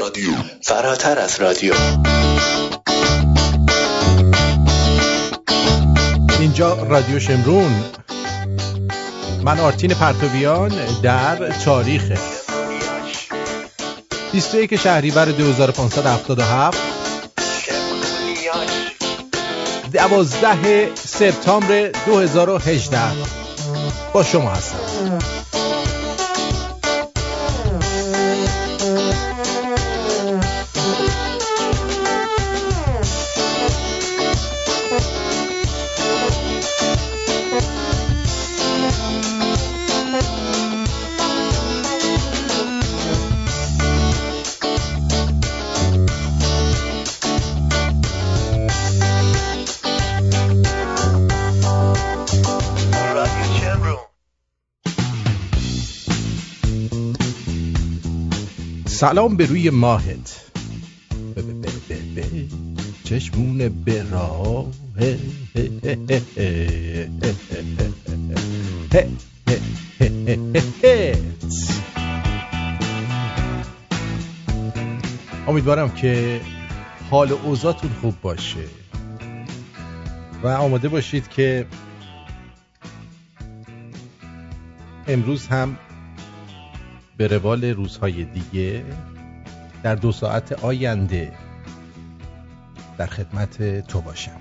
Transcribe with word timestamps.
رادیو 0.00 0.30
فراتر 0.62 1.18
از 1.18 1.40
رادیو. 1.40 1.74
اینجا 6.40 6.74
رادیو 6.74 7.18
شمرون. 7.18 7.84
من 9.42 9.60
آرتین 9.60 9.94
پرتویان 9.94 10.72
در 11.02 11.52
تاریخ. 11.64 12.02
21 14.32 14.76
شهریور 14.76 15.24
2577 15.24 16.78
12 19.92 20.94
سپتامبر 20.94 21.90
2018 22.06 22.98
با 24.12 24.24
شما 24.24 24.50
هستم. 24.50 25.45
سلام 58.96 59.36
به 59.36 59.46
روی 59.46 59.70
ماهت. 59.70 60.40
چشمون 63.04 63.68
به 63.68 64.02
امیدوارم 75.48 75.90
که 75.90 76.40
حال 77.10 77.32
اوضاعتون 77.32 77.90
خوب 78.00 78.20
باشه. 78.22 78.64
و 80.42 80.48
آماده 80.48 80.88
باشید 80.88 81.28
که 81.28 81.66
امروز 85.08 85.46
هم 85.46 85.78
به 87.16 87.26
روال 87.26 87.64
روزهای 87.64 88.24
دیگه 88.24 88.84
در 89.82 89.94
دو 89.94 90.12
ساعت 90.12 90.52
آینده 90.52 91.32
در 92.98 93.06
خدمت 93.06 93.80
تو 93.86 94.00
باشم. 94.00 94.40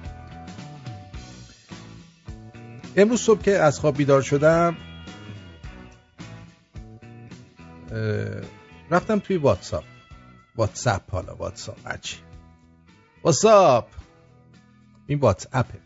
امروز 2.96 3.22
صبح 3.22 3.42
که 3.42 3.60
از 3.60 3.80
خواب 3.80 3.98
بیدار 3.98 4.22
شدم 4.22 4.76
رفتم 8.92 9.20
توی 9.20 9.38
واتساپ. 9.38 9.84
واتساپ 10.56 11.12
حالا 11.12 11.36
واتساپ 11.36 11.88
هرچی. 11.88 12.18
واتساپ! 13.24 13.88
این 15.08 15.20
واتساپه 15.20 15.80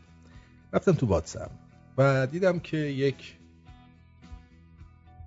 رفتم 0.74 0.92
تو 0.92 1.06
واتساپ 1.06 1.52
و 1.98 2.28
دیدم 2.28 2.60
که 2.60 2.78
یک 2.78 3.38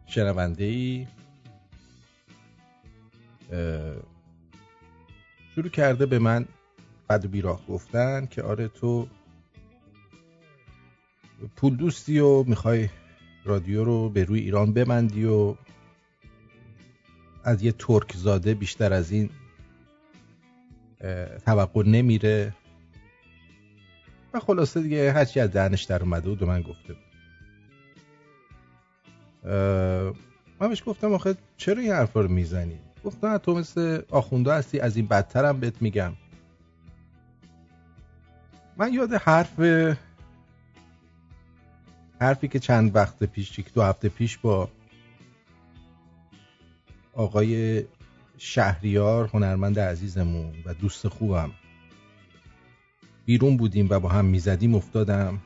شنونده 0.07 0.65
ای 0.65 1.07
شروع 5.55 5.69
کرده 5.73 6.07
به 6.07 6.19
من 6.19 6.45
بد 7.11 7.25
و 7.25 7.29
بیراه 7.29 7.67
گفتن 7.67 8.27
که 8.27 8.43
آره 8.43 8.69
تو 8.69 9.09
پول 11.57 11.77
دوستی 11.77 12.19
و 12.19 12.43
می‌خوای 12.43 12.89
رادیو 13.45 13.85
رو 13.85 14.09
به 14.09 14.25
روی 14.25 14.41
ایران 14.41 14.73
بمندی 14.73 15.25
و 15.25 15.55
از 17.45 17.63
یه 17.63 17.73
ترک 17.73 18.17
زاده 18.17 18.55
بیشتر 18.55 18.93
از 18.93 19.11
این 19.11 19.31
توقع 21.47 21.83
نمیره. 21.87 22.55
و 24.35 24.41
خلاصه 24.41 24.83
دیگه 24.83 25.13
هرچی 25.13 25.41
از 25.41 25.51
دهنش 25.53 25.83
در 25.83 26.03
اومده 26.03 26.29
بود 26.29 26.45
من 26.45 26.63
گفته 26.63 26.95
بود. 26.95 27.03
من 30.61 30.69
بهش 30.69 30.83
گفتم 30.87 31.13
آخه 31.13 31.35
چرا 31.57 31.83
این 31.83 31.93
حرفا 31.93 32.21
رو 32.21 32.29
می‌زنی؟ 32.29 32.79
گفت 33.05 33.25
نه 33.25 33.39
تو 33.39 33.55
مثل 33.55 34.03
آخونده 34.11 34.55
هستی 34.55 34.81
از 34.81 34.97
این 34.97 35.07
بدترم 35.07 35.61
بهت 35.61 35.83
میگم. 35.83 36.13
من 38.77 38.93
یاد 38.93 39.13
حرف 39.13 39.61
حرفی 42.21 42.49
که 42.49 42.59
چند 42.59 42.97
وقت 42.97 43.25
پیش 43.25 43.61
دو 43.75 43.83
هفته 43.83 44.09
پیش 44.09 44.39
با 44.39 44.69
آقای 47.15 47.85
شهریار 48.39 49.29
هنرمند 49.33 49.79
عزیزمون 49.79 50.53
و 50.65 50.75
دوست 50.75 51.09
خوبم 51.09 51.51
بیرون 53.25 53.57
بودیم 53.57 53.87
و 53.91 54.01
با 54.01 54.09
هم 54.09 54.25
می‌زدیم 54.25 54.75
افتادم 54.75 55.39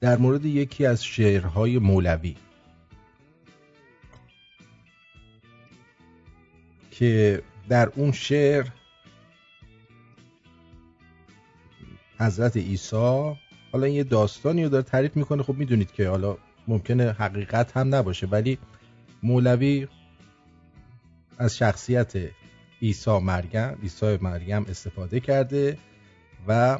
در 0.00 0.16
مورد 0.16 0.44
یکی 0.44 0.86
از 0.86 1.04
شعرهای 1.04 1.78
مولوی. 1.78 2.36
که 6.98 7.42
در 7.68 7.88
اون 7.96 8.12
شعر 8.12 8.66
حضرت 12.18 12.56
عیسی 12.56 13.34
حالا 13.72 13.88
یه 13.88 14.04
داستانی 14.04 14.62
رو 14.64 14.68
داره 14.68 14.82
تعریف 14.82 15.16
می‌کنه. 15.16 15.42
خب 15.42 15.54
می‌دونید 15.54 15.92
که 15.92 16.08
حالا 16.08 16.36
ممکنه 16.68 17.12
حقیقت 17.12 17.76
هم 17.76 17.94
نباشه 17.94 18.26
ولی 18.26 18.58
مولوی 19.22 19.88
از 21.38 21.56
شخصیت 21.56 22.12
عیسی 22.82 23.18
مریم 23.18 23.78
عیسی 23.82 24.18
مریم 24.20 24.66
استفاده 24.68 25.20
کرده 25.20 25.78
و 26.48 26.78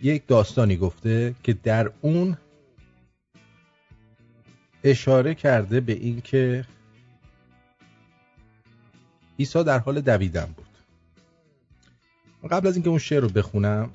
یک 0.00 0.26
داستانی 0.26 0.76
گفته 0.76 1.34
که 1.42 1.52
در 1.52 1.90
اون 2.00 2.36
اشاره 4.84 5.34
کرده 5.34 5.80
به 5.80 5.92
اینکه 5.92 6.64
عیسی 9.38 9.64
در 9.64 9.78
حال 9.78 10.00
دویدن 10.00 10.54
بود. 10.56 10.66
قبل 12.50 12.66
از 12.66 12.74
اینکه 12.74 12.88
اون 12.88 12.98
شعر 12.98 13.20
رو 13.20 13.28
بخونم 13.28 13.90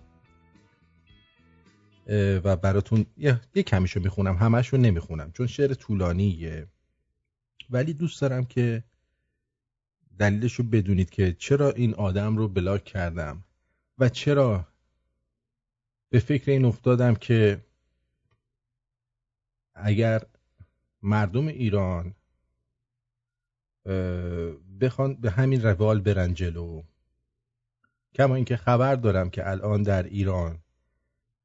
و 2.44 2.56
براتون 2.56 3.06
یه, 3.18 3.42
یه 3.56 3.64
کمیشو 3.64 4.00
می‌خونم 4.00 4.36
همش 4.36 4.68
رو 4.68 4.78
نمی‌خونم 4.78 5.32
چون 5.32 5.48
شعر 5.48 5.74
طولانیه. 5.74 6.68
ولی 7.70 7.94
دوست 7.94 8.22
دارم 8.22 8.46
که 8.46 8.84
دلیلش 10.20 10.54
رو 10.54 10.64
بدونید 10.64 11.10
که 11.10 11.34
چرا 11.40 11.72
این 11.72 11.94
آدم 11.94 12.38
رو 12.38 12.48
بلاک 12.48 12.84
کردم 12.84 13.44
و 13.98 14.10
چرا 14.10 14.68
به 16.10 16.20
فکر 16.20 16.52
این 16.52 16.66
افتادم 16.66 17.16
که 17.16 17.66
اگر 19.76 20.22
مردم 21.02 21.48
ایران 21.48 22.16
بخوان 24.82 25.16
به 25.16 25.32
همین 25.32 25.62
روال 25.62 26.02
برن 26.02 26.34
جلو. 26.34 26.84
کما 28.16 28.36
اینکه 28.36 28.58
خبر 28.58 28.96
دارم 28.96 29.30
که 29.30 29.50
الان 29.50 29.84
در 29.84 30.04
ایران 30.04 30.60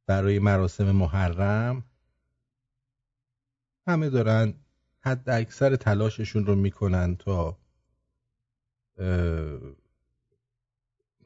برای 0.06 0.38
مراسم 0.38 0.90
محرم 0.90 1.84
همه 3.86 4.10
دارن 4.10 4.54
حد 5.00 5.30
اکثر 5.30 5.76
تلاششون 5.76 6.46
رو 6.46 6.54
می‌کنن 6.54 7.16
تا 7.16 7.58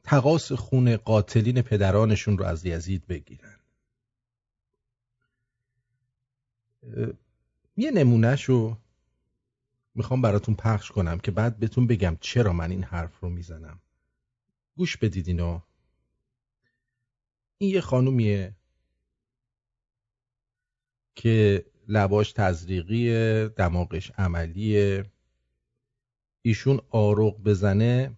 تقاس 0.03 0.51
خون 0.51 0.97
قاتلین 0.97 1.61
پدرانشون 1.61 2.37
رو 2.37 2.45
از 2.45 2.65
یزید 2.65 3.07
بگیرن. 3.07 3.59
یه 7.77 7.91
نمونهش 7.91 8.43
رو 8.43 8.77
می‌خوام 9.95 10.21
براتون 10.21 10.55
پخش 10.55 10.91
کنم 10.91 11.19
که 11.19 11.31
بعد 11.31 11.59
بهتون 11.59 11.87
بگم 11.87 12.17
چرا 12.21 12.53
من 12.53 12.71
این 12.71 12.83
حرف 12.83 13.19
رو 13.19 13.29
می‌زنم. 13.29 13.79
گوش 14.75 14.97
بدید 14.97 15.27
اینو. 15.27 15.59
این 17.57 17.69
یه 17.69 17.81
خانومیه 17.81 18.55
که 21.15 21.65
لباش 21.87 22.31
تزریقی 22.31 23.09
دماغش 23.49 24.11
عملیه. 24.17 25.05
ایشون 26.41 26.81
آروغ 26.89 27.43
بزنه 27.43 28.17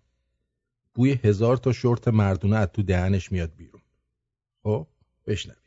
بوی 0.94 1.12
هزار 1.12 1.57
تا 1.57 1.71
شورت 1.71 2.07
مردونه 2.07 2.57
از 2.57 2.68
تو 2.68 2.83
دهنش 2.83 3.31
میاد 3.31 3.56
بیرون. 3.56 3.81
خب 4.63 4.88
بشنوید. 5.28 5.60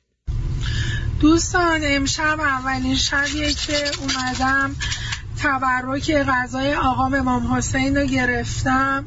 دوستان 1.20 1.81
امشب 1.84 2.40
اولین 2.40 2.94
شبیه 2.94 3.52
که 3.52 3.90
اومدم 3.99 4.76
تبرک 5.43 6.12
غذای 6.12 6.75
آقام 6.75 7.14
امام 7.14 7.55
حسین 7.55 7.96
رو 7.96 8.06
گرفتم. 8.06 9.06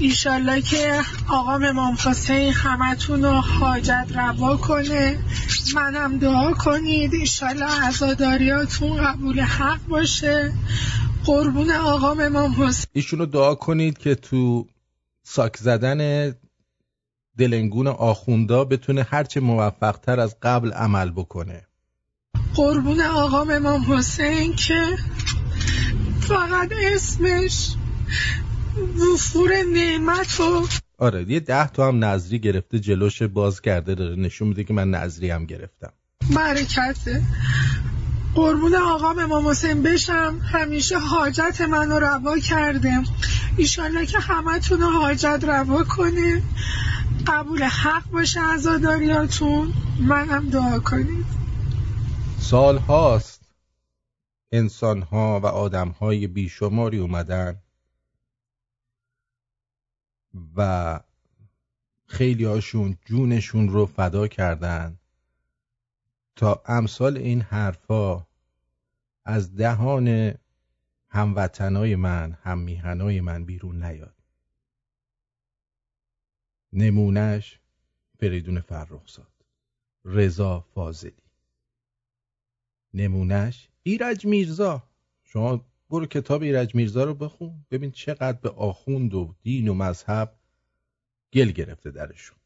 ایشالله 0.00 0.60
که 0.60 1.00
آقام 1.28 1.64
امام 1.64 1.96
حسین 2.04 2.52
همتون 2.52 3.22
رو 3.22 3.32
حاجت 3.32 4.06
روا 4.14 4.56
کنه. 4.56 5.18
منم 5.74 6.18
دعا 6.18 6.52
کنید. 6.52 7.14
ایشالله 7.14 7.84
عزاداریاتون 7.84 8.96
قبول 8.96 9.40
حق 9.40 9.86
باشه. 9.88 10.52
قربون 11.24 11.70
آقام 11.70 12.20
امام 12.20 12.62
حسین. 12.62 12.86
ایشونو 12.92 13.26
دعا 13.26 13.54
کنید 13.54 13.98
که 13.98 14.14
تو 14.14 14.66
ساک 15.22 15.56
زدن 15.56 16.32
دلنگون 17.38 17.86
آخوندا 17.86 18.64
بتونه 18.64 19.06
هرچه 19.10 19.40
موفقتر 19.40 20.20
از 20.20 20.36
قبل 20.42 20.72
عمل 20.72 21.10
بکنه. 21.10 21.62
قربون 22.54 23.00
آقام 23.00 23.50
امام 23.50 23.92
حسین 23.92 24.54
که 24.56 24.96
فقط 26.28 26.72
اسمش 26.94 27.74
وفور 28.98 29.50
نعمت 29.74 30.40
و 30.40 30.66
آره 30.98 31.30
یه 31.30 31.40
ده 31.40 31.66
تا 31.66 31.88
هم 31.88 32.04
نظری 32.04 32.38
گرفته 32.38 32.78
جلوش 32.78 33.22
باز 33.22 33.60
کرده 33.60 33.94
داره. 33.94 34.16
نشون 34.16 34.48
میده 34.48 34.64
که 34.64 34.72
من 34.72 34.90
نظری 34.90 35.30
هم 35.30 35.46
گرفتم. 35.46 35.92
برکته 36.34 37.22
قربون 38.34 38.74
آقام 38.74 39.18
امام 39.18 39.48
حسین 39.48 39.82
بشم. 39.82 40.40
همیشه 40.52 40.98
حاجت 40.98 41.60
منو 41.60 41.98
روا 41.98 42.38
کرده. 42.38 43.02
ایشالله 43.56 44.06
که 44.06 44.18
همتون 44.18 44.82
حاجت 44.82 45.44
روا 45.48 45.84
کنه. 45.84 46.42
قبول 47.26 47.62
حق 47.62 48.10
باشه 48.10 48.40
عزاداریاتون 48.40 49.72
منم 50.00 50.48
دعا 50.48 50.78
کنید 50.78 51.26
سال 52.40 52.78
هاست. 52.78 53.37
انسان 54.52 55.02
ها 55.02 55.40
و 55.40 55.46
آدم 55.46 55.88
های 55.88 56.26
بیشماری 56.26 56.98
اومدن 56.98 57.62
و 60.56 61.00
خیلی 62.06 62.44
هاشون 62.44 62.98
جونشون 63.04 63.68
رو 63.68 63.86
فدا 63.86 64.28
کردن 64.28 64.98
تا 66.36 66.62
امثال 66.66 67.16
این 67.16 67.40
حرفا 67.40 68.26
از 69.24 69.56
دهان 69.56 70.34
هموطنای 71.08 71.96
من 71.96 72.38
هم 72.42 72.58
میهنای 72.58 73.20
من 73.20 73.44
بیرون 73.44 73.84
نیاد. 73.84 74.14
نمونش 76.72 77.60
فریدون 78.20 78.60
فرخزاد 78.60 79.32
رضا 80.04 80.60
فاضلی. 80.60 81.22
نمونش 82.94 83.67
ایرج 83.88 84.26
میرزا. 84.26 84.82
شما 85.24 85.64
برو 85.90 86.06
کتاب 86.06 86.42
ایرج 86.42 86.74
میرزا 86.74 87.04
رو 87.04 87.14
بخون 87.14 87.64
ببین 87.70 87.90
چقدر 87.90 88.38
به 88.38 88.50
آخوند 88.50 89.14
و 89.14 89.34
دین 89.42 89.68
و 89.68 89.74
مذهب 89.74 90.38
گل 91.32 91.50
گرفته 91.50 91.90
درشون. 91.90 92.38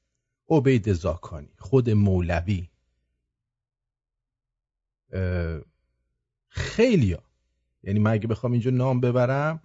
عبید 0.49 0.93
زاکانی 0.93 1.49
خود 1.59 1.91
مولوی. 1.91 2.69
خیلیا. 6.49 7.23
یعنی 7.83 7.99
من 7.99 8.11
اگه 8.11 8.27
بخوام 8.27 8.53
اینجا 8.53 8.71
نام 8.71 9.01
ببرم 9.01 9.63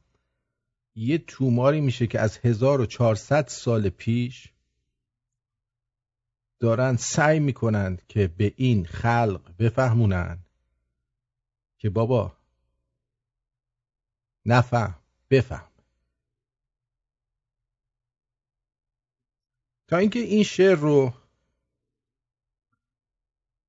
یه 0.95 1.17
توماری 1.17 1.81
میشه 1.81 2.07
که 2.07 2.19
از 2.19 2.37
1400 2.37 3.47
سال 3.47 3.89
پیش 3.89 4.53
دارن 6.59 6.95
سعی 6.95 7.39
می‌کنند 7.39 8.01
که 8.07 8.27
به 8.27 8.53
این 8.55 8.85
خلق 8.85 9.57
بفهمونن. 9.59 10.46
که 11.77 11.89
بابا 11.89 12.37
نفهم 14.45 14.95
بفهم. 15.29 15.71
تا 19.87 19.97
اینکه 19.97 20.19
این 20.19 20.43
شعر 20.43 20.75
رو 20.75 21.13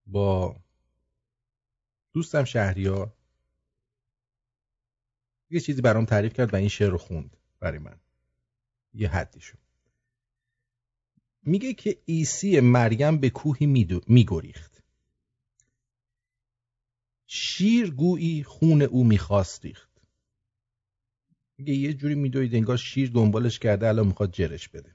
با 0.07 0.57
دوستم 2.13 2.45
شهریار 2.45 3.13
یه 5.51 5.61
چیزی 5.61 5.83
برام 5.83 6.05
تعریف 6.05 6.33
کرد 6.33 6.55
و 6.55 6.57
این 6.57 6.69
شعر 6.69 6.91
رو 6.91 6.99
خوند 6.99 7.37
برای 7.61 7.79
من. 7.79 8.01
یه 8.95 9.09
حدی 9.09 9.41
شد 9.41 9.59
میگه 11.43 11.75
که 11.75 12.03
عیسی 12.05 12.61
مریم 12.61 13.19
به 13.19 13.31
کوهی 13.31 13.67
میگریخت. 14.07 14.78
شیر 17.59 17.91
گویی 17.91 18.43
خون 18.43 18.83
او 18.83 19.05
می‌خواست 19.05 19.65
ریخت. 19.65 19.91
میگه 21.59 21.75
یه 21.75 21.95
جوری 21.95 22.15
میدوید 22.15 22.55
انگار 22.55 22.77
شیر 22.77 23.11
دنبالش 23.11 23.59
کرده 23.59 23.89
الان 23.89 24.07
می‌خواد 24.07 24.33
جرش 24.33 24.69
بده. 24.69 24.95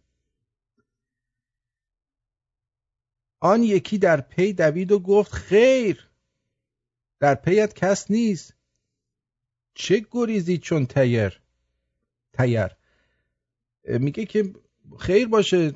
آن 3.39 3.63
یکی 3.63 3.98
در 3.98 4.21
پی 4.21 4.54
دوید 4.54 4.92
و 4.92 5.00
گفت 5.00 5.31
خیر 5.31 6.10
در 7.19 7.36
پیت 7.36 7.74
کس 7.74 8.12
نیست. 8.12 8.54
چه 9.74 10.06
گریزی 10.12 10.57
چون 10.57 10.86
تیر؟ 10.86 11.42
تیر. 12.33 12.69
میگه 13.83 14.25
که 14.25 14.54
خیر 15.00 15.27
باشه. 15.27 15.74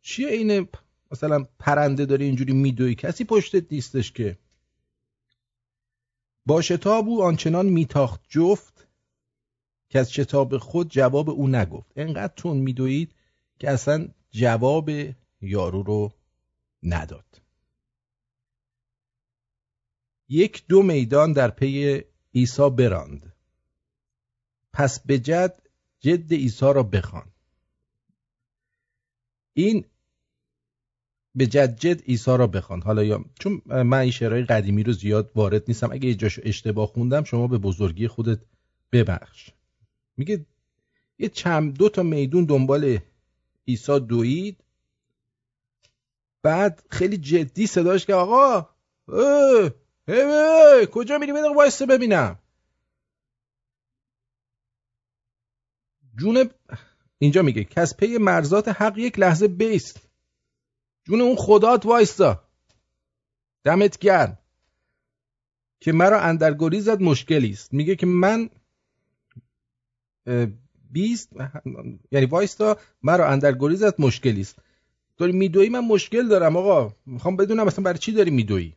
چیه 0.00 0.28
این 0.28 0.68
مثلا 1.10 1.44
پرنده 1.58 2.06
داری 2.06 2.24
اینجوری 2.24 2.52
میدوی. 2.52 2.94
کسی 2.94 3.24
پشتت 3.24 3.72
نیستش 3.72 4.12
که. 4.12 4.38
با 6.50 6.62
شتاب 6.62 7.08
او 7.08 7.22
آنچنان 7.22 7.66
میتاخت 7.66 8.20
جفت 8.28 8.88
که 9.88 9.98
از 9.98 10.12
شتاب 10.12 10.58
خود 10.58 10.88
جواب 10.88 11.30
او 11.30 11.48
نگفت. 11.48 11.92
انقدر 11.96 12.32
تون 12.36 12.56
میدوید 12.56 13.14
که 13.58 13.70
اصلا 13.70 14.08
جواب 14.30 14.90
یارو 15.40 15.82
رو 15.82 16.12
نداد. 16.82 17.42
یک 20.28 20.66
دو 20.68 20.82
میدان 20.82 21.32
در 21.32 21.50
پی 21.50 22.02
عیسی 22.34 22.70
براند. 22.70 23.32
پس 24.72 25.00
به 25.00 25.18
جد 25.18 25.62
جد 26.00 26.32
عیسی 26.32 26.72
را 26.74 26.82
بخوان. 26.82 27.32
این 29.52 29.84
به 31.34 31.46
جد 31.46 31.76
جد 31.76 32.02
عیسی 32.02 32.30
را 32.30 32.46
بخوان. 32.46 32.82
حالا 32.82 33.04
یا 33.04 33.24
چون 33.38 33.62
من 33.66 33.98
این 33.98 34.10
شعرهای 34.10 34.44
قدیمی 34.44 34.82
رو 34.82 34.92
زیاد 34.92 35.30
وارد 35.34 35.64
نیستم. 35.68 35.92
اگه 35.92 36.08
یه 36.08 36.14
جاشو 36.14 36.42
اشتباه 36.44 36.86
خوندم 36.86 37.24
شما 37.24 37.46
به 37.46 37.58
بزرگی 37.58 38.08
خودت 38.08 38.38
ببخش. 38.92 39.50
میگه 40.16 40.46
یه 41.18 41.28
چند 41.28 41.74
دو 41.74 41.88
تا 41.88 42.02
میدون 42.02 42.44
دنبال 42.44 42.98
عیسی 43.68 44.00
دوید. 44.00 44.64
بعد 46.42 46.82
خیلی 46.90 47.16
جدی 47.16 47.66
صداش 47.66 48.06
که 48.06 48.14
آقا 48.14 48.68
اه 50.08 50.86
کجا 50.86 51.18
میری؟ 51.18 51.32
بدون 51.32 51.54
وایسته 51.54 51.86
ببینم. 51.86 52.38
جون 56.18 56.50
اینجا 57.18 57.42
میگه 57.42 57.64
کس 57.64 57.96
پی 57.96 58.18
مرزات 58.18 58.68
حق 58.68 58.98
یک 58.98 59.18
لحظه 59.18 59.48
بیست. 59.48 60.09
جون 61.10 61.20
اون 61.20 61.36
خدات 61.36 61.86
وایستا. 61.86 62.44
دمت 63.64 63.98
گرم. 63.98 64.38
که 65.80 65.92
مرا 65.92 66.20
اندر 66.20 66.54
گریزت 66.54 67.00
مشکلی 67.00 67.50
است. 67.50 67.74
میگه 67.74 67.96
که 67.96 68.06
من 68.06 68.50
بیست 70.90 71.32
یعنی 72.12 72.26
وایستا 72.26 72.78
مرا 73.02 73.28
اندر 73.28 73.52
گریزت 73.52 74.00
مشکلی 74.00 74.40
است. 74.40 74.58
داری 75.16 75.32
میدوی 75.32 75.68
من 75.68 75.80
مشکل 75.80 76.28
دارم 76.28 76.56
آقا. 76.56 76.94
می‌خوام 77.06 77.36
بدونم 77.36 77.66
مثلا 77.66 77.84
برای 77.84 77.98
چی 77.98 78.12
داری 78.12 78.30
میدوی 78.30 78.72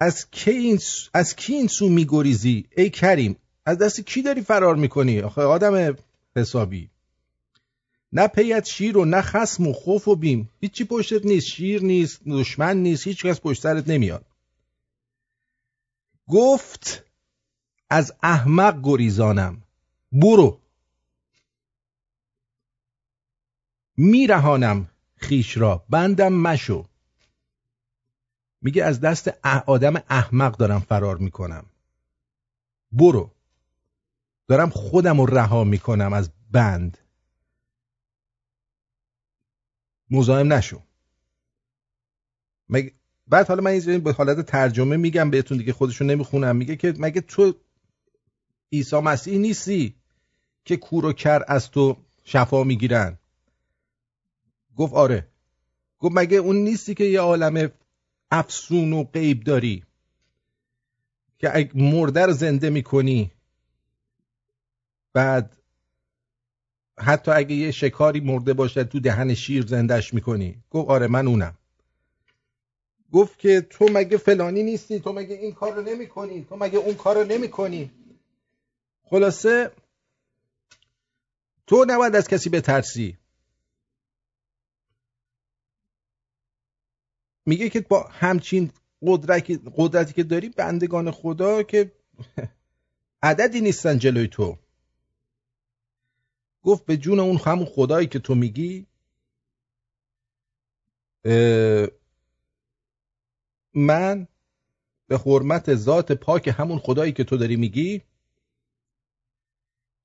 از 0.00 0.30
کی 0.30 0.50
این 0.50 0.78
از 1.14 1.36
کی 1.36 1.52
این 1.52 1.66
سو 1.66 1.88
میگریزی؟ 1.88 2.68
ای 2.76 2.90
کریم 2.90 3.36
از 3.66 3.78
دست 3.78 4.00
کی 4.00 4.22
داری 4.22 4.42
فرار 4.42 4.76
می‌کنی؟ 4.76 5.20
آخه 5.20 5.42
آدم 5.42 5.96
حسابی. 6.36 6.90
نه 8.12 8.26
پیت 8.26 8.64
شیر 8.64 8.98
و 8.98 9.04
نه 9.04 9.20
خسم 9.20 9.66
و 9.66 9.72
خوف 9.72 10.08
و 10.08 10.16
بیم. 10.16 10.50
هیچی 10.60 10.84
پشتت 10.84 11.26
نیست 11.26 11.46
شیر 11.46 11.82
نیست 11.82 12.20
دشمن 12.26 12.76
نیست 12.76 13.06
هیچ 13.06 13.26
کس 13.26 13.40
پشت 13.40 13.62
سرت 13.62 13.88
نمیاد. 13.88 14.26
گفت 16.28 17.04
از 17.90 18.12
احمق 18.22 18.80
گریزانم. 18.82 19.62
برو. 20.12 20.60
میرهانم 23.96 24.90
خیش 25.16 25.56
را. 25.56 25.84
بندم 25.88 26.32
مشو. 26.32 26.86
میگه 28.62 28.84
از 28.84 29.00
دست 29.00 29.28
آدم 29.66 29.96
احمق 30.08 30.56
دارم 30.56 30.80
فرار 30.80 31.16
می‌کنم. 31.16 31.66
برو. 32.92 33.30
دارم 34.48 34.70
خودم 34.70 35.20
رها 35.26 35.64
می‌کنم 35.64 36.12
از 36.12 36.30
بند. 36.50 36.98
مزاحم 40.10 40.52
نشو. 40.52 40.82
بعد 43.28 43.48
حالا 43.48 43.62
من 43.62 43.70
اینجا 43.70 43.98
به 43.98 44.12
حالت 44.12 44.46
ترجمه 44.46 44.96
میگم 44.96 45.30
بهتون 45.30 45.58
دیگه 45.58 45.72
خودشون 45.72 46.10
نمی‌خونم 46.10 46.56
میگه 46.56 46.76
که 46.76 46.94
مگه 46.98 47.20
تو 47.20 47.54
عیسی 48.72 48.96
مسیح 48.96 49.38
نیستی 49.38 49.94
که 50.64 50.76
کور 50.76 51.06
و 51.06 51.12
کر 51.12 51.44
از 51.48 51.70
تو 51.70 51.96
شفا 52.24 52.64
می‌گیرن؟ 52.64 53.18
گفت 54.76 54.94
آره. 54.94 55.28
گفت 55.98 56.14
مگه 56.16 56.36
اون 56.36 56.56
نیستی 56.56 56.94
که 56.94 57.04
یه 57.04 57.20
عالم 57.20 57.70
افسون 58.30 58.92
و 58.92 59.04
غیب 59.04 59.44
داری؟ 59.44 59.84
که 61.38 61.70
مرده 61.74 62.26
رو 62.26 62.32
زنده 62.32 62.70
می‌کنی 62.70 63.30
بعد 65.12 65.56
حتی 67.00 67.30
اگه 67.30 67.54
یه 67.54 67.70
شکاری 67.70 68.20
مرده 68.20 68.52
باشه 68.52 68.84
تو 68.84 69.00
دهن 69.00 69.34
شیر 69.34 69.66
زندش 69.66 70.14
می‌کنی. 70.14 70.62
گفت 70.70 70.90
آره 70.90 71.06
من 71.06 71.26
اونم. 71.26 71.58
گفت 73.12 73.38
که 73.38 73.60
تو 73.60 73.88
مگه 73.92 74.16
فلانی 74.16 74.62
نیستی؟ 74.62 75.00
تو 75.00 75.12
مگه 75.12 75.34
این 75.34 75.52
کار 75.52 75.74
رو 75.74 75.82
نمی 75.82 76.06
کنی 76.06 76.44
تو 76.48 76.56
مگه 76.56 76.78
اون 76.78 76.94
کار 76.94 77.16
رو 77.16 77.24
نمی 77.24 77.48
کنی 77.48 77.90
خلاصه 79.02 79.70
تو 81.66 81.84
نباید 81.88 82.16
از 82.16 82.28
کسی 82.28 82.50
بترسی. 82.50 83.18
میگه 87.46 87.68
که 87.68 87.80
با 87.80 88.02
همچین 88.02 88.70
قدرتی, 89.02 90.12
که 90.14 90.22
داری 90.22 90.48
بندگان 90.48 91.10
خدا 91.10 91.62
که 91.62 91.92
عددی 93.22 93.60
نیستن 93.60 93.98
جلوی 93.98 94.28
تو. 94.28 94.58
گفت 96.62 96.86
به 96.86 96.96
جون 96.96 97.20
اون 97.20 97.36
همون 97.36 97.64
خدایی 97.64 98.06
که 98.06 98.18
تو 98.18 98.34
میگی 98.34 98.86
من 103.74 104.28
به 105.06 105.18
حرمت 105.18 105.74
ذات 105.74 106.12
پاک 106.12 106.54
همون 106.56 106.78
خدایی 106.78 107.12
که 107.12 107.24
تو 107.24 107.36
داری 107.36 107.56
میگی 107.56 108.02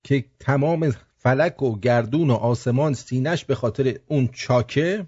که 0.03 0.25
تمام 0.39 0.91
فلک 1.17 1.61
و 1.61 1.79
گردون 1.79 2.29
و 2.29 2.33
آسمان 2.33 2.93
سینش 2.93 3.45
به 3.45 3.55
خاطر 3.55 3.99
اون 4.07 4.27
چاکه 4.27 5.07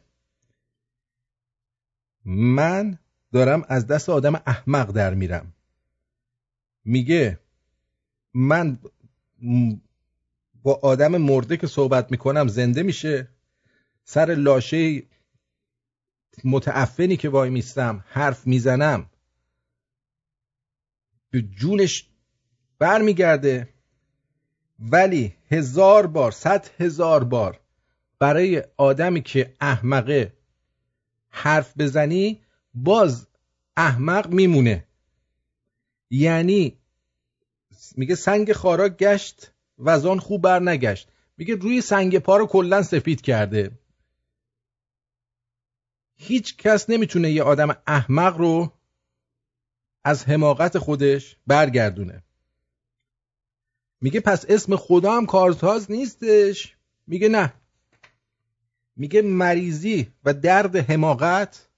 من 2.25 2.99
دارم 3.33 3.65
از 3.69 3.87
دست 3.87 4.09
آدم 4.09 4.35
احمق 4.35 4.91
در 4.91 5.13
میرم. 5.13 5.53
میگه 6.85 7.39
من 8.33 8.79
با 10.63 10.79
آدم 10.83 11.17
مرده 11.17 11.57
که 11.57 11.67
صحبت 11.67 12.11
می‌کنم 12.11 12.47
زنده 12.47 12.83
میشه. 12.83 13.27
سر 14.03 14.35
لاشه 14.35 15.03
متعفنی 16.43 17.17
که 17.17 17.29
وای 17.29 17.49
میستم 17.49 18.03
حرف 18.07 18.47
می‌زنم. 18.47 19.09
به 21.29 21.41
جونش 21.41 22.09
برمیگرده. 22.79 23.69
ولی 24.79 25.35
هزار 25.51 26.07
بار 26.07 26.31
صد 26.31 26.67
هزار 26.79 27.23
بار 27.23 27.59
برای 28.19 28.63
آدمی 28.77 29.21
که 29.21 29.53
احمقه 29.61 30.33
حرف 31.29 31.73
بزنی 31.77 32.41
باز 32.73 33.27
احمق 33.77 34.27
میمونه. 34.27 34.87
یعنی 36.09 36.77
میگه 37.95 38.15
سنگ 38.15 38.53
خارا 38.53 38.89
گشت 38.89 39.51
وزان 39.77 40.19
خوب 40.19 40.41
بر 40.41 40.59
نگشت. 40.59 41.09
میگه 41.37 41.55
روی 41.55 41.81
سنگ 41.81 42.19
پا 42.19 42.37
رو 42.37 42.45
کلا 42.47 42.83
سفید 42.83 43.21
کرده. 43.21 43.71
هیچ 46.15 46.57
کس 46.57 46.89
نمی‌تونه 46.89 47.31
یه 47.31 47.43
آدم 47.43 47.77
احمق 47.87 48.37
رو 48.37 48.73
از 50.03 50.25
حماقت 50.25 50.77
خودش 50.77 51.37
برگردونه. 51.47 52.23
میگه 54.01 54.19
پس 54.19 54.45
اسم 54.49 54.75
خدا 54.75 55.17
هم 55.17 55.25
کارتاز 55.25 55.91
نیستش. 55.91 56.75
میگه 57.07 57.29
نه. 57.29 57.53
میگه 58.95 59.21
مریضی 59.21 60.11
و 60.23 60.33
درد 60.33 60.75
حماقت 60.75 61.69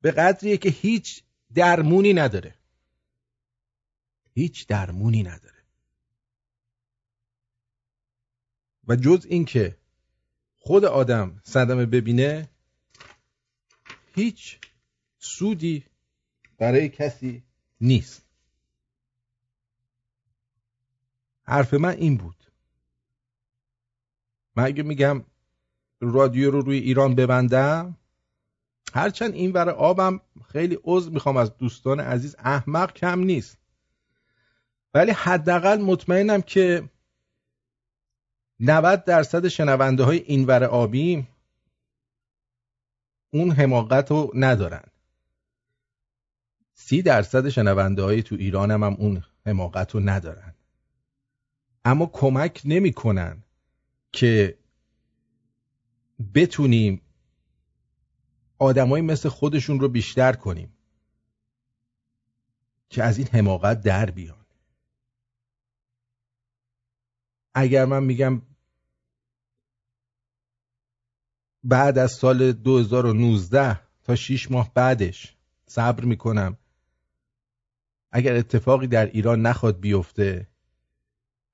به 0.00 0.10
قدریه 0.10 0.56
که 0.56 0.68
هیچ 0.68 1.22
درمونی 1.54 2.12
نداره. 2.12 2.54
هیچ 4.34 4.66
درمونی 4.66 5.22
نداره. 5.22 5.59
و 8.88 8.96
جز 8.96 9.26
اینکه 9.28 9.76
خود 10.58 10.84
آدم 10.84 11.40
صدمه 11.44 11.86
ببینه 11.86 12.48
هیچ 14.14 14.58
سودی 15.18 15.84
برای 16.58 16.88
کسی 16.88 17.42
نیست. 17.80 18.26
حرف 21.42 21.74
من 21.74 21.96
این 21.96 22.16
بود. 22.16 22.36
من 24.56 24.64
اگه 24.64 24.82
میگم 24.82 25.24
رادیو 26.00 26.50
رو 26.50 26.60
روی 26.60 26.78
ایران 26.78 27.14
ببندم 27.14 27.96
هرچند 28.94 29.34
این 29.34 29.52
ور 29.52 29.70
آبم 29.70 30.20
خیلی 30.48 30.78
عضو 30.84 31.10
می‌خوام 31.10 31.36
از 31.36 31.56
دوستان 31.56 32.00
عزیز 32.00 32.36
احمق 32.38 32.92
کم 32.92 33.20
نیست. 33.20 33.58
ولی 34.94 35.10
حداقل 35.10 35.80
مطمئنم 35.80 36.42
که 36.42 36.90
90 38.60 39.04
درصد 39.04 39.48
شنونده 39.48 40.02
های 40.02 40.18
این 40.18 40.46
ور 40.46 40.64
آبی 40.64 41.26
اون 43.32 43.50
حماقت 43.50 44.10
رو 44.10 44.30
ندارن. 44.34 44.84
سی 46.74 47.02
درصد 47.02 47.48
شنونده 47.48 48.02
های 48.02 48.22
تو 48.22 48.34
ایران 48.34 48.70
هم, 48.70 48.84
هم 48.84 48.94
اون 48.94 49.24
حماقت 49.46 49.94
رو 49.94 50.00
ندارن. 50.00 50.54
اما 51.84 52.06
کمک 52.06 52.62
نمی‌کنن 52.64 53.42
که 54.12 54.58
بتونیم 56.34 57.00
آدمایی 58.58 59.04
مثل 59.04 59.28
خودشون 59.28 59.80
رو 59.80 59.88
بیشتر 59.88 60.32
کنیم 60.32 60.72
که 62.88 63.02
از 63.02 63.18
این 63.18 63.26
حماقت 63.26 63.80
در 63.80 64.10
بیان. 64.10 64.46
اگر 67.54 67.84
من 67.84 68.02
میگم 68.02 68.42
بعد 71.64 71.98
از 71.98 72.12
سال 72.12 72.52
2019 72.52 73.80
تا 74.02 74.14
6 74.14 74.50
ماه 74.50 74.74
بعدش 74.74 75.36
صبر 75.66 76.04
می‌کنم. 76.04 76.56
اگر 78.12 78.36
اتفاقی 78.36 78.86
در 78.86 79.06
ایران 79.06 79.42
نخواد 79.42 79.80
بیفته 79.80 80.48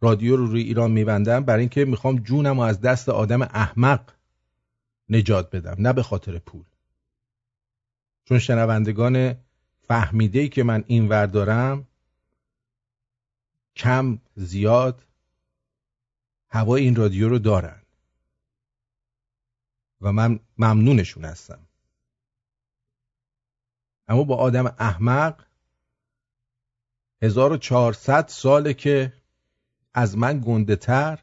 رادیو 0.01 0.37
رو 0.37 0.47
روی 0.47 0.63
ایران 0.63 0.91
میبندم 0.91 1.45
برای 1.45 1.61
اینکه 1.61 1.85
می‌خوام 1.85 2.19
جونم 2.19 2.57
رو 2.57 2.61
از 2.61 2.81
دست 2.81 3.09
آدم 3.09 3.43
احمق 3.43 4.11
نجات 5.09 5.51
بدم 5.51 5.75
نه 5.79 5.93
به 5.93 6.03
خاطر 6.03 6.39
پول. 6.39 6.65
چون 8.25 8.39
شنوندگان 8.39 9.35
فهمیده 9.89 10.49
که 10.49 10.63
من 10.63 10.85
این 10.87 11.09
ور 11.09 11.27
دارم 11.27 11.87
کم 13.77 14.19
زیاد 14.35 15.05
هوای 16.51 16.83
این 16.83 16.97
رادیو 16.97 17.29
رو 17.29 17.39
دارن. 17.39 17.83
و 20.07 20.13
من 20.13 20.41
ممنونشون 20.59 21.25
هستم. 21.25 21.59
اما 24.09 24.25
با 24.25 24.37
آدم 24.37 24.67
احمق 24.79 25.45
1400 27.23 28.29
ساله 28.29 28.75
که 28.75 29.13
از 29.95 30.19
من 30.19 30.43
گنده 30.47 30.77
تر 30.77 31.23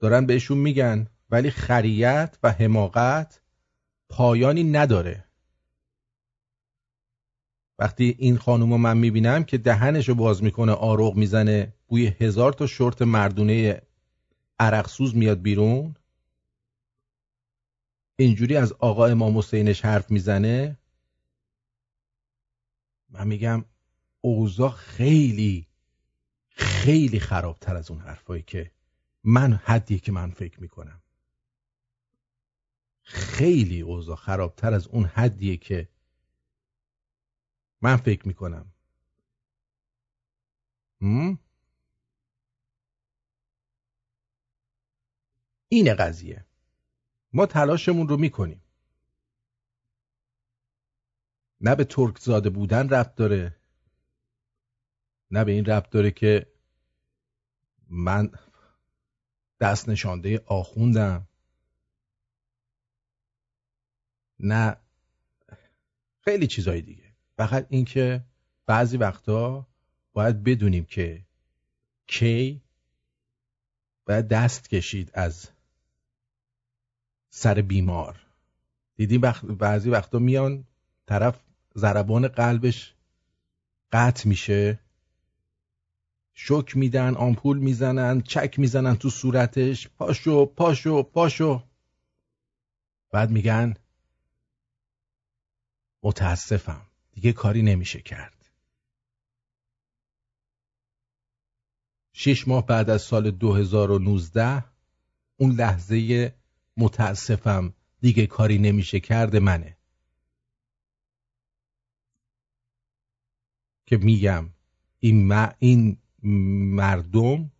دارن 0.00 0.26
بهشون 0.26 0.58
میگن 0.58 1.06
ولی 1.30 1.50
خریت 1.50 2.38
و 2.42 2.52
حماقت 2.52 3.40
پایانی 4.08 4.64
نداره. 4.64 5.24
وقتی 7.78 8.16
این 8.18 8.36
خانوم 8.36 8.72
رو 8.72 8.78
من 8.78 8.96
می‌بینم 8.96 9.44
که 9.44 9.58
دهنش 9.58 10.08
رو 10.08 10.14
باز 10.14 10.42
می‌کنه 10.42 10.72
آروغ 10.72 11.16
می‌زنه 11.16 11.72
بوی 11.88 12.06
هزار 12.06 12.52
تا 12.52 12.66
شورت 12.66 13.02
مردونه 13.02 13.82
عرقسوز 14.58 15.16
میاد 15.16 15.42
بیرون 15.42 15.96
اینجوری 18.16 18.56
از 18.56 18.72
آقا 18.72 19.06
امام 19.06 19.38
حسینش 19.38 19.84
حرف 19.84 20.10
می‌زنه؟ 20.10 20.78
من 23.08 23.26
میگم 23.26 23.64
اوضاع 24.20 24.70
خیلی 24.70 25.66
خیلی 26.48 27.20
خرابتر 27.20 27.76
از 27.76 27.90
اون 27.90 28.00
حرفایی 28.00 28.42
که 28.42 28.70
من 29.24 29.52
حدی 29.52 29.98
که 29.98 30.12
من 30.12 30.30
فکر 30.30 30.60
می‌کنم. 30.60 31.02
خیلی 33.02 33.80
اوضاع 33.80 34.16
خرابتر 34.16 34.74
از 34.74 34.86
اون 34.86 35.04
حدیه 35.04 35.56
که 35.56 35.88
من 37.80 37.96
فکر 37.96 38.28
می‌کنم. 38.28 38.72
این 45.68 45.94
قضیه. 45.94 46.46
ما 47.34 47.46
تلاشمون 47.46 48.08
رو 48.08 48.16
می‌کنیم. 48.16 48.60
نه 51.60 51.74
به 51.74 51.84
ترک 51.84 52.18
زاده 52.18 52.50
بودن 52.50 52.88
ربط 52.88 53.14
داره 53.14 53.56
نه 55.30 55.44
به 55.44 55.52
این 55.52 55.64
ربط 55.64 55.90
داره 55.90 56.10
که 56.10 56.46
من 57.90 58.30
دست 59.60 59.88
نشانده 59.88 60.42
آخوندم. 60.46 61.28
نه 64.40 64.76
خیلی 66.20 66.46
چیزای 66.46 66.82
دیگه. 66.82 67.14
فقط 67.36 67.66
اینکه 67.70 68.24
بعضی 68.66 68.96
وقتا 68.96 69.68
باید 70.12 70.44
بدونیم 70.44 70.84
که 70.84 71.26
کی 72.06 72.62
باید 74.06 74.28
دست 74.28 74.68
کشید 74.68 75.10
از 75.14 75.53
سر 77.36 77.54
بیمار. 77.54 78.26
دیدیم 78.96 79.20
بعضی 79.58 79.90
وقتا 79.90 80.18
میان 80.18 80.64
طرف 81.06 81.40
ضربان 81.76 82.28
قلبش 82.28 82.94
قطع 83.92 84.28
میشه. 84.28 84.78
شک 86.34 86.76
میدن 86.76 87.14
آمپول 87.14 87.58
می‌زنن 87.58 88.20
چک 88.20 88.58
می‌زنن 88.58 88.96
تو 88.96 89.10
صورتش. 89.10 89.88
پاشو 89.88 90.46
پاشو 90.46 91.02
پاشو. 91.02 91.62
بعد 93.10 93.30
میگن 93.30 93.74
متاسفم. 96.02 96.86
دیگه 97.12 97.32
کاری 97.32 97.62
نمیشه 97.62 98.00
کرد. 98.00 98.50
شش 102.12 102.48
ماه 102.48 102.66
بعد 102.66 102.90
از 102.90 103.02
سال 103.02 103.30
2019 103.30 104.64
اون 105.36 105.50
لحظه 105.50 106.34
متاسفم 106.76 107.74
دیگه 108.00 108.26
کاری 108.26 108.58
نمیشه 108.58 109.00
کرده 109.00 109.40
منه. 109.40 109.76
که 113.86 113.96
میگم 113.96 114.48
این, 115.00 115.32
این 115.58 115.98
مردم 116.74 117.52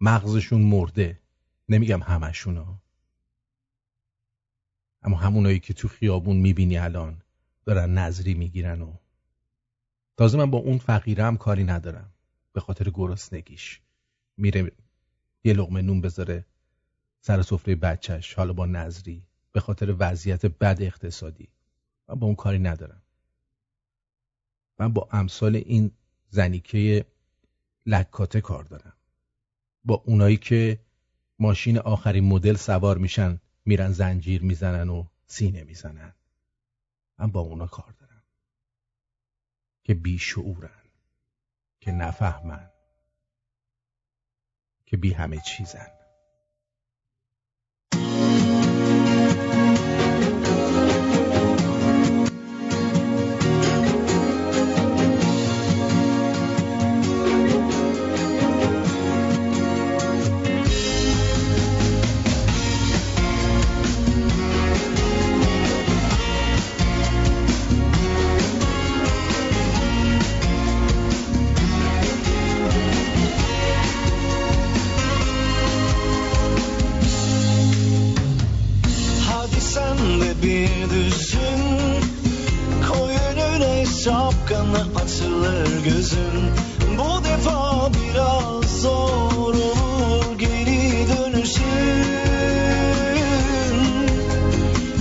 مغزشون 0.00 0.62
مرده. 0.62 1.20
نمیگم 1.68 2.02
همشونا 2.02 2.82
اما 5.02 5.16
همونایی 5.16 5.60
که 5.60 5.74
تو 5.74 5.88
خیابون 5.88 6.36
می‌بینی 6.36 6.78
الان 6.78 7.22
دارن 7.64 7.98
نظری 7.98 8.34
می‌گیرن 8.34 8.82
و 8.82 8.96
تازه 10.16 10.38
من 10.38 10.50
با 10.50 10.58
اون 10.58 10.78
فقیرم 10.78 11.36
کاری 11.36 11.64
ندارم. 11.64 12.12
به 12.52 12.60
خاطر 12.60 12.90
گرسنگیش. 12.90 13.80
میره 14.36 14.72
یه 15.44 15.52
لغمه 15.52 15.82
نون 15.82 16.00
بذاره. 16.00 16.44
سر 17.28 17.42
سفره 17.42 17.74
بچهش 17.74 18.34
حالا 18.34 18.52
با 18.52 18.66
نظری 18.66 19.22
به 19.52 19.60
خاطر 19.60 19.96
وضعیت 19.98 20.46
بد 20.46 20.76
اقتصادی. 20.80 21.48
من 22.08 22.14
با 22.14 22.26
اون 22.26 22.36
کاری 22.36 22.58
ندارم. 22.58 23.02
من 24.78 24.92
با 24.92 25.08
امثال 25.12 25.56
این 25.56 25.90
زنیکه 26.28 27.04
لکاته 27.86 28.40
کار 28.40 28.64
دارم. 28.64 28.92
با 29.84 29.94
اونایی 29.94 30.36
که 30.36 30.78
ماشین 31.38 31.78
آخرین 31.78 32.24
مدل 32.24 32.56
سوار 32.56 32.98
میشن 32.98 33.40
میرن 33.64 33.92
زنجیر 33.92 34.42
می‌زنن 34.42 34.88
و 34.88 35.04
سینه 35.26 35.64
می‌زنن. 35.64 36.14
من 37.18 37.30
با 37.30 37.40
اونا 37.40 37.66
کار 37.66 37.94
دارم. 38.00 38.22
که 39.84 39.94
بیشعورن 39.94 40.82
که 41.80 41.92
نفهمن 41.92 42.70
که 44.86 44.96
بی 44.96 45.12
همه 45.12 45.40
چیزن. 45.40 45.97
Zamanla 84.68 85.00
açılır 85.04 85.84
gözün? 85.84 86.50
Bu 86.98 87.24
defa 87.24 87.90
biraz 87.92 88.80
zor 88.80 89.54
olur 89.54 90.38
geri 90.38 91.06
dönüşün. 91.08 92.04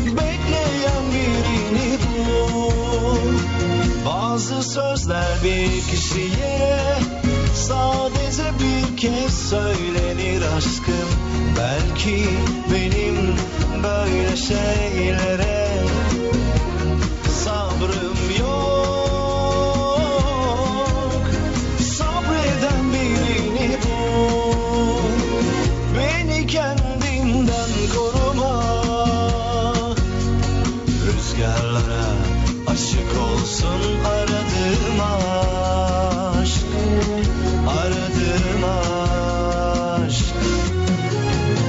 Bekleyen 0.06 1.04
birini 1.14 1.98
bul. 2.00 3.34
Bazı 4.06 4.64
sözler 4.64 5.38
bir 5.44 5.82
kişiye 5.92 6.70
Sadece 7.56 8.44
bir 8.60 8.98
kez 8.98 9.50
söylenir 9.50 10.42
aşkım. 10.58 11.10
Belki 11.58 12.30
benim 12.72 13.36
böyle 13.84 14.36
şeylere 14.36 15.57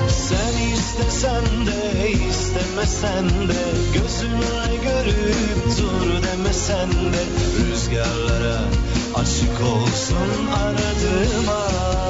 Sen 0.09 0.73
istesen 0.73 1.67
de 1.67 2.11
istemesen 2.29 3.49
de 3.49 3.63
Gözümle 3.95 4.77
görüp 4.83 5.79
dur 5.79 6.23
demesen 6.23 6.91
de 6.91 7.23
Rüzgarlara 7.71 8.61
aşık 9.15 9.61
olsun 9.61 10.47
aradığıma 10.65 12.08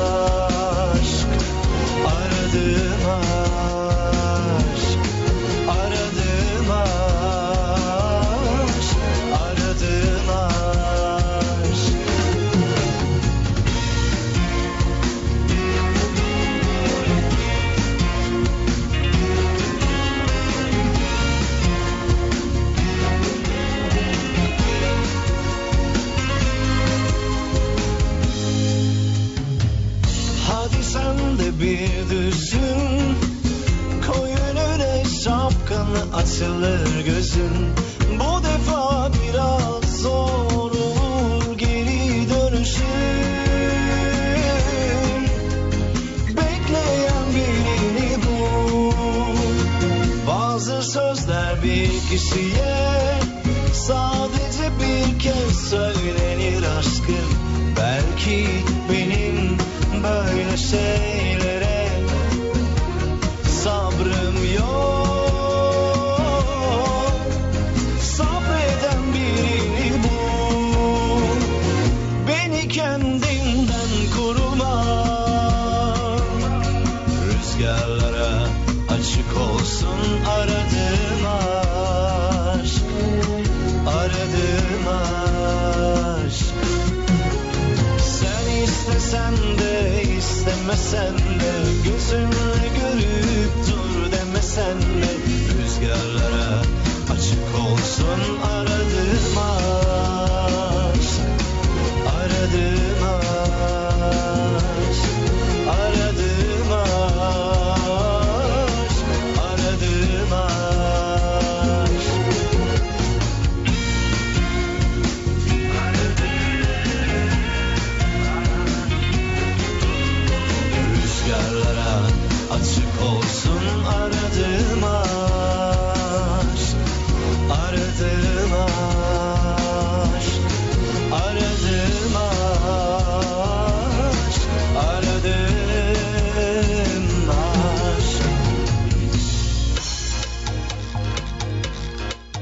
açılır 36.39 37.01
gözün. 37.07 37.88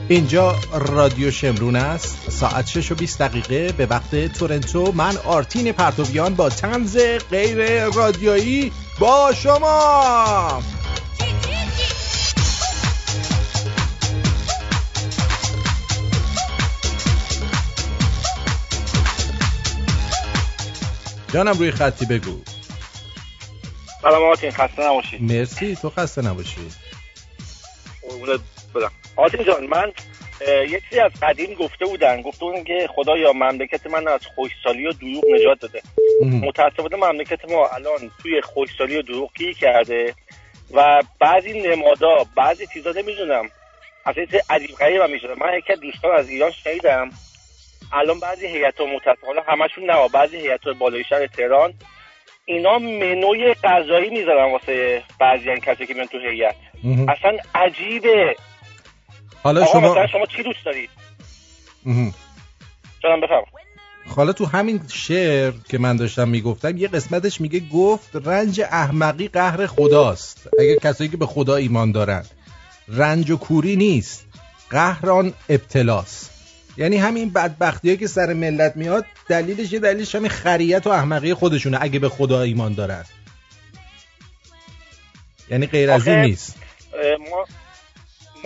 اینجا 0.09 0.57
رادیو 0.73 1.31
شمرون 1.31 1.77
است. 1.77 2.31
ساعت 2.31 2.67
6 2.67 2.93
و 2.93 2.95
20 2.95 3.23
دقیقه 3.23 3.73
به 3.73 3.87
وقت 3.87 4.27
تورنتو. 4.27 4.93
من 4.93 5.17
آرتین 5.17 5.73
پرتویان 5.73 6.35
با 6.35 6.49
تنز 6.49 6.97
غیر 7.31 7.85
رادیویی 7.85 8.73
با 8.99 9.33
شما. 9.43 10.63
جانم 21.33 21.59
روی 21.59 21.71
خطی 21.71 22.07
بگو. 22.07 22.41
سلام 24.03 24.23
آرتین 24.23 24.51
خسته 24.51 24.83
نباشید. 24.83 25.23
مرسی 25.23 25.77
تو 25.77 25.91
خسته 25.91 26.23
نباشی. 26.23 26.61
قربونت 28.03 28.41
آرتین 29.17 29.45
جان 29.45 29.67
من 29.67 29.93
یه 30.71 30.81
چیزی 30.81 31.01
از 31.01 31.13
قدیم 31.23 31.55
گفته 31.55 31.85
بودن. 31.85 32.23
گفته 32.23 32.45
بودن 32.45 32.65
که 32.65 32.89
خدایا 32.95 33.33
مملکت 33.33 33.87
من 33.87 34.09
از 34.09 34.27
خوشسالی 34.27 34.87
و 34.87 34.93
دروغ 34.93 35.25
نجات 35.35 35.61
داده. 35.61 35.83
متاسفانه 36.23 36.97
مملکت 36.97 37.51
ما 37.51 37.69
الان 37.69 38.11
توی 38.23 38.41
خوشسالی 38.41 38.97
و 38.97 39.03
دروغ 39.03 39.31
گیر 39.37 39.55
کرده 39.55 40.15
و 40.75 41.03
بعضی 41.21 41.61
نمادا 41.61 42.17
بعضی 42.37 42.67
چیزا 42.67 42.91
نمی‌دونم. 42.91 43.49
اصلا 44.07 44.23
یه 44.23 44.29
چیز 44.29 44.41
عجیب 44.51 44.71
غریب 44.71 45.03
هم 45.03 45.11
می‌شده 45.11 45.35
من 45.35 45.59
یکی 45.59 45.73
از 45.73 45.81
دوستان 45.81 46.15
از 46.17 46.29
ایران 46.29 46.51
شنیدم. 46.51 47.11
الان 47.93 48.21
بعضی 48.21 48.47
هیئت 48.47 48.81
متاسفانه 48.81 49.41
همشون 49.47 49.91
نه 49.91 50.09
بعضی 50.09 50.37
هیئت 50.37 50.61
بالای 50.79 51.05
شهر 51.05 51.27
تهران 51.27 51.75
اینا 52.45 52.79
منوی 52.79 53.55
غذایی 53.65 54.11
می‌ذارن 54.11 54.53
واسه 54.53 55.03
بعضی 55.21 55.61
کسی 55.61 55.87
که 55.87 55.95
میان 55.95 56.07
تو 56.07 56.19
هیئت. 56.19 56.55
اصلا 57.09 57.39
عجیبه. 57.55 58.37
حالا 59.47 59.67
شما 59.67 59.91
مثلا 59.93 60.07
شما 60.07 60.27
چی 60.27 60.43
دوست 60.43 60.65
دارید. 60.65 60.91
جانم 63.03 63.21
بفهم 63.21 63.43
حالا 64.17 64.33
تو 64.33 64.47
همین 64.47 64.81
شعر 64.93 65.53
که 65.69 65.79
من 65.79 65.97
داشتم 65.97 66.29
می‌گفتم 66.29 66.77
یه 66.77 66.89
قسمتش 66.89 67.41
میگه 67.41 67.61
گفت 67.73 68.11
رنج 68.15 68.61
احمقی 68.61 69.29
قهر 69.29 69.67
خداست. 69.67 70.49
اگه 70.61 70.79
کسایی 70.83 71.11
که 71.11 71.17
به 71.17 71.27
خدا 71.27 71.57
ایمان 71.57 71.93
دارن. 71.93 72.25
رنج 72.89 73.31
و 73.31 73.37
کوری 73.37 73.77
نیست. 73.77 74.27
قهران 74.71 75.33
ابتلاست. 75.49 76.31
یعنی 76.77 76.97
همین 76.97 77.31
بدبختی 77.31 77.97
که 77.97 78.07
سر 78.07 78.33
ملت 78.33 78.77
میاد 78.77 79.05
دلیلش 79.29 79.73
یه 79.73 79.79
دلیلش 79.79 80.15
همین 80.15 80.31
خریت 80.31 80.87
و 80.87 80.91
احمقی 80.91 81.35
خودشونه 81.35 81.79
اگه 81.81 81.99
به 81.99 82.09
خدا 82.09 82.43
ایمان 82.43 82.75
دارن. 82.75 83.05
یعنی 85.51 85.67
غیر 85.67 85.91
از 85.91 86.09
این 86.09 86.19
نیست. 86.19 86.57
ما 87.31 87.47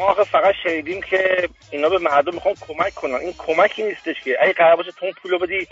ما 0.01 0.07
آخه 0.07 0.25
فقط 0.25 0.55
شنیدیم 0.65 1.01
که 1.01 1.49
اینا 1.71 1.89
به 1.89 1.99
مردم 1.99 2.35
می‌خوان 2.35 2.55
کمک 2.61 2.95
کنن. 2.95 3.15
این 3.15 3.35
کمکی 3.39 3.83
نیستش 3.83 4.17
که. 4.25 4.37
اگه 4.43 4.53
قرار 4.53 4.77
باشه 4.77 4.91
تو 4.91 5.05
اون 5.07 5.15
پولو 5.23 5.39
بدی 5.39 5.67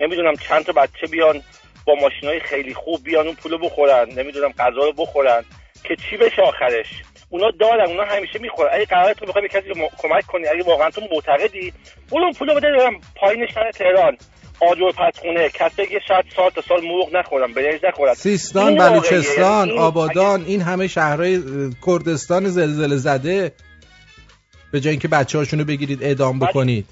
نمی‌دونم 0.00 0.34
چند 0.48 0.64
تا 0.64 0.72
بچه 0.72 1.06
بیان 1.10 1.42
با 1.86 1.94
ماشینای 1.94 2.40
خیلی 2.40 2.74
خوب 2.74 3.02
بیان 3.04 3.26
اون 3.26 3.36
پولو 3.36 3.58
بخورن. 3.58 4.06
نمی‌دونم 4.16 4.52
غذا 4.58 4.84
رو 4.84 4.92
بخورن. 4.92 5.44
که 5.84 5.96
چی 6.10 6.16
بشه 6.16 6.42
آخرش؟ 6.42 6.86
اونا 7.30 7.50
دارن 7.60 7.86
اونا 7.90 8.04
همیشه 8.04 8.38
می‌خورن. 8.38 8.70
اگه 8.72 8.84
قرار 8.84 9.12
تو 9.12 9.26
بخوای 9.26 9.42
به 9.42 9.48
کسی 9.48 9.68
م- 9.68 9.88
کمک 9.98 10.26
کنی 10.26 10.46
اگه 10.46 10.62
واقعا 10.62 10.90
تو 10.90 11.00
معتقدی 11.12 11.72
برو 12.12 12.22
اون 12.24 12.32
پولو 12.32 12.54
بده 12.54 12.66
برم 12.78 13.00
پایین 13.16 13.46
شهر 13.46 13.70
تهران. 13.70 14.16
آجر 14.60 14.90
پتخونه 14.92 15.48
کسی 15.48 15.86
که 15.86 16.00
شاید 16.08 16.24
سال 16.36 16.50
تا 16.50 16.62
سال 16.68 16.80
مرغ 16.84 17.16
نخورن 17.16 17.52
برنج 17.52 17.80
نخورن. 17.84 18.14
سیستان. 18.14 18.76
بلوچستان 18.76 19.70
این- 19.70 19.78
آبادان 19.78 20.44
این 20.44 20.60
همه 20.60 20.88
شهرهای 20.88 21.40
کردستان 21.86 22.44
زلزله 22.48 22.96
زده. 22.96 23.52
به 24.72 24.80
جای 24.80 24.90
اینکه 24.90 25.08
بچه 25.08 25.38
هاشونو 25.38 25.64
بگیرید 25.64 26.02
اعدام. 26.02 26.38
بکنید. 26.38 26.86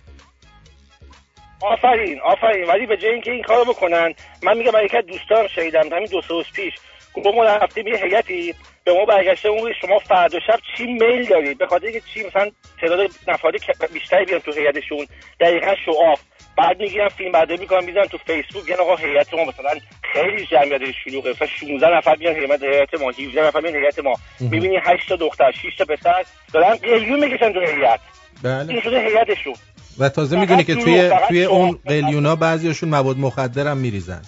آفرین 1.61 2.21
آفرین. 2.21 2.67
ولی 2.67 2.87
به 2.87 2.97
جای 2.97 3.11
اینکه 3.11 3.33
این 3.33 3.43
کارو 3.43 3.65
بکنن 3.65 4.15
من 4.43 4.57
میگم 4.59 4.75
از 4.75 5.07
دوستانم 5.07 5.49
شنیدم 5.49 5.89
همین 5.93 6.09
دو 6.11 6.23
سه 6.23 6.29
روز 6.29 6.47
پیش 6.55 6.75
گفت 7.15 7.27
ما 7.27 7.45
رفتیم 7.45 7.87
یه 7.87 7.97
هیئتی 8.05 8.55
به 8.85 8.93
ما 8.93 9.05
برگشته 9.05 9.49
اون 9.49 9.73
شما 9.81 9.99
فردا 9.99 10.39
شب 10.47 10.61
چی 10.77 10.87
میل 10.87 11.25
دارید؟ 11.29 11.59
به 11.59 11.67
خاطر 11.67 11.87
اینکه 11.87 12.03
چی؟ 12.15 12.27
مثلا 12.27 12.51
تعداد 12.81 13.11
نفرات 13.29 13.63
که- 13.65 13.73
بیشتری 13.93 14.25
بیان 14.25 14.41
تو 14.41 14.53
هیئتشون 14.53 15.07
دقیقا 15.41 15.75
شعاف 15.85 16.21
بعد 16.59 16.81
می‌گیرن 16.81 17.09
فیلم 17.09 17.33
برداری 17.33 17.61
می‌کنن 17.61 17.85
می‌ذارن 17.85 18.07
تو 18.07 18.19
فیسبوک. 18.19 18.65
میگن 18.65 18.81
آقا 18.81 18.97
هیئت 18.97 19.35
ما 19.35 19.45
مثلا 19.45 19.81
خیلی 20.13 20.47
جمعیت 20.47 20.81
شلوغه 21.05 21.31
مثلا 21.31 21.47
16 21.47 21.97
نفر 21.97 22.17
میان 22.17 22.35
هیئت 22.35 22.63
هیئت 22.63 23.01
ما 23.01 23.11
17 23.11 23.47
نفر 23.47 23.61
میان 23.61 23.77
هیئت 23.77 23.99
ما. 23.99 24.15
می‌بینی 24.41 24.77
8 24.77 25.09
تا 25.09 25.17
دختر 25.17 25.53
6 25.53 25.77
تا 25.79 25.85
پسر 25.85 26.25
دارن 26.53 26.75
قلیون 26.75 27.21
می‌کشن 27.25 27.53
تو 27.53 27.61
هیئت. 27.61 28.01
بله. 28.43 28.73
این 28.73 28.81
شده 28.81 29.01
هیئتشون. 29.01 29.55
و 29.99 30.09
تازه 30.09 30.41
می‌دونی 30.41 30.65
که 30.65 30.75
توی 30.75 31.11
توی. 31.29 31.45
اون 31.45 31.79
قلیونا 31.87 32.37
بعضیاشون 32.37 32.89
مواد 32.89 33.17
مخدر 33.19 33.67
هم 33.67 33.77
میریزن. 33.77 34.23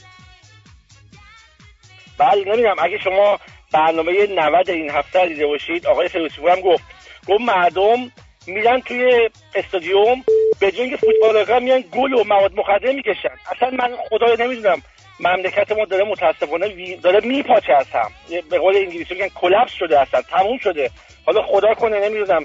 بله 2.18 2.44
نمی‌دونم. 2.44 2.76
اگه 2.78 2.98
شما 2.98 3.38
برنامه 3.72 4.12
90 4.26 4.70
این 4.70 4.90
هفته 4.90 5.28
دیده 5.28 5.46
باشید 5.46 5.86
آقای 5.86 6.08
فیروزپور 6.08 6.50
هم 6.50 6.60
گفت 6.60 6.84
گفت 7.28 7.40
مردم 7.40 8.12
میرن 8.46 8.80
توی 8.80 9.30
استادیوم. 9.54 10.24
به 10.61 10.70
جای 10.73 10.81
اینکه 10.81 10.96
فوتبالرها 10.96 11.59
میان 11.61 11.85
گل 11.92 12.12
و 12.12 12.25
مواد 12.25 12.53
مخدر 12.57 12.92
می‌کشن. 12.92 13.35
اصلا 13.57 13.70
من 13.70 13.96
خدا 14.09 14.27
رو 14.27 14.37
نمی‌دونم 14.42 14.83
مملکت 15.20 15.73
ما 15.73 15.85
داره 15.85 16.05
متاسفانه 16.05 16.68
وی- 16.68 16.96
داره 16.96 17.20
میپاچه 17.29 17.73
از 17.73 17.87
هم. 17.92 18.11
به 18.51 18.59
قول 18.59 18.77
انگلیسی 18.77 19.14
میگن 19.14 19.29
کلپس 19.29 19.73
شده 19.79 20.01
اصلا 20.01 20.23
تموم 20.23 20.59
شده. 20.59 20.90
حالا 21.27 21.42
خدا 21.42 21.75
کنه 21.75 22.09
نمی‌دونم 22.09 22.44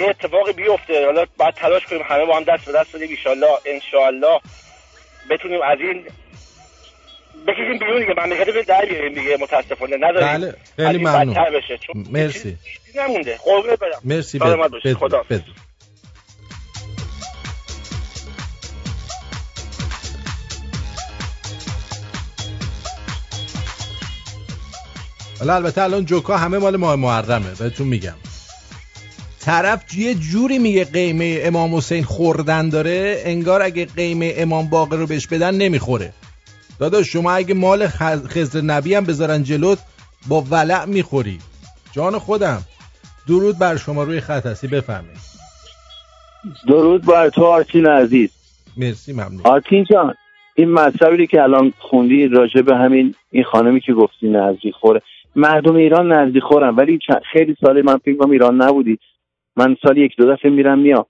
یه 0.00 0.08
اتفاقی 0.08 0.52
بیفته. 0.52 1.04
حالا 1.06 1.24
باید 1.36 1.54
تلاش 1.54 1.86
کنیم 1.86 2.02
همه 2.02 2.24
با 2.24 2.36
هم 2.36 2.42
دست 2.42 2.64
به 2.66 2.72
دست 2.72 2.96
بدیم. 2.96 3.16
ان 3.26 3.44
انشالله 3.66 4.40
بتونیم 5.30 5.60
از 5.62 5.78
این 5.80 6.04
بکشیم 7.46 7.78
بیرون 7.78 8.00
دیگه. 8.00 8.14
مملکت 8.26 8.48
رو 8.48 8.62
در 8.62 8.84
بیاریم 8.86 9.14
دیگه 9.14 9.36
متاسفانه. 9.40 9.96
نداریم. 9.96 10.28
بله 10.28 10.54
خیلی 10.76 10.98
ممنون. 10.98 11.34
بشه. 11.34 11.78
چون 11.78 12.06
مرسی. 12.10 12.56
نمونده. 12.94 13.38
قربونت 13.44 13.78
برم. 13.78 14.00
مرسی. 14.04 14.38
بد. 14.38 14.92
خدا 14.92 15.22
بد 15.30 15.40
حالا 25.42 25.54
البته 25.54 25.82
الان 25.82 26.04
جوکا 26.04 26.36
همه 26.36 26.58
مال 26.58 26.76
ماه 26.76 26.96
محرمه 26.96 27.50
بهتون 27.58 27.86
میگم. 27.86 28.14
طرف 29.40 29.94
یه 29.94 30.14
جوری 30.14 30.58
میگه 30.58 30.84
قیمه 30.84 31.40
امام 31.42 31.74
حسین 31.76 32.04
خوردن 32.04 32.68
داره 32.68 33.22
انگار 33.24 33.62
اگه 33.62 33.86
قیمه 33.86 34.34
امام 34.36 34.68
باقر 34.68 34.96
رو 34.96 35.06
بهش 35.06 35.26
بدن 35.26 35.54
نمی‌خوره. 35.54 36.12
داداش 36.78 37.12
شما 37.12 37.32
اگه 37.32 37.54
مال 37.54 37.88
خز- 37.88 38.26
خضر 38.26 38.60
نبی 38.60 38.94
هم 38.94 39.04
بذارن 39.04 39.42
جلوت 39.42 39.78
با 40.28 40.40
ولع 40.40 40.84
می‌خوری. 40.84 41.38
جان 41.92 42.18
خودم 42.18 42.62
درود 43.28 43.58
بر 43.58 43.76
شما 43.76 44.02
روی 44.02 44.20
خط 44.20 44.46
هستی 44.46 44.66
بفهمید 44.66 45.18
درود 46.68 47.04
بر 47.04 47.28
تو 47.28 47.44
آرتین 47.44 47.86
عزیز. 47.86 48.30
مرسی 48.76 49.12
ممنون. 49.12 49.40
آرتین 49.44 49.86
جان 49.90 50.14
این 50.54 50.72
مطلبی 50.72 51.26
که 51.26 51.42
الان 51.42 51.72
خوندی 51.78 52.28
راجع 52.28 52.60
به 52.60 52.76
همین 52.76 53.14
این 53.30 53.44
خانمی 53.44 53.80
که 53.80 53.92
گفتی 53.92 54.28
نزدیک 54.28 54.74
خوره. 54.74 55.02
مردم 55.36 55.74
ایران 55.76 56.12
نزدیک 56.12 56.42
خورن 56.42 56.74
ولی 56.76 56.98
خیلی 57.32 57.56
سال 57.60 57.82
من 57.82 57.96
فکر 57.96 58.16
کنم 58.16 58.30
ایران 58.30 58.62
نبودی. 58.62 58.98
من 59.56 59.76
سال 59.86 59.98
یک 59.98 60.16
دو 60.16 60.32
دفعه 60.32 60.50
میرم 60.50 60.78
میام. 60.78 61.04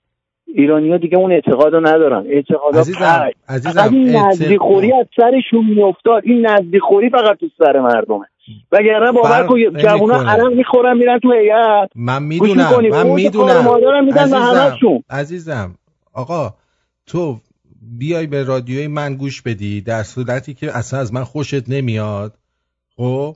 ایرانی 0.47 0.91
ها 0.91 0.97
دیگه 0.97 1.17
اون 1.17 1.31
اعتقاد 1.31 1.73
رو 1.73 1.79
ندارن. 1.87 2.25
اعتقاد 2.29 2.75
عزیزم 2.77 3.29
عزیزم 3.49 3.89
این 3.93 4.15
اعت- 4.15 4.27
نزدیخوری 4.27 4.93
از 4.93 5.05
سرشون 5.15 5.65
میافتاد 5.65 6.23
این 6.25 6.45
نزدیخوری 6.47 7.09
فقط 7.09 7.37
تو 7.37 7.49
سر 7.57 7.79
مردمه. 7.79 8.25
وگرنه 8.71 9.11
باور 9.11 9.47
کن 9.47 9.77
جوونا. 9.77 10.15
عرق 10.31 10.53
می‌خورن 10.53 10.97
میرن 10.97 11.19
تو 11.19 11.31
هیئت. 11.31 11.89
من 11.95 12.23
می‌دونم؟ 12.23 12.69
من 12.91 13.07
می‌دونم. 13.07 13.67
عزیزم. 14.19 14.77
عزیزم 15.09 15.75
آقا 16.13 16.53
تو 17.07 17.37
بیای 17.99 18.27
به 18.27 18.43
رادیوی 18.43 18.87
من 18.87 19.15
گوش 19.15 19.41
بدی 19.41 19.81
در 19.81 20.03
صورتی 20.03 20.53
که 20.53 20.77
اصلا 20.77 20.99
از 20.99 21.13
من 21.13 21.23
خوشت 21.23 21.69
نمیاد. 21.69 22.33
خب؟ 22.97 23.35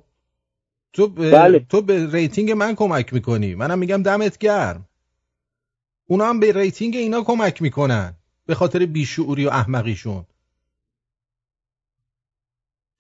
تو 0.98 1.08
به, 1.08 1.32
بله. 1.32 1.66
تو 1.70 1.82
به 1.82 2.08
rating 2.14 2.52
من 2.52 2.76
کمک 2.76 3.14
می‌کنی. 3.14 3.56
منم 3.56 3.80
میگم 3.80 4.04
دمت 4.04 4.38
گرم. 4.38 4.86
اونا 6.10 6.26
هم 6.26 6.40
به 6.40 6.52
rating 6.52 6.96
اینا 6.96 7.22
کمک 7.24 7.62
می‌کنن 7.62 8.14
به 8.48 8.56
خاطر 8.56 8.86
بیشعوری 8.86 9.46
و 9.46 9.50
احمقیشون. 9.50 10.24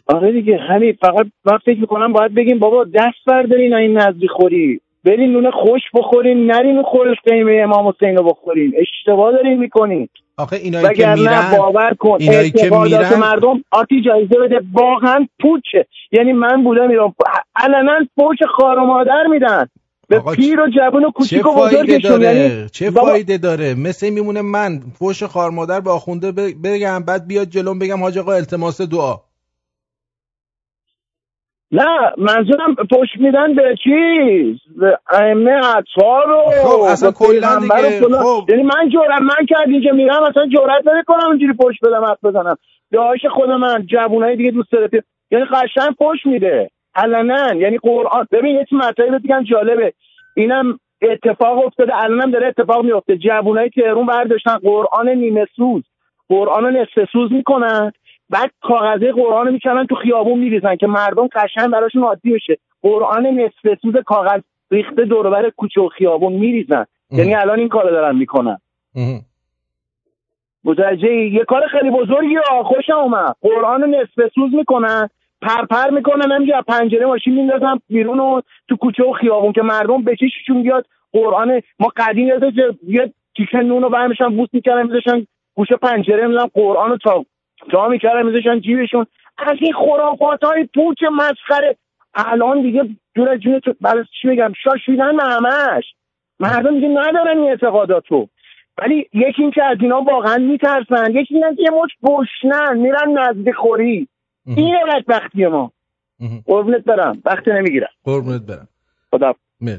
آره 0.07 0.31
دیگه 0.31 0.57
همین 0.57 0.97
فقط 1.01 1.27
من 1.45 1.57
فکر 1.57 1.79
می‌کنم 1.79 2.13
باید 2.13 2.33
بگیم 2.35 2.59
بابا 2.59 2.83
دست 2.83 3.25
بردارین 3.27 3.73
این 3.73 3.97
نذری 3.97 4.27
خوری. 4.27 4.81
برین 5.03 5.31
نون 5.31 5.51
خشک 5.51 5.81
بخورین 5.93 6.51
نرین 6.51 6.83
خورش 6.83 7.17
قیمه 7.25 7.61
امام 7.63 7.87
حسین 7.87 8.17
رو 8.17 8.23
بخورین. 8.23 8.73
اشتباه 8.77 9.31
دارین 9.31 9.59
می‌کنین. 9.59 10.09
آخه 10.37 10.55
اینایی 10.55 10.95
که 10.95 11.07
میرن 11.07 11.51
باور 11.57 11.93
کن 11.99 12.17
اینایی 12.19 12.51
که 12.51 12.69
میرن- 12.69 13.19
مردم 13.19 13.63
آتی 13.71 14.01
جایزه 14.01 14.35
بده 14.39 14.61
واقعا 14.73 15.27
پوچه. 15.41 15.85
یعنی 16.11 16.33
من 16.33 16.63
بودم 16.63 16.89
ایران 16.89 17.13
علنا 17.55 17.93
فوش 18.15 18.37
خار 18.57 18.79
و 18.79 18.85
مادر 18.85 19.23
میدن. 19.29 19.67
به 20.09 20.19
پیر 20.35 20.59
و 20.61 20.67
جوون 20.69 21.05
و 21.05 21.11
کوچیک 21.11 21.45
و 21.45 21.55
بزرگشون 21.55 22.11
داره؟ 22.19 22.35
یعنی 22.35 22.69
چه 22.69 22.91
فایده 22.91 23.37
داره؟ 23.37 23.73
مثل 23.73 24.05
این 24.05 24.15
میمونه 24.15 24.41
من 24.41 24.79
فوش 24.99 25.23
خار 25.23 25.49
مادر 25.49 25.79
به 25.79 25.91
آخونده 25.91 26.31
بگم 26.63 27.03
بعد 27.03 27.27
بیاد 27.27 27.49
جلوم 27.49 27.79
بگم 27.79 28.01
حاج 28.01 28.17
آقا 28.17 28.33
التماس 28.33 28.81
دعا. 28.81 29.15
نه 31.71 32.13
منظورم 32.17 32.75
پشت 32.75 33.17
میدن 33.19 33.53
به 33.53 33.75
چیز؟ 33.83 34.57
به 34.79 34.99
ائمه 35.09 35.61
اطهار 35.77 36.31
و 36.31 36.51
خب، 36.63 36.81
اصلا 36.81 37.11
کلاً 37.11 37.59
دیگه،. 37.59 38.01
خب. 38.01 38.49
یعنی 38.49 38.63
من 38.63 38.89
جرأت 38.89 39.21
من 39.21 39.45
که 39.47 39.55
اینجا 39.67 39.91
میرم 39.91 40.23
اصلا 40.23 40.47
جرأت 40.47 40.87
نمی‌کنم 40.87 41.27
اونجوری 41.27 41.53
پشت 41.53 41.85
بدم 41.85 42.05
حرف 42.05 42.23
بزنم. 42.23 42.55
داعش 42.93 43.25
خود 43.25 43.49
من 43.49 43.85
جوونای 43.85 44.35
دیگه 44.35 44.51
دوست 44.51 44.71
داره. 44.71 44.89
یعنی 45.31 45.45
قشنگ 45.45 45.95
پشت 45.99 46.25
میده. 46.25 46.69
علنا. 46.95 47.53
یعنی 47.55 47.77
قرآن 47.77 48.27
ببین 48.31 48.55
یه 48.55 48.65
مطلبی 48.71 49.27
بگم 49.27 49.43
جالبه. 49.43 49.93
اینم 50.35 50.79
اتفاق 51.01 51.65
افتاده. 51.65 52.03
الانم 52.03 52.31
داره 52.31 52.47
اتفاق 52.47 52.85
میفته 52.85 53.17
جوونای 53.17 53.69
تهرون 53.69 54.05
برداشتن. 54.05 54.57
قرآن 54.57 55.09
نیمه 55.09 55.45
سوز. 55.55 55.83
قرآن 56.29 56.63
رو 56.63 56.71
نصف 56.71 57.11
سوز 57.11 57.31
می‌کنن. 57.31 57.91
بعد 58.29 58.51
کاغذه 58.61 59.11
قرآن 59.11 59.53
می‌کنن 59.53 59.85
تو 59.85 59.95
خیابون 59.95 60.39
میریزن 60.39 60.75
که 60.75 60.87
مردم 60.87 61.27
قشنگ 61.27 61.71
براشون 61.71 62.03
عادی 62.03 62.33
بشه. 62.33 62.57
قرآن 62.81 63.27
نصف 63.27 63.79
سوز 63.81 63.95
کاغذ 64.05 64.41
ریخته 64.71 65.05
دور 65.05 65.27
و 65.27 65.29
بر 65.29 65.49
کوچه 65.49 65.81
و 65.81 65.87
خیابون 65.87 66.33
میریزن. 66.33 66.85
یعنی 67.11 67.35
الان 67.35 67.59
این 67.59 67.69
کارو 67.69 67.89
دارن 67.89 68.15
می‌کنن. 68.15 68.57
متوجه 70.63 71.13
یه 71.13 71.43
کار 71.43 71.67
خیلی 71.67 71.89
بزرگی 71.89 72.35
ها 72.35 72.63
خوشم 72.63 72.93
اومد. 72.93 73.35
قرآن 73.41 73.95
نصف 73.95 74.33
سوز 74.35 74.55
می‌کنن 74.55 75.09
پرپر 75.41 75.89
می‌کنن 75.89 76.31
از 76.31 76.63
پنجره 76.67 77.05
ماشین 77.05 77.33
میندازن 77.33 77.79
بیرون 77.89 78.19
و 78.19 78.41
تو 78.69 78.75
کوچه 78.75 79.03
و 79.03 79.11
خیابون 79.11 79.51
که 79.51 79.61
مردم 79.61 80.03
بچششون 80.03 80.63
بیاد 80.63 80.85
قرآن 81.13 81.61
ما 81.79 81.91
قدیم 81.97 82.27
یادت 82.27 82.53
یه 82.87 83.13
تیکه 83.37 83.57
نون 83.57 83.83
رو 83.83 83.89
برمیشن 83.89 84.37
بوس 84.37 84.49
می‌کردن 84.53 84.83
میذاشن 84.83 85.27
گوشه 85.53 85.75
پنجره 85.75 86.27
میدن 86.27 86.45
قرآن 86.53 86.89
رو 86.89 86.97
تا 86.97 87.25
تا 87.71 87.87
می‌کردن 87.87 88.25
میذاشن 88.25 88.59
جیبشون. 88.59 89.05
از 89.37 89.57
این 89.61 89.73
خرافات 89.73 90.43
های 90.43 90.69
پوچ 90.75 90.97
مسخره. 91.11 91.77
الان 92.13 92.61
دیگه 92.61 92.83
جون 93.15 93.27
از 93.27 93.39
جون 93.39 93.59
تو 93.59 93.73
برای 93.81 94.05
چی 94.21 94.27
بگم؟ 94.27 94.53
شاشیدن 94.63 95.19
همش 95.19 95.83
مردم 96.39 96.75
دیگه 96.75 96.87
ندارن 96.87 97.37
این 97.37 97.49
اعتقاداتو. 97.49 98.29
ولی 98.77 99.09
یکی 99.13 99.41
این 99.41 99.51
که 99.51 99.63
از 99.63 99.77
اینا 99.81 100.01
واقعا 100.01 100.37
میترسن 100.37 101.11
یکی 101.11 101.35
این 101.35 101.55
که 101.55 101.61
یه 101.61 101.69
مچ 101.69 101.91
گشنن 102.03 102.77
میرن 102.77 103.17
نزد 103.17 103.51
خوری. 103.51 104.07
این 104.45 104.75
بدبختی 104.87 105.45
ما. 105.45 105.71
قربونت 106.45 106.83
برم. 106.83 107.21
وقت 107.25 107.47
نمی‌گیرم. 107.47 107.89
قربونت 108.03 108.41
برم. 108.41 108.67
خدا 109.11 109.35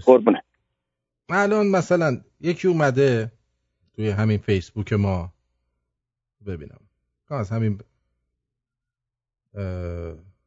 قربونت. 0.07 0.43
الان 1.31 1.67
مثلا 1.67 2.17
یکی 2.41 2.69
اومده 2.69 3.33
توی 3.97 4.11
همین 4.11 4.39
فیسبوک 4.39 4.93
ما. 4.93 5.29
ببینم. 6.47 6.81
از 7.35 7.51
همین 7.51 7.81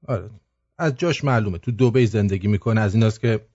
آره 0.08 0.30
از 0.78 0.96
جاش 0.96 1.24
معلومه. 1.24 1.58
تو 1.58 1.72
دوبی 1.72 2.06
زندگی 2.06 2.48
می‌کنه 2.48 2.82
از 2.82 2.94
ایناست 2.94 3.20
که 3.20 3.46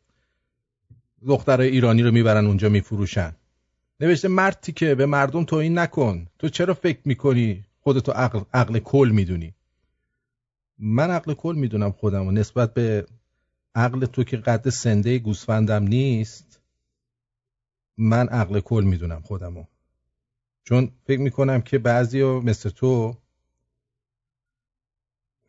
دخترای 1.27 1.69
ایرانی 1.69 2.03
رو 2.03 2.11
می‌برن 2.13 2.47
اونجا 2.47 2.69
میفروشن. 2.69 3.37
نوشته 4.01 4.29
مردی 4.29 4.73
که 4.73 4.95
به 4.95 5.07
مردم 5.07 5.45
توهین 5.45 5.79
نکن. 5.79 6.27
تو 6.39 6.49
چرا 6.49 6.75
فکر 6.75 6.99
می‌کنی 7.05 7.65
خودتو 7.81 8.13
عقل, 8.13 8.41
عقل 8.55 8.79
کل 8.79 9.11
می‌دونی؟ 9.15 9.55
من 10.79 11.11
عقل 11.11 11.35
کل 11.35 11.55
می‌دونم 11.59 11.93
خودم 11.93 12.27
و 12.27 12.31
نسبت 12.31 12.75
به 12.75 13.07
عقل 13.75 14.07
تو 14.07 14.25
که 14.25 14.37
قد 14.37 14.69
سنده 14.69 15.19
گوسفندم 15.19 15.83
نیست 15.83 16.61
من 17.99 18.29
عقل 18.29 18.61
کل 18.61 18.85
می‌دونم 18.85 19.21
خودمو. 19.21 19.65
چون 20.69 20.91
فکر 21.05 21.21
می‌کنم 21.21 21.61
که 21.61 21.79
بعضی 21.79 22.23
مثل 22.23 22.71
تو 22.71 23.17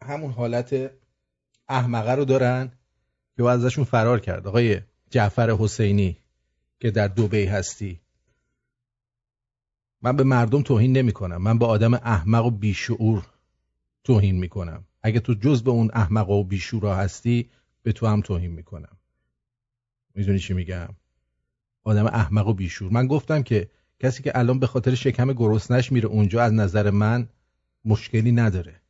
همون 0.01 0.31
حالت 0.31 0.91
احمقه 1.69 2.11
رو 2.11 2.25
دارن 2.25 2.71
که 3.37 3.43
ازشون 3.43 3.83
فرار 3.83 4.19
کرد. 4.19 4.47
آقای 4.47 4.81
جعفر 5.09 5.51
حسینی 5.51 6.17
که 6.79 6.91
در 6.91 7.07
دوبی 7.07 7.45
هستی. 7.45 8.01
من 10.01 10.15
به 10.15 10.23
مردم 10.23 10.61
توهین 10.61 10.97
نمی 10.97 11.11
کنم 11.11 11.37
من 11.37 11.59
به 11.59 11.65
آدم 11.65 11.93
احمق 11.93 12.45
و 12.45 12.51
بیشعور 12.51 13.25
توهین 14.03 14.35
می‌کنم. 14.39 14.85
اگه 15.01 15.19
تو 15.19 15.33
جز 15.33 15.63
به 15.63 15.71
اون 15.71 15.89
احمق 15.93 16.29
و 16.29 16.43
بیشورا 16.43 16.95
هستی 16.95 17.49
به 17.83 17.91
تو 17.91 18.07
هم 18.07 18.21
توهین 18.21 18.51
می‌کنم. 18.51 18.97
می‌دونی 20.15 20.39
چی 20.39 20.53
میگم؟ 20.53 20.89
آدم 21.83 22.05
احمق 22.05 22.47
و 22.47 22.53
بیشور 22.53 22.91
من 22.91 23.07
گفتم 23.07 23.43
که 23.43 23.69
کسی 23.99 24.23
که 24.23 24.37
الان 24.39 24.59
به 24.59 24.67
خاطر 24.67 24.95
شکم 24.95 25.33
گرسنش 25.33 25.91
میره 25.91 26.07
اونجا 26.07 26.43
از 26.43 26.53
نظر 26.53 26.89
من 26.89 27.29
مشکلی 27.85 28.31
نداره. 28.31 28.81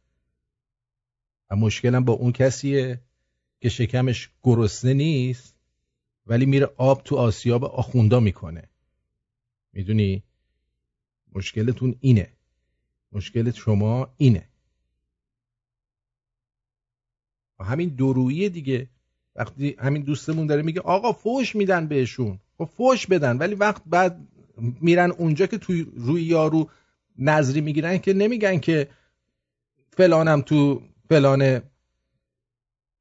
و 1.50 1.56
مشکلم 1.56 2.06
با 2.06 2.13
اون 2.13 2.32
کسیه 2.32 3.02
که 3.60 3.70
شکمش 3.70 4.30
گرسنه 4.43 4.93
نیست 4.93 5.56
ولی 6.26 6.46
میره 6.46 6.70
آب 6.78 7.04
تو 7.04 7.15
آسیاب 7.15 7.65
آخوندا 7.65 8.20
می‌کنه. 8.20 8.70
می‌دونی؟ 9.74 10.24
مشکلتون 11.36 11.96
اینه. 12.00 12.34
مشکلت 13.12 13.56
شما 13.56 14.13
اینه. 14.17 14.50
و 17.60 17.63
همین 17.63 17.89
درویی 17.89 18.50
دیگه 18.50 18.89
وقتی 19.36 19.76
همین 19.80 20.02
دوستمون 20.02 20.48
داره 20.48 20.62
میگه 20.62 20.82
آقا 20.82 21.12
فوش 21.12 21.56
میدن 21.56 21.88
بهشون. 21.88 22.39
خب 22.58 22.65
فوش 22.65 23.08
بدن 23.08 23.38
ولی 23.38 23.56
وقت 23.56 23.82
بعد 23.86 24.28
میرن 24.82 25.12
اونجا 25.12 25.46
که 25.48 25.58
توی 25.58 25.88
روی 25.96 26.24
یارو 26.24 26.70
نظری 27.17 27.62
می‌گیرن 27.62 27.98
که 27.98 28.13
نمیگن 28.13 28.60
که 28.60 28.89
فلانم 29.98 30.41
تو 30.41 30.82
فلان 31.10 31.62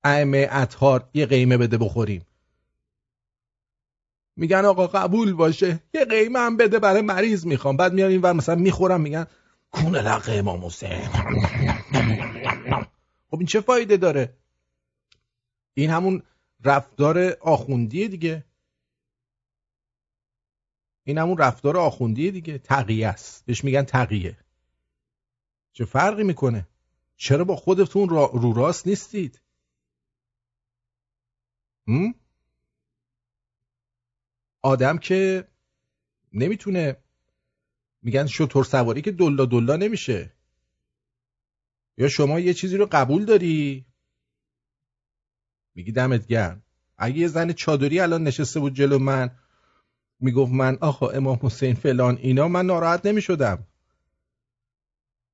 ائمه 0.05 0.49
اطهار 0.51 1.11
یه 1.15 1.27
قیمه 1.27 1.57
بده 1.57 1.79
بخوریم. 1.79 2.23
میگن 4.37 4.65
آقا 4.65 4.87
قبول 4.87 5.33
باشه 5.33 5.81
یه 5.95 6.05
قیمه 6.05 6.39
هم 6.39 6.57
بده 6.57 6.79
برای 6.79 7.03
مریض 7.03 7.47
می‌خوام. 7.47 7.77
بعد 7.77 7.93
میان 7.93 8.11
این 8.11 8.21
ور 8.21 8.33
مثلا 8.33 8.55
می‌خورم 8.55 9.01
میگن 9.01 9.27
کونه 9.71 10.03
لقه 10.03 10.33
امام 10.33 10.65
حسین. 10.65 11.09
خب 13.31 13.39
این 13.39 13.47
چه 13.47 13.61
فایده 13.61 13.97
داره؟ 13.97 14.33
این 15.75 15.91
همون 15.91 16.23
رفتار 16.65 17.37
آخوندیه 17.41 18.09
دیگه. 18.09 18.45
این 21.09 21.19
همون 21.19 21.39
رفتار 21.39 21.77
آخوندیه 21.77 22.31
دیگه. 22.31 22.59
تقیه 22.59 23.09
است. 23.09 23.45
بهش 23.45 23.65
میگن 23.65 23.83
تقیه. 23.83 24.37
چه 25.73 25.85
فرقی 25.85 26.25
می‌کنه؟ 26.25 26.69
چرا 27.17 27.45
با 27.45 27.57
خودتون 27.57 28.09
رو 28.09 28.53
راست 28.57 28.87
نیستید؟ 28.87 29.41
هم؟ 31.89 32.15
آدم 34.63 34.99
که 34.99 35.49
نمی‌تونه 36.33 36.97
میگن 38.03 38.27
شطور 38.27 38.65
سواری 38.65 39.03
که 39.03 39.13
دلا 39.13 39.45
دلا 39.45 39.77
نمیشه. 39.77 40.33
یا 41.99 42.09
شما 42.09 42.41
یه 42.41 42.55
چیزی 42.55 42.77
رو 42.77 42.89
قبول 42.93 43.25
داری؟ 43.25 43.87
میگی 45.75 45.93
دمت 45.93 46.27
گرم. 46.27 46.63
اگه 46.99 47.19
یه 47.19 47.29
زن 47.29 47.53
چادری 47.53 48.01
الان 48.01 48.25
نشسته 48.25 48.61
بود 48.61 48.75
جلو 48.75 48.99
من 48.99 49.39
می‌گفت 50.21 50.53
من 50.53 50.79
آقا 50.81 51.09
امام 51.09 51.39
حسین 51.43 51.75
فلان 51.75 52.17
اینا 52.17 52.49
من 52.49 52.67
ناراحت 52.67 53.07
نمی 53.07 53.23
شدم 53.23 53.67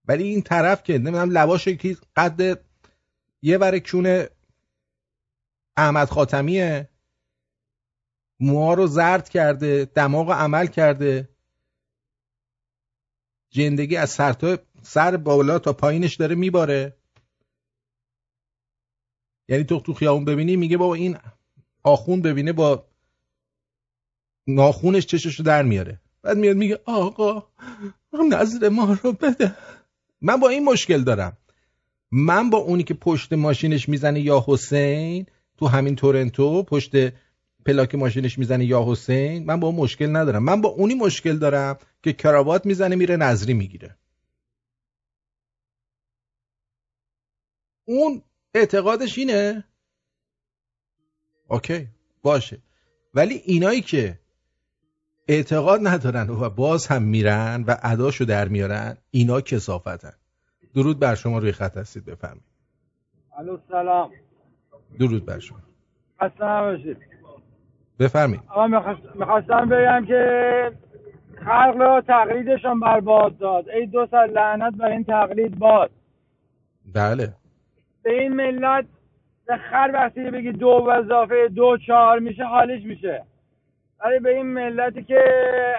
ولی 0.04 0.24
این 0.24 0.42
طرف 0.42 0.82
که 0.82 0.98
نمی‌دونم 0.98 1.30
لباش 1.30 1.68
که 1.68 1.96
قد 2.16 2.64
یه 3.42 3.58
ور 3.58 3.78
کونه 3.78 4.28
احمد 5.76 6.08
خاتمیه 6.08 6.88
موها 8.40 8.74
رو 8.74 8.86
زرد 8.86 9.28
کرده 9.28 9.84
دماغ 9.84 10.30
عمل 10.30 10.66
کرده. 10.66 11.28
جندگی 13.50 13.96
از 13.96 14.10
سر 14.10 14.32
تا 14.32 14.58
سر 14.82 15.16
بالا 15.16 15.58
تا 15.58 15.72
پایینش 15.72 16.14
داره 16.14 16.34
میباره. 16.34 16.96
یعنی 19.48 19.64
تو 19.64 19.80
تو 19.80 19.94
خیابون 19.94 20.24
ببینی 20.24 20.56
میگه 20.56 20.76
بابا 20.76 20.94
این 20.94 21.18
آخون 21.82 22.22
ببینه 22.22 22.52
با 22.52 22.91
ناخونش 24.46 25.06
چشش 25.06 25.38
رو 25.38 25.44
در 25.44 25.62
میاره. 25.62 26.00
بعد 26.22 26.36
میاد 26.36 26.56
میگه 26.56 26.80
آقا 26.84 27.46
نظر 28.30 28.68
ما 28.68 28.98
رو 29.02 29.12
بده. 29.12 29.56
من 30.20 30.36
با 30.36 30.48
این 30.48 30.64
مشکل 30.64 31.02
دارم. 31.02 31.36
من 32.12 32.50
با 32.50 32.58
اونی 32.58 32.82
که 32.82 32.94
پشت 32.94 33.32
ماشینش 33.32 33.88
می‌زنه 33.88 34.20
یا 34.20 34.44
حسین 34.46 35.26
تو 35.58 35.66
همین 35.66 35.96
تورنتو 35.96 36.62
پشت 36.62 36.92
پلاک 37.66 37.94
ماشینش 37.94 38.38
می‌زنه 38.38 38.64
یا 38.64 38.84
حسین 38.88 39.44
من 39.44 39.60
با 39.60 39.68
اون 39.68 39.76
مشکل 39.76 40.16
ندارم. 40.16 40.42
من 40.42 40.60
با 40.60 40.68
اونی 40.68 40.94
مشکل 40.94 41.38
دارم 41.38 41.78
که 42.02 42.12
کراوات 42.12 42.66
می‌زنه 42.66 42.96
میره 42.96 43.16
نظری 43.16 43.54
می‌گیره. 43.54 43.96
اون 47.84 48.22
اعتقادش 48.54 49.18
اینه. 49.18 49.64
اوکی 51.48 51.88
باشه. 52.22 52.62
ولی 53.14 53.34
اینایی 53.34 53.80
که 53.80 54.21
اعتقاد 55.28 55.80
ندارن 55.82 56.30
و 56.30 56.50
باز 56.50 56.86
هم 56.86 57.02
میرن 57.02 57.64
و 57.68 57.76
اداشو 57.82 58.24
در 58.24 58.48
میارن 58.48 58.96
اینا 59.10 59.40
کسافتن. 59.40 60.12
درود 60.74 61.00
بر 61.00 61.14
شما 61.14 61.38
روی 61.38 61.52
خط 61.52 61.76
هستید 61.76 62.04
بفرمایید. 62.04 62.42
الو 63.38 63.58
سلام. 63.68 64.10
درود 64.98 65.26
بر 65.26 65.38
شما. 65.38 65.58
خسته 66.20 66.44
نباشید. 66.44 66.96
بفرمایید. 67.98 68.42
آقا 68.48 68.66
می‌خواستم 69.14 69.68
بگم 69.68 70.04
که 70.06 70.72
خلق 71.36 71.76
رو 71.76 72.02
تقلیدشان 72.06 72.80
برباد 72.80 73.38
داد. 73.38 73.68
ای 73.68 73.86
دو 73.86 74.06
سال 74.10 74.30
لعنت 74.30 74.74
بر 74.74 74.90
این 74.90 75.04
تقلید 75.04 75.58
باد. 75.58 75.90
بله. 76.94 77.32
به 78.02 78.20
این 78.20 78.32
ملت 78.32 78.84
به 79.46 79.56
خر 79.70 79.90
وقتی 79.94 80.30
بگی 80.30 80.52
دو 80.52 80.84
و 80.86 80.88
اضافه 80.88 81.48
دو 81.48 81.78
چهار 81.86 82.18
میشه 82.18 82.44
حالش 82.44 82.82
میشه. 82.82 83.24
ولی 84.04 84.18
به 84.18 84.30
این 84.36 84.46
ملتی 84.46 85.04
که 85.04 85.20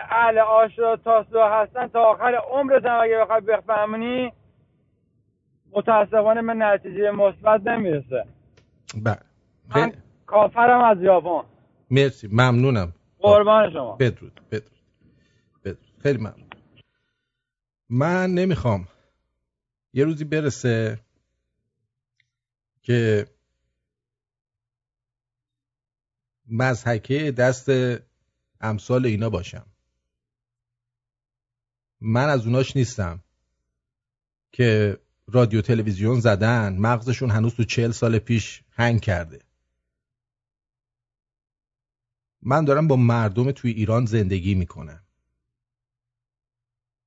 اهل 0.10 0.38
آشرا 0.40 0.98
تاسو 0.98 1.44
هستن 1.44 1.88
تا 1.88 2.00
آخر 2.00 2.36
عمرت 2.36 2.86
هم 2.86 3.00
اگه 3.02 3.18
بخوای 3.18 3.42
بفهمونی 3.42 4.34
متاسفانه 5.72 6.42
به 6.42 6.54
نتیجه 6.54 7.12
مثبت 7.12 7.62
نمی‌رسه. 7.68 8.26
بله. 9.04 9.20
من 9.76 9.92
کافرم 10.26 10.84
از 10.84 10.98
ژاپن. 11.04 11.48
مرسی 11.92 12.30
ممنونم. 12.32 12.94
قربان 13.20 13.74
شما. 13.74 13.96
بدرود 13.96 14.42
بدرود 14.52 14.72
بدرود. 15.66 15.78
خیلی 16.04 16.18
ممنون. 16.18 16.50
من 17.90 18.30
نمی‌خوام 18.30 18.88
یه 19.94 20.06
روزی 20.06 20.26
برسه 20.26 21.00
که 22.82 23.26
مزحکه 26.52 27.32
دست 27.32 27.70
امثال 28.64 29.06
اینا 29.06 29.30
باشم. 29.30 29.66
من 32.02 32.30
از 32.30 32.46
اوناش 32.46 32.76
نیستم 32.76 33.24
که 34.52 35.00
رادیو 35.28 35.62
تلویزیون 35.62 36.20
زدن 36.20 36.78
مغزشون 36.78 37.32
هنوز 37.32 37.54
تو 37.54 37.64
چهل 37.64 37.92
سال 37.92 38.20
پیش 38.20 38.64
هنگ 38.72 39.02
کرده. 39.02 39.42
من 42.42 42.66
دارم 42.66 42.88
با 42.88 42.96
مردم 42.96 43.52
توی 43.52 43.72
ایران 43.72 44.06
زندگی 44.06 44.56
می‌کنم. 44.56 45.04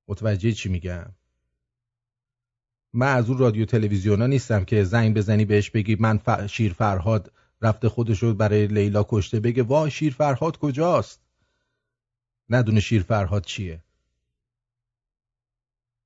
متوجه 0.07 0.51
چی 0.51 0.69
میگم؟ 0.69 1.15
من 2.93 3.15
از 3.15 3.29
اون 3.29 3.37
رادیو 3.37 3.65
تلویزیونا 3.65 4.27
نیستم 4.27 4.65
که 4.65 4.83
زنگ 4.83 5.17
بزنی 5.17 5.45
بهش 5.45 5.69
بگی 5.69 5.95
من 5.95 6.17
ف... 6.17 6.45
شیر 6.45 6.73
فرهاد 6.73 7.31
رفته 7.61 7.89
خودش 7.89 8.23
رو 8.23 8.33
برای 8.33 8.67
لیلا 8.67 9.05
کشته 9.09 9.39
بگه 9.39 9.63
وای 9.63 9.91
شیر 9.91 10.13
فرهاد 10.13 10.57
کجاست؟ 10.57 11.26
ندونه 12.49 12.79
شیر 12.79 13.01
فرهاد 13.01 13.43
چیه؟ 13.43 13.79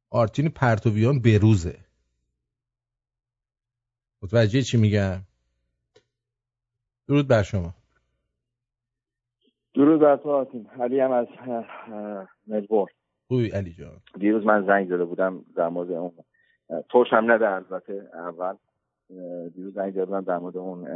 آرتین 0.10 0.49
پرتویان 0.49 1.21
بروزه 1.21 1.80
متوجه 4.21 4.62
چی 4.62 4.77
میگم؟ 4.77 5.21
درود 7.08 7.27
بر 7.27 7.43
شما. 7.43 7.73
درود 9.73 10.01
بر 10.01 10.17
تو 10.17 10.30
آرتین. 10.30 10.67
علی 10.67 10.99
هم 10.99 11.12
از 11.12 11.27
ملبورن 12.47 12.93
خوبی 13.27 13.49
علی 13.49 13.73
جان. 13.73 14.01
دیروز 14.19 14.45
من 14.45 14.65
زنگ 14.65 14.88
زده 14.88 15.06
بودم 15.06 15.45
در 15.56 15.69
مورد 15.69 15.91
اون 15.91 16.12
توش 16.89 17.08
هم 17.12 17.32
نده 17.32 17.49
البته 17.49 18.10
اول. 18.13 18.56
دیروز 19.56 19.73
زنگ 19.73 19.91
زده 19.91 20.06
بودم 20.06 20.21
در 20.21 20.38
مورد 20.38 20.58
اون 20.58 20.88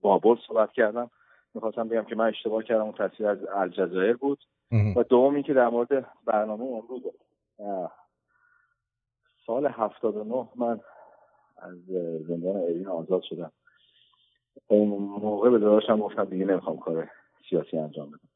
بابل 0.00 0.34
صحبت 0.46 0.72
کردم. 0.72 1.10
می‌خواستم 1.58 1.88
بگم 1.88 2.04
که 2.04 2.16
من 2.16 2.28
اشتباه 2.28 2.62
کردم 2.62 2.82
اون 2.82 2.92
تصویر 2.92 3.28
از 3.28 3.38
الجزایر 3.54 4.16
بود. 4.16 4.38
و 4.96 5.02
دوم 5.02 5.34
اینکه 5.34 5.54
در 5.54 5.68
مورد 5.68 6.06
برنامه 6.24 6.64
امروز 6.64 7.02
سال 9.46 9.66
79 9.66 10.48
من 10.56 10.80
از 11.58 11.78
زندان 12.28 12.56
ایرین 12.56 12.88
آزاد 12.88 13.22
شدم. 13.22 13.52
اون 14.66 14.88
موقع 15.22 15.50
به 15.50 15.58
داداشم 15.58 15.98
گفتم 15.98 16.24
دیگه 16.24 16.44
نمی‌خوام 16.44 16.78
کار 16.78 17.10
سیاسی 17.50 17.78
انجام 17.78 18.10
بدم. 18.10 18.28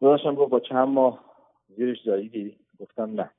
داداشم 0.00 0.34
گفت 0.34 0.50
با 0.50 0.60
چند 0.60 0.88
ماه 0.88 1.24
زیرش 1.76 1.98
زاییدی 2.04 2.58
گفتم 2.80 3.20
نه. 3.20 3.30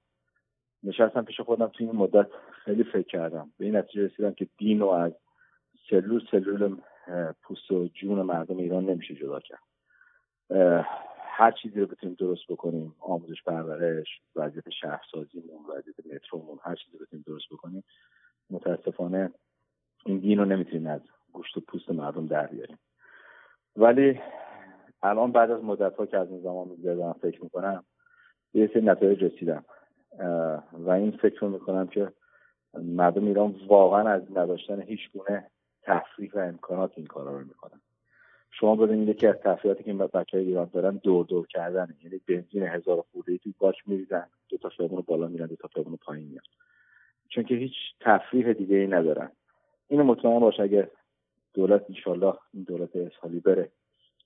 نشستم 0.83 1.25
پیش 1.25 1.41
خودم 1.41 1.67
توی 1.67 1.85
این 1.85 1.95
مدت 1.95 2.27
خیلی 2.51 2.83
فکر 2.83 3.07
کردم. 3.07 3.51
به 3.57 3.65
این 3.65 3.75
نتیجه 3.75 4.05
رسیدم 4.05 4.33
که 4.33 4.47
دین 4.57 4.79
رو 4.79 4.87
از 4.87 5.11
سلول 5.89 6.21
سلول 6.31 6.77
پوست 7.41 7.71
و 7.71 7.87
جون 7.87 8.21
مردم 8.21 8.57
ایران 8.57 8.85
نمیشه 8.85 9.15
جدا 9.15 9.39
کرد. 9.39 9.63
هر 11.19 11.51
چیزی 11.51 11.79
رو 11.79 11.87
بتونیم 11.87 12.15
درست 12.19 12.47
بکنیم 12.49 12.95
آموزش 12.99 13.43
پرورش 13.43 14.07
وضعیت 14.35 14.69
شهرسازیمون 14.69 15.65
وضعیت 15.69 15.95
مترومون 16.13 16.59
هر 16.63 16.75
چیزی 16.75 16.97
رو 16.97 17.05
بتونیم 17.05 17.23
درست 17.27 17.45
بکنیم 17.51 17.83
متاسفانه 18.49 19.31
این 20.05 20.19
دین 20.19 20.39
رو 20.39 20.45
نمی‌تونیم 20.45 20.87
از 20.87 21.01
گوشت 21.31 21.57
و 21.57 21.61
پوست 21.61 21.91
مردم 21.91 22.27
در 22.27 22.47
بیاریم. 22.47 22.79
ولی 23.75 24.19
الان 25.03 25.31
بعد 25.31 25.51
از 25.51 25.63
مدت 25.63 25.95
ها 25.95 26.05
که 26.05 26.17
از 26.17 26.29
این 26.29 26.41
زمان 26.41 26.67
میگذرم 26.67 27.13
فکر 27.13 27.43
می‌کنم 27.43 27.83
به 28.53 28.59
یه 28.59 28.67
سری 28.73 28.81
نتایج 28.81 29.23
رسیدم 29.23 29.65
و 30.73 30.89
این 30.89 31.11
فکر 31.11 31.39
رو 31.39 31.49
می‌کنم 31.49 31.87
که 31.87 32.11
مردم 32.73 33.25
ایران 33.25 33.55
واقعا 33.67 34.09
از 34.09 34.21
نداشتن 34.31 34.81
هیچ 34.81 35.11
گونه 35.13 35.51
تفریح 35.83 36.31
و 36.33 36.39
امکانات 36.39 36.91
این 36.95 37.05
کارا 37.05 37.37
رو 37.39 37.45
می‌کنن. 37.45 37.81
شما 38.51 38.75
ببینید 38.75 39.09
یکی 39.09 39.27
از 39.27 39.35
تفریحاتی 39.35 39.83
که 39.83 39.93
بچه 39.93 40.37
های 40.37 40.45
ایران 40.45 40.69
دارن 40.73 40.99
دور 41.03 41.25
دور 41.25 41.47
کردن 41.47 41.95
یعنی 42.03 42.21
بنزین 42.27 42.63
هزار 42.63 43.03
خورده 43.11 43.37
توی 43.37 43.53
باک 43.59 43.75
میریزن 43.85 44.27
دو 44.49 44.57
تا 44.57 44.69
خیابون 44.69 45.03
بالا 45.07 45.27
میرن 45.27 45.45
دو 45.45 45.55
تا 45.55 45.67
خیابون 45.67 45.95
پایین 45.95 46.27
میان 46.27 46.43
چون 47.29 47.43
که 47.43 47.55
هیچ 47.55 47.73
تفریح 47.99 48.53
دیگه 48.53 48.75
ای 48.75 48.87
ندارن. 48.87 49.31
اینو 49.87 50.03
مطمئن 50.03 50.39
باش 50.39 50.59
اگه 50.59 50.91
دولت 51.53 51.85
انشالله 51.89 52.33
این 52.53 52.63
دولت 52.63 52.95
اسحالی 52.95 53.39
بره 53.39 53.71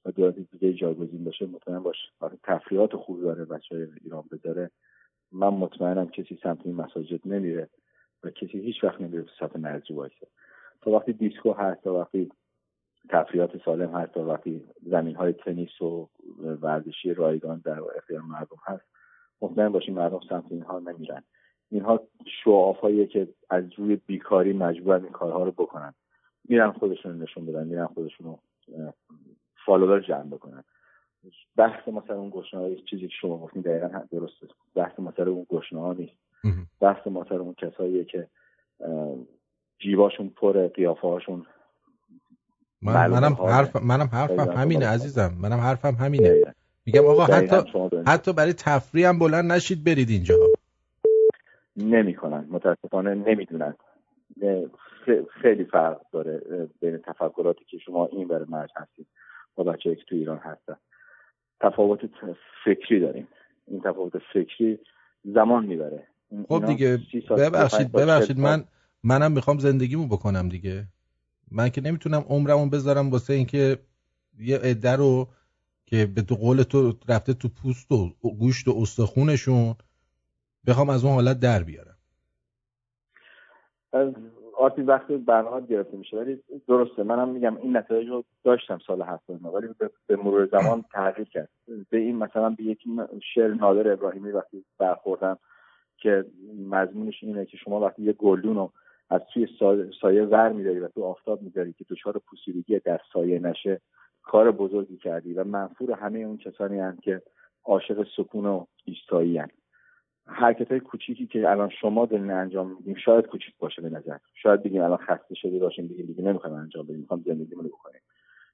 و 0.06 0.12
دولت 0.12 0.36
دیگه 0.36 0.74
جایگزین 0.74 1.24
بشه 1.24 1.46
مطمئن 1.46 1.84
باش 1.84 1.98
وقتی 2.22 2.38
تفریحات 2.44 2.96
خوبی 2.96 3.26
برای 3.26 3.46
بچه 3.46 3.76
های 3.76 3.88
ایران 4.04 4.24
بذاره. 4.32 4.72
من 5.32 5.50
مطمئنم 5.50 6.10
کسی 6.10 6.40
سمت 6.44 6.60
این 6.66 6.76
مساجد 6.76 7.28
نمیره 7.28 7.70
و 8.24 8.30
کسی 8.30 8.60
هیچ 8.60 8.84
وقت 8.84 9.02
نمیره 9.02 9.26
صف 9.40 9.56
نرجی 9.56 9.94
وایسه. 9.94 10.28
تا 10.82 10.92
وقتی 10.92 11.14
دیسکو 11.14 11.54
هست 11.54 11.84
تا 11.84 11.94
وقتی 11.94 12.32
تفریحات 13.10 13.64
سالم 13.66 13.96
هست 13.96 14.12
تا 14.12 14.26
وقتی 14.26 14.64
زمین 14.82 15.16
های 15.16 15.34
تنیس 15.34 15.82
و 15.82 16.10
ورزشی 16.62 17.14
رایگان 17.14 17.62
در 17.66 17.80
اختیار 17.98 18.22
مردم 18.22 18.58
هست 18.66 18.84
مطمئن 19.42 19.70
باشیم 19.70 19.94
مردم 19.94 20.20
سمت 20.30 20.52
اینها 20.52 20.80
نمیرن. 20.80 21.24
اینها 21.72 22.00
شعاف 22.44 22.78
هایی 22.78 23.08
که 23.08 23.28
از 23.50 23.64
روی 23.78 23.96
بیکاری 23.96 24.54
مجبورن 24.54 25.04
این 25.04 25.12
کارها 25.12 25.44
رو 25.44 25.52
بکنن. 25.52 25.94
میرن 26.50 26.72
خودشون 26.72 27.22
نشون 27.22 27.46
بدن 27.46 27.68
میرن 27.68 27.88
خودشون 27.88 28.28
رو 28.28 28.40
فالوور 29.66 30.00
جمع 30.00 30.24
بکنن. 30.24 30.64
بحث 31.56 31.88
مثلا 31.88 32.20
اون 32.20 32.30
گشنه 32.30 32.76
چیزی 32.76 33.08
که 33.08 33.14
شما 33.22 33.38
گفتین 33.38 33.62
دقیقا 33.62 34.04
درسته. 34.12 34.48
بحث 34.76 35.00
مثلا 35.00 35.32
اون 35.32 35.46
گشنه 35.50 35.80
ها 35.80 35.94
نیست 35.94 36.18
بحث 36.80 37.08
مثلا 37.08 37.40
اون 37.40 37.54
کساییه 37.54 38.06
که 38.06 38.28
جیباشون 39.80 40.30
پر 40.30 40.68
قیافه 40.68 41.08
هاشون 41.08 41.46
من 42.82 43.08
منم. 43.08 43.34
حرف 43.34 43.76
منم 43.76 44.10
حرفم 44.14 44.52
همینه. 44.58 44.88
عزیزم. 44.88 45.34
منم 45.42 45.60
حرفم 45.60 45.96
همینه. 45.96 46.54
میگم 46.86 47.06
آقا 47.06 47.24
حتی. 47.24 47.56
حتی 48.08 48.34
برای 48.34 48.54
تفریح 48.54 49.10
هم 49.10 49.20
بلند 49.20 49.52
نشید 49.52 49.84
برید 49.84 50.10
اینجا. 50.10 50.36
نمی‌کنن. 51.78 52.48
متاسفانه 52.50 53.16
نمی‌دونن. 53.16 53.76
خیلی 55.42 55.64
فرق 55.64 56.02
داره 56.12 56.42
بین 56.82 56.98
تفکراتی 56.98 57.66
که 57.66 57.78
شما 57.78 58.06
این 58.06 58.28
بر 58.28 58.44
مرز 58.50 58.70
هستید 58.76 59.08
و 59.58 59.64
بچه 59.64 59.96
که 59.96 60.04
تو 60.04 60.16
ایران 60.16 60.38
هستن. 60.38 60.76
تفاوت 61.60 62.00
فکری 62.66 63.00
داریم. 63.00 63.28
این 63.68 63.82
تفاوت 63.82 64.14
فکری 64.34 64.80
زمان 65.24 65.66
می‌بره. 65.66 66.08
خب 66.48 66.66
دیگه 66.66 66.98
30 67.12 67.24
سال، 67.28 67.38
35 67.38 67.56
ببخشید 67.56 67.92
ببخشید. 67.92 68.36
40 68.36 68.46
سال 68.46 68.58
من 68.58 68.64
منم 69.04 69.32
می‌خوام 69.32 69.58
زندگیمو 69.60 70.08
بکنم 70.08 70.50
دیگه. 70.50 70.88
من 71.52 71.70
که 71.70 71.82
نمی‌تونم 71.82 72.26
عمرمو 72.30 72.70
بذارم 72.70 73.10
واسه 73.10 73.34
اینکه 73.34 73.78
یه 74.40 74.58
عده 74.58 74.96
رو 74.96 75.28
که 75.86 76.06
به 76.06 76.22
تو 76.22 76.36
قول 76.36 76.64
تو 76.64 76.94
رفته 77.10 77.34
تو 77.34 77.50
پوست 77.50 77.92
و 77.92 78.10
گوشت 78.22 78.68
و 78.68 78.74
استخونشون 78.82 79.76
بخوام 80.68 80.90
از 80.90 81.06
اون 81.06 81.14
حالت 81.14 81.40
در 81.40 81.64
بیارم. 81.64 81.98
آرتی 84.58 84.82
وقتی 84.82 85.18
برنامه 85.18 85.68
گرفته 85.68 85.98
میشه 85.98 86.18
ولی 86.18 86.44
درسته 86.68 87.04
منم 87.04 87.30
میگم 87.30 87.58
این 87.58 87.78
نتایج 87.78 88.08
رو 88.10 88.24
داشتم 88.44 88.80
سال 88.88 89.02
79 89.02 89.50
ولی 89.50 89.68
به, 89.80 89.90
به 90.08 90.16
مرور 90.16 90.46
زمان 90.46 90.86
تغییر 90.94 91.28
کرد. 91.28 91.50
به 91.90 91.98
این 91.98 92.16
مثلا 92.16 92.50
به 92.50 92.64
یک 92.64 92.80
شعر 93.34 93.54
نادر 93.54 93.92
ابراهیمی 93.92 94.32
وقتی 94.32 94.66
برخوردم 94.78 95.38
که 95.98 96.26
مضمونش 96.70 97.16
اینه 97.22 97.46
که 97.46 97.58
شما 97.58 97.80
وقتی 97.80 98.04
یه 98.04 98.14
گلدون 98.14 98.56
رو 98.56 98.72
از 99.10 99.22
توی 99.34 99.48
سا- 99.60 100.02
سایه 100.02 100.24
ور 100.24 100.50
میداری 100.52 100.80
و 100.80 100.88
تو 100.88 101.04
آفتاب 101.04 101.42
میداری 101.42 101.74
که 101.74 101.86
دچار 101.90 102.22
پوسیدگی 102.26 102.80
در 102.80 103.00
سایه 103.14 103.40
نشه 103.40 103.82
کار 104.24 104.52
بزرگی 104.52 104.98
کردی 104.98 105.34
و 105.34 105.44
منفور 105.44 105.92
همه 105.92 106.20
اون 106.20 106.38
کسانی 106.38 106.80
هستند 106.80 107.02
که 107.02 107.22
عاشق 107.66 108.08
سکون 108.18 108.46
و 108.46 108.66
ایستایی 108.86 109.42
حرکت 110.26 110.72
های 110.72 110.80
کوچیکی 110.80 111.28
که 111.28 111.50
الان 111.50 111.70
شما 111.70 112.06
دارین 112.06 112.32
انجام 112.32 112.76
میدیم 112.76 112.96
شاید 112.96 113.28
کوچیک 113.28 113.58
باشه 113.60 113.82
به 113.82 113.90
نظر. 113.90 114.18
شاید 114.34 114.64
بگیم 114.64 114.82
الان 114.82 114.98
خسته 114.98 115.36
شده 115.36 115.60
باشیم 115.60 115.88
بگیم 115.88 116.06
دیگه 116.06 116.24
نمی‌خوایم 116.24 116.56
انجام 116.56 116.86
بدیم 116.86 117.00
می‌خوام 117.00 117.24
زندگیمون 117.26 117.64
رو 117.64 117.70
بکنیم. 117.70 118.02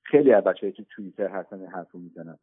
خیلی 0.03 0.33
از 0.33 0.43
بچه‌ای 0.43 0.71
که 0.71 0.85
توییتر 0.95 1.27
هستن 1.27 1.59
این 1.59 1.69
حرفو 1.69 1.97
می‌زنن. 1.97 2.37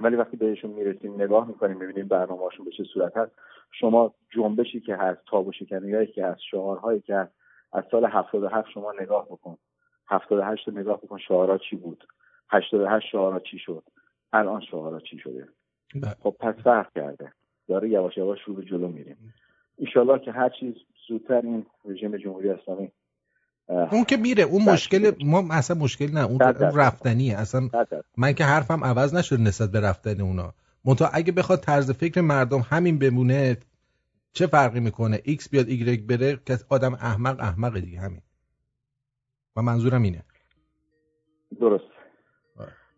ولی 0.00 0.16
وقتی 0.16 0.36
بهشون 0.36 0.70
می‌رسیم 0.70 1.22
نگاه 1.22 1.48
می‌کنیم 1.48 1.78
می‌بینیم 1.78 2.08
برنامه‌هاشون 2.08 2.64
به 2.64 2.70
چه 2.70 2.84
صورت 2.84 3.16
هست. 3.16 3.32
شما 3.72 4.14
جنبشی 4.30 4.80
که 4.80 4.96
هست 4.96 5.20
تاب 5.26 5.46
و 5.46 5.52
شکنیایی 5.52 6.06
که 6.06 6.26
هست 6.26 6.40
شعارهایی 6.50 7.00
که 7.00 7.14
هست 7.14 7.32
از 7.76 7.84
سال 7.90 8.04
77 8.04 8.68
شما 8.74 8.92
نگاه 9.00 9.26
بکن. 9.26 9.58
78 10.08 10.68
رو 10.68 10.78
نگاه 10.78 11.00
بکن 11.00 11.18
شعارها 11.18 11.58
چی 11.70 11.76
بود. 11.76 12.04
88 12.50 13.06
شعارها 13.12 13.40
چی 13.40 13.58
شد. 13.58 13.82
الان 14.32 14.60
شعارها 14.70 15.00
چی 15.00 15.18
شده. 15.18 15.48
خب 16.22 16.36
پس 16.40 16.54
فرق 16.54 16.92
کرده. 16.94 17.32
داره 17.68 17.88
یواش 17.88 18.16
یواش 18.16 18.38
رو 18.46 18.54
به 18.54 18.64
جلو 18.64 18.88
میریم 18.88 19.34
ایشالله 19.78 20.18
که 20.18 20.32
هر 20.32 20.48
چیز 20.60 20.74
زودتر 21.08 21.40
این 21.44 21.66
رژیم 21.84 22.16
جمهوری 22.16 22.50
اسلامی 22.50 22.92
اون 23.68 24.04
که 24.04 24.16
میره 24.16 24.42
اون 24.42 24.64
بله. 24.64 24.72
مشکل 24.72 25.12
ما 25.24 25.44
اصلا 25.50 25.76
مشکل 25.78 26.12
نه. 26.14 26.24
اون, 26.24 26.42
اون. 26.42 26.78
رفتنیه. 26.78 27.38
اصلا. 27.38 27.68
من 28.16 28.32
که 28.32 28.44
حرفم 28.44 28.84
عوض 28.84 29.14
نشد 29.14 29.40
نسبت 29.40 29.70
به 29.70 29.80
رفتن 29.80 30.20
اونا. 30.20 30.54
منتها 30.84 31.08
اگه 31.12 31.32
بخواد 31.32 31.60
طرز 31.60 31.90
فکر 31.90 32.20
مردم 32.20 32.60
همین 32.70 32.98
بمونه 32.98 33.56
چه 34.36 34.46
فرقی 34.46 34.80
می‌کنه 34.80 35.20
ایکس 35.24 35.48
بیاد 35.48 35.68
ایگرگ 35.68 36.06
بره؟ 36.06 36.36
که 36.46 36.58
آدم 36.68 36.94
احمق 36.94 37.40
احمق 37.40 37.78
دیگه 37.78 38.00
همین. 38.00 38.22
و 39.56 39.62
منظورم 39.62 40.02
اینه. 40.02 40.24
درست. 41.60 41.84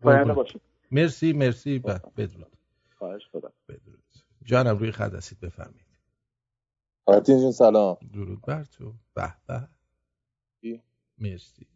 پاینده 0.01 0.33
باشید 0.33 0.61
مرسی 0.91 1.33
مرسی. 1.33 1.79
بدرود. 1.79 2.57
خواهش 2.97 3.21
خدا 3.31 3.53
بدرود. 3.69 4.03
جانم 4.43 4.77
روی 4.77 4.91
خط 4.91 5.13
هستید 5.13 5.39
بفرمایید. 5.39 5.85
آرتین 7.05 7.39
جون 7.39 7.51
سلام. 7.51 7.97
درود 8.13 8.41
بر 8.41 8.63
تو. 8.63 8.93
به 9.13 9.33
به؟ 9.47 10.81
مرسی. 11.17 11.67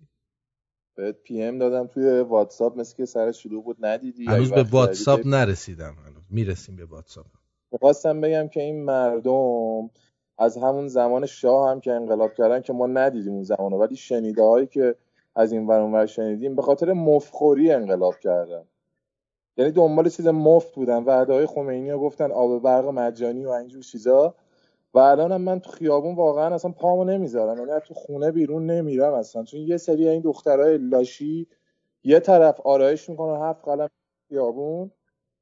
بهت 0.96 1.16
PM 1.24 1.58
دادم 1.58 1.88
توی 1.88 2.20
واتساپ 2.20 2.80
مثل 2.80 2.96
که 2.96 3.06
سر 3.06 3.32
شروع 3.32 3.64
بود 3.64 3.86
ندیدی. 3.86 4.26
هنوز 4.26 4.52
به 4.54 4.64
واتساپ 4.64 5.28
نرسیدم 5.28 5.94
هنوز. 5.94 6.24
می‌رسیم 6.30 6.76
به 6.76 6.86
واتساپ. 6.86 7.26
می‌خواستم 7.74 8.22
بگم 8.22 8.48
که 8.48 8.62
این 8.62 8.84
مردم 8.84 9.90
از 10.38 10.58
همون 10.58 10.88
زمان 10.88 11.26
شاه 11.26 11.70
هم 11.70 11.80
که 11.80 11.92
انقلاب 11.92 12.34
کردن 12.34 12.62
که 12.62 12.74
ما 12.74 12.88
ندیدیم 12.88 13.34
اون 13.34 13.44
زمانو 13.44 13.78
ولی 13.78 13.96
شنیده 13.96 14.44
هایی 14.44 14.68
که 14.68 14.96
از 15.36 15.52
این 15.52 15.68
ور 15.68 15.82
اونور 15.82 16.06
شنیدیم 16.06 16.56
به 16.56 16.62
خاطر 16.62 16.94
مفخوری 16.94 17.72
انقلاب 17.72 18.20
کردن. 18.20 18.64
یعنی 19.58 19.72
دنبال 19.72 20.10
چیز 20.10 20.28
مفت 20.28 20.76
بودن 20.76 21.04
وعده 21.04 21.34
های 21.34 21.46
خمینی 21.46 21.92
رو 21.92 22.00
گفتن 22.00 22.32
آب 22.32 22.62
برق 22.62 22.86
مجانی 22.86 23.46
و 23.46 23.50
اینجور 23.50 23.84
چیزا. 23.84 24.36
و 24.94 25.00
الان 25.00 25.32
هم 25.32 25.42
من 25.42 25.60
تو 25.60 25.72
خیابون 25.72 26.16
واقعا 26.16 26.56
اصلا 26.56 26.72
پامو 26.72 27.04
نمی‌ذارم 27.04 27.58
یعنی 27.68 27.80
تو 27.88 27.94
خونه 27.94 28.32
بیرون 28.32 28.66
نمیرم 28.66 29.14
اصلا. 29.14 29.44
چون 29.44 29.60
یه 29.60 29.78
سری 29.78 30.10
این 30.10 30.22
دخترای 30.22 30.78
لاشی 30.78 31.48
یه 32.04 32.20
طرف 32.20 32.62
آرایش 32.62 33.10
می‌کنن 33.10 33.42
هفت 33.42 33.66
قلم 33.66 33.90
خیابون. 34.30 34.92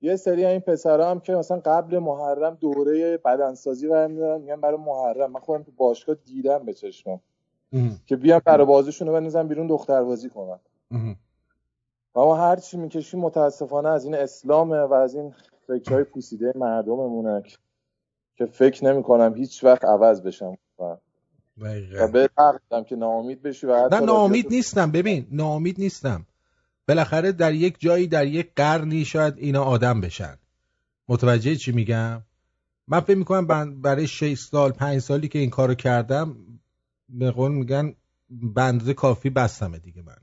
یه 0.02 0.16
سری 0.16 0.46
این 0.46 0.60
پسرا 0.60 1.10
هم 1.12 1.20
که 1.20 1.34
مثلا 1.36 1.62
قبل 1.66 2.00
محرم 2.00 2.56
دوره 2.56 3.18
بدنسازی 3.18 3.88
برمیدارن 3.88 4.42
میگن 4.42 4.62
برای 4.62 4.78
محرم. 4.78 5.32
من 5.32 5.40
خودم 5.40 5.64
تو 5.64 5.72
باشگاه 5.78 6.16
دیدم 6.16 6.66
به 6.66 6.74
چشمم 6.74 7.20
که 8.06 8.16
بیان 8.16 8.42
برای 8.46 8.66
بازیشون 8.66 9.08
رو 9.08 9.14
بندازن 9.14 9.48
بیرون 9.48 9.68
دختر 9.68 10.04
بازی 10.04 10.30
کنن. 10.30 10.60
و 12.16 12.20
ما 12.20 12.36
هر 12.36 12.56
چی 12.56 12.78
می‌کشیم 12.78 13.20
متاسفانه 13.20 13.90
از 13.90 14.06
این 14.06 14.16
اسلامه 14.16 14.80
و 14.80 14.94
از 14.94 15.16
این 15.16 15.34
فکرهای 15.68 16.04
پوسیده 16.04 16.54
مردممونه 16.56 17.44
که- 18.36 18.46
فکر 18.46 18.86
نمی‌کنم 18.86 19.34
هیچ 19.36 19.64
وقت 19.64 19.86
عوض 19.86 20.22
بشم. 20.22 20.58
و 20.80 20.98
و 22.00 22.08
به 22.08 22.30
که 22.88 22.96
ناامید 22.96 23.42
بشی 23.42 23.68
و 23.68 23.76
حتی 23.76 23.96
نه 23.96 24.02
ناامید 24.02 24.48
نیستم 24.52 24.92
ببین. 24.92 25.28
ناامید 25.32 25.80
نیستم. 25.80 26.26
بالاخره 26.88 27.32
در 27.32 27.54
یک 27.54 27.76
جایی 27.80 28.08
در 28.08 28.28
یک 28.28 28.52
قرنی 28.56 29.06
شاید 29.06 29.34
اینا 29.38 29.64
آدم 29.64 30.02
بشن. 30.02 30.38
متوجه 31.08 31.56
چی 31.56 31.72
میگم؟ 31.72 32.22
من 32.88 33.00
فکر 33.00 33.18
می‌کنم 33.18 33.82
برای 33.82 34.08
6 34.08 34.40
سال 34.40 34.72
پنج 34.72 35.00
سالی 35.00 35.28
که 35.28 35.40
این 35.40 35.50
کارو 35.50 35.74
کردم 35.74 36.38
به 37.10 37.32
قول 37.32 37.52
میگن 37.52 37.96
بنده 38.30 38.94
کافی 38.94 39.30
بستمه 39.30 39.80
دیگه 39.80 40.02
من. 40.02 40.18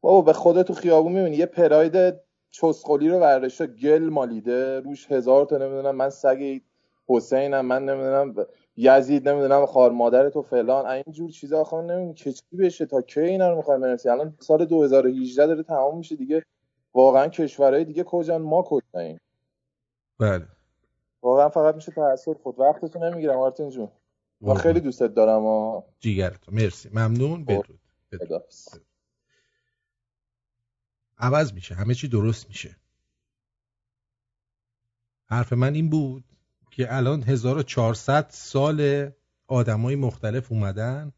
بابا 0.00 0.22
به 0.22 0.32
خودت 0.32 0.66
تو 0.66 0.74
خیابون 0.74 1.12
می‌بینی؟ 1.12 1.36
یه 1.36 1.46
پراید 1.46 2.14
چسخولی 2.50 3.08
رو 3.08 3.18
ورشته 3.18 3.66
گل 3.66 4.08
مالیده 4.08 4.80
روش 4.80 5.12
هزار 5.12 5.46
تا 5.46 5.56
نمی‌دونم 5.56 5.96
من 5.96 6.10
سگ 6.10 6.60
حسینم 7.08 7.66
من 7.66 7.84
نمی‌دونم 7.84 8.34
یزید 8.76 9.28
نمی‌دونم 9.28 9.66
خار 9.66 9.90
مادر 9.90 10.30
تو 10.30 10.42
فلان. 10.42 10.86
اینجور 10.86 11.30
چیزا 11.30 11.60
آخه 11.60 11.76
من 11.76 11.86
نمی‌دونم 11.86 12.14
که 12.14 12.32
چی 12.32 12.56
بشه 12.58 12.86
تا 12.86 13.02
کی 13.02 13.20
اینا 13.20 13.50
رو 13.50 13.56
می‌خوایم 13.56 13.80
برسیم 13.80 14.12
الان 14.12 14.36
سال 14.40 14.64
2018 14.64 15.46
داره 15.46 15.62
تمام 15.62 15.98
میشه 15.98 16.16
دیگه. 16.16 16.44
واقعا 16.94 17.28
کشورهای 17.28 17.84
دیگه 17.84 18.04
کجان؟ 18.04 18.42
ما 18.42 18.62
کجاییم؟ 18.62 19.20
بله. 20.18 20.46
واقعا 21.22 21.48
فقط 21.48 21.74
میشه 21.74 21.92
تاسف 21.92 22.36
خود 22.42 22.60
وقتتون 22.60 23.02
نمی‌گیرم 23.04 23.38
آرتین 23.38 23.70
جون. 23.70 23.88
من 24.40 24.54
خیلی 24.54 24.80
دوستت 24.80 25.14
دارم 25.14 25.44
و 25.44 25.82
جیگرتو. 26.00 26.52
مرسی. 26.52 26.88
ممنون. 26.88 27.44
بدرود. 27.44 27.80
خداحافظ. 28.18 28.68
عوض 31.18 31.52
میشه. 31.52 31.74
همه 31.74 31.94
چی 31.94 32.08
درست 32.08 32.48
میشه. 32.48 32.76
حرف 35.26 35.52
من 35.52 35.74
این 35.74 35.90
بود؟ 35.90 36.24
که 36.74 36.94
الان 36.94 37.22
1400 37.22 38.30
سال 38.30 39.10
آدمای 39.46 39.96
مختلف 39.96 40.52
اومدن 40.52 41.12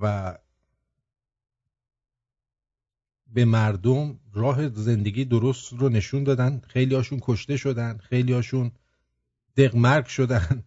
و 0.00 0.38
به 3.26 3.44
مردم 3.44 4.20
راه 4.32 4.68
زندگی 4.68 5.24
درست 5.24 5.72
رو 5.72 5.88
نشون 5.88 6.24
دادن. 6.24 6.60
خیلی 6.60 6.94
هاشون 6.94 7.18
کشته 7.22 7.56
شدن 7.56 7.98
خیلی 7.98 8.32
هاشون 8.32 8.72
دقمرگ 9.56 10.06
شدن. 10.06 10.64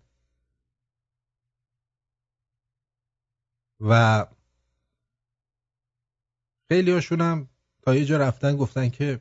و 3.80 4.26
خیلی 6.67 6.91
هاشون 6.91 7.22
هم 7.22 7.49
تا 7.82 7.95
یه 7.95 8.05
جا 8.05 8.17
رفتن 8.17 8.57
گفتن 8.57 8.89
که 8.89 9.19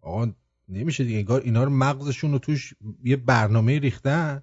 آقا 0.00 0.32
نمیشه 0.70 1.04
دیگه 1.04 1.18
انگار 1.18 1.40
اینا 1.40 1.64
رو 1.64 1.70
مغزشون 1.70 2.32
رو 2.32 2.38
توش 2.38 2.74
یه 3.04 3.16
برنامه 3.16 3.78
ریختن 3.78 4.42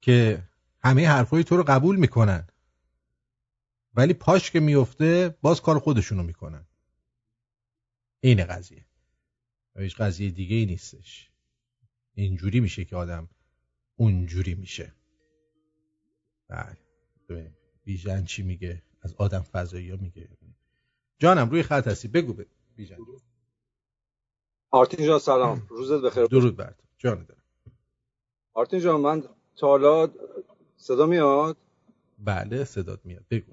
که 0.00 0.42
همه 0.80 1.08
حرفای 1.08 1.44
تو 1.44 1.56
رو 1.56 1.62
قبول 1.62 1.96
می‌کنن. 1.96 2.46
ولی 3.94 4.14
پاش 4.14 4.50
که 4.50 4.60
میفته 4.60 5.36
باز 5.42 5.62
کار 5.62 5.78
خودشونو 5.78 6.22
می‌کنن. 6.22 6.66
اینه 8.20 8.44
قضیه. 8.44 8.86
هیچ 9.76 9.96
قضیه 9.96 10.30
دیگه 10.30 10.56
ای 10.56 10.66
نیستش. 10.66 11.30
اینجوری 12.14 12.60
میشه 12.60 12.84
که 12.84 12.96
آدم 12.96 13.28
اونجوری 13.96 14.54
میشه. 14.54 14.94
بله. 16.48 16.76
بیژن 17.84 18.24
چی 18.24 18.42
میگه؟ 18.42 18.82
از 19.02 19.14
آدم 19.14 19.42
فضایی 19.42 19.90
ها 19.90 19.96
میگه. 19.96 20.28
جانم 21.18 21.50
روی 21.50 21.62
خط 21.62 21.88
هستی. 21.88 22.08
بگو. 22.08 22.44
بیژن. 22.76 22.96
آرتین 24.76 25.06
جان 25.06 25.18
سلام. 25.18 25.62
روزت 25.68 26.00
بخیر. 26.00 26.24
درود 26.24 26.56
بر. 26.56 26.74
جان 26.98 27.26
دارم. 27.28 27.40
آرتین 28.54 28.80
جان 28.80 29.00
من 29.00 29.22
تا 29.56 29.66
حالا 29.66 30.08
صدا 30.76 31.06
میاد؟ 31.06 31.56
بله 32.18 32.64
صدات 32.64 33.00
میاد. 33.04 33.22
بگو. 33.30 33.52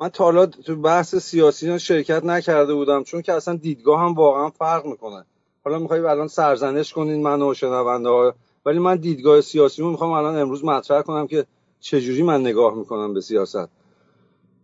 من 0.00 0.08
تا 0.08 0.24
حالا 0.24 0.46
تو 0.46 0.76
بحث 0.76 1.14
سیاسی 1.14 1.78
شرکت 1.78 2.24
نکرده 2.24 2.74
بودم 2.74 3.04
چون 3.04 3.22
که 3.22 3.32
اصلا 3.32 3.56
دیدگاه 3.56 4.00
هم 4.00 4.14
واقعا 4.14 4.50
فرق 4.50 4.86
می‌کنه. 4.86 5.24
حالا 5.64 5.78
می‌خوای 5.78 6.00
الان 6.00 6.28
سرزنش 6.28 6.92
کنین 6.92 7.22
من 7.22 7.42
و 7.42 7.54
شنونده 7.54 8.08
ها 8.08 8.34
ولی 8.66 8.78
من 8.78 8.96
دیدگاه 8.96 9.40
سیاسی 9.40 9.82
رو 9.82 9.90
می‌خوام 9.90 10.10
الان 10.10 10.36
امروز 10.38 10.64
مطرح 10.64 11.02
کنم 11.02 11.26
که 11.26 11.46
چجوری 11.80 12.22
من 12.22 12.40
نگاه 12.40 12.74
می‌کنم 12.74 13.14
به 13.14 13.20
سیاست. 13.20 13.68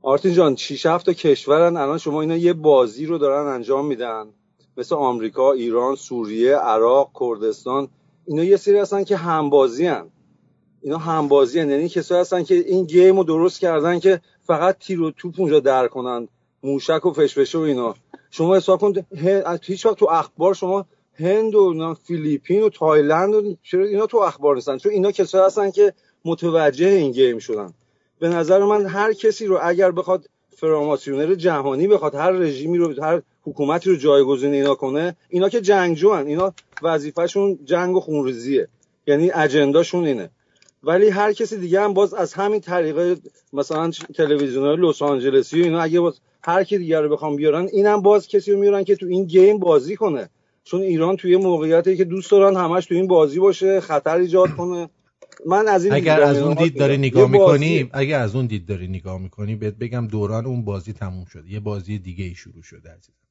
آرتین 0.02 0.32
جان 0.34 0.56
6 0.56 0.86
7 0.86 1.06
تا 1.06 1.12
کشورن 1.12 1.76
الان 1.76 1.98
شما 1.98 2.20
اینا 2.20 2.36
یه 2.36 2.52
بازی 2.52 3.06
رو 3.06 3.18
دارن 3.18 3.46
انجام 3.54 3.86
میدن. 3.86 4.26
مثل 4.76 4.94
آمریکا، 4.94 5.52
ایران، 5.52 5.94
سوریه، 5.94 6.56
عراق، 6.56 7.10
کردستان 7.20 7.88
اینا 8.26 8.44
یه 8.44 8.56
سری 8.56 8.78
هستن 8.78 9.04
که 9.04 9.16
همبازی 9.16 9.86
هن. 9.86 10.10
اینا 10.82 10.98
همبازی 10.98 11.60
هن. 11.60 11.70
یعنی 11.70 11.88
کسایی 11.88 12.20
هستن 12.20 12.42
که 12.42 12.54
این 12.54 12.84
گیم 12.84 13.16
رو 13.16 13.24
درست 13.24 13.60
کردن 13.60 14.00
که 14.00 14.20
فقط 14.42 14.78
تیر 14.78 15.02
و 15.02 15.10
توپ 15.10 15.34
اونجا 15.38 15.60
در 15.60 15.88
کنن 15.88 16.28
موشک 16.62 17.06
و 17.06 17.12
فشفشه 17.12 17.58
و 17.58 17.60
اینا 17.60 17.94
شما 18.30 18.56
حساب 18.56 18.80
کن 18.80 18.92
هیچ 19.62 19.86
وقت 19.86 19.96
تو 19.96 20.08
اخبار 20.10 20.54
شما 20.54 20.86
هند 21.14 21.54
و 21.54 21.94
فیلیپین 21.94 22.62
و 22.62 22.68
تایلند 22.68 23.34
و 23.34 23.56
چرا 23.62 23.84
اینا 23.84 24.06
تو 24.06 24.18
اخبار 24.18 24.54
نیستن 24.54 24.78
چون 24.78 24.92
اینا 24.92 25.12
کسایی 25.12 25.44
هستن 25.44 25.70
که 25.70 25.92
متوجه 26.24 26.88
این 26.88 27.12
game 27.12 27.38
شدن 27.38 27.72
به 28.18 28.28
نظر 28.28 28.64
من 28.64 28.86
هر 28.86 29.12
کسی 29.12 29.46
رو 29.46 29.58
اگر 29.62 29.90
بخواد 29.90 30.28
فراماسیونر 30.56 31.34
جهانی 31.34 31.88
بخواد 31.88 32.14
هر 32.14 32.30
رژیمی 32.30 32.78
رو 32.78 33.02
هر 33.02 33.22
حکومتی 33.42 33.90
رو 33.90 33.96
جایگزین 33.96 34.52
اینا 34.52 34.74
کنه 34.74 35.16
اینا 35.28 35.48
که 35.48 35.60
جنگجوان 35.60 36.26
اینا 36.26 36.54
وظیفهشون 36.82 37.58
جنگ 37.64 37.96
و 37.96 38.00
خونریزیه. 38.00 38.68
یعنی 39.06 39.30
agenda 39.34 39.76
شون 39.76 40.04
اینه. 40.04 40.30
ولی 40.82 41.08
هر 41.08 41.32
کسی 41.32 41.56
دیگه 41.56 41.80
هم 41.80 41.94
باز 41.94 42.14
از 42.14 42.34
همین 42.34 42.60
طریقه 42.60 43.16
مثلا 43.52 43.90
تلویزیون 43.90 44.66
های 44.66 44.76
لس 44.76 45.02
آنجلسی 45.02 45.60
و 45.60 45.64
اینا 45.64 45.80
اگه 45.80 46.00
باز 46.00 46.20
هر 46.42 46.64
کی 46.64 46.78
دیگه 46.78 47.00
رو 47.00 47.08
بخوام 47.08 47.36
بیارن 47.36 47.68
اینم 47.72 48.02
باز 48.02 48.28
کسی 48.28 48.52
رو 48.52 48.58
میارن 48.58 48.84
که 48.84 48.96
تو 48.96 49.06
این 49.06 49.24
game 49.24 49.58
بازی 49.58 49.96
کنه. 49.96 50.28
چون 50.64 50.80
ایران 50.80 51.16
توی 51.16 51.36
موقعیتی 51.36 51.96
که 51.96 52.04
دوست 52.04 52.30
دارن 52.30 52.56
همش 52.56 52.86
تو 52.86 52.94
این 52.94 53.06
بازی 53.06 53.38
باشه 53.38 53.80
خطر 53.80 54.16
ایجاد 54.16 54.50
کنه. 54.50 54.88
من 55.46 55.68
از 55.68 55.84
این 55.84 55.94
اگر 55.94 56.20
از 56.20 56.38
اون 56.38 56.54
دید 56.54 56.78
داری. 56.78 56.96
نگاه 56.96 57.30
می‌کنی 57.30 57.90
اگر 57.92 58.20
از 58.20 58.34
اون 58.34 58.46
دید 58.46 58.66
داری 58.66 58.88
نگاه 58.88 59.18
می‌کنی 59.20 59.56
بهت 59.56 59.74
بگم 59.74 60.06
دوران 60.06 60.46
اون 60.46 60.64
بازی 60.64 60.92
تموم 60.92 61.24
شده. 61.24 61.50
یه 61.50 61.60
بازی 61.60 61.98
دیگه 61.98 62.24
ای 62.24 62.34
شروع 62.34 62.62
شده 62.62 62.90
عزیزم. 62.90 63.21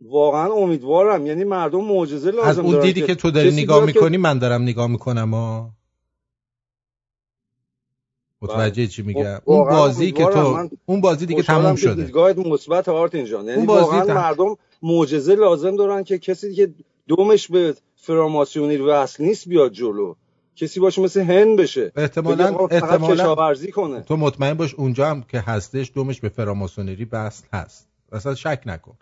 واقعا 0.00 0.52
امیدوارم. 0.52 1.26
یعنی 1.26 1.44
مردم 1.44 1.84
معجزه 1.84 2.30
لازم 2.30 2.48
از 2.48 2.58
اون 2.58 2.72
دارن 2.72 2.86
دیدی 2.86 3.02
که 3.02 3.14
تو 3.14 3.30
داری 3.30 3.50
نگاه 3.52 3.78
بیاد 3.80 3.92
که- 3.92 4.00
می‌کنی 4.00 4.16
من 4.16 4.38
دارم 4.38 4.62
نگاه 4.62 4.86
می‌کنم 4.86 5.34
ها 5.34 5.70
متوجه 8.42 8.86
چی 8.86 9.02
میگم؟ 9.02 9.36
خب، 9.36 9.42
اون 9.50 9.68
بازی 9.70 10.12
که. 10.12 10.24
تو 10.26 10.68
اون 10.86 11.00
بازی 11.00 11.26
دیگه 11.26 11.42
تموم 11.42 11.74
که 11.74 11.80
شده. 11.80 11.94
دیدگاهت 11.94 12.38
مثبت 12.38 12.88
آرتین 12.88 13.24
جان 13.24 13.46
یعنی 13.46 13.66
واقعا 13.66 14.04
تم- 14.04 14.14
مردم 14.14 14.56
معجزه 14.82 15.34
لازم 15.34 15.76
دارن 15.76 16.04
که 16.04 16.18
کسی 16.18 16.54
که 16.54 16.74
دومش 17.08 17.48
به 17.48 17.74
فراماسیونی 17.96 18.76
وصل 18.76 19.24
نیست 19.24 19.48
بیاد 19.48 19.72
جلو. 19.72 20.14
کسی 20.56 20.80
باشه 20.80 21.02
مثل 21.02 21.20
هند 21.20 21.58
بشه 21.58 21.92
احتمالاً- 21.96 22.72
احتمالاً- 22.72 23.12
کشاورزی 23.12 23.72
کنه. 23.72 24.00
تو 24.00 24.16
مطمئن 24.16 24.54
باش 24.54 24.74
اونجا 24.74 25.06
هم 25.10 25.22
که 25.22 25.40
هستش 25.40 25.92
دومش 25.94 26.20
به 26.20 26.28
فراماسونری 26.28 27.04
بست 27.04 27.48
هست. 27.52 27.88
اصلا 28.12 28.34
شک 28.34 28.62
نکن. 28.66 28.96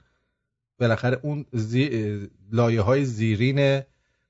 بالاخره 0.78 1.20
اون 1.22 1.44
زی... 1.52 2.28
لایه 2.52 2.80
های 2.80 3.04
زیرین 3.04 3.82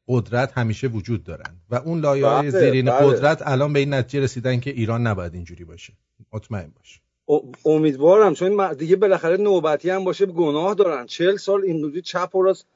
قدرت 0.08 0.58
همیشه 0.58 0.86
وجود 0.86 1.24
دارن. 1.24 1.56
و 1.70 1.74
اون 1.74 2.00
لایه 2.00 2.26
های 2.26 2.50
بله، 2.50 2.60
زیرین 2.60 2.84
بله. 2.84 3.06
قدرت 3.06 3.42
الان 3.46 3.72
به 3.72 3.78
این 3.78 3.94
نتیجه 3.94 4.24
رسیدن 4.24 4.60
که 4.60 4.70
ایران 4.70 5.06
نباید 5.06 5.34
اینجوری 5.34 5.64
باشه. 5.64 5.92
مطمئن 6.32 6.72
باش. 6.76 7.00
ا- 7.28 7.70
امیدوارم 7.70 8.34
چون 8.34 8.72
دیگه 8.72 8.96
بالاخره 8.96 9.36
نوبتی 9.36 9.90
هم 9.90 10.04
باشه 10.04 10.26
گناه 10.26 10.74
دارن. 10.74 11.06
چهل 11.06 11.36
سال 11.36 11.62
این 11.64 12.00
چپ 12.00 12.34
و 12.34 12.42
راست 12.42 12.66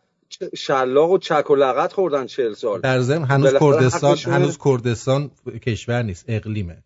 شلاق 0.54 1.10
و 1.10 1.18
چک 1.18 1.50
و 1.50 1.54
لغت 1.54 1.92
خوردن 1.92 2.26
چهل 2.26 2.52
سال. 2.52 2.80
در 2.80 3.00
ضمن 3.00 3.24
هنوز 3.24 3.54
کردستان. 3.60 4.16
هنوز 4.16 4.58
کردستان 4.64 5.30
کشور 5.62 6.02
نیست. 6.02 6.24
اقلیمه. 6.28 6.82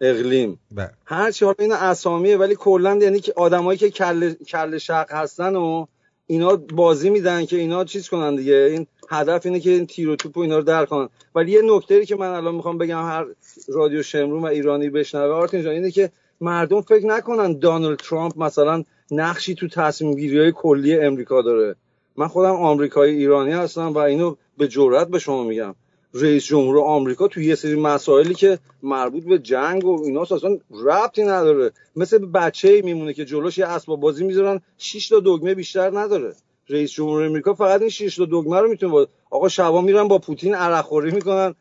اقلیم. 0.00 0.60
بله. 0.70 0.90
هر 1.04 1.30
چی 1.30 1.44
حالا 1.44 1.56
این 1.58 1.72
اسامیه 1.72 2.36
ولی 2.36 2.54
کلا 2.54 2.98
یعنی 3.02 3.20
که 3.20 3.32
آدمایی 3.36 3.78
که 3.78 3.90
کل 3.90 4.32
کل 4.32 4.78
شق 4.78 5.12
هستن 5.12 5.56
و 5.56 5.86
اینا 6.26 6.56
بازی 6.56 7.10
میدن 7.10 7.46
که 7.46 7.56
اینا 7.56 7.84
چیز 7.84 8.08
کنن 8.08 8.36
دیگه. 8.36 8.54
این 8.54 8.86
هدف 9.10 9.46
اینه 9.46 9.60
که 9.60 9.70
این 9.70 9.86
تیر 9.86 10.08
و 10.08 10.16
توپ 10.16 10.36
و 10.36 10.40
اینا 10.40 10.56
رو 10.56 10.62
در 10.62 10.84
کنن. 10.84 11.08
ولی 11.34 11.52
یه 11.52 11.62
نکته 11.64 12.06
که 12.06 12.16
من 12.16 12.28
الان 12.28 12.54
می‌خوام 12.54 12.78
بگم 12.78 13.02
هر 13.02 13.26
رادیو 13.68 14.02
شمرون 14.02 14.42
و 14.42 14.46
ایرانی 14.46 14.90
بشنوه 14.90 15.34
آرتین 15.34 15.62
جان 15.62 15.72
اینه 15.72 15.90
که 15.90 16.10
مردم 16.40 16.80
فکر 16.80 17.06
نکنن 17.06 17.58
دانالد 17.58 17.98
ترامپ 17.98 18.38
مثلا 18.38 18.84
نقشی 19.10 19.54
تو 19.54 19.68
تصمیم 19.68 20.14
گیری 20.14 20.38
های 20.38 20.52
کلی 20.52 20.98
امریکا 21.00 21.42
داره. 21.42 21.76
من 22.16 22.28
خودم 22.28 22.54
آمریکایی 22.54 23.16
ایرانی 23.16 23.52
هستم 23.52 23.92
و 23.92 23.98
اینو 23.98 24.36
به 24.58 24.68
جرئت 24.68 25.08
به 25.08 25.18
شما 25.18 25.44
میگم. 25.44 25.74
رئیس 26.20 26.44
جمهور 26.44 26.78
آمریکا 26.78 27.28
تو 27.28 27.40
یه 27.40 27.54
سری 27.54 27.74
مسائلی 27.74 28.34
که 28.34 28.58
مربوط 28.82 29.24
به 29.24 29.38
جنگ 29.38 29.84
و 29.84 30.02
اینا 30.04 30.22
اصلا 30.22 30.58
ربطی 30.70 31.22
نداره. 31.22 31.70
مثل 31.96 32.18
بچه 32.18 32.82
میمونه 32.84 33.12
که 33.14 33.24
جلوش 33.24 33.58
یه 33.58 33.66
اسباب 33.66 34.00
بازی 34.00 34.24
می‌ذارن 34.24 34.60
6 34.78 35.08
تا 35.08 35.20
دگمه 35.20 35.54
بیشتر 35.54 35.98
نداره. 35.98 36.34
رئیس 36.68 36.92
جمهور 36.92 37.22
امریکا 37.22 37.54
فقط 37.54 37.80
این 37.80 37.90
6 37.90 38.16
تا 38.16 38.24
دگمه 38.24 38.60
رو 38.60 38.68
می‌تونه 38.68 38.92
با... 38.92 39.06
آقا 39.30 39.48
شبا 39.48 39.80
میرن 39.80 40.08
با 40.08 40.18
پوتین 40.18 40.54
عرق 40.54 40.84
خوری 40.84 41.10
می‌کنن. 41.10 41.54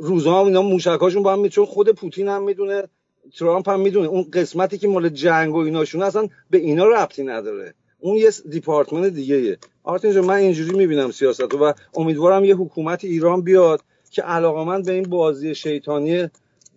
روزا 0.00 0.40
هم 0.40 0.46
اینا 0.46 0.62
موشکاشون 0.62 1.22
با 1.22 1.32
هم 1.32 1.38
می- 1.38 1.48
چون 1.48 1.64
خود 1.66 1.90
پوتین 1.90 2.28
هم 2.28 2.42
می‌دونه 2.42 2.82
ترامپ 3.38 3.68
هم 3.68 3.80
می‌دونه. 3.80 4.08
اون 4.08 4.26
قسمتی 4.32 4.78
که 4.78 4.88
مال 4.88 5.08
جنگ 5.08 5.54
و 5.54 5.58
ایناشون 5.58 6.02
اصلا 6.02 6.28
به 6.50 6.58
اینا 6.58 6.88
ربطی 6.88 7.22
نداره. 7.22 7.74
اون 8.00 8.16
یه 8.16 8.30
دیپارتمنت 8.50 9.12
دیگه 9.12 9.58
آرتین 9.88 10.12
جان 10.12 10.24
من 10.24 10.34
اینجوری 10.34 10.78
می‌بینم 10.78 11.10
سیاست 11.10 11.54
و 11.54 11.72
امیدوارم 11.94 12.44
یه 12.44 12.56
حکومت 12.56 13.04
ایران 13.04 13.42
بیاد 13.42 13.80
که 14.10 14.22
علاقمند 14.22 14.86
به 14.86 14.92
این 14.92 15.02
بازی 15.02 15.54
شیطانی 15.54 16.28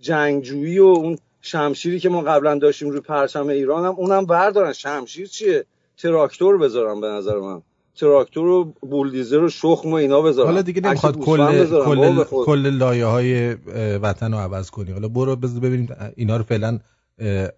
جنگجویی 0.02 0.80
و 0.80 0.86
اون 0.86 1.18
شمشیری 1.42 2.00
که 2.00 2.10
ما 2.10 2.22
قبلا 2.22 2.58
داشتیم 2.58 2.90
روی 2.90 3.00
پرچم 3.00 3.48
ایران 3.48 3.86
هم 3.86 3.96
اونم 3.96 4.26
بردارن. 4.26 4.74
شمشیر 4.74 5.28
چیه؟ 5.28 5.66
تراکتور 5.98 6.58
بذارم 6.58 7.02
به 7.02 7.08
نظر 7.08 7.40
من. 7.40 7.62
تراکتور 7.96 8.48
و 8.48 8.74
بولدیزر 8.82 9.40
و 9.40 9.50
شخم 9.50 9.92
و 9.92 9.94
اینا 9.94 10.22
بذارم. 10.22 10.48
حالا 10.48 10.62
دیگه 10.62 10.82
نمی‌خواد 10.82 11.20
کل 11.20 11.66
کل. 11.66 12.24
کل 12.24 12.70
لایه 12.70 13.06
های 13.06 13.54
وطن 13.98 14.32
رو 14.32 14.38
عوض 14.38 14.70
کنی. 14.70 14.92
حالا 14.92 15.08
برو 15.08 15.36
بذار 15.36 15.60
ببینیم 15.60 15.96
اینا 16.16 16.38
رو 16.38 16.44
فعلا 16.44 16.80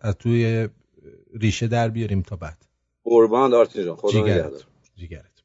از 0.01 0.15
توی 0.19 0.67
ریشه 1.33 1.67
در 1.67 1.89
بیاریم 1.89 2.21
تا 2.21 2.35
بعد. 2.35 2.57
قربان 3.03 3.53
آرتین 3.53 3.85
جان 3.85 3.95
خدا 3.95 4.19
نگهدار. 4.19 4.51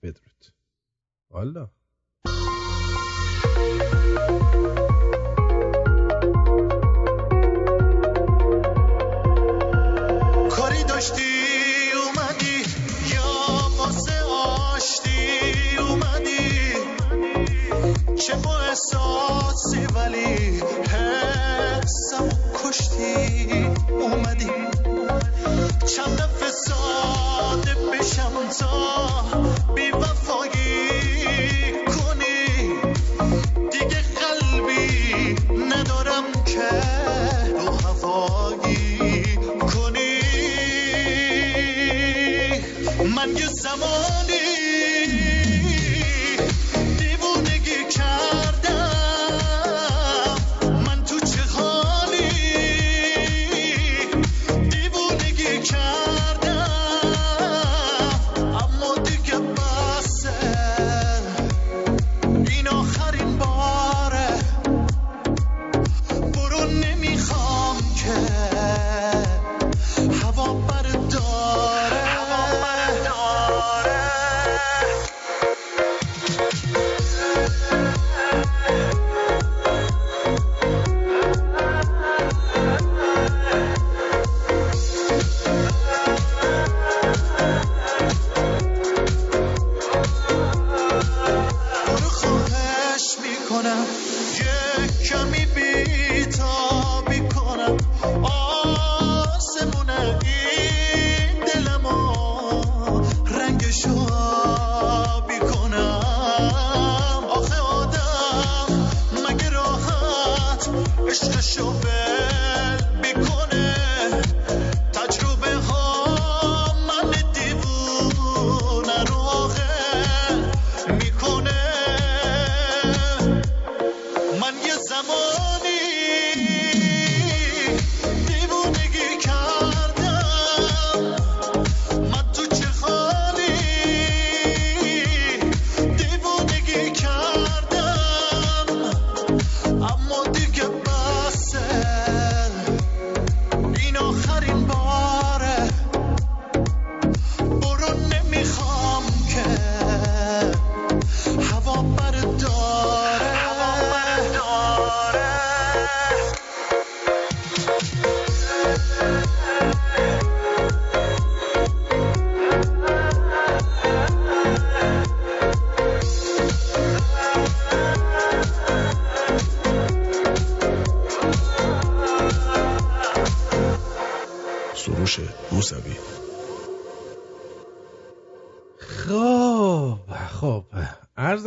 بدرود. 0.02 0.52
والا. 1.30 1.68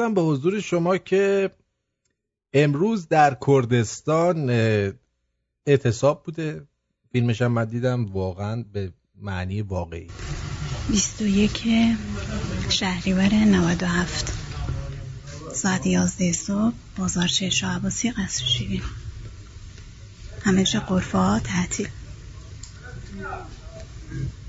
ارزم 0.02 0.14
به 0.14 0.22
حضور 0.22 0.60
شما 0.60 0.98
که 0.98 1.52
امروز 2.54 3.08
در 3.08 3.38
کردستان 3.48 4.50
اعتصاب 5.66 6.24
بوده. 6.24 6.68
فیلمش 7.12 7.42
هم 7.42 7.52
من 7.52 7.66
دیدم 7.66 8.06
واقعا 8.06 8.66
به 8.74 8.92
معنی 9.22 9.62
واقعی. 9.62 10.08
21 10.90 11.68
شهریور 12.70 13.34
97 13.34 14.34
ساعت 15.54 15.86
11 15.86 16.32
صبح 16.32 16.74
بازارچه 16.98 17.50
شاه 17.50 17.76
عباسی 17.76 18.12
قصر 18.12 18.46
شیرین. 18.46 18.82
همه 20.44 20.64
جا 20.64 20.80
قرفه 20.80 21.18
ها 21.18 21.40
تعطیل. 21.40 21.88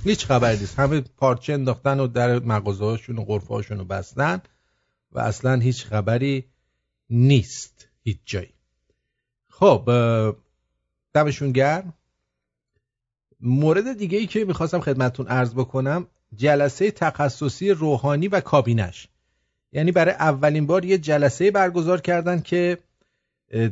هیچ 0.05 0.27
خبری 0.27 0.59
نیست. 0.59 0.79
همه 0.79 1.01
پارچه 1.01 1.53
انداختن 1.53 2.01
و 2.01 2.07
در 2.07 2.39
مغازه 2.39 2.85
هاشون 2.85 3.19
و 3.19 3.25
غرفه 3.25 3.55
هاشون 3.55 3.79
رو 3.79 3.85
بستن. 3.85 4.43
و 5.13 5.21
اصلا 5.21 5.61
هیچ 5.61 5.85
خبری 5.85 6.45
نیست 7.11 7.89
هیچ 8.03 8.19
جایی. 8.25 8.55
خب 9.49 9.91
دمشون 11.15 11.53
گرم. 11.53 11.95
مورد 13.41 13.99
دیگه 13.99 14.19
ای 14.19 14.27
که 14.27 14.45
می‌خواستم 14.45 14.81
خدمتون 14.81 15.27
عرض 15.27 15.55
بکنم 15.55 16.07
جلسه 16.37 16.91
تخصصی 16.91 17.71
روحانی 17.71 18.29
و 18.29 18.41
کابینش. 18.41 19.09
یعنی 19.73 19.93
برای 19.93 20.15
اولین 20.15 20.67
بار 20.67 20.85
یه 20.85 20.99
جلسه 20.99 21.51
برگزار 21.51 22.01
کردن 22.01 22.41
که 22.41 22.79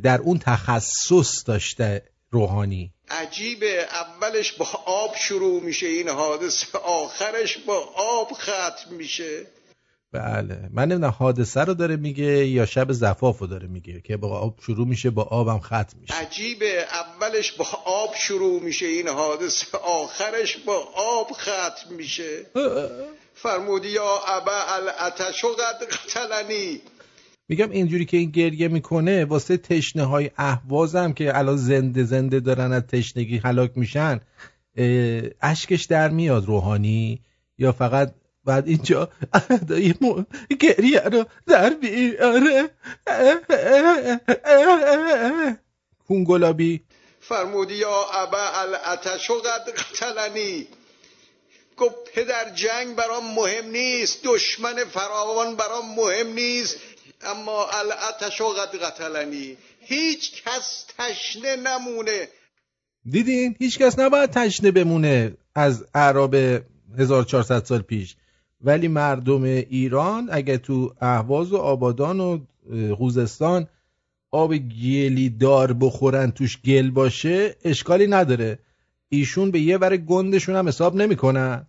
در 0.03 0.21
اون 0.21 0.39
تخصص 0.39 1.49
داشته 1.49 2.03
روحانی. 2.31 2.93
عجیبه 3.09 3.87
اولش 3.93 4.53
با 4.53 4.67
آب 4.87 5.17
شروع 5.17 5.63
میشه 5.63 5.87
این 5.87 6.09
حادثه 6.09 6.79
آخرش 6.79 7.59
با 7.59 7.93
آب 7.97 8.33
ختم 8.33 8.95
میشه. 8.95 9.47
بله. 10.13 10.69
من 10.73 10.89
نمی‌دونم 10.89 11.15
حادثه 11.19 11.61
رو 11.61 11.75
داره 11.75 11.97
میگه 11.97 12.47
یا 12.47 12.67
شب 12.67 12.93
زفاف 12.93 13.39
رو 13.39 13.47
داره 13.47 13.69
میگه 13.69 14.01
که 14.01 14.17
با 14.17 14.39
آب 14.39 14.59
شروع 14.63 14.87
میشه 14.87 15.11
با 15.11 15.23
آبم 15.23 15.59
ختم 15.59 15.99
میشه. 16.01 16.15
عجیبه. 16.15 16.85
اولش 16.93 17.53
با 17.53 17.67
آب 17.85 18.15
شروع 18.15 18.63
میشه 18.63 18.87
این 18.87 19.09
حادثه 19.09 19.79
آخرش 19.79 20.57
با 20.57 20.89
آب 20.97 21.33
ختم 21.33 21.95
میشه. 21.97 22.47
فرمودی 23.35 23.89
یا 23.89 24.19
ابا 24.29 24.53
الاتش 24.69 25.45
قد 25.45 25.87
قتلنی. 25.87 26.81
میگم 27.49 27.71
اینجوری 27.71 28.05
که 28.05 28.17
این 28.17 28.31
گریه 28.31 28.69
می‌کنه 28.69 29.25
واسه 29.25 29.57
تشنه 29.57 30.05
های 30.05 30.31
اهوازم 30.37 31.13
که 31.13 31.39
الان 31.39 31.57
زنده 31.57 32.05
زنده 32.05 32.41
دارن 32.41 32.73
از 32.73 32.83
تشنگی 32.83 33.39
هلاک 33.39 33.71
میشن 33.77 34.21
اشکش 35.41 35.85
در 35.85 36.09
میاد 36.09 36.47
روحانی 36.47 37.21
یا 37.59 37.73
فقط 37.73 38.15
بعد 38.45 38.69
اینجا 38.69 39.09
ادای 39.51 39.95
گریه 40.61 41.01
رو 41.01 41.25
در 41.47 41.71
بیاره. 41.71 42.71
گلابی. 46.27 46.85
فرمودی 47.21 47.75
یا 47.75 48.05
ابا 48.13 48.49
الاتش 48.55 49.31
قد 49.31 49.71
قتلنی. 49.71 50.67
گفت 51.77 51.95
پدر 52.15 52.51
جنگ 52.51 52.97
برام 52.97 53.35
مهم 53.35 53.71
نیست 53.71 54.21
دشمن 54.25 54.85
فراوان 54.85 55.57
برام 55.57 55.95
مهم 55.95 56.33
نیست. 56.33 56.77
اما 57.23 57.67
الاتش 57.67 58.43
قد 58.43 58.77
قتلنی. 58.77 59.57
هیچ 59.81 60.43
کس 60.43 60.85
تشنه 60.99 61.57
نمونه. 61.57 62.29
دیدین؟ 63.11 63.57
هیچ 63.59 63.79
کس 63.79 63.99
نباید 63.99 64.31
تشنه 64.31 64.71
بمونه 64.71 65.37
از 65.55 65.85
اعراب 65.95 66.35
1400 66.99 67.65
سال 67.65 67.83
پیش. 67.83 68.17
ولی 68.63 68.89
مردم 68.89 69.43
ایران 69.43 70.29
اگه 70.33 70.59
تو 70.59 70.95
اهواز 71.01 71.53
و 71.53 71.57
آبادان 71.57 72.21
و 72.21 72.39
خوزستان 72.95 73.67
آب 74.31 74.57
گلی 74.57 75.31
دار 75.31 75.73
بخورن 75.73 76.31
توش 76.31 76.63
گل 76.63 76.91
باشه 76.91 77.57
اشکالی 77.65 78.07
نداره. 78.07 78.59
ایشون 79.09 79.51
به 79.51 79.61
یه 79.61 79.79
ور 79.79 79.97
گندشون 79.97 80.57
هم 80.57 80.69
حساب 80.69 80.97
نمی‌کنن. 80.97 81.67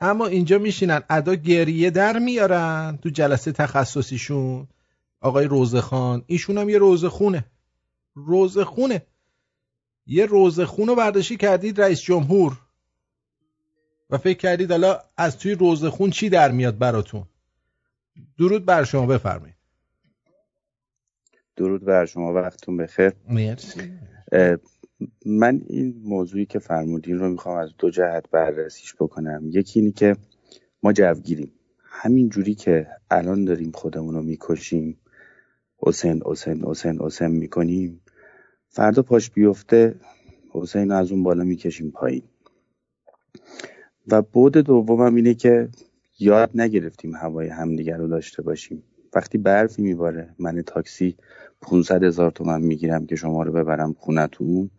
اما 0.00 0.26
اینجا 0.26 0.58
میشینن 0.58 1.02
ادا 1.10 1.34
گریه 1.34 1.90
در 1.90 2.18
میارن 2.18 2.98
تو 3.02 3.08
جلسه 3.08 3.52
تخصصیشون. 3.52 4.66
آقای 5.20 5.44
روزخان 5.44 6.22
ایشون 6.26 6.58
هم 6.58 6.68
یه 6.68 6.78
روزخونه 6.78 7.44
روزخونه 8.14 9.02
یه 10.06 10.26
روزخون 10.26 10.88
رو 10.88 11.22
کردید 11.22 11.80
رئیس 11.80 12.00
جمهور. 12.00 12.60
و 14.12 14.18
فکر 14.18 14.38
کردید 14.38 14.70
حالا 14.70 15.00
از 15.16 15.38
توی 15.38 15.54
روزخون 15.54 16.10
چی 16.10 16.28
در 16.28 16.50
میاد 16.50 16.78
براتون؟ 16.78 17.24
درود 18.38 18.64
بر 18.64 18.84
شما 18.84 19.06
بفرمایید. 19.06 19.56
درود 21.56 21.84
بر 21.84 22.06
شما 22.06 22.32
وقتتون 22.32 22.76
بخیر. 22.76 23.12
مرسی. 23.28 23.92
من 25.26 25.60
این 25.66 26.02
موضوعی 26.04 26.46
که 26.46 26.58
فرمودین 26.58 27.18
رو 27.18 27.28
می‌خوام 27.28 27.58
از 27.58 27.70
دو 27.78 27.90
جهت 27.90 28.30
بررسیش 28.30 28.94
بکنم. 28.94 29.42
یکی 29.44 29.80
اینی 29.80 29.92
که 29.92 30.16
ما 30.82 30.92
جوگیریم. 30.92 31.52
همین 31.84 32.28
جوری 32.28 32.54
که 32.54 32.86
الان 33.10 33.44
داریم 33.44 33.72
خودمون 33.72 34.14
رو 34.14 34.22
می‌کشیم 34.22 34.98
حسین 35.78 36.22
حسین 36.26 36.64
حسین 36.64 37.00
حسین 37.00 37.28
می‌کنیم 37.28 38.00
فردا 38.68 39.02
پاش 39.02 39.30
بیفته 39.30 39.94
حسین 40.50 40.90
از 40.90 41.12
اون 41.12 41.22
بالا 41.22 41.44
می‌کشیم 41.44 41.90
پایین. 41.90 42.22
و 44.08 44.22
بعد 44.22 44.58
دومم 44.58 45.14
اینه 45.14 45.34
که 45.34 45.68
یاد 46.18 46.50
نگرفتیم 46.54 47.14
هوای 47.14 47.48
همدیگر 47.48 47.96
رو 47.96 48.08
داشته 48.08 48.42
باشیم. 48.42 48.82
وقتی 49.14 49.38
برفی 49.38 49.82
میباره 49.82 50.34
من 50.38 50.62
تاکسی 50.62 51.16
500 51.62 52.04
هزار 52.04 52.30
تومن 52.30 52.62
می‌گیرم 52.62 53.06
که 53.06 53.16
شما 53.16 53.42
رو 53.42 53.52
ببرم 53.52 53.92
خونتون 53.92 54.70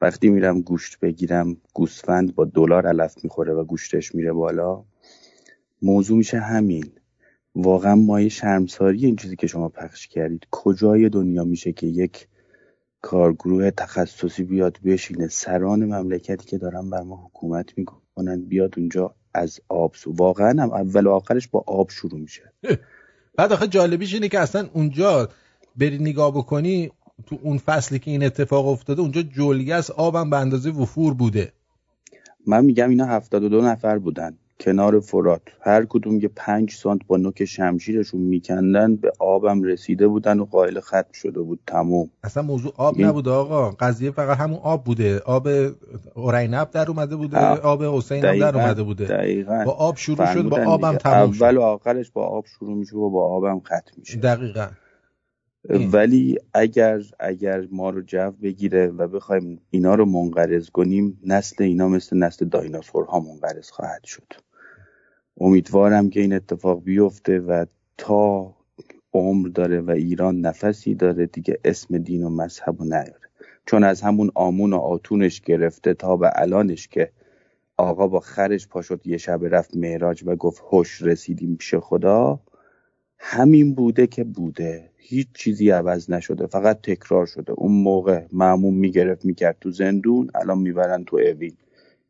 وقتی 0.00 0.28
میرم 0.28 0.60
گوشت 0.60 1.00
بگیرم 1.00 1.56
گوسفند 1.74 2.34
با 2.34 2.44
دلار 2.44 2.86
علف 2.86 3.24
می‌خوره 3.24 3.52
و 3.52 3.64
گوشتش 3.64 4.14
میره 4.14 4.32
بالا. 4.32 4.84
موضوع 5.82 6.18
میشه 6.18 6.38
همین. 6.38 6.84
واقعا 7.54 7.94
مایه 7.94 8.28
شرمساری 8.28 9.06
این 9.06 9.16
چیزی 9.16 9.36
که 9.36 9.46
شما 9.46 9.68
پخش 9.68 10.08
کردید. 10.08 10.46
کجای 10.50 11.08
دنیا 11.08 11.44
میشه 11.44 11.72
که 11.72 11.86
یک 11.86 12.28
کارگروه 13.02 13.70
تخصصی 13.70 14.44
بیاد 14.44 14.78
بشینه؟ 14.84 15.28
سران 15.28 15.84
مملکتی 15.84 16.46
که 16.46 16.58
دارن 16.58 16.90
بر 16.90 17.02
ما 17.02 17.16
حکومت 17.26 17.78
می‌کنن. 17.78 17.99
بیاد 18.24 18.74
اونجا 18.76 19.14
از 19.34 19.60
آب 19.68 19.94
سو. 19.94 20.12
واقعا 20.12 20.62
هم 20.62 20.72
اول 20.72 21.06
و 21.06 21.10
آخرش 21.10 21.48
با 21.48 21.64
آب 21.66 21.90
شروع 21.90 22.20
میشه. 22.20 22.52
بعد 23.36 23.52
آخه 23.52 23.68
جالبیش 23.68 24.14
اینه 24.14 24.28
که 24.28 24.38
اصلا 24.40 24.68
اونجا 24.72 25.28
بری 25.76 25.98
نگاه 25.98 26.30
بکنی 26.30 26.90
تو 27.26 27.38
اون 27.42 27.58
فصلی 27.58 27.98
که 27.98 28.10
این 28.10 28.24
اتفاق 28.24 28.66
افتاده 28.66 29.00
اونجا 29.02 29.22
جلگس 29.22 29.90
آبم 29.90 30.30
به 30.30 30.36
اندازه 30.36 30.70
وفور 30.70 31.14
بوده. 31.14 31.52
من 32.46 32.64
میگم 32.64 32.88
اینا 32.88 33.04
هفتاد 33.04 33.44
و 33.44 33.48
دو 33.48 33.60
نفر 33.60 33.98
بودن. 33.98 34.38
کنار 34.60 35.00
فرات. 35.00 35.42
هر 35.60 35.84
کدوم 35.84 36.20
یه 36.20 36.30
پنج 36.36 36.70
سانت 36.72 37.00
با 37.06 37.16
نوک 37.16 37.44
شمشیرشون 37.44 38.20
میکندن 38.20 38.96
به 38.96 39.12
آبم 39.18 39.62
رسیده 39.62 40.08
بودن 40.08 40.40
و 40.40 40.44
قائل 40.44 40.80
ختم 40.80 41.12
شده 41.12 41.40
بود. 41.40 41.60
تموم. 41.66 42.10
اصلا 42.24 42.42
موضوع 42.42 42.72
آب 42.76 42.94
این- 42.98 43.06
نبوده 43.06 43.30
آقا. 43.30 43.70
قضیه 43.70 44.10
فقط 44.10 44.36
همون 44.38 44.58
آب 44.62 44.84
بوده. 44.84 45.18
آب 45.18 45.48
اورینب 46.14 46.70
در 46.70 46.88
اومده 46.88 47.16
بوده 47.16 47.38
آه، 47.38 47.60
آب 47.60 47.82
حسین 47.82 48.24
هم 48.24 48.38
در 48.38 48.56
اومده 48.56 48.82
بوده. 48.82 49.04
دقیقاً. 49.06 49.62
با 49.66 49.72
آب 49.72 49.96
شروع 49.96 50.26
شد 50.34 50.42
با 50.48 50.58
آبم. 50.66 50.96
تموم 50.96 51.32
شد. 51.32 51.42
اول 51.42 51.56
و 51.56 51.60
آخرش 51.62 52.10
با 52.10 52.24
آب 52.26 52.46
شروع 52.46 52.76
میشه 52.76 52.96
و 52.96 53.10
با 53.10 53.26
آبم 53.28 53.60
ختم 53.60 53.92
میشه. 53.98 54.18
دقیقا. 54.18 54.66
ولی 55.92 56.38
اگر 56.54 57.00
اگر 57.20 57.66
ما 57.72 57.90
رو 57.90 58.00
جو 58.02 58.30
بگیره 58.42 58.86
و 58.86 59.08
بخوایم 59.08 59.60
اینا 59.70 59.94
رو 59.94 60.04
منقرض 60.04 60.70
کنیم 60.70 61.20
نسل 61.26 61.64
اینا 61.64 61.88
مثل 61.88 62.16
نسل 62.16 62.44
دایناسورها 62.48 63.20
منقرض 63.20 63.70
خواهد 63.70 64.04
شد. 64.04 64.32
امیدوارم 65.40 66.10
که 66.10 66.20
این 66.20 66.32
اتفاق 66.32 66.82
بیفته 66.84 67.38
و 67.40 67.64
تا 67.98 68.54
عمر 69.12 69.48
داره 69.48 69.80
و 69.80 69.90
ایران 69.90 70.40
نفسی 70.40 70.94
داره 70.94 71.26
دیگه 71.26 71.58
اسم 71.64 71.98
دین 71.98 72.24
و 72.24 72.30
مذهب 72.30 72.76
رو 72.78 72.84
نیاره. 72.84 73.20
چون 73.66 73.84
از 73.84 74.00
همون 74.00 74.30
آمون 74.34 74.72
و 74.72 74.76
آتونش 74.76 75.40
گرفته 75.40 75.94
تا 75.94 76.16
به 76.16 76.30
الانش 76.34 76.88
که 76.88 77.10
آقا 77.76 78.08
با 78.08 78.20
خرش 78.20 78.68
پا 78.68 78.82
شد 78.82 79.06
یه 79.06 79.16
شب 79.16 79.40
رفت 79.42 79.76
معراج 79.76 80.22
و 80.26 80.36
گفت 80.36 80.62
هوش 80.72 81.02
رسیدیم 81.02 81.56
پیش 81.56 81.74
خدا 81.74 82.40
همین 83.18 83.74
بوده 83.74 84.06
که 84.06 84.24
بوده. 84.24 84.90
هیچ 84.96 85.28
چیزی 85.34 85.70
عوض 85.70 86.10
نشده 86.10 86.46
فقط 86.46 86.80
تکرار 86.82 87.26
شده. 87.26 87.52
اون 87.52 87.72
موقع 87.72 88.26
معموم 88.32 88.74
می‌گرفت 88.74 89.24
می‌کرد 89.24 89.56
تو 89.60 89.70
زندون 89.70 90.30
الان 90.34 90.58
می‌برن 90.58 91.04
تو 91.04 91.16
اوین. 91.16 91.56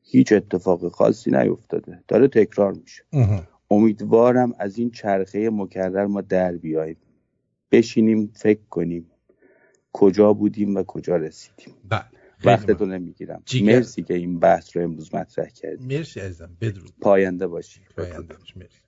هیچ 0.03 0.33
اتفاق 0.33 0.89
خاصی 0.89 1.31
نیفتاده. 1.31 2.03
داره 2.09 2.29
تکرار 2.29 2.73
میشه. 2.73 3.05
امیدوارم 3.71 4.53
از 4.59 4.79
این 4.79 4.91
چرخه 4.91 5.51
مکرر 5.51 6.07
ما 6.07 6.21
در 6.21 6.53
بیاییم. 6.53 6.97
بشینیم 7.73 8.33
فکر 8.35 8.61
کنیم. 8.71 9.11
کجا 9.93 10.33
بودیم 10.33 10.77
و 10.77 10.83
کجا 10.83 11.17
رسیدیم. 11.17 11.75
بله. 11.89 12.05
وقتتو 12.45 12.87
نمی‌گیرم. 12.87 13.43
جیگر. 13.45 13.77
مرسی 13.77 14.03
که 14.03 14.15
این 14.15 14.39
بحث 14.39 14.77
رو 14.77 14.83
امروز 14.83 15.15
مطرح 15.15 15.49
کردی. 15.49 15.97
مرسی 15.99 16.21
عزیزم. 16.21 16.51
بدرود. 16.61 16.93
پاینده 17.01 17.47
باشی. 17.47 17.81
پاینده 17.97 18.35
مرسی. 18.57 18.81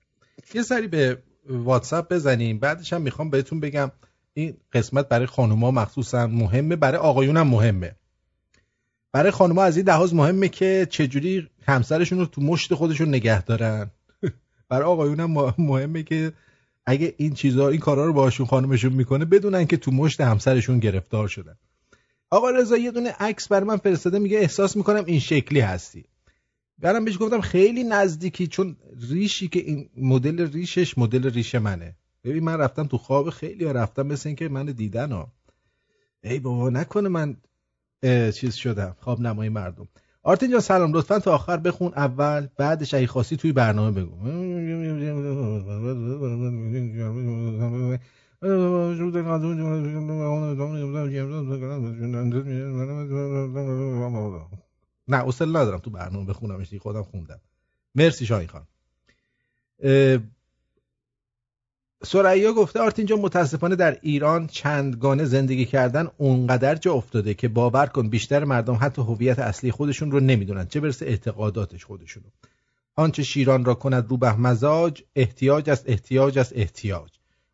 یه 0.53 0.61
سری 0.61 0.87
به 0.87 1.17
واتساپ 1.49 2.13
بزنیم. 2.13 2.59
بعدش 2.59 2.93
هم 2.93 3.01
می‌خوام 3.01 3.29
بهتون 3.29 3.59
بگم 3.59 3.91
این 4.33 4.57
قسمت 4.73 5.09
برای 5.09 5.25
خانوما 5.25 5.71
مخصوصا 5.71 6.27
مهمه 6.27 6.75
برای 6.75 6.97
آقایون 6.97 7.37
هم 7.37 7.47
مهمه. 7.47 7.95
برای 9.13 9.31
خانوما 9.31 9.63
از 9.63 9.77
این 9.77 9.87
لحاظ 9.87 10.13
مهمه 10.13 10.49
که 10.49 10.87
چجوری 10.89 11.47
همسرشون 11.67 12.19
رو 12.19 12.25
تو 12.25 12.41
مشت 12.41 12.73
خودشون 12.73 13.07
نگه 13.07 13.41
دارن. 13.43 13.91
برای 14.69 14.83
آقایون 14.83 15.19
هم 15.19 15.31
مه- 15.31 15.53
مهمه 15.57 16.03
که 16.03 16.33
اگه 16.85 17.13
این 17.17 17.33
چیزا 17.33 17.69
این 17.69 17.79
کارا 17.79 18.05
رو 18.05 18.13
باشون 18.13 18.45
خانومشون 18.45 18.93
می‌کنه 18.93 19.25
بدونن 19.25 19.65
که 19.65 19.77
تو 19.77 19.91
مشت 19.91 20.21
همسرشون 20.21 20.79
گرفتار 20.79 21.27
شدن. 21.27 21.55
آقا 22.29 22.49
رضا 22.49 22.77
یه 22.77 22.91
دونه 22.91 23.15
عکس 23.19 23.47
برای 23.47 23.67
من 23.67 23.77
فرستاده 23.77 24.19
میگه 24.19 24.37
احساس 24.37 24.77
می‌کنم 24.77 25.03
این 25.05 25.19
شکلی 25.19 25.59
هستی. 25.59 26.05
برام 26.79 27.05
بهش 27.05 27.17
گفتم 27.19 27.41
خیلی 27.41 27.83
نزدیکی 27.83 28.47
چون 28.47 28.75
ریشی 29.09 29.47
که 29.47 29.59
این 29.59 29.89
مدل 29.97 30.51
ریشش 30.51 30.97
مدل 30.97 31.29
ریش 31.31 31.55
منه. 31.55 31.95
ببین 32.23 32.43
من 32.43 32.57
رفتم 32.57 32.87
تو 32.87 32.97
خواب 32.97 33.29
خیلی 33.29 33.65
ها 33.65 33.71
رفتم 33.71 34.07
مثل 34.07 34.29
اینکه 34.29 34.49
من 34.49 34.65
دیدن 34.65 35.11
ها. 35.11 35.31
ای 36.23 36.39
بابا 36.39 36.69
نکنه 36.69 37.09
من 37.09 37.37
چیز 38.31 38.55
شدم. 38.55 38.95
خواب 38.99 39.21
نمای 39.21 39.49
مردم. 39.49 39.87
آرتین 40.23 40.51
جان 40.51 40.59
سلام. 40.59 40.93
لطفا 40.93 41.19
تا 41.19 41.33
آخر 41.33 41.57
بخون. 41.57 41.93
اول 41.95 42.47
بعدش 42.57 42.93
اگه 42.93 43.07
خواستی 43.07 43.37
توی 43.37 43.51
برنامه 43.51 44.01
بگو. 44.01 44.15
نه 55.07 55.27
اصلا 55.27 55.47
ندارم 55.47 55.79
تو 55.79 55.89
برنامه 55.89 56.25
بخونمش. 56.25 56.69
دیگه 56.69 56.81
خودم 56.81 57.03
خوندم. 57.03 57.41
مرسی 57.95 58.25
شاهین 58.25 58.47
خان. 58.47 58.67
سریا 62.05 62.53
گفته 62.53 62.79
آرتین 62.79 63.05
جان 63.05 63.19
متاسفانه 63.19 63.75
در 63.75 63.97
ایران 64.01 64.47
چندگانه 64.47 65.25
زندگی 65.25 65.65
کردن 65.65 66.07
اونقدر 66.17 66.75
جا 66.75 66.93
افتاده 66.93 67.33
که 67.33 67.47
باور 67.47 67.85
کن 67.85 68.09
بیشتر 68.09 68.43
مردم 68.43 68.77
حتی 68.81 69.01
هویت 69.01 69.39
اصلی 69.39 69.71
خودشون 69.71 70.11
رو 70.11 70.19
نمی‌دونن. 70.19 70.67
چه 70.67 70.79
برسه 70.79 71.05
اعتقاداتش 71.05 71.85
خودشونو. 71.85 72.25
آنچه 72.95 73.23
شیران 73.23 73.65
را 73.65 73.73
کند 73.73 74.09
رو 74.09 74.17
به 74.17 74.33
مزاج 74.33 75.03
احتیاج 75.15 75.69
است 75.69 75.83
احتیاج 75.87 76.39
است 76.39 76.53
احتیاج. 76.55 77.09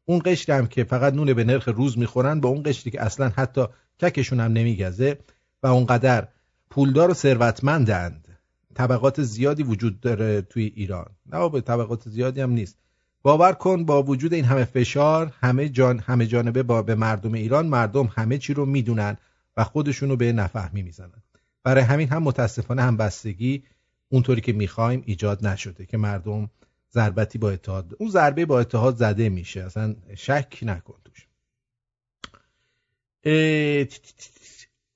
اون 0.05 0.21
قشری 0.25 0.55
هم 0.55 0.67
که 0.67 0.83
فقط 0.83 1.13
نون 1.13 1.33
به 1.33 1.43
نرخ 1.43 1.67
روز 1.67 1.97
می‌خورن 1.97 2.39
با 2.39 2.49
اون 2.49 2.63
قشری 2.65 2.91
که 2.91 3.01
اصلا 3.01 3.29
حتی 3.35 3.65
ککشون 4.01 4.39
هم 4.39 4.51
نمیگزه 4.51 5.17
و 5.63 5.67
اونقدر 5.67 6.27
پولدار 6.69 7.11
و 7.11 7.13
ثروتمندند 7.13 8.27
طبقات 8.73 9.21
زیادی 9.21 9.63
وجود 9.63 9.99
داره 9.99 10.41
توی 10.41 10.71
ایران. 10.75 11.11
نه 11.25 11.49
به 11.49 11.61
طبقات 11.61 12.09
زیادی 12.09 12.41
هم 12.41 12.51
نیست. 12.51 12.77
باور 13.23 13.53
کن 13.53 13.85
با 13.85 14.03
وجود 14.03 14.33
این 14.33 14.45
همه 14.45 14.63
فشار 14.63 15.33
همه 15.39 15.69
جان 15.69 15.99
همه 15.99 16.25
جانبه 16.25 16.63
با 16.63 16.81
به 16.81 16.95
مردم 16.95 17.33
ایران 17.33 17.67
مردم 17.67 18.09
همه 18.15 18.37
چی 18.37 18.53
رو 18.53 18.65
می‌دونن 18.65 19.17
و 19.57 19.63
خودشونو 19.63 20.15
به 20.15 20.33
نفهمی 20.33 20.81
می‌زنن. 20.81 21.23
برای 21.63 21.83
همین 21.83 22.09
هم 22.09 22.23
متاسفانه 22.23 22.81
همبستگی 22.81 23.63
اونطوری 24.09 24.41
که 24.41 24.53
می‌خوایم 24.53 25.03
ایجاد 25.05 25.47
نشده 25.47 25.85
که 25.85 25.97
مردم 25.97 26.49
ضربتی 26.93 27.37
با 27.37 27.51
اتحاد 27.51 27.95
اون 27.99 28.09
ضربه 28.09 28.45
با 28.45 28.59
اتحاد 28.59 28.95
زده 28.95 29.29
میشه. 29.29 29.63
اصلا 29.63 29.95
شک 30.15 30.59
نکن 30.61 30.95
توش. 31.05 31.27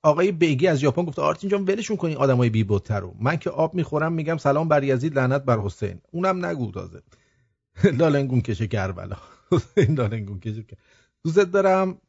آقای 0.02 0.32
بیگی 0.32 0.66
از 0.66 0.78
ژاپن 0.78 1.04
گفته 1.04 1.22
آرتین 1.22 1.50
جان 1.50 1.64
ولشون 1.64 1.96
کنین 1.96 2.16
آدمای 2.16 2.50
بی 2.50 2.64
رو. 2.90 3.14
من 3.20 3.36
که 3.36 3.50
آب 3.50 3.74
می‌خورم 3.74 4.12
میگم 4.12 4.36
سلام 4.36 4.68
بر 4.68 4.84
یزید 4.84 5.18
لعنت 5.18 5.42
بر 5.42 5.58
حسین. 5.58 6.00
اونم 6.10 6.46
نگو 6.46 6.72
تازه. 6.72 7.02
لالنگون 7.98 8.40
کشه 8.40 8.66
کربلا. 8.66 9.16
حسین 9.52 9.94
لالنگون 9.94 10.40
کشه 10.40 10.62
کر- 10.62 10.78
دوست 11.24 11.38
دارم. 11.38 12.00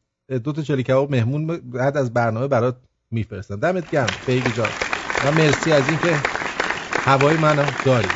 دو 0.43 0.51
تا 0.51 0.61
چلی 0.61 0.83
کباب 0.83 1.11
مهمون 1.11 1.47
بعد 1.47 1.97
از 1.97 2.13
برنامه 2.13 2.47
برات 2.47 2.77
میفرستم. 3.11 3.55
دمت 3.59 3.91
گرم. 3.91 4.07
بیگی 4.27 4.51
جان. 4.51 4.69
و 5.25 5.31
مرسی 5.31 5.71
از 5.71 5.89
اینکه 5.89 6.15
هوای 6.91 7.37
منو 7.37 7.65
داری. 7.85 8.07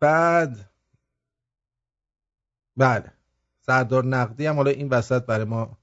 بعد 0.00 0.70
بله. 2.76 3.12
سردار 3.60 4.04
نقدی 4.04 4.46
هم 4.46 4.56
حالا 4.56 4.70
این 4.70 4.88
وسط 4.88 5.22
برای 5.26 5.44
ما 5.44 5.78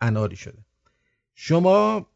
اناری 0.00 0.36
شده. 0.36 0.58
شما 1.34 2.06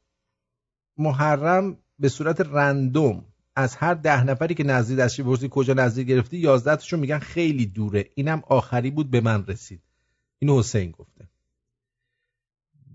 محرم 0.99 1.79
به 1.99 2.09
صورت 2.09 2.41
رندوم 2.41 3.25
از 3.57 3.77
هر 3.77 3.95
ده 3.95 4.25
نفری 4.25 4.55
که 4.55 4.65
نزدیک 4.65 4.99
دستشی 4.99 5.23
پرسی 5.23 5.49
کجا 5.51 5.75
نزدیک 5.75 6.07
گرفتی 6.07 6.37
یازده 6.37 6.77
تاشون 6.77 7.01
میگن 7.01 7.19
خیلی 7.19 7.67
دوره. 7.67 8.11
اینم 8.15 8.43
آخری 8.47 8.91
بود 8.91 9.11
به 9.11 9.21
من 9.21 9.47
رسید. 9.47 9.83
اینو 10.39 10.59
حسین 10.59 10.91
گفته. 10.91 11.29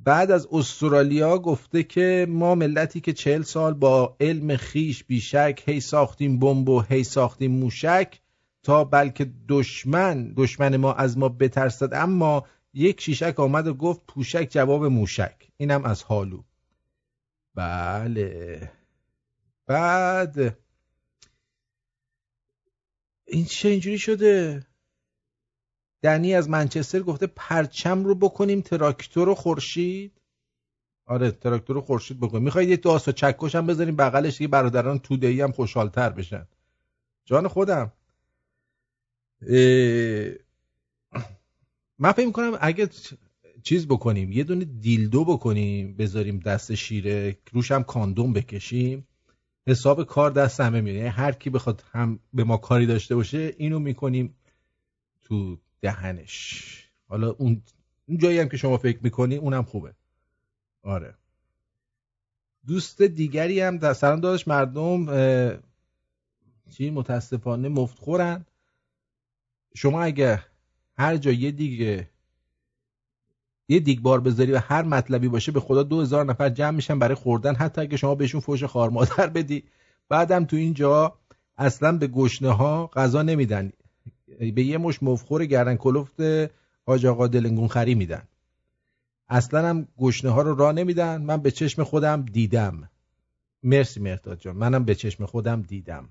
بعد 0.03 0.31
از 0.31 0.47
استرالیا 0.51 1.37
گفته 1.37 1.83
که 1.83 2.25
ما 2.29 2.55
ملتی 2.55 3.01
که 3.01 3.13
چهل 3.13 3.41
سال 3.41 3.73
با 3.73 4.15
علم 4.19 4.55
خیش 4.55 5.03
بیشک 5.03 5.63
هی 5.65 5.79
ساختیم 5.79 6.39
بمب 6.39 6.69
و 6.69 6.81
هی 6.81 7.03
ساختیم 7.03 7.51
موشک 7.51 8.19
تا 8.63 8.83
بلکه 8.83 9.31
دشمن 9.49 10.33
دشمن 10.37 10.77
ما 10.77 10.93
از 10.93 11.17
ما 11.17 11.29
بترسد. 11.29 11.93
اما 11.93 12.45
یک 12.73 13.01
شیشک 13.01 13.39
آمد 13.39 13.67
و 13.67 13.73
گفت 13.73 14.01
پوشک 14.07 14.47
جواب 14.51 14.85
موشک. 14.85 15.47
اینم 15.57 15.85
از 15.85 16.03
حالو 16.03 16.43
بله. 17.55 18.71
بعد 19.67 20.57
این 23.27 23.45
چه 23.45 23.69
اینجوری 23.69 23.97
شده؟ 23.97 24.65
دنی 26.03 26.33
از 26.33 26.49
منچستر 26.49 26.99
گفته 26.99 27.27
پرچم 27.27 28.03
رو 28.03 28.15
بکنیم 28.15 28.61
تراکتور 28.61 29.29
و 29.29 29.35
خورشید. 29.35 30.21
آره 31.05 31.31
تراکتور 31.31 31.77
و 31.77 31.81
خورشید 31.81 32.19
بکنیم. 32.19 32.43
می‌خواید 32.43 32.69
یه 32.69 32.77
داس 32.77 33.07
و 33.07 33.11
چکش 33.11 33.55
هم 33.55 33.67
بذاریم 33.67 33.95
بغلش 33.95 34.37
دیگه 34.37 34.47
برادران 34.47 34.99
توده‌ای 34.99 35.41
هم 35.41 35.51
خوشحالتر 35.51 36.09
بشن. 36.09 36.47
جان 37.25 37.47
خودم. 37.47 37.93
اه، 39.41 40.33
من 41.99 42.11
فکر 42.11 42.25
می‌کنم 42.25 42.57
اگه 42.61 42.89
چیز 43.63 43.87
بکنیم 43.87 44.31
یه 44.31 44.43
دونه 44.43 44.65
دیلدو 44.65 45.25
بکنیم 45.25 45.95
بذاریم 45.95 46.39
دست 46.39 46.75
شیره 46.75 47.37
روش 47.51 47.71
هم 47.71 47.83
کاندوم 47.83 48.33
بکشیم. 48.33 49.07
حساب 49.67 50.03
کار 50.03 50.31
دست 50.31 50.59
همه 50.59 50.81
میاد 50.81 50.95
یعنی 50.95 51.09
هر 51.09 51.31
کی 51.31 51.49
بخواد 51.49 51.83
هم 51.91 52.19
به 52.33 52.43
ما 52.43 52.57
کاری 52.57 52.85
داشته 52.85 53.15
باشه 53.15 53.53
اینو 53.57 53.79
می‌کنیم 53.79 54.35
تو 55.21 55.57
دهنش. 55.81 56.71
حالا 57.07 57.29
اون 57.29 57.61
اون 58.05 58.17
جایی 58.17 58.39
هم 58.39 58.49
که 58.49 58.57
شما 58.57 58.77
فکر 58.77 58.99
می‌کنی 59.03 59.35
اونم 59.35 59.63
خوبه. 59.63 59.93
آره. 60.83 61.15
دوست 62.67 63.01
دیگری 63.01 63.59
هم 63.59 63.77
در 63.77 63.93
سلام 63.93 64.19
داداش 64.19 64.47
مردم 64.47 65.05
چی؟ 66.71 66.89
متاسفانه 66.89 67.69
مفتخورن 67.69 68.45
شما 69.75 70.03
اگه 70.03 70.43
هر 70.97 71.17
جا 71.17 71.31
دیگه 71.31 72.10
یه 73.71 73.79
دیگبار 73.79 74.19
بذاری 74.21 74.51
و 74.51 74.59
هر 74.59 74.81
مطلبی 74.83 75.27
باشه 75.27 75.51
به 75.51 75.59
خدا 75.59 75.83
دو 75.83 76.01
هزار 76.01 76.25
نفر 76.25 76.49
جمع 76.49 76.71
میشن 76.71 76.99
برای 76.99 77.15
خوردن. 77.15 77.55
حتی 77.55 77.81
اگه 77.81 77.97
شما 77.97 78.15
بهشون 78.15 78.41
فوش 78.41 78.63
خار 78.63 78.89
مادر 78.89 79.27
بدی. 79.35 79.63
بعدم 80.09 80.45
تو 80.45 80.55
اینجا 80.55 81.15
اصلا 81.57 81.97
به 81.97 82.07
گشنه 82.07 82.51
ها 82.51 82.87
غذا 82.87 83.21
نمیدن. 83.21 83.71
به 84.39 84.63
یه 84.63 84.77
مش 84.77 85.03
مفخور 85.03 85.45
گردن 85.45 85.75
کلفت 85.75 86.21
حاج 86.85 87.05
آقا 87.05 87.27
دلنگون 87.27 87.67
خری 87.67 87.95
میدن. 87.95 88.21
اصلا 89.29 89.69
هم 89.69 89.87
گشنه 89.99 90.31
ها 90.31 90.41
رو 90.41 90.55
راه 90.55 90.73
نمیدن. 90.73 91.21
من 91.21 91.37
به 91.37 91.51
چشم 91.51 91.83
خودم 91.83 92.21
دیدم. 92.21 92.89
مرسی 93.63 93.99
مهداد 93.99 94.39
جان. 94.39 94.55
منم 94.55 94.83
به 94.85 94.95
چشم 94.95 95.25
خودم 95.25 95.61
دیدم. 95.61 96.09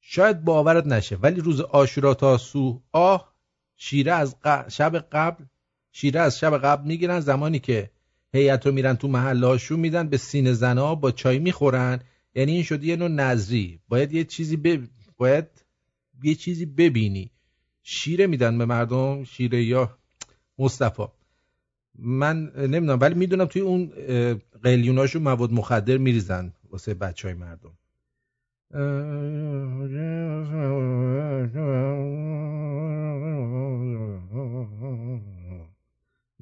شاید 0.00 0.44
باورت 0.44 0.86
نشه 0.86 1.16
ولی 1.16 1.40
روز 1.40 1.60
آشورا 1.60 2.14
تا 2.14 2.38
سو 2.38 2.80
آه 2.92 3.34
شیره 3.76 4.12
از 4.12 4.36
ق- 4.44 4.68
شب 4.68 4.96
قبل 4.96 5.44
شیره 5.96 6.20
از 6.20 6.38
شب 6.38 6.58
قبل 6.58 6.88
می‌گیرن. 6.88 7.20
زمانی 7.20 7.58
که 7.58 7.90
هیئت 8.32 8.66
رو 8.66 8.72
میرن 8.72 8.94
تو 8.94 9.08
محله 9.08 9.46
هاشون 9.46 9.80
میدن 9.80 10.08
به 10.08 10.16
سینه 10.16 10.52
زنا 10.52 10.94
با 10.94 11.10
چای 11.10 11.38
می‌خورن. 11.38 12.00
یعنی 12.34 12.52
این 12.52 12.62
شده 12.62 12.86
یه 12.86 12.96
نوع 12.96 13.08
نظری. 13.08 13.80
باید 13.88 14.12
یه 14.12 14.24
چیزی 14.24 14.56
ب... 14.56 14.80
باید 15.16 15.46
یه 16.22 16.34
چیزی 16.34 16.66
ببینی. 16.66 17.30
شیره 17.82 18.26
میدن 18.26 18.58
به 18.58 18.64
مردم. 18.64 19.24
شیره 19.24 19.64
یا 19.64 19.98
مصطفی. 20.58 21.06
من 21.98 22.52
نمی‌دونم 22.56 22.98
ولی 23.00 23.14
می‌دونم 23.14 23.44
توی 23.44 23.62
اون 23.62 23.92
اه، 24.08 24.34
قلیوناشون 24.62 25.22
مواد 25.22 25.52
مخدر 25.52 25.96
میریزن 25.96 26.52
واسه 26.70 26.94
بچه 26.94 27.28
های 27.28 27.36
مردم 27.36 27.72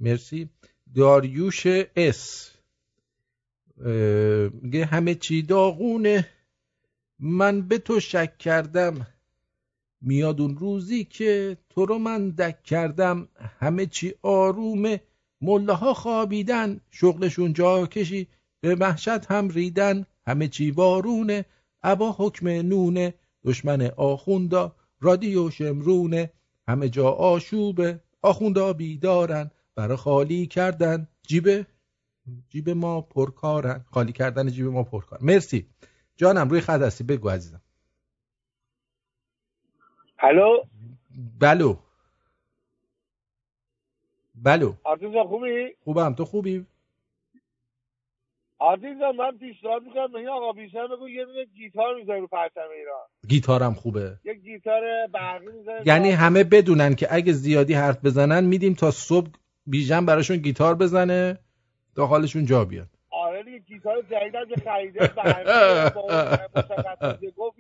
مرسی. 0.03 0.48
داریوش 0.94 1.66
اس. 1.96 2.50
میگه 4.62 4.84
همه 4.84 5.14
چی 5.14 5.42
داغونه. 5.42 6.28
من 7.18 7.62
به 7.68 7.78
تو 7.78 8.00
شک 8.00 8.38
کردم. 8.38 9.07
میاد 10.00 10.40
اون 10.40 10.57
روزی 10.57 11.05
که 11.05 11.57
تو 11.70 11.86
رو 11.86 11.98
من 11.98 12.30
دک 12.30 12.62
کردم. 12.62 13.28
همه 13.61 13.86
چی 13.86 14.14
آرومه. 14.22 15.00
مله 15.40 15.94
خوابیدن. 15.94 16.80
شغلشون 16.90 17.53
جا 17.53 17.86
کشی. 17.86 18.28
به 18.61 18.74
وحشت 18.74 19.30
هم 19.30 19.48
ریدن. 19.48 20.07
همه 20.26 20.48
چی 20.48 20.70
وارونه. 20.70 21.44
ابا 21.82 22.12
حکم 22.18 22.48
نونه. 22.48 23.14
دشمن 23.44 23.82
آخوندا. 23.96 24.76
رادیو 25.00 25.50
شمرونه. 25.50 26.30
همه 26.68 26.88
جا 26.88 27.11
آشوبه. 27.11 28.00
آخوندا 28.22 28.72
بیدارن. 28.72 29.50
برا 29.75 29.97
خالی 29.97 30.47
کردن. 30.47 31.09
جیب 31.23 31.66
جیب 32.49 32.70
ما 32.70 33.01
پرکارن. 33.01 33.85
خالی 33.91 34.12
کردن 34.12 34.51
جیب 34.51 34.66
ما 34.66 34.83
پرکار. 34.83 35.18
مرسی. 35.23 35.66
جانم 36.16 36.49
روی 36.49 36.61
خط 36.61 36.81
هستی. 36.81 37.05
بگو 37.05 37.29
عزیزم. 37.29 37.61
الو؟ 40.18 40.62
بلو. 41.41 41.77
بلو. 44.35 44.75
جان 45.01 45.27
خوبی؟ 45.29 45.75
خوبم. 45.85 46.14
تو 46.14 46.25
خوبی؟ 46.25 46.66
جان 49.01 49.16
من 49.16 49.39
پیشنهاد 49.39 49.83
می‌کنم 49.83 50.12
به 50.12 50.18
این 50.18 50.29
آقا 50.29 50.53
بیشتر 50.53 50.87
بگو 50.87 51.09
یه 51.09 51.25
دونه 51.25 51.45
گیتار 51.45 51.95
می‌ذاری 51.95 52.20
رو 52.20 52.27
پرچم 52.27 52.61
ایران. 52.79 53.07
گیتارم 53.29 53.75
خوبه. 53.75 54.18
یک 54.25 54.39
گیتار 54.39 54.83
برقی 55.12 55.47
می‌ذاری. 55.47 55.83
یعنی 55.87 56.11
همه 56.11 56.45
بدونن 56.45 56.95
که 56.95 57.14
اگه 57.14 57.33
زیادی 57.33 57.75
حرف 57.75 58.05
بزنن 58.05 58.45
میدیم 58.45 58.75
تا 58.75 58.91
صبح 58.91 59.31
بیژن 59.67 60.07
براشون 60.07 60.37
گیتار 60.37 60.75
بزنه 60.75 61.39
تا 61.97 62.07
حالشون 62.07 62.47
جا 62.47 62.65
بیاد 62.65 62.89
آره 63.11 63.43
دیگه 63.43 63.59
گیتار 63.59 64.03
جدیدم 64.11 64.45
که 64.55 64.61
خریده 64.65 65.07
گفت. 67.37 67.59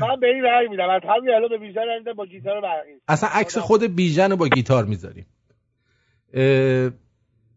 من 0.00 0.20
به 0.20 0.26
این 0.26 0.44
رأی 0.44 0.68
میدم. 0.68 0.90
از 0.90 1.02
همین 1.04 1.34
الان 1.34 1.48
به 1.48 1.58
رأی 1.88 1.98
میدم 1.98 2.12
با 2.12 2.26
گیتار 2.26 2.60
برقی. 2.60 2.90
اصلا 3.08 3.28
عکس 3.32 3.58
خود 3.58 3.82
بیژن 3.82 4.30
رو 4.30 4.36
با 4.36 4.48
گیتار 4.48 4.84
می‌ذاریم. 4.84 5.26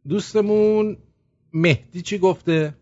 دوستمون 0.09 0.97
مهدی 1.53 2.01
چی 2.01 2.17
گفته؟ 2.17 2.73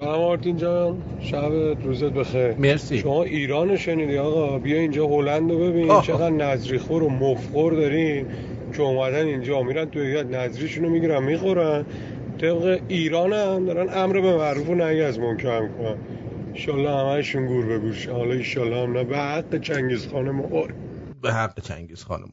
سلام 0.00 0.20
آرتین 0.20 0.56
جان. 0.56 1.02
شب 1.20 1.52
روزت 1.84 2.12
بخیر. 2.12 2.52
مرسی. 2.52 2.98
شما 2.98 3.22
ایران 3.22 3.76
شنیدی 3.76 4.18
آقا؟ 4.18 4.58
بیا 4.58 4.78
اینجا 4.78 5.06
هلند 5.06 5.50
رو 5.50 5.58
ببین. 5.58 5.90
آه. 5.90 6.06
چقدر 6.06 6.30
نظری 6.30 6.78
خور 6.78 7.02
و 7.02 7.08
مفخور 7.08 7.72
دارین. 7.72 8.26
که 8.72 8.82
اومدن 8.82 9.26
اینجا 9.26 9.62
میرن 9.62 9.84
تو 9.84 10.00
هیئت 10.00 10.26
نظریشون 10.26 10.84
رو 10.84 10.90
می‌گیرن 10.90 11.22
می‌خورن. 11.22 11.84
طبق 12.40 12.80
ایران 12.88 13.32
هم 13.32 13.66
دارن 13.66 13.88
امر 13.98 14.20
به 14.20 14.36
معروف 14.36 14.68
و 14.68 14.74
نهی 14.74 15.02
از 15.02 15.18
منکر 15.18 15.60
می‌کنن. 15.60 15.96
انشالله 16.48 16.90
همهشون 16.90 17.46
گور 17.46 17.66
به 17.66 17.78
گوش 17.78 18.08
حالا 18.08 18.34
ایشالله 18.34 18.82
هم 18.82 18.92
نه. 18.92 19.04
به 19.04 19.18
حق 19.18 19.60
چنگیز 19.60 20.06
خانه 20.08 20.30
مقر 20.30 20.70
به 21.22 21.32
حق 21.32 21.60
چنگیز 21.60 22.04
خانم 22.04 22.28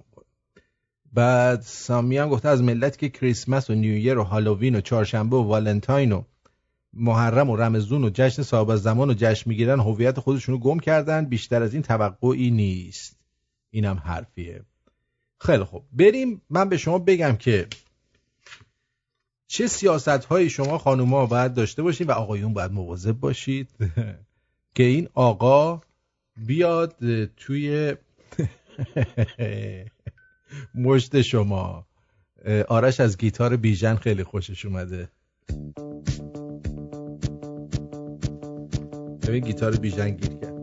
بعد 1.14 1.60
سامی 1.62 2.18
هم 2.18 2.30
گفته 2.30 2.50
از 2.50 2.64
ملت 2.64 2.98
که 2.98 3.10
کریسمس 3.10 3.70
و 3.70 3.74
نیویر 3.74 4.18
و 4.18 4.24
هالووین 4.24 4.76
و 4.76 4.82
چهارشنبه 4.82 5.36
و 5.36 5.44
والنتاین 5.44 6.12
و 6.12 6.22
محرم 6.94 7.50
و 7.50 7.56
رمزون 7.56 8.04
و 8.04 8.10
جشن 8.14 8.44
صاحب 8.44 8.76
زمان 8.76 9.10
و 9.10 9.14
جشن 9.18 9.50
می‌گیرن 9.50 9.80
هویت 9.80 10.20
خودشونو 10.20 10.58
گم 10.58 10.80
کردن. 10.80 11.26
بیشتر 11.26 11.64
از 11.64 11.74
این 11.74 11.84
توقعی 11.84 12.52
نیست. 12.52 13.20
اینم 13.70 14.02
حرفیه. 14.06 14.62
خیلی 15.40 15.64
خوب. 15.64 15.84
بریم 15.92 16.42
من 16.50 16.70
به 16.70 16.78
شما 16.78 17.00
بگم 17.00 17.36
که 17.36 17.68
چه 19.48 19.68
سیاست 19.68 20.08
های 20.08 20.50
شما 20.50 20.78
خانوما 20.78 21.26
باید 21.26 21.54
داشته 21.54 21.82
باشید 21.82 22.10
و 22.10 22.12
آقایون 22.12 22.54
باید 22.54 22.72
مواظب 22.72 23.12
باشید 23.12 23.70
که 24.76 24.84
این 24.84 25.10
آقا 25.14 25.82
بیاد 26.38 27.26
توی 27.26 27.96
مشت 30.76 31.22
شما. 31.22 31.88
آرش 32.68 33.00
از 33.00 33.18
گیتار 33.18 33.58
بیژن 33.58 33.96
خیلی 33.96 34.24
خوشش 34.24 34.66
اومده. 34.66 35.10
ببین 39.28 39.44
گیتار 39.44 39.76
بیژن 39.76 40.10
گیر 40.10 40.30
کرد. 40.30 40.54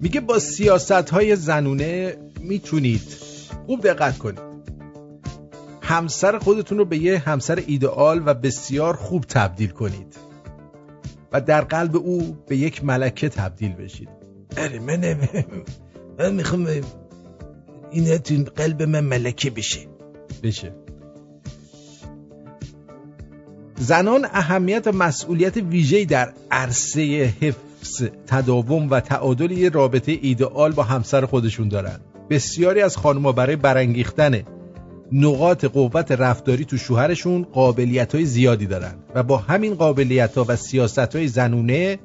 میگه 0.00 0.20
با 0.20 0.38
سیاست 0.38 1.10
های 1.10 1.36
زنونه 1.36 2.16
می‌تونید 2.40 3.02
خوب 3.66 3.80
دقت 3.80 4.18
کنید. 4.18 4.50
همسر 5.82 6.38
خودتون 6.38 6.78
رو 6.78 6.84
به 6.84 6.98
یه 6.98 7.18
همسر 7.18 7.62
ایدئال 7.66 8.22
و 8.26 8.34
بسیار 8.34 8.96
خوب 8.96 9.24
تبدیل 9.28 9.70
کنید 9.70 10.16
و 11.32 11.40
در 11.40 11.60
قلب 11.60 11.96
او 11.96 12.36
به 12.48 12.56
یک 12.56 12.84
ملکه 12.84 13.28
تبدیل 13.28 13.72
بشید. 13.72 14.08
آره 14.58 14.78
من 14.78 15.28
من 16.18 16.34
می‌خوام 16.34 16.68
این 17.90 18.18
تو 18.18 18.44
قلب 18.56 18.82
من 18.82 19.00
ملکه 19.00 19.50
بشه. 19.50 19.80
بشه. 20.42 20.74
زنان 23.80 24.26
اهمیت 24.32 24.86
و 24.86 24.92
مسئولیت 24.92 25.56
ویژه‌ای 25.56 26.04
در 26.04 26.32
عرصه 26.50 27.34
حفظ 27.40 28.02
تداوم 28.26 28.90
و 28.90 29.00
تعادل 29.00 29.50
یه 29.50 29.68
رابطه 29.68 30.18
ایدئال 30.22 30.72
با 30.72 30.82
همسر 30.82 31.26
خودشون 31.26 31.68
دارن. 31.68 32.00
بسیاری 32.30 32.82
از 32.82 32.96
خانم‌ها 32.96 33.32
برای 33.32 33.56
برانگیختن 33.56 34.42
نقاط 35.12 35.64
قوت 35.64 36.12
رفتاری 36.12 36.64
تو 36.64 36.76
شوهرشون 36.76 37.42
قابلیت 37.42 38.14
های 38.14 38.24
زیادی 38.24 38.66
دارن 38.66 38.94
و 39.14 39.22
با 39.22 39.36
همین 39.36 39.74
قابلیت 39.74 40.38
ها 40.38 40.44
و 40.48 40.56
سیاست 40.56 41.16
های 41.16 41.28
زنونه 41.28 41.98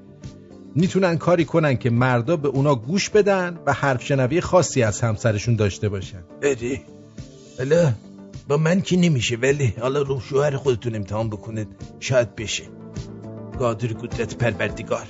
می‌تونن 0.75 1.17
کاری 1.17 1.45
کنن 1.45 1.77
که 1.77 1.89
مردا 1.89 2.37
به 2.37 2.47
اونا 2.47 2.75
گوش 2.75 3.09
بدن 3.09 3.59
و 3.65 3.73
حرف 3.73 4.03
شنوی 4.03 4.41
خاصی 4.41 4.83
از 4.83 5.01
همسرشون 5.01 5.55
داشته 5.55 5.89
باشن. 5.89 6.23
آره 6.43 6.81
حالا 7.57 7.93
با 8.47 8.57
من 8.57 8.81
که 8.81 8.97
نمیشه 8.97 9.35
ولی 9.35 9.73
حالا 9.79 10.01
رو 10.01 10.19
شوهر 10.19 10.57
خودتون 10.57 10.95
امتحان 10.95 11.29
بکنید 11.29 11.67
شاید 11.99 12.35
بشه. 12.35 12.63
قادر 13.59 13.87
قدرت 13.87 14.35
پروردگار. 14.35 15.07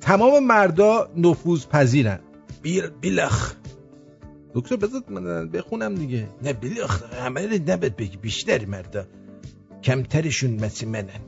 تمام 0.00 0.46
مردا 0.46 1.10
نفوذ 1.16 1.66
پذیرن 1.66 2.20
بیر 2.62 2.86
بیلخ. 2.86 3.54
دکتر 4.54 4.76
بذار 4.76 5.02
من 5.08 5.48
بخونم 5.48 5.94
دیگه. 5.94 6.28
نه 6.42 6.52
بیلخ 6.52 7.02
همه 7.12 7.46
رو 7.46 7.58
نباید 7.66 7.96
بگی 7.96 8.16
بیشتر 8.16 8.64
مردا. 8.64 9.06
کمترشون 9.82 10.50
مثل 10.50 10.88
منن. 10.88 11.20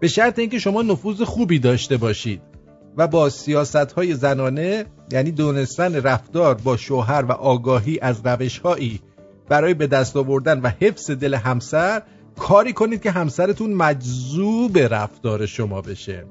به 0.00 0.08
شرط 0.08 0.38
اینکه 0.38 0.58
شما 0.58 0.82
نفوذ 0.82 1.22
خوبی 1.22 1.58
داشته 1.58 1.96
باشید. 1.96 2.53
و 2.96 3.08
با 3.08 3.30
سیاست 3.30 3.92
های 3.92 4.14
زنانه 4.14 4.86
یعنی 5.12 5.30
دونستن 5.30 5.94
رفتار 5.94 6.54
با 6.54 6.76
شوهر 6.76 7.24
و 7.24 7.32
آگاهی 7.32 7.98
از 8.00 8.20
روش 8.24 8.58
هایی 8.58 9.00
برای 9.48 9.74
به 9.74 9.86
دست 9.86 10.16
آوردن 10.16 10.60
و 10.60 10.68
حفظ 10.80 11.10
دل 11.10 11.34
همسر 11.34 12.02
کاری 12.38 12.72
کنید 12.72 13.02
که 13.02 13.10
همسرتون 13.10 13.72
مجذوب 13.72 14.78
رفتار 14.78 15.46
شما 15.46 15.80
بشه. 15.80 16.24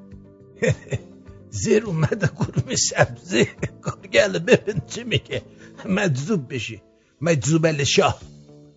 زیر 1.50 1.84
اومده 1.84 2.26
قرم 2.26 2.76
سبزه 2.76 3.48
کارگل 3.80 4.38
ببین 4.38 4.82
چی 4.86 5.04
میگه. 5.04 5.42
مجذوب 5.88 6.54
بشی. 6.54 6.82
مجذوب 7.20 7.66
الشاه 7.66 8.18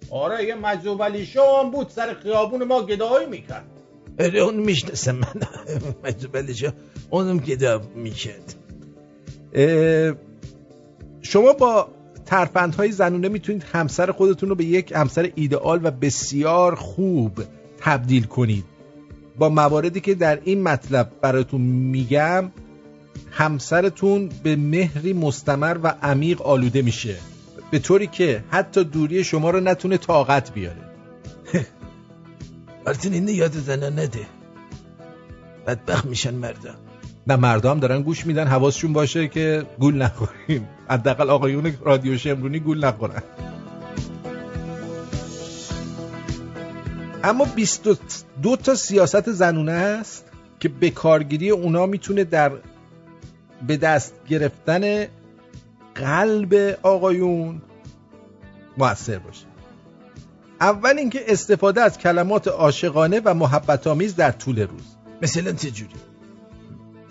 آره 0.09 0.43
یه 0.43 0.55
مجذوب 0.55 1.03
علی 1.03 1.25
شام 1.25 1.71
بود 1.71 1.89
سر 1.89 2.13
خیابون 2.13 2.63
ما 2.63 2.85
گدایی 2.85 3.27
می‌کرد. 3.27 3.76
آره 4.20 4.39
اون 4.39 4.55
می‌شناسم 4.55 5.15
من 5.15 5.41
مجذوب 6.03 6.36
الشاه 6.36 6.74
اونم 7.09 7.38
گدا 7.38 7.82
می‌کرد 7.95 8.55
شما 11.22 11.53
با 11.53 11.88
ترفندهای 12.26 12.91
زنونه 12.91 13.30
می‌تونید 13.30 13.63
همسر 13.63 14.11
خودتون 14.11 14.49
رو 14.49 14.55
به 14.55 14.65
یک 14.65 14.91
همسر 14.91 15.32
ایدئال 15.36 15.80
و 15.84 15.91
بسیار 15.91 16.76
خوب 16.76 17.43
تبدیل 17.78 18.24
کنید. 18.24 18.65
با 19.38 19.49
مواردی 19.49 19.99
که 19.99 20.15
در 20.15 20.39
این 20.43 20.63
مطلب 20.63 21.11
براتون 21.22 21.61
میگم 21.61 22.51
همسرتون 23.32 24.30
به 24.43 24.55
مهری 24.55 25.13
مستمر 25.13 25.78
و 25.84 25.88
عمیق 26.01 26.41
آلوده 26.41 26.82
میشه. 26.82 27.15
به 27.72 27.80
طوری 27.80 28.07
که 28.07 28.43
حتی 28.49 28.84
دوری 28.84 29.24
شما 29.24 29.49
رو 29.49 29.59
نتونه 29.59 29.97
طاقت 29.97 30.53
بیاره. 30.53 30.86
آرتین 32.88 33.13
اینه 33.13 33.31
یاد 33.31 33.51
زنان 33.51 33.99
نده. 33.99 34.25
بدبخت 35.67 36.05
میشن 36.05 36.33
مردا. 36.33 36.73
نه 37.27 37.35
مردا 37.35 37.71
هم 37.71 37.79
دارن 37.79 38.01
گوش 38.01 38.25
میدن 38.25 38.47
حواسشون 38.47 38.93
باشه 38.93 39.27
که 39.27 39.65
گول 39.79 39.95
نخوریم. 39.95 40.67
حداقل 40.89 41.29
آقایون 41.29 41.73
رادیو 41.81 42.17
شمرونی 42.17 42.59
گول 42.59 42.85
نخورن. 42.85 43.23
اما 47.23 47.45
22 47.45 48.55
تا 48.57 48.75
سیاست 48.75 49.31
زنونه 49.31 49.71
هست 49.71 50.25
که 50.59 50.69
به 50.69 50.89
کارگیری 50.89 51.49
اونا 51.49 51.85
می‌تونه 51.85 52.23
در 52.23 52.51
به 53.67 53.77
دست 53.77 54.13
گرفتن 54.29 55.05
قلب 55.95 56.79
آقایون 56.83 57.61
موثر 58.77 59.19
باشه. 59.19 59.56
اول 60.61 60.97
اینکه 60.97 61.23
استفاده 61.27 61.81
از 61.81 61.97
کلمات 61.97 62.47
عاشقانه 62.47 63.21
و 63.25 63.33
محبت 63.33 63.87
آمیز 63.87 64.15
در 64.15 64.31
طول 64.31 64.59
روز. 64.59 64.95
مثلا 65.21 65.51
چجوری 65.51 65.93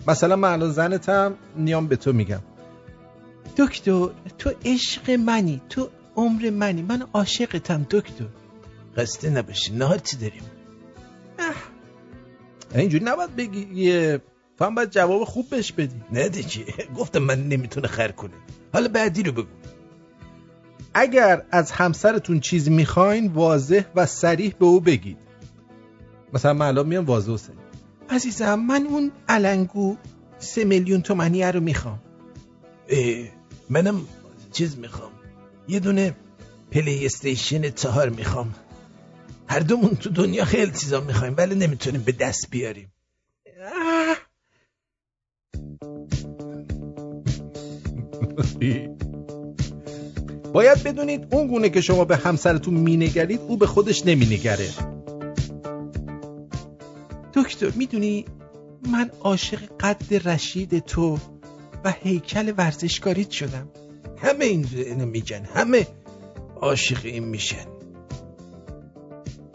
مثلا 0.09 0.36
من 0.36 0.53
الان 0.53 0.70
زنتم 0.70 1.34
نیام 1.57 1.86
به 1.86 1.97
تو 1.97 2.12
میگم. 2.12 2.42
دکتر 3.57 4.09
تو 4.38 4.51
عشق 4.64 5.11
منی 5.11 5.61
تو 5.68 5.88
عمر 6.16 6.51
منی 6.51 6.82
من 6.82 7.07
عاشقتم 7.12 7.86
دکتر. 7.90 8.24
قصده 8.97 9.30
نباشی 9.30 9.72
نهار 9.72 9.99
چی 9.99 10.16
داریم؟ 10.16 10.42
اینجوری 12.74 13.05
نباید 13.05 13.36
بگی 13.36 13.66
یه 13.74 14.22
تو 14.59 14.64
هم 14.64 14.74
باید 14.74 14.90
جواب 14.90 15.24
خوب 15.24 15.51
بهش 15.51 15.72
بدی. 15.72 16.01
نه 16.12 16.28
دیگه 16.28 16.64
گفتم 16.97 17.18
من 17.18 17.49
نمی‌تونه 17.49 17.88
خر 17.88 18.09
کنه. 18.09 18.34
حالا 18.72 18.88
بعدی 18.88 19.22
رو 19.22 19.32
بگو. 19.32 19.49
اگر 20.99 21.42
از 21.51 21.70
همسرتون 21.70 22.40
چیز 22.40 22.70
می‌خواین 22.70 23.32
واضح 23.32 23.82
و 23.94 24.07
سریح 24.07 24.55
به 24.59 24.66
او 24.66 24.80
بگید. 24.80 25.18
مثلا 26.32 26.53
من 26.53 26.66
الان 26.66 26.86
میام 26.86 27.05
واضح 27.05 27.32
و 27.32 27.36
سریح 27.36 27.59
عزیزم 28.11 28.55
من 28.55 28.86
اون 28.86 29.12
علنگو 29.28 29.97
سه 30.38 30.64
میلیون 30.64 31.03
تومنیه 31.03 31.51
رو 31.51 31.61
می‌خوام. 31.61 31.99
منم 33.70 34.01
چیز 34.53 34.78
می‌خوام. 34.78 35.11
یه 35.68 35.80
دونه 35.80 36.14
پلی 36.70 37.07
استیشن 37.07 37.70
چهار 37.70 38.09
می‌خوام. 38.09 38.55
هر 39.49 39.61
دومون 39.61 39.94
تو 39.94 40.11
دنیا 40.11 40.44
خیلی 40.44 40.72
چیزا 40.72 41.01
می‌خوایم 41.01 41.34
ولی 41.36 41.55
نمی‌تونیم 41.55 42.03
به 42.03 42.12
دست 42.12 42.51
بیاریم. 42.51 42.92
باید 50.57 50.83
بدونید 50.83 51.27
اون 51.31 51.47
گونه 51.47 51.69
که 51.69 51.81
شما 51.81 52.05
به 52.05 52.17
همسرتون 52.17 52.75
مینگرید 52.75 53.41
او 53.49 53.57
به 53.57 53.67
خودش 53.67 54.07
نمینگره. 54.07 54.69
دکتر 57.35 57.71
می‌دونی 57.75 58.25
من 58.93 59.11
عاشق 59.21 59.59
قد 59.81 60.29
رشید 60.29 60.79
تو 60.79 61.19
و 61.85 61.95
هیکل 62.03 62.53
ورزشکاریت 62.57 63.31
شدم. 63.31 63.69
همه 64.17 64.45
این 64.45 64.67
اینو 64.77 65.07
میگن 65.07 65.45
همه 65.55 65.87
عاشق 66.61 67.01
این 67.05 67.25
میشن. 67.25 67.67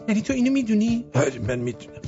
یعنی 0.08 0.22
تو 0.22 0.32
اینو 0.32 0.52
می‌دونی؟ 0.52 1.04
آره 1.14 1.38
من 1.38 1.58
می‌دونم. 1.58 2.00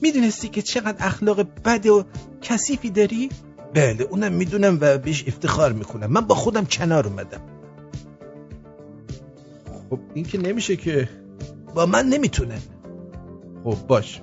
می‌دونستی 0.00 0.48
که 0.48 0.62
چقدر 0.62 1.06
اخلاق 1.06 1.46
بد 1.64 1.86
و 1.86 2.04
کثیفی 2.42 2.90
داری؟ 2.90 3.28
بله 3.74 4.02
اونم 4.10 4.32
می‌دونم 4.32 4.78
و 4.80 4.98
بهش 4.98 5.24
افتخار 5.26 5.72
می‌کنم. 5.72 6.12
من 6.12 6.20
با 6.20 6.34
خودم 6.34 6.64
کنار 6.64 7.06
اومدم. 7.06 7.55
خب 9.90 9.98
این 10.14 10.24
که 10.24 10.38
نمیشه 10.38 10.76
که. 10.76 11.08
با 11.74 11.86
من 11.86 12.06
نمی‌تونن 12.06 12.60
خب 13.64 13.76
باش. 13.88 14.22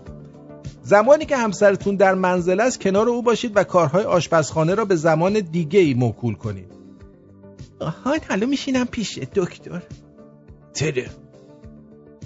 زمانی 0.84 1.26
که 1.26 1.38
همسرتون 1.38 1.95
در 1.95 2.16
منزل 2.16 2.59
است 2.59 2.82
کنار 2.82 3.09
او 3.09 3.22
باشید 3.22 3.51
و 3.55 3.64
کارهای 3.64 4.03
آشپزخانه 4.03 4.76
را 4.76 4.86
به 4.86 4.95
زمان 4.95 5.34
دیگه 5.39 5.80
ای 5.80 5.93
موکول 5.93 6.36
کنید. 6.36 6.74
آها 7.80 8.16
حالا 8.30 8.45
میشینم 8.47 8.86
پیش 8.86 9.18
دکتر. 9.18 9.82
تره. 10.74 11.09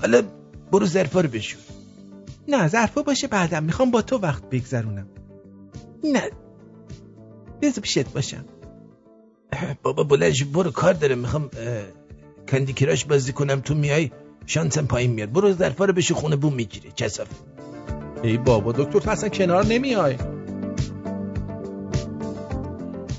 حالا 0.01 0.21
برو 0.71 0.85
ظرفا 0.85 1.21
رو 1.21 1.29
بشور. 1.29 1.61
نه 2.47 2.67
ظرفا 2.67 3.01
باشه 3.01 3.27
بعدم. 3.27 3.63
می‌خوام 3.63 3.91
با 3.91 4.01
تو 4.01 4.17
وقت 4.17 4.49
بگذرونم. 4.49 5.07
نه. 6.03 6.31
بذار 7.61 7.81
پیشت 7.81 8.13
باشم. 8.13 8.45
بابا 9.83 10.03
بلنش 10.03 10.43
برو 10.43 10.71
کار 10.71 10.93
داره 10.93 11.15
می‌خوام 11.15 11.49
کندی 12.49 12.73
کراش 12.73 13.05
بازی 13.05 13.33
کنم 13.33 13.59
تو 13.59 13.75
میای 13.75 14.11
شانسم 14.45 14.85
پایین 14.85 15.11
میاد. 15.11 15.31
برو 15.31 15.53
ظرفا 15.53 15.85
رو 15.85 15.93
بشو 15.93 16.15
خونه 16.15 16.35
بوم 16.35 16.53
می‌گیره 16.53 16.91
کسافه 16.91 17.35
ای 18.23 18.37
بابا 18.37 18.71
دکتر 18.71 18.99
تو 18.99 19.09
اصلا 19.09 19.29
کنار 19.29 19.65
نمیای. 19.65 20.15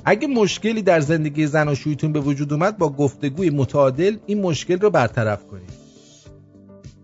اگه 0.04 0.28
مشکلی 0.28 0.82
در 0.82 1.00
زندگی 1.00 1.46
زناشویتون 1.46 2.12
به 2.12 2.20
وجود 2.20 2.52
اومد 2.52 2.78
با 2.78 2.88
گفتگوی 2.88 3.50
متعادل 3.50 4.16
این 4.26 4.40
مشکل 4.40 4.78
رو 4.80 4.90
برطرف 4.90 5.46
کنید. 5.46 5.70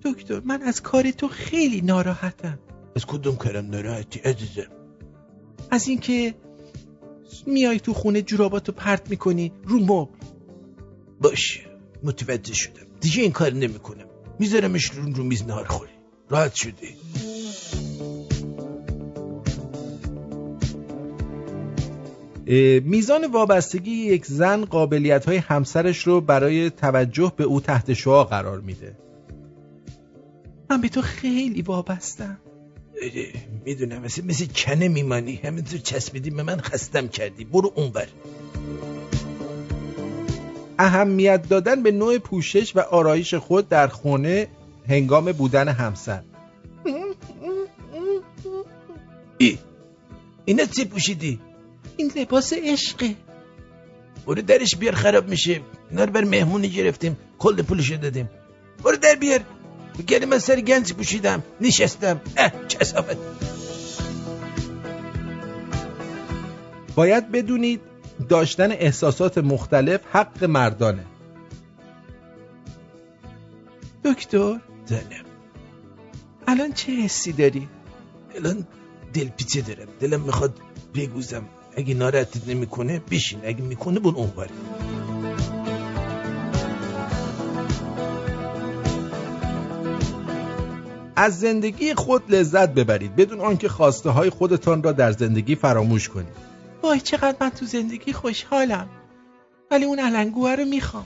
دکتر 0.02 0.40
من 0.44 0.62
از 0.62 0.82
کار 0.82 1.10
تو 1.10 1.28
خیلی 1.28 1.80
ناراحتم. 1.80 2.58
از 2.96 3.06
کدوم 3.06 3.36
کارم 3.36 3.70
ناراحتی 3.70 4.20
عزیزم؟ 4.20 4.70
از 5.70 5.88
اینکه 5.88 6.34
میای 7.46 7.80
تو 7.80 7.94
خونه 7.94 8.22
جوراباتو 8.22 8.72
پرت 8.72 9.10
می‌کنی 9.10 9.52
رو 9.64 9.78
مبل. 9.78 10.18
باشه. 11.20 11.73
متوجه 12.04 12.54
شدم. 12.54 12.86
دیگه 13.00 13.22
این 13.22 13.32
کار 13.32 13.52
نمی‌کنم. 13.52 14.06
میذارمش 14.38 14.90
رو 14.90 15.12
رو 15.12 15.24
میز 15.24 15.42
نهار 15.42 15.64
خوری 15.64 15.90
راحت 16.30 16.54
شدی 16.54 16.88
میزان 22.80 23.26
وابستگی 23.26 23.90
یک 23.90 24.26
زن 24.26 24.64
قابلیت 24.64 25.24
های 25.24 25.36
همسرش 25.36 26.06
رو 26.06 26.20
برای 26.20 26.70
توجه 26.70 27.32
به 27.36 27.44
او 27.44 27.60
تحت 27.60 27.92
شعا 27.92 28.24
قرار 28.24 28.60
میده. 28.60 28.96
من 30.70 30.80
به 30.80 30.88
تو 30.88 31.02
خیلی 31.02 31.62
وابستم. 31.62 32.38
می‌دونم. 33.64 34.02
مثل, 34.02 34.24
مثل 34.24 34.46
کنه 34.56 34.88
میمانی. 34.88 35.34
همینطور 35.34 35.78
چسبیدی 35.78 36.30
به 36.30 36.42
من 36.42 36.60
خستم 36.60 37.08
کردی. 37.08 37.44
برو 37.44 37.72
اونور. 37.74 38.06
اهمیت 40.78 41.48
دادن 41.48 41.82
به 41.82 41.90
نوع 41.90 42.18
پوشش 42.18 42.76
و 42.76 42.80
آرایش 42.80 43.34
خود 43.34 43.68
در 43.68 43.88
خونه 43.88 44.48
هنگام 44.88 45.32
بودن 45.32 45.68
همسر. 45.68 46.22
ای 49.38 49.58
اینا 50.44 50.64
چی 50.64 50.84
پوشیدی؟ 50.84 51.40
این 51.96 52.12
لباس 52.16 52.52
عشقه. 52.52 53.14
برو 54.26 54.42
درش 54.42 54.76
بیار 54.76 54.94
خراب 54.94 55.28
میشه. 55.28 55.60
اینا 55.90 56.04
رو 56.04 56.12
بر 56.12 56.24
مهمونی 56.24 56.68
گرفتیم 56.68 57.16
کل 57.38 57.62
پولشو 57.62 57.96
دادیم. 57.96 58.30
برو 58.84 58.96
در 58.96 59.14
بیار. 59.14 59.40
گلی 60.08 60.26
من 60.26 60.38
سر 60.38 60.60
گنج 60.60 60.92
پوشیدم 60.92 61.42
نشستم. 61.60 62.20
اه 62.36 62.50
کسافت 62.68 63.16
باید 66.94 67.32
بدونید 67.32 67.80
داشتن 68.28 68.72
احساسات 68.72 69.38
مختلف 69.38 70.00
حق 70.12 70.44
مردانه. 70.44 71.04
دکتر؟ 74.04 74.60
زنم 74.86 75.24
الان 76.46 76.72
چه 76.72 76.92
حسی 76.92 77.32
داری؟ 77.32 77.68
الان 78.36 78.66
دلپیچه 79.14 79.60
دارم. 79.60 79.88
دلم 80.00 80.20
می‌خواد 80.20 80.58
بگوزم. 80.94 81.44
اگه 81.76 81.94
ناراحتت 81.94 82.48
نمی‌کنه 82.48 83.02
بشین. 83.10 83.40
اگه 83.44 83.62
می‌کنه 83.62 84.00
بون 84.00 84.14
اونور 84.14 84.48
از 91.16 91.40
زندگی 91.40 91.94
خود 91.94 92.34
لذت 92.34 92.74
ببرید. 92.74 93.16
بدون 93.16 93.40
آنکه 93.40 93.68
خواسته 93.68 94.10
های 94.10 94.30
خودتان 94.30 94.82
را 94.82 94.92
در 94.92 95.12
زندگی 95.12 95.54
فراموش 95.54 96.08
کنید. 96.08 96.53
وای 96.84 97.00
چقدر 97.00 97.36
من 97.40 97.50
تو 97.50 97.66
زندگی 97.66 98.12
خوشحالم. 98.12 98.88
ولی 99.70 99.84
اون 99.84 99.98
علنگوه 99.98 100.54
رو 100.54 100.64
می‌خوام. 100.64 101.04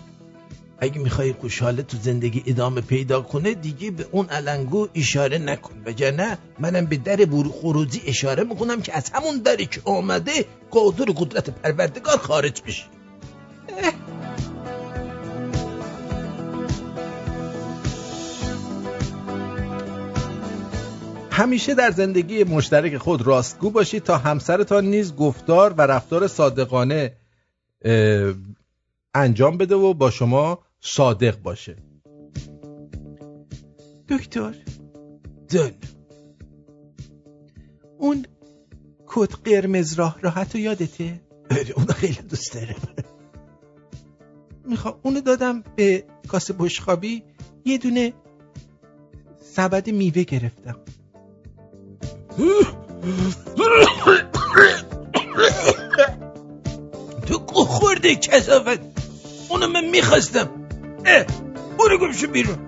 اگه 0.79 0.99
می‌خوای 0.99 1.33
خوشحاله 1.33 1.83
تو 1.83 1.97
زندگی 1.97 2.43
ادامه 2.47 2.81
پیدا 2.81 3.21
کنه 3.21 3.55
دیگه 3.55 3.91
به 3.91 4.07
اون 4.13 4.27
علنگو 4.27 4.89
اشاره 4.95 5.39
نکن. 5.39 5.83
وگرنه 5.87 6.39
منم 6.59 6.87
به 6.87 6.97
در 6.97 7.27
خروجی 7.63 8.03
اشاره 8.07 8.45
می‌کنم 8.45 8.83
که 8.83 8.97
از 8.97 9.11
همون 9.11 9.39
دری 9.39 9.67
که 9.67 9.81
آمده 9.85 10.45
قادر 10.71 11.05
قدرت 11.05 11.51
پروردگار 11.51 12.19
خارج 12.19 12.63
بشه. 12.63 12.85
همیشه 21.39 21.75
در 21.75 21.91
زندگی 21.91 22.45
مشترک 22.45 22.97
خود 22.97 23.23
راستگو 23.23 23.71
باشید 23.71 24.03
تا 24.03 24.19
همسرتان 24.19 24.85
نیز 24.85 25.15
گفتار 25.17 25.73
و 25.73 25.81
رفتار 25.81 26.29
صادقانه 26.29 27.17
انجام 29.15 29.59
بده 29.59 29.75
و 29.75 29.95
با 29.95 30.11
شما 30.11 30.59
صادق 30.81 31.43
باشه. 31.43 31.77
دکتر. 34.09 34.55
جان. 35.49 35.73
اون 37.99 38.27
کت 39.07 39.35
قرمز 39.45 39.93
راه 39.93 40.19
راحت 40.21 40.55
رو 40.55 40.61
یادته؟ 40.61 41.21
اون 41.77 41.87
خیلی 41.87 42.23
دوست 42.29 42.55
دارم. 42.55 42.77
می‌خوام 44.65 44.99
اونو 45.03 45.21
دادم 45.21 45.65
به 45.77 46.05
کاسه 46.29 46.53
بشخابی 46.53 47.23
یه 47.65 47.79
دونه 47.79 48.13
سبد 49.43 49.91
میوه 49.91 50.23
گرفتم. 50.23 50.77
تو 57.27 57.39
خوردی 57.65 58.09
مرده 58.09 58.15
کسافت؟ 58.17 58.81
اونو 59.49 59.67
من 59.67 59.85
می‌خواستم. 59.85 60.49
اه 61.07 61.25
برو 61.79 61.99
گم 61.99 62.13
شو 62.13 62.27
بیرون. 62.27 62.59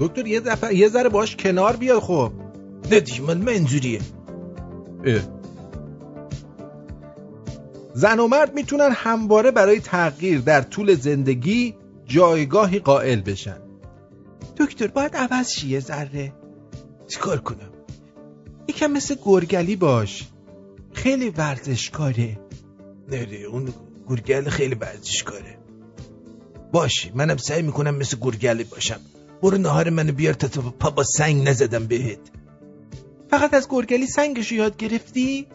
دکتر 0.00 0.26
یه 0.26 0.40
دفعه 0.40 0.74
یه 0.74 0.88
ذره 0.88 1.08
باش 1.08 1.36
کنار 1.36 1.76
بیا 1.76 2.00
خب. 2.00 2.32
نه 2.90 3.00
دیگه 3.00 3.20
من 3.20 3.38
من 3.38 3.48
اینجوریه 3.48 4.00
اه. 5.04 5.20
زن 7.94 8.20
و 8.20 8.28
مرد 8.28 8.54
می‌تونن 8.54 8.90
همواره 8.92 9.50
برای 9.50 9.80
تغییر 9.80 10.40
در 10.40 10.60
طول 10.60 10.94
زندگی 10.94 11.74
جایگاهی 12.06 12.78
قائل 12.78 13.20
بشن. 13.20 13.67
دکتر 14.58 14.86
باید 14.86 15.16
عوض 15.16 15.50
شی 15.50 15.68
یه 15.68 15.80
ذره. 15.80 16.32
چیکار 17.08 17.40
کنم؟ 17.40 17.70
یکم 18.68 18.86
مثل 18.86 19.16
گرگلی 19.24 19.76
باش. 19.76 20.28
خیلی 20.92 21.30
ورزشکاره. 21.30 22.38
نه 23.08 23.26
اون 23.50 23.74
گرگل 24.08 24.48
خیلی 24.48 24.74
ورزشکاره. 24.74 25.58
باشه 26.72 27.10
منم 27.14 27.36
سعی 27.36 27.62
می‌کنم 27.62 27.94
مثل 27.96 28.16
گرگلی 28.20 28.64
باشم. 28.64 29.00
برو 29.42 29.58
نهار 29.58 29.90
منو 29.90 30.12
بیار 30.12 30.34
تا 30.34 30.48
تو 30.48 30.70
پا 30.70 30.90
با 30.90 31.04
سنگ 31.04 31.48
نزدم 31.48 31.86
بهت. 31.86 32.18
فقط 33.30 33.54
از 33.54 33.66
گرگلی 33.70 34.06
سنگشو 34.06 34.54
یاد 34.54 34.76
گرفتی؟ 34.76 35.46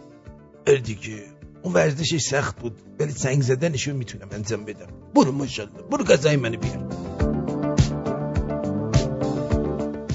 دیگه 0.84 1.24
اون 1.64 1.74
ورزشش 1.74 2.22
سخت 2.22 2.60
بود 2.60 2.82
ولی 3.00 3.12
سنگ 3.12 3.42
زدنشو 3.42 3.94
می‌تونم 3.94 4.28
انجام 4.32 4.66
بدم. 4.66 4.88
برو 5.16 5.32
ماشاءالله 5.32 5.82
برو 5.82 6.04
گازای 6.04 6.36
منو 6.36 6.58
بیار. 6.58 7.33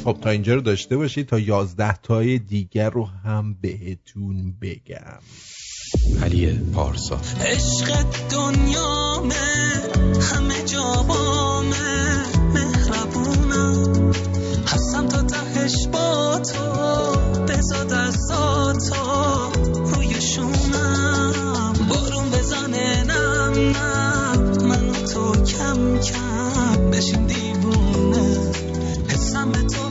خب 0.08 0.18
تا 0.20 0.30
اینجا 0.30 0.54
رو 0.54 0.60
داشته 0.60 0.96
باشید 0.96 1.26
تا 1.26 1.38
یازده 1.38 1.96
تای 1.96 2.38
دیگر 2.38 2.90
رو 2.90 3.04
هم 3.04 3.56
بهتون 3.60 4.54
بگم. 4.62 5.18
علی 6.22 6.60
پارسا. 6.74 7.20
عشق 7.40 8.04
دنیامه 8.30 9.34
همه 10.20 10.62
جا 10.66 11.04
بامه 11.08 12.24
مهربونم. 12.54 14.12
هستم 14.66 15.08
تا 15.08 15.22
تهش 15.22 15.86
با 15.92 16.38
تو 16.38 16.62
بزاد 17.48 17.92
از 17.92 18.14
ذاتا 18.28 19.52
روی 19.84 20.20
شونم. 20.20 21.72
بارون 21.88 22.30
بزنه 22.30 23.04
نم 23.04 23.76
نم 23.76 24.66
من 24.68 24.92
تو 24.92 25.32
کم 25.44 25.98
کم. 26.00 26.27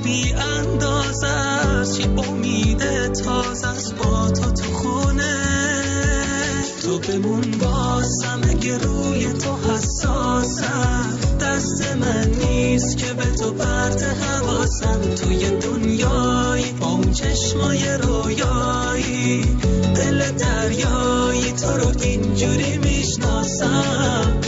بی 0.08 0.34
اندازه 0.34 1.28
است. 1.28 1.99
یه 1.99 2.05
امید 2.05 2.84
تازه 3.14 3.68
است 3.68 3.95
با 3.95 4.30
تو 4.30 4.51
تو 4.51 4.74
خونه. 4.74 5.38
تو 6.82 6.99
بمون 6.99 7.51
بازم 7.51 8.41
اگه 8.49 8.78
روی 8.78 9.34
تو 9.34 9.58
حساسم 9.58 11.20
دست 11.41 11.95
من 11.95 12.30
نیست 12.30 12.97
که 12.97 13.14
به 13.14 13.26
تو 13.26 13.53
پرت 13.53 14.03
حواسم. 14.03 15.01
توی 15.16 15.49
دنیایی 15.49 16.72
با 16.80 16.88
اون 16.88 17.12
چشمای 17.12 17.97
رویایی. 17.97 19.41
دل 19.95 20.32
دریایی 20.32 21.51
تو 21.51 21.68
رو 21.78 21.91
اینجوری 22.01 22.78
می‌شناسم. 22.78 24.39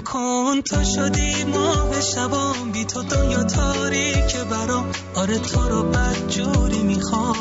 کن 0.00 0.60
تو 0.60 0.84
شدی 0.84 1.44
ماه 1.44 2.00
شبام 2.00 2.72
بی 2.72 2.84
تو 2.84 3.02
دنیا 3.02 3.42
تاریک 3.44 4.36
برام. 4.36 4.86
آره 5.14 5.38
تو 5.38 5.68
رو 5.68 5.82
بدجوری 5.82 6.82
می‌خوام. 6.82 7.34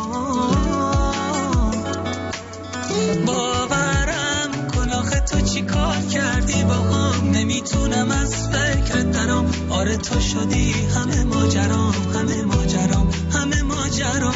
باورم 3.26 4.68
کن 4.76 4.90
آخه 4.90 5.20
تو 5.20 5.42
چی 5.42 5.62
کار 5.62 5.98
کردی 5.98 6.64
با 6.64 6.74
هم؟ 6.74 7.30
نمی‌تونم 7.32 8.12
از 8.12 8.34
فکرت 8.50 9.12
درام 9.12 9.46
آره 9.70 9.98
تو 9.98 10.20
شدی 10.20 10.72
همه 10.72 11.24
ماجرام 11.24 11.94
همه 12.16 12.44
ماجرام 12.44 13.10
همه 13.32 13.62
ماجرام. 13.62 14.34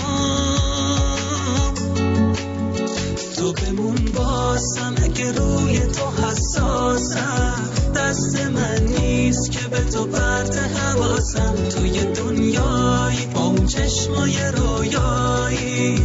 تو 3.38 3.54
بمون 3.54 3.96
باسم 4.16 4.96
اگه 5.04 5.32
روی 5.32 5.80
تو 5.80 6.06
حساسم. 6.26 7.81
دست 8.02 8.36
من 8.36 8.84
نیست 9.00 9.52
که 9.52 9.68
به 9.68 9.80
تو 9.80 10.06
پرت 10.06 10.58
حواسم. 10.58 11.56
توی 11.70 12.04
دنیایی 12.04 13.26
با 13.34 13.42
اون 13.42 13.66
چشمای 13.66 14.38
رویایی. 14.58 15.96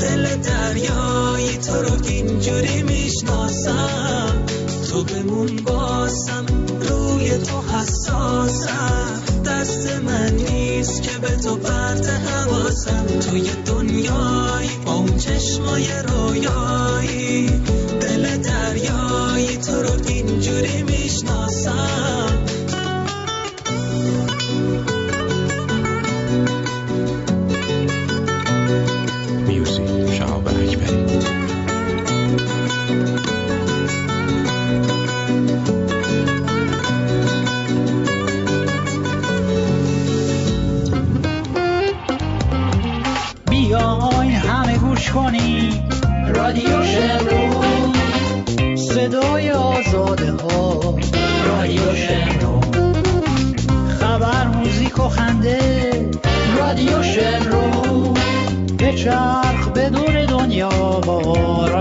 دل 0.00 0.36
دریایی 0.36 1.56
تو 1.56 1.82
رو 1.82 2.04
اینجوری 2.04 2.82
می‌شناسم. 2.82 4.42
تو 4.90 5.04
بمون 5.04 5.56
باسم 5.56 6.46
روی 6.80 7.38
تو 7.38 7.60
حساسم. 7.60 9.22
دست 9.46 9.86
من 10.04 10.34
نیست 10.34 11.02
که 11.02 11.18
به 11.18 11.36
تو 11.36 11.56
پرت 11.56 12.08
حواسم. 12.08 13.06
توی 13.06 13.50
دنیایی 13.66 14.70
با 14.84 14.92
اون 14.92 15.16
چشمای 15.16 15.86
رویایی. 16.08 17.46
دل 18.00 18.36
دریایی 18.36 19.56
تو 19.56 19.82
رو 19.82 19.96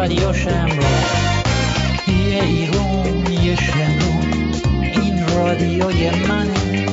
رادیو 0.01 0.33
شمرو 0.33 0.83
یه 2.07 2.43
ایرون 2.43 3.31
یه 3.31 3.55
شمرو 3.55 4.19
این 5.01 5.27
رادیوی 5.27 6.09
منه 6.09 6.85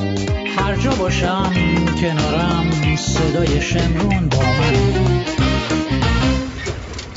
هر 0.57 0.75
جا 0.75 0.91
باشم 0.91 1.53
کنارم 2.01 2.95
صدای 2.95 3.61
شمرون 3.61 4.29
با 4.29 4.37
من 4.37 5.23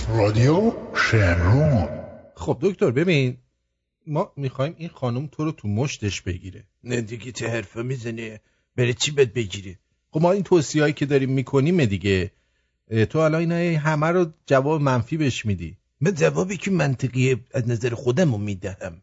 رادیو 0.09 0.73
شمرون 0.95 1.89
خب 2.35 2.59
دکتر 2.61 2.91
ببین 2.91 3.37
ما 4.07 4.33
می‌خوایم 4.37 4.75
این 4.79 4.89
خانم 4.89 5.27
تو 5.27 5.45
رو 5.45 5.53
تو 5.53 5.69
مشتش 5.69 6.21
بگیره. 6.21 6.65
نه 6.85 7.01
دیگه 7.01 7.33
چه 7.33 7.49
حرفه 7.49 7.83
می‌زنه؟ 7.83 8.41
بره 8.77 8.93
چی 8.93 9.11
بد 9.11 9.33
بگیره؟ 9.33 9.79
خب 10.11 10.23
ما 10.23 10.33
این 10.33 10.43
توصیه‌ای 10.43 10.93
که 10.93 11.07
داریم 11.07 11.31
می‌کنیم 11.31 11.85
دیگه. 11.85 12.31
تو 13.11 13.19
الان 13.19 13.41
اینا 13.41 13.81
همه 13.81 14.07
رو 14.07 14.27
جواب 14.47 14.81
منفی 14.81 15.17
بهش 15.17 15.47
میدی. 15.47 15.77
من 16.03 16.15
جوابی 16.15 16.57
که 16.57 16.71
منطقیه 16.71 17.37
از 17.55 17.69
نظر 17.69 17.95
خودم 17.95 18.33
رو 18.33 18.39
می‌دهم. 18.39 19.03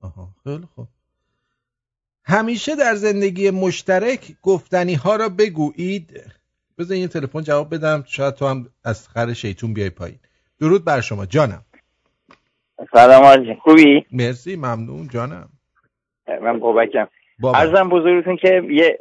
آها 0.00 0.28
خیلی 0.44 0.66
خوب. 0.74 0.88
همیشه 2.24 2.76
در 2.76 2.94
زندگی 2.94 3.50
مشترک 3.50 4.36
گفتنی 4.42 4.94
ها 4.94 5.16
را 5.16 5.28
بگویید 5.28 6.22
بذار 6.78 6.96
یه 6.96 7.08
تلفن 7.08 7.42
جواب 7.42 7.74
بدم 7.74 8.04
شاید 8.06 8.34
تو 8.34 8.46
هم 8.46 8.68
از 8.84 9.08
خر 9.08 9.32
شیطون 9.32 9.74
بیای 9.74 9.90
پایین. 9.90 10.18
درود 10.60 10.84
بر 10.84 11.00
شما 11.00 11.26
جانم. 11.26 11.64
سلام 12.92 13.24
آجی 13.24 13.54
خوبی؟ 13.62 14.06
مرسی 14.12 14.56
ممنون 14.56 15.08
جانم. 15.08 15.48
من 16.28 16.58
بابکم. 16.58 17.08
بابا. 17.40 17.58
ارزم 17.58 17.88
بزرگتون 17.88 18.36
که 18.36 18.62
یه 18.70 18.98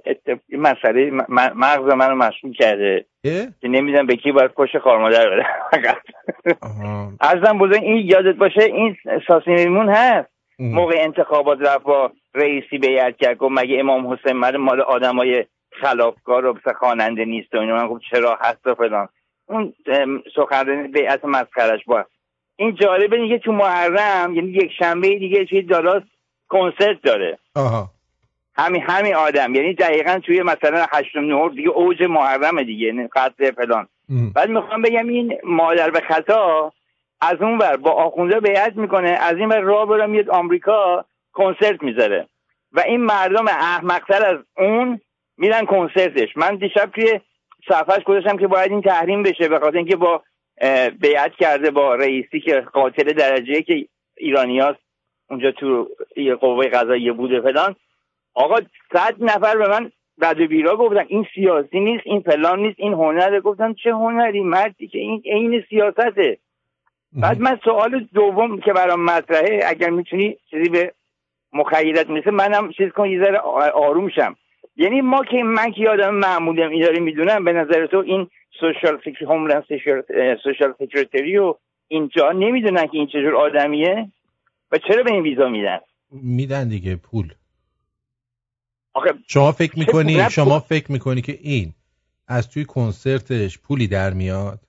مسئله 0.52 1.12
م- 1.12 1.26
م- 1.30 1.54
مغز 1.56 1.94
منو 1.94 2.16
مشغول 2.16 2.54
کرده. 2.54 3.06
اه؟ 3.24 3.46
که 3.62 3.68
نمی‌دونم 3.68 4.06
به 4.06 4.16
کی 4.16 4.32
باید 4.32 4.52
پشت 4.52 4.80
خارمادر 4.80 5.30
بده 5.30 5.46
ارزم 7.22 7.58
بزرگ 7.58 7.84
این 7.84 7.98
یادت 8.10 8.36
باشه 8.36 8.64
این 8.64 8.96
ساسی 9.28 9.52
میمون 9.52 9.90
هست. 9.90 10.30
موقع 10.60 10.96
انتخابات 11.00 11.60
رفت 11.62 11.84
با 11.84 12.12
رئیسی 12.36 12.78
بیعت 12.78 13.18
کرد 13.18 13.38
گفت 13.38 13.54
مگه 13.60 13.80
امام 13.80 14.14
حسین 14.14 14.38
مال 14.38 14.58
مال 14.58 14.82
آدمای 14.82 15.46
خلافکار 15.82 16.46
و 16.46 16.58
خواننده 16.80 17.26
نیست 17.26 17.56
و 17.56 17.58
اینا. 17.58 17.76
من 17.76 17.88
گفت 17.88 18.02
چرا 18.12 18.38
هست 18.42 18.68
و 18.68 18.76
فلان. 18.76 19.08
اون 19.48 19.74
ام، 19.88 20.24
سخنرانی 20.36 20.88
بیعت 20.88 21.26
مسخرش 21.26 21.80
با. 21.88 22.06
این 22.56 22.76
جالبه 22.76 23.18
دیگه 23.18 23.40
تو 23.40 23.52
محرم 23.52 24.36
یعنی 24.36 24.50
یک 24.50 24.72
شنبه 24.80 25.08
دیگه 25.20 25.46
توی 25.46 25.62
دالاس 25.62 26.04
کنسرت 26.50 27.02
داره. 27.04 27.38
آها. 27.56 27.90
همین 28.58 28.82
همین 28.82 29.16
آدم. 29.16 29.56
یعنی 29.56 29.74
دقیقا 29.74 30.20
توی 30.20 30.44
مثلا 30.44 30.86
هشتم 30.92 31.26
نهم 31.26 31.56
دیگه 31.56 31.70
اوج 31.70 32.04
محرم 32.04 32.64
دیگه 32.64 32.86
یعنی 32.86 33.08
قطع 33.08 33.52
فلان. 33.52 33.88
بعد 34.36 34.50
می‌خوام 34.50 34.82
بگم 34.82 35.08
این 35.08 35.38
مادر 35.44 35.90
به 35.90 36.00
خطا 36.00 36.74
از 37.22 37.42
اون 37.42 37.58
ور 37.58 37.78
با 37.78 37.92
آخونده 37.92 38.40
بیعت 38.40 38.76
می‌کنه 38.76 39.10
از 39.10 39.38
این 39.38 39.50
ور 39.50 39.60
راه 39.60 39.86
برم 39.86 40.10
میاد 40.10 40.30
آمریکا 40.30 41.06
کنسرت 41.34 41.84
می‌ذاره. 41.84 42.28
و 42.72 42.80
این 42.80 43.02
مردم 43.02 43.48
احمقتر 43.48 44.26
از 44.26 44.38
اون 44.58 45.02
میرن 45.38 45.66
کنسرتش. 45.66 46.38
من 46.38 46.56
دیشب 46.56 46.86
توی 46.96 47.20
صفحش 47.68 48.04
گذاشتم 48.04 48.38
که 48.38 48.48
باید 48.48 48.72
این 48.72 48.82
تحریم 48.82 49.24
بشه 49.24 49.48
به 49.48 49.60
خاطر 49.60 49.78
اینکه 49.78 49.96
با 49.96 50.24
بیعت 51.02 51.32
کرده 51.40 51.72
با 51.72 51.96
رئیسی 51.96 52.40
که 52.40 52.60
قاتل 52.60 53.14
درجه 53.14 53.62
که 53.62 53.86
ایرانیاست 54.18 54.80
اونجا 55.30 55.52
تو 55.52 55.90
قوه 56.42 56.68
قضاییه 56.68 57.12
بوده 57.12 57.42
فلان. 57.42 57.76
آقا 58.36 58.56
صد 58.94 59.16
نفر 59.20 59.58
به 59.58 59.70
من 59.70 59.92
و 60.18 60.34
بیرا 60.34 60.78
گفتن 60.78 61.06
این 61.08 61.26
سیاسی 61.36 61.80
نیست 61.80 62.04
این 62.06 62.22
فلان 62.22 62.60
نیست 62.60 62.80
این 62.80 62.94
هنره 62.94 63.42
گفتم 63.42 63.74
چه 63.74 63.94
هنری؟ 63.94 64.42
مردی 64.42 64.88
که 64.88 65.00
این 65.00 65.22
عین 65.26 65.64
سیاسته. 65.70 66.38
بعد 67.14 67.40
من 67.40 67.60
سوال 67.64 68.08
دوم 68.14 68.60
که 68.60 68.74
برام 68.74 69.06
مطرحه 69.06 69.60
اگر 69.68 69.90
می‌تونی 69.90 70.38
چیزی 70.50 70.70
به 70.70 70.94
مخیلت 71.54 72.10
می‌رسه 72.10 72.32
منم 72.32 72.72
چیز 72.72 72.90
کن 72.90 73.10
یه 73.10 73.20
ذره 73.20 73.38
آروم 73.74 74.10
شم. 74.10 74.36
یعنی 74.76 75.02
ما 75.02 75.24
که 75.24 75.44
من 75.44 75.72
که 75.72 75.90
آدم 75.90 76.16
معمولیم 76.16 76.70
این 76.70 76.82
داره 76.82 77.00
می‌دونم 77.00 77.44
به 77.44 77.54
نظر 77.54 77.86
تو 77.86 77.98
این 77.98 78.28
سوشال 78.60 78.98
فکر 78.98 79.26
هوملند 79.26 79.64
سوشال 80.44 80.74
و 81.40 81.54
اینجا 81.88 82.32
نمی‌دونن 82.32 82.88
که 82.88 82.98
این 82.98 83.08
چجور 83.08 83.36
آدمیه؟ 83.36 84.08
و 84.72 84.78
چرا 84.78 85.04
به 85.04 85.12
این 85.12 85.24
ویزا 85.24 85.50
میدن؟ 85.50 85.80
میدن 86.12 86.70
دیگه 86.70 86.96
پول. 86.96 87.34
آخه 88.96 89.10
شما 89.28 89.52
فکر 89.52 89.80
می‌کنی 89.80 90.30
شما 90.30 90.60
فکر 90.60 90.92
می‌کنی 90.92 91.22
که 91.22 91.38
این 91.42 91.74
از 92.28 92.50
توی 92.50 92.66
کنسرتش 92.66 93.60
پولی 93.60 93.88
در 93.88 94.14
میاد؟ 94.14 94.60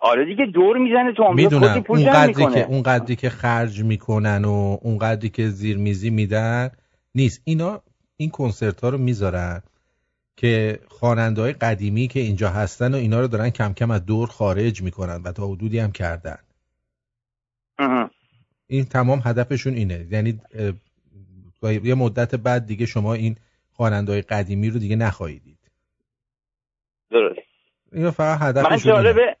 آره 0.00 0.24
دیگه 0.24 0.46
دور 0.46 0.78
می‌زنه 0.78 1.12
تو 1.16 1.32
می‌دونم. 1.32 1.84
اون 1.88 2.10
قدری 2.10 2.46
که 2.54 2.66
اون 2.66 2.82
قدری 2.82 3.16
که 3.16 3.30
خرج 3.30 3.82
می‌کنن 3.82 4.44
و 4.44 4.78
اون 4.82 4.98
قدری 4.98 5.28
که 5.28 5.48
زیرمیزی 5.48 6.10
میدن 6.10 6.70
نیست. 7.14 7.40
اینا 7.44 7.82
این 8.16 8.30
کنسرت 8.30 8.80
ها 8.80 8.88
رو 8.88 8.98
می‌ذارن 8.98 9.62
که 10.36 10.80
خواننده 10.88 11.42
های 11.42 11.52
قدیمی 11.52 12.08
که 12.08 12.20
اینجا 12.20 12.50
هستن 12.50 12.94
و 12.94 12.96
اینا 12.96 13.20
رو 13.20 13.26
دارن 13.26 13.50
کم 13.50 13.72
کم 13.72 13.90
از 13.90 14.06
دور 14.06 14.28
خارج 14.28 14.82
می‌کنن 14.82 15.22
و 15.22 15.32
تا 15.32 15.46
حدودی 15.46 15.78
هم 15.78 15.92
کردن. 15.92 16.38
این 18.66 18.84
تمام 18.84 19.22
هدفشون 19.24 19.74
اینه. 19.74 20.06
یعنی 20.10 20.40
با 21.62 21.72
یه 21.72 21.94
مدت 21.94 22.34
بعد 22.34 22.66
دیگه 22.66 22.86
شما 22.86 23.14
این 23.14 23.36
خواننده 23.72 24.12
های 24.12 24.22
قدیمی 24.22 24.70
رو 24.70 24.78
دیگه 24.78 24.96
نخواهید 24.96 25.42
دید 25.44 25.58
درست. 27.10 27.40
اینا 27.92 28.10
فقط 28.10 28.40
من 28.40 28.48
هدفشون 28.48 28.72
اینه. 28.72 29.04
جالبه 29.04 29.36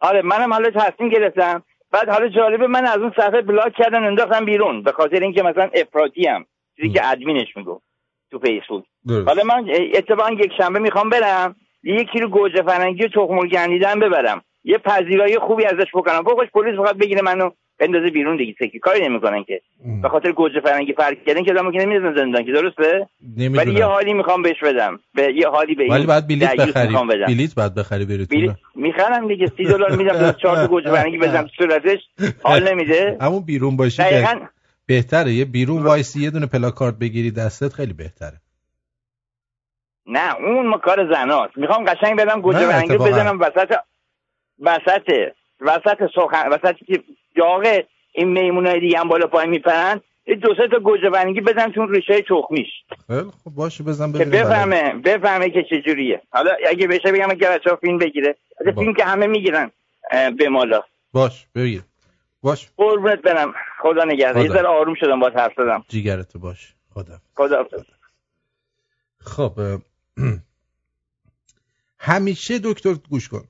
آره 0.00 0.22
منم 0.22 0.52
حالا 0.52 0.70
تصمیم 0.70 1.08
گرفتم. 1.08 1.62
بعد 1.90 2.08
حالا 2.08 2.28
جالبه 2.28 2.66
من 2.66 2.86
از 2.86 2.98
اون 2.98 3.12
صفحه 3.16 3.42
بلاک 3.42 3.72
کردن 3.78 4.04
انداختم 4.04 4.44
بیرون 4.44 4.82
به 4.82 4.92
خاطر 4.92 5.22
اینکه 5.22 5.42
مثلا 5.42 5.70
افراطی 5.74 6.26
هم 6.28 6.46
چیزی 6.76 6.88
که 6.88 7.10
ادمینش 7.10 7.56
می‌گفت 7.56 7.84
تو 8.30 8.38
فیسبوک. 8.38 8.84
درست. 9.08 9.28
حالا 9.28 9.42
من 9.44 9.66
اتفاقا 9.94 10.30
یک 10.30 10.52
شنبه 10.58 10.78
می‌خوام 10.78 11.10
برم 11.10 11.56
یه 11.82 12.04
کیلو 12.12 12.28
گوجه 12.28 12.62
فرنگی 12.62 13.04
و 13.04 13.08
تخم 13.08 13.48
گندیدن 13.48 14.00
ببرم. 14.00 14.42
یه 14.64 14.78
پذیرایی 14.78 15.38
خوبی 15.38 15.64
ازش 15.64 15.90
بکنم. 15.94 16.24
فوقش 16.24 16.48
پلیس 16.54 16.76
فقط 16.76 16.96
بگیره 16.96 17.22
منو. 17.22 17.50
بندازه 17.78 18.10
بیرون 18.10 18.36
دیگه. 18.36 18.54
سکی 18.58 18.78
کاری 18.78 19.08
نمی‌کنن 19.08 19.44
که. 19.44 19.60
به 20.02 20.08
خاطر 20.08 20.32
گوجه 20.32 20.60
فرنگی 20.60 20.92
فرق 20.92 21.16
کردن 21.26 21.44
که 21.44 21.52
آدمو 21.52 21.72
که 21.72 21.78
نمی‌زنن 21.78 22.14
زندان 22.16 22.44
که. 22.44 22.52
درسته؟ 22.52 23.06
نمی‌دونم. 23.36 23.58
ولی 23.68 23.74
یه 23.78 23.84
حالی 23.84 24.12
می‌خوام 24.12 24.42
بهش 24.42 24.62
بدم. 24.62 25.00
به 25.14 25.34
یه 25.34 25.48
حالی 25.48 25.74
به 25.74 25.86
ولی 25.90 26.06
باید 26.06 26.26
بلیت 26.26 26.56
بخری. 26.56 26.96
بلیت 27.26 27.54
باید 27.54 27.74
بخری 27.74 28.04
بری 28.04 28.26
تو 28.26 28.36
بلیط 28.36 28.50
می‌خرم 28.74 29.28
دیگه. 29.28 29.52
سی 29.56 29.64
دلار 29.64 29.96
میدم. 29.96 30.18
دو 30.18 30.32
چهار 30.42 30.56
تا 30.56 30.66
گوجه 30.66 30.90
فرنگی 30.90 31.18
بزنم 31.18 31.48
صورتش. 31.58 31.98
حال 32.42 32.62
نمیده. 32.70 33.16
همون 33.20 33.44
بیرون 33.44 33.76
باشی 33.76 33.96
که 33.96 34.02
دقیقاً. 34.02 34.40
بهتره. 34.86 35.32
یه 35.32 35.44
بیرون 35.44 35.82
وایسی 35.82 36.20
یه 36.20 36.30
دونه 36.30 36.46
پلاکارد 36.46 36.98
بگیری 36.98 37.30
دستت 37.30 37.72
خیلی 37.72 37.92
بهتره. 37.92 38.40
نه 40.06 40.34
اون 40.36 40.66
ما 40.66 40.78
کار 40.78 41.14
زناست. 41.14 41.58
می‌خوام 41.58 41.84
قشنگ 41.84 42.18
بدم 42.18 42.40
گوجه 42.40 42.58
فرنگی. 42.58 42.96
بزنم 42.96 43.40
وسط 43.40 43.74
وسط 44.60 45.10
وسط 45.60 46.10
سخن 46.14 46.48
وسط 46.48 46.76
که 46.86 47.02
داغ 47.36 47.82
این 48.12 48.28
میمونای 48.28 48.80
دیگه 48.80 48.98
هم 48.98 49.08
بالا 49.08 49.26
پایین 49.26 49.50
میپرن 49.50 50.00
یه 50.26 50.34
دو 50.34 50.54
سه 50.54 50.68
تا 50.68 50.78
گوجه 50.78 51.10
بزن 51.10 51.72
تو 51.72 51.86
ریشه 51.86 52.22
تخمیش. 52.22 52.68
خیلی 53.06 53.30
خب 53.44 53.50
باشه 53.50 53.84
بزن 53.84 54.12
که 54.12 54.24
برای- 54.24 54.30
بفهمه 54.44 54.94
بفهمه 54.94 55.50
که 55.50 55.62
چجوریه 55.70 56.22
حالا 56.30 56.50
اگه 56.68 56.86
بشه 56.86 57.12
بگم 57.12 57.28
ها 57.66 57.76
فیلم 57.76 57.98
بگیره 57.98 58.36
از 58.66 58.74
فیلم 58.74 58.94
که 58.94 59.04
همه 59.04 59.26
می‌گیرن 59.26 59.70
به 60.38 60.48
مالا. 60.48 60.82
باش 61.12 61.46
بگیر. 61.54 61.82
باش. 62.42 62.68
قربونت 62.76 63.22
برم. 63.22 63.54
خدا 63.82 64.04
نگهدار. 64.04 64.42
یه 64.42 64.48
خدا. 64.48 64.58
ذره 64.58 64.68
آروم 64.68 64.94
شدم 64.94 65.20
با 65.20 65.30
حرف 65.36 65.52
زدم. 65.56 65.84
جیگرتو 65.88 66.38
باش. 66.38 66.74
خدا. 66.94 67.18
خدا. 67.36 67.64
خب 69.18 69.52
اه، 69.60 69.78
همیشه 71.98 72.58
دکتر 72.64 72.94
گوش 73.10 73.28
کن. 73.28 73.44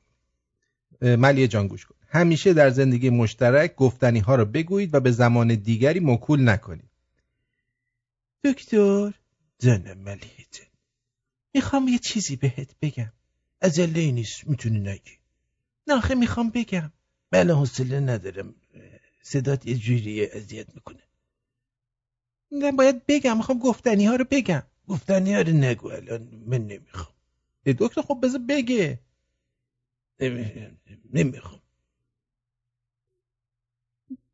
ملیه 1.03 1.49
جان 1.49 1.67
گوش 1.67 1.87
کن. 1.87 1.95
همیشه 2.17 2.53
در 2.53 2.71
زندگی 2.71 3.11
مشترک 3.11 3.75
گفتنی 3.75 4.19
ها 4.19 4.35
رو 4.35 4.45
بگویید 4.45 4.95
و 4.95 5.01
به 5.01 5.11
زمان 5.11 5.55
دیگری 5.55 6.01
مکول 6.01 6.49
نکنید. 6.49 6.91
دکتر 8.45 9.13
ملیه 9.97 10.47
جان 10.53 10.67
می‌خوام 11.55 11.89
یه 11.89 11.99
چیزی 11.99 12.37
بهت 12.37 12.75
بگم. 12.83 13.13
عجله 13.63 14.11
نیست 14.13 14.49
می‌تونی 14.49 14.79
نگی. 14.79 15.19
نه 15.89 15.95
آخه 15.95 16.15
می‌خوام 16.15 16.51
بگم. 16.51 16.93
بله 17.31 17.55
حوصله 17.55 18.01
ندارم. 18.01 18.55
صدات 19.23 19.67
یه 19.67 19.75
جوریه 19.75 20.31
اذیت 20.33 20.75
می‌کنه. 20.75 21.03
نه 22.53 22.73
باید 22.73 23.07
بگم. 23.07 23.37
می‌خوام 23.37 23.59
گفتنی 23.59 24.07
ها 24.07 24.17
رو 24.17 24.25
بگم. 24.31 24.63
گفتنی 24.89 25.35
ها 25.35 25.41
رو 25.41 25.53
نگو 25.53 25.89
الان. 25.89 26.29
من 26.47 26.67
نمی‌خوام. 26.67 27.15
دکتر 27.67 28.03
خب 28.03 28.19
بذار 28.23 28.41
بگه. 28.49 29.01
نمی- 30.21 30.67
نمی‌خوام. 31.13 31.61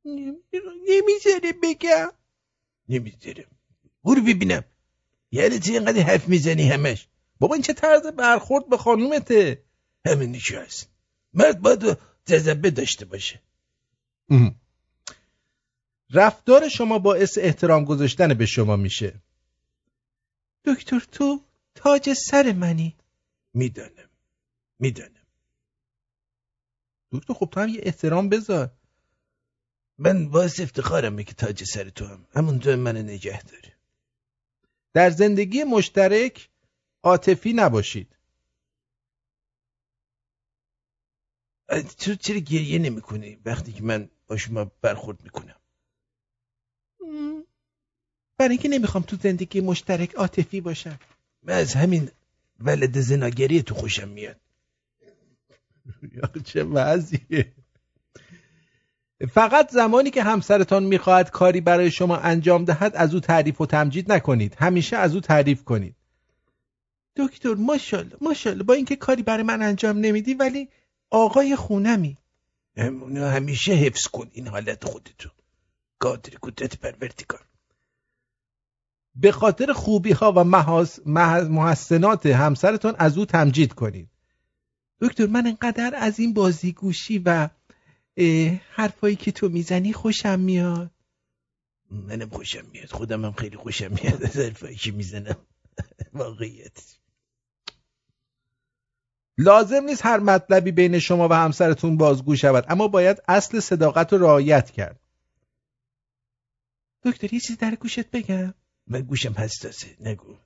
نمی‌ذاره 0.04 1.52
بگم. 1.62 2.12
نمی‌ذارم. 2.88 3.50
برو 4.04 4.22
ببینم. 4.22 4.64
یعنی 5.30 5.58
چی 5.58 5.72
اینقدر 5.72 6.02
حرف 6.02 6.28
می‌زنی 6.28 6.68
همش؟ 6.68 7.08
بابا 7.38 7.54
این 7.54 7.62
چه 7.62 7.72
طرز 7.72 8.06
برخورد 8.06 8.68
به 8.68 8.76
خانومته؟ 8.76 9.64
همین 10.06 10.34
هست 10.34 10.90
مرد 11.34 11.60
باید 11.60 11.98
جذبه 12.26 12.70
داشته 12.70 13.04
باشه. 13.04 13.42
رفتار 16.10 16.68
شما 16.68 16.98
باعث 16.98 17.38
احترام 17.38 17.84
گذاشتن 17.84 18.34
به 18.34 18.46
شما 18.46 18.76
میشه. 18.76 19.22
دکتر 20.64 21.00
تو 21.12 21.40
تاج 21.74 22.12
سر 22.12 22.52
منی. 22.52 22.96
می‌دانم. 23.54 24.10
می‌دانم. 24.78 25.26
دکتر 27.12 27.34
خب 27.34 27.48
تو 27.52 27.60
هم 27.60 27.68
یه 27.68 27.80
احترام 27.82 28.28
بذار. 28.28 28.70
من 30.04 30.28
باعث 30.28 30.60
افتخارمه 30.60 31.24
که 31.24 31.34
تاج 31.34 31.64
سر 31.64 31.88
تو 31.88 32.06
هم. 32.06 32.26
همونجا 32.34 32.76
من 32.76 32.96
نگه 32.96 33.42
داره 33.42 33.72
در 34.92 35.10
زندگی 35.10 35.64
مشترک 35.64 36.48
عاطفی 37.02 37.52
نباشید. 37.52 38.16
تو 41.98 42.14
چرا 42.14 42.38
گریه 42.38 42.78
نمی 42.78 43.00
کنی 43.00 43.38
وقتی 43.44 43.72
که 43.72 43.82
من 43.82 44.08
با 44.26 44.36
شما 44.36 44.64
برخورد 44.80 45.22
می‌کنم؟ 45.22 45.56
برای 48.38 48.50
اینکه 48.50 48.68
نمی‌خوام 48.68 49.04
تو 49.04 49.16
زندگی 49.16 49.60
مشترک 49.60 50.14
عاطفی 50.14 50.60
باشم. 50.60 50.98
من 51.42 51.54
از 51.54 51.74
همین 51.74 52.10
ولد 52.60 53.00
زناگری 53.00 53.62
تو 53.62 53.74
خوشم 53.74 54.08
میاد. 54.08 54.40
چه 56.44 56.64
وضعیه. 56.64 57.52
فقط 59.26 59.70
زمانی 59.70 60.10
که 60.10 60.22
همسرتان 60.22 60.84
می‌خواهد 60.84 61.30
کاری 61.30 61.60
برای 61.60 61.90
شما 61.90 62.16
انجام 62.16 62.64
دهد 62.64 62.96
از 62.96 63.14
او 63.14 63.20
تعریف 63.20 63.60
و 63.60 63.66
تمجید 63.66 64.12
نکنید. 64.12 64.56
همیشه 64.58 64.96
از 64.96 65.14
او 65.14 65.20
تعریف 65.20 65.64
کنید. 65.64 65.96
دکتر 67.16 67.54
ماشاءالله 67.54 68.16
ماشاءالله 68.20 68.64
با 68.64 68.74
اینکه 68.74 68.96
کاری 68.96 69.22
برای 69.22 69.42
من 69.42 69.62
انجام 69.62 69.98
نمیدی 69.98 70.34
ولی 70.34 70.68
آقای 71.10 71.56
خونمی. 71.56 72.18
همیشه 73.16 73.72
حفظ 73.72 74.06
کن 74.06 74.30
این 74.32 74.48
حالت 74.48 74.84
خودتو. 74.84 75.28
قادر 76.00 76.32
قدرت 76.42 76.78
پروردگار 76.78 77.46
به 79.14 79.32
خاطر 79.32 79.72
خوبی 79.72 80.12
ها 80.12 80.32
و 80.32 80.44
محسنات 81.48 82.26
همسرتون 82.26 82.94
از 82.98 83.18
او 83.18 83.24
تمجید 83.24 83.72
کنید. 83.72 84.08
دکتر 85.00 85.26
من 85.26 85.46
انقدر 85.46 85.92
از 85.96 86.20
این 86.20 86.34
بازیگوشی 86.34 87.18
و 87.18 87.48
حرفایی 88.70 89.16
که 89.16 89.32
تو 89.32 89.48
می‌زنی 89.48 89.92
خوشم 89.92 90.40
میاد. 90.40 90.90
منم 91.90 92.28
خوشم 92.28 92.66
میاد. 92.72 92.90
خودم 92.90 93.24
هم 93.24 93.32
خیلی 93.32 93.56
خوشم 93.56 93.92
میاد 93.92 94.24
از 94.24 94.36
حرفایی 94.36 94.76
که 94.76 94.92
می‌زنم. 94.92 95.36
واقعیت. 96.12 96.96
لازم 99.38 99.84
نیست 99.84 100.06
هر 100.06 100.18
مطلبی 100.18 100.72
بین 100.72 100.98
شما 100.98 101.28
و 101.28 101.32
همسرتون 101.32 101.96
بازگو 101.96 102.36
شود 102.36 102.64
اما 102.68 102.88
باید 102.88 103.22
اصل 103.28 103.60
صداقت 103.60 104.12
رو 104.12 104.18
رعایت 104.18 104.70
کرد. 104.70 105.00
دکتر 107.04 107.34
یه 107.34 107.40
چیز 107.40 107.58
در 107.58 107.74
گوشت 107.74 108.10
بگم. 108.10 108.54
من 108.86 109.00
گوشم 109.00 109.34
حساسه. 109.38 109.96
نگو. 110.00 110.36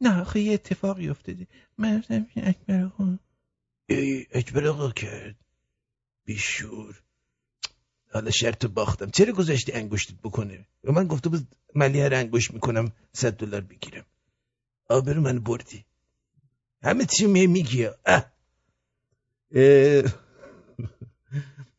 نه 0.00 0.20
آخه 0.20 0.40
یه 0.40 0.52
اتفاقی 0.52 1.08
افتاده. 1.08 1.46
من 1.78 1.98
رفتم 1.98 2.26
اکبر 2.36 2.84
آقا 2.84 3.18
ای 3.88 4.26
اکبر 4.32 4.66
آقا 4.66 4.90
کرد. 4.90 5.43
بیشور. 6.24 7.00
حالا 8.12 8.30
شرط 8.30 8.66
باختم. 8.66 9.10
چرا 9.10 9.32
گذاشتی 9.32 9.72
انگشتت 9.72 10.14
بکنه؟ 10.22 10.66
و 10.84 10.92
من 10.92 11.06
گفته 11.06 11.28
بود 11.28 11.48
ملیه 11.74 12.08
رو 12.08 12.16
انگشت 12.16 12.50
می‌کنم 12.50 12.92
صد 13.12 13.36
دلار 13.36 13.60
بگیرم. 13.60 14.04
آبرو 14.88 15.20
من 15.20 15.38
بردی. 15.38 15.84
همه 16.82 17.04
چی 17.04 17.26
می 17.26 17.46
میگی. 17.46 17.88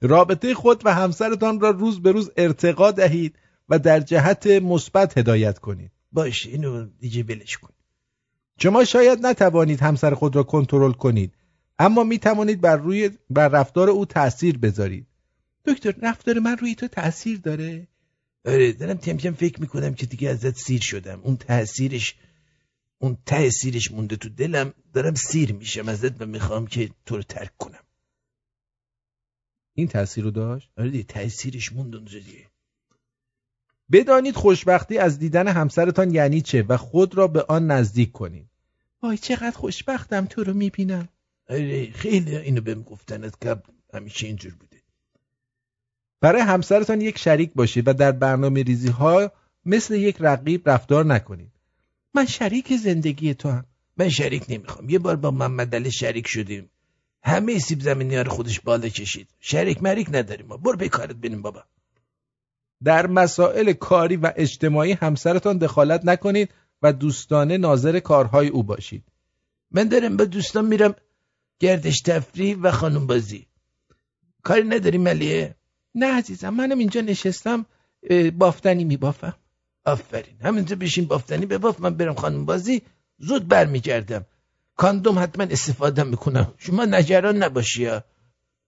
رابطه 0.01 0.53
خود 0.53 0.85
و 0.85 0.93
همسرتان 0.93 1.59
را 1.59 1.69
روز 1.69 2.01
به 2.01 2.11
روز 2.11 2.31
ارتقا 2.37 2.91
دهید 2.91 3.35
و 3.69 3.79
در 3.79 3.99
جهت 3.99 4.47
مثبت 4.47 5.17
هدایت 5.17 5.59
کنید. 5.59 5.91
باشه 6.11 6.49
اینو 6.49 6.85
دیگه 6.99 7.23
بلش 7.23 7.57
کن. 7.57 7.69
شما 8.59 8.83
شاید 8.83 9.25
نتوانید 9.25 9.81
همسر 9.81 10.13
خود 10.13 10.35
را 10.35 10.43
کنترل 10.43 10.91
کنید. 10.91 11.33
اما 11.79 12.03
می 12.03 12.19
توانید 12.19 12.61
بر 12.61 12.75
روی 12.75 13.09
بر 13.29 13.47
رفتار 13.47 13.89
او 13.89 14.05
تاثیر 14.05 14.57
بذارید. 14.57 15.07
دکتر 15.65 15.95
رفتار 16.01 16.39
من 16.39 16.57
روی 16.57 16.75
تو 16.75 16.87
تاثیر 16.87 17.39
داره؟ 17.39 17.87
آره 18.45 18.71
دارم 18.71 18.97
تیم 18.97 19.17
تیم 19.17 19.33
فکر 19.33 19.61
می‌کنم 19.61 19.93
که 19.93 20.05
دیگه 20.05 20.29
ازت 20.29 20.57
سیر 20.57 20.81
شدم. 20.81 21.21
اون 21.23 21.37
تاثیرش 21.37 22.15
اون 22.99 23.17
ته 23.25 23.49
سیرش 23.49 23.91
مونده 23.91 24.15
تو 24.15 24.29
دلم. 24.29 24.73
دارم 24.93 25.15
سیر 25.15 25.53
میشم. 25.53 25.89
ازت 25.89 26.21
و 26.21 26.25
می‌خوام 26.25 26.67
که 26.67 26.89
تو 27.05 27.15
رو 27.17 27.23
ترک 27.23 27.57
کنم. 27.57 27.83
این 29.73 29.87
تاثیر 29.87 30.23
رو 30.23 30.31
داشت؟ 30.31 30.69
آره 30.77 30.89
دیگه 30.89 31.03
تاثیرش 31.03 31.73
موند 31.73 31.95
اونجا 31.95 32.19
دیگه. 32.19 32.45
بدانید 33.91 34.35
خوشبختی 34.35 34.97
از 34.97 35.19
دیدن 35.19 35.47
همسرتان 35.47 36.13
یعنی 36.13 36.41
چه 36.41 36.63
و 36.63 36.77
خود 36.77 37.15
را 37.15 37.27
به 37.27 37.43
آن 37.43 37.71
نزدیک 37.71 38.11
کنید. 38.11 38.49
وای 39.03 39.17
چقدر 39.17 39.57
خوشبختم 39.57 40.25
تو 40.25 40.43
رو 40.43 40.53
می‌بینم. 40.53 41.09
خیلی 41.93 42.35
اینو 42.37 42.61
بهم 42.61 42.83
گفتنت 42.83 43.45
قبل 43.45 43.71
همیشه 43.93 44.27
اینجور 44.27 44.53
بوده. 44.53 44.77
برای 46.21 46.41
همسرتان 46.41 47.01
یک 47.01 47.17
شریک 47.17 47.53
باشید 47.53 47.87
و 47.87 47.93
در 47.93 48.11
برنامه 48.11 48.63
ریزی 48.63 48.89
ها 48.89 49.31
مثل 49.65 49.95
یک 49.95 50.17
رقیب 50.19 50.69
رفتار 50.69 51.05
نکنید. 51.05 51.51
من 52.13 52.25
شریک 52.25 52.77
زندگی 52.77 53.33
تو 53.33 53.49
هم. 53.49 53.65
من 53.97 54.09
شریک 54.09 54.45
نمی‌خوام. 54.49 54.89
یه 54.89 54.99
بار 54.99 55.15
با 55.15 55.31
محمد 55.31 55.75
علی 55.75 55.91
شریک 55.91 56.27
شدیم. 56.27 56.69
همه 57.23 57.59
سیب 57.59 57.81
زمینی 57.81 58.15
ها 58.15 58.21
رو 58.21 58.31
خودش 58.31 58.59
بالا 58.59 58.89
کشید. 58.89 59.27
شریک 59.39 59.83
مریک 59.83 60.07
نداریم 60.11 60.45
ما. 60.45 60.57
برو 60.57 60.77
به 60.77 60.89
کارت 60.89 61.15
بینیم 61.15 61.41
بابا. 61.41 61.63
در 62.83 63.07
مسائل 63.07 63.73
کاری 63.73 64.15
و 64.15 64.33
اجتماعی 64.35 64.91
همسرتان 64.91 65.57
دخالت 65.57 66.05
نکنید 66.05 66.49
و 66.81 66.93
دوستانه 66.93 67.57
ناظر 67.57 67.99
کارهای 67.99 68.47
او 68.47 68.63
باشید. 68.63 69.03
من 69.71 69.87
دارم 69.87 70.17
با 70.17 70.25
دوستان 70.25 70.65
میرم 70.65 70.95
گردش 71.59 72.01
تفریح 72.01 72.57
و 72.57 72.71
خانم 72.71 73.07
بازی. 73.07 73.47
کاری 74.43 74.63
نداری 74.63 74.97
ملیه 74.97 75.55
نه 75.95 76.13
عزیزم 76.17 76.49
منم 76.49 76.79
اینجا 76.79 77.01
نشستم 77.01 77.65
بافتنی 78.37 78.83
میبافم. 78.83 79.35
آفرین. 79.85 80.35
همینجا 80.41 80.75
بشین 80.75 81.05
بافتنی 81.05 81.45
بباف 81.45 81.79
من 81.79 81.93
برم 81.97 82.15
خانم 82.15 82.45
بازی. 82.45 82.81
زود 83.17 83.47
برمیگردم. 83.47 84.25
کاندوم 84.75 85.19
حتما 85.19 85.43
استفاده 85.43 86.03
می‌کنم. 86.03 86.53
شما 86.57 86.85
نگران 86.85 87.43
نباشی 87.43 87.85
ها. 87.85 88.03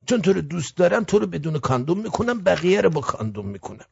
چون 0.05 0.21
تو 0.21 0.33
رو 0.33 0.41
دوست 0.41 0.77
دارم 0.77 1.03
تو 1.03 1.19
رو 1.19 1.27
بدون 1.27 1.59
کاندوم 1.59 2.01
می‌کنم 2.01 2.41
بقیه 2.41 2.81
رو 2.81 2.89
با 2.89 3.01
کاندوم 3.01 3.47
می‌کنم. 3.47 3.85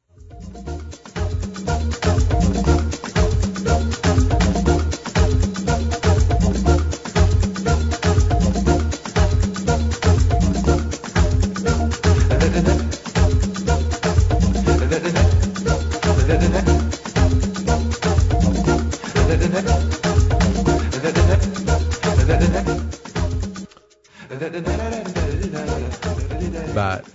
بعد 26.75 27.05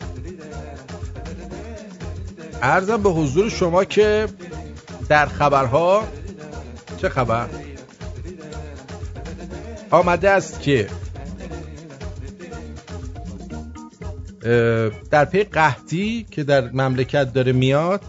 ارزم 2.63 3.03
به 3.03 3.11
حضور 3.11 3.49
شما 3.51 3.85
که 3.85 4.29
در 5.09 5.27
خبرها 5.27 6.05
چه 6.97 7.09
خبر؟ 7.09 7.47
آمده 9.91 10.31
است 10.31 10.61
که 10.61 10.89
در 15.11 15.25
پی 15.25 15.45
قحطی 15.45 16.27
که 16.31 16.45
در 16.45 16.71
مملکت 16.73 17.33
داره 17.33 17.53
میاد 17.53 18.01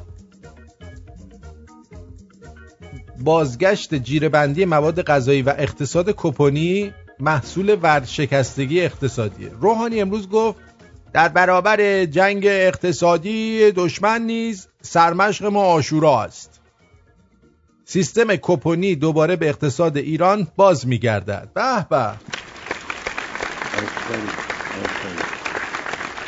بازگشت 3.20 3.96
جیرهبندی 3.96 4.66
مواد 4.66 5.02
غذایی 5.02 5.42
و 5.42 5.54
اقتصاد 5.58 6.14
کپونی 6.18 6.94
محصول 7.22 7.78
ورشکستگی 7.82 8.82
اقتصادیه 8.82 9.52
روحانی 9.62 10.02
امروز 10.02 10.30
گفت 10.30 10.60
در 11.14 11.28
برابر 11.28 12.06
جنگ 12.06 12.44
اقتصادی 12.46 13.72
دشمن 13.72 14.22
نیز 14.22 14.68
سرمشق 14.82 15.46
ما 15.46 15.64
آشورا 15.64 16.24
است. 16.24 16.62
سیستم 17.86 18.36
کپونی 18.36 18.96
دوباره 18.96 19.36
به 19.36 19.50
اقتصاد 19.50 19.98
ایران 19.98 20.48
باز 20.56 20.88
میگردد. 20.88 21.50
به 21.54 21.86
به. 21.90 22.12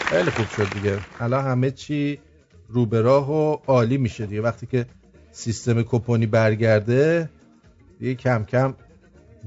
خیلی 0.06 0.32
خوب 0.32 0.50
شد 0.50 0.74
دیگه. 0.74 1.00
الان 1.20 1.46
همه 1.46 1.72
چی 1.72 2.20
رو 2.70 2.86
به 2.86 3.02
راه 3.02 3.32
و 3.32 3.58
عالی 3.68 3.98
میشه 3.98 4.26
دیگه. 4.26 4.42
وقتی 4.42 4.66
که 4.66 4.86
سیستم 5.32 5.82
کپونی 5.82 6.26
برگرده 6.26 7.30
دیگه 8.00 8.16
کم 8.16 8.44
کم 8.44 8.74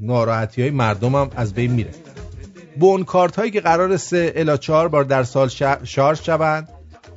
ناراحتی 0.01 0.62
های 0.62 0.70
مردم 0.70 1.14
هم 1.14 1.31
از 1.36 1.55
بین 1.55 1.73
میره. 1.73 1.90
بون 2.81 3.05
کارت 3.05 3.36
هایی 3.36 3.51
که 3.51 3.60
قرار 3.60 3.97
سه 3.97 4.32
الا 4.36 4.56
چهار 4.56 4.89
بار 4.89 5.05
در 5.05 5.23
سال 5.24 5.48
شارژ 5.85 6.23
شوند 6.23 6.68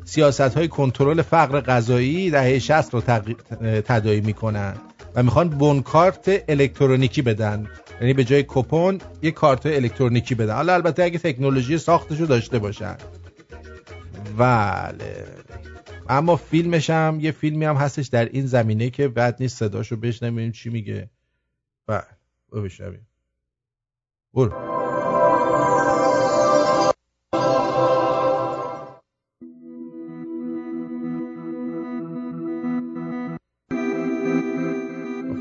سیاست 0.05 0.41
های 0.41 0.67
کنترل 0.67 1.21
فقر 1.21 1.61
غذایی 1.61 2.31
دهه 2.31 2.59
60 2.59 2.93
رو 2.93 3.01
تق- 3.01 3.35
تداعی 3.85 4.21
می‌کنن 4.21 4.73
و 5.15 5.23
می‌خوان 5.23 5.49
بون 5.49 5.81
کارت 5.81 6.43
الکترونیکی 6.47 7.21
بدن. 7.21 7.67
یعنی 8.01 8.13
به 8.13 8.23
جای 8.23 8.45
کپون 8.47 9.01
یه 9.21 9.31
کارت 9.31 9.65
الکترونیکی 9.65 10.35
بدن. 10.35 10.55
حالا 10.55 10.73
البته 10.73 11.03
اگه 11.03 11.19
تکنولوژی 11.19 11.77
ساختش 11.77 12.19
رو 12.19 12.25
داشته 12.25 12.59
باشن. 12.59 12.95
بله. 14.37 15.25
اما 16.09 16.35
فیلمش 16.35 16.89
هم 16.89 17.17
یه 17.21 17.31
فیلمی 17.31 17.65
هم 17.65 17.75
هستش 17.75 18.07
در 18.07 18.25
این 18.25 18.45
زمینه 18.45 18.89
که 18.89 19.07
بد 19.07 19.35
نیست 19.39 19.57
صداشو 19.57 19.95
بشنویم 19.95 20.51
چی 20.51 20.69
میگه. 20.69 21.09
بله. 21.87 22.18
برو 22.51 22.61
بشنویم 22.61 23.07
برو 24.33 24.79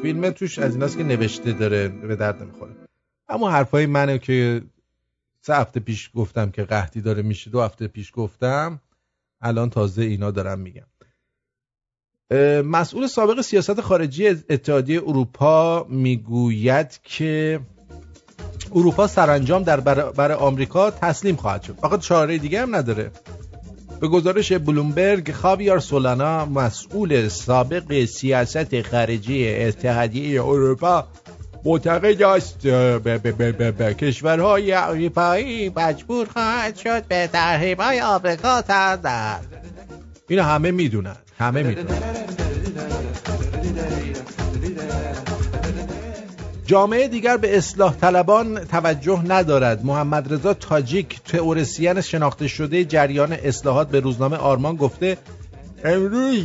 فیلم 0.02 0.30
توش 0.30 0.58
از 0.58 0.74
ایناست 0.74 0.96
که 0.96 1.04
نوشته 1.04 1.52
داره 1.52 1.88
به 1.88 2.16
درد 2.16 2.42
نمی‌خوره 2.42 2.76
اما 3.28 3.50
حرفای 3.50 3.86
منه 3.86 4.18
که 4.18 4.62
سه 5.40 5.54
هفته 5.54 5.80
پیش 5.80 6.10
گفتم 6.14 6.50
که 6.50 6.64
قحطی 6.64 7.00
داره 7.00 7.22
میشه 7.22 7.50
دو 7.50 7.62
هفته 7.62 7.88
پیش 7.88 8.12
گفتم 8.14 8.80
الان 9.40 9.70
تازه 9.70 10.02
اینا 10.02 10.30
دارم 10.30 10.58
میگم 10.60 10.86
مسئول 12.64 13.06
سابق 13.06 13.40
سیاست 13.40 13.80
خارجی 13.80 14.28
اتحادیه 14.28 15.02
اروپا 15.06 15.86
می‌گوید 15.88 17.00
که 17.04 17.60
اروپا 18.74 19.06
سرانجام 19.06 19.62
در 19.62 19.80
برابر 19.80 20.32
آمریکا 20.32 20.90
تسلیم 20.90 21.36
خواهد 21.36 21.62
شد. 21.62 21.76
فقط 21.82 22.00
چاره 22.00 22.38
دیگه 22.38 22.62
هم 22.62 22.76
نداره. 22.76 23.10
به 24.00 24.08
گزارش 24.08 24.52
بلومبرگ 24.52 25.32
خاویار 25.32 25.78
سولانا 25.78 26.44
مسئول 26.44 27.28
سابق 27.28 28.04
سیاست 28.04 28.82
خارجی 28.82 29.48
اتحادیه 29.54 30.44
اروپا 30.44 31.06
معتقد 31.64 32.22
است 32.22 32.66
کشورهای 33.98 34.72
اروپایی 34.72 35.72
مجبور 35.76 36.26
خواهد 36.26 36.76
شد 36.76 37.04
به 37.04 37.26
تحریم‌های 37.32 38.00
آمریکا 38.00 38.62
تن 38.62 38.96
دهد 38.96 39.46
اینو 40.28 40.42
همه 40.42 40.70
می‌دونن. 40.70 41.16
همه 41.38 41.62
می‌دونن. 41.62 41.98
جامعه 46.66 47.08
دیگر 47.08 47.36
به 47.36 47.58
اصلاح 47.58 47.94
طلبان 47.94 48.64
توجه 48.64 49.22
ندارد. 49.28 49.84
محمد 49.84 50.32
رضا 50.32 50.54
تاجیک 50.54 51.20
تئوریسین 51.24 52.00
شناخته 52.00 52.48
شده 52.48 52.84
جریان 52.84 53.32
اصلاحات 53.32 53.88
به 53.88 54.00
روزنامه 54.00 54.36
آرمان 54.36 54.76
گفته 54.76 55.16
امروز 55.84 56.44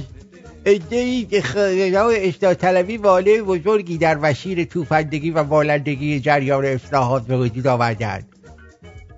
ادهی 0.65 1.27
اصلاح 1.31 2.53
طلبی 2.53 2.97
واله 2.97 3.41
بزرگی 3.41 3.97
در 3.97 4.17
وشیر 4.21 4.63
توفندگی 4.63 5.31
و 5.31 5.43
والندگی 5.43 6.19
جریان 6.19 6.65
اصلاحات 6.65 7.27
به 7.27 7.37
وجود 7.37 7.67
آوردند. 7.67 8.27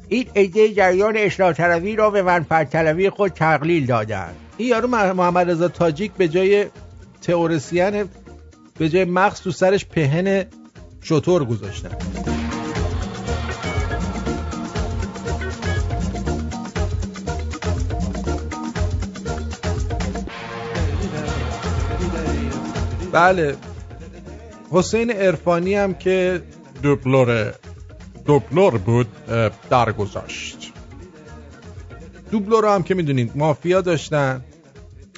این 0.07 0.25
عده 0.35 0.73
جریان 0.73 1.17
اصلاح 1.17 1.53
طلبی 1.53 1.95
را 1.95 2.09
به 2.09 2.21
منفعت 2.21 2.69
طلبی 2.69 3.09
خود 3.09 3.31
تقلیل 3.31 3.85
دادند. 3.85 4.35
این 4.57 4.67
یارو 4.69 4.87
مح- 4.87 5.15
محمد 5.15 5.49
رضا 5.51 5.67
تاجیک 5.67 6.11
به 6.11 6.27
جای 6.27 6.65
تئوریسین 7.21 8.05
به 8.77 8.89
جای 8.89 9.05
مغز 9.05 9.41
تو 9.41 9.51
سرش 9.51 9.85
پهن 9.85 10.45
شطور 11.01 11.45
گذاشتن. 11.45 11.89
بله. 23.11 23.55
حسین 24.71 25.11
ارفانی 25.15 25.75
هم 25.75 25.93
که 25.93 26.41
دوبلور 26.83 27.53
دوبلور 28.25 28.77
بود 28.77 29.07
اه، 29.29 29.49
درگذاشت 32.25 32.31
دوبلور 32.31 32.75
هم 32.75 32.83
که 32.83 32.95
می‌دونید 32.95 33.31
مافیا 33.35 33.81
داشتن. 33.81 34.41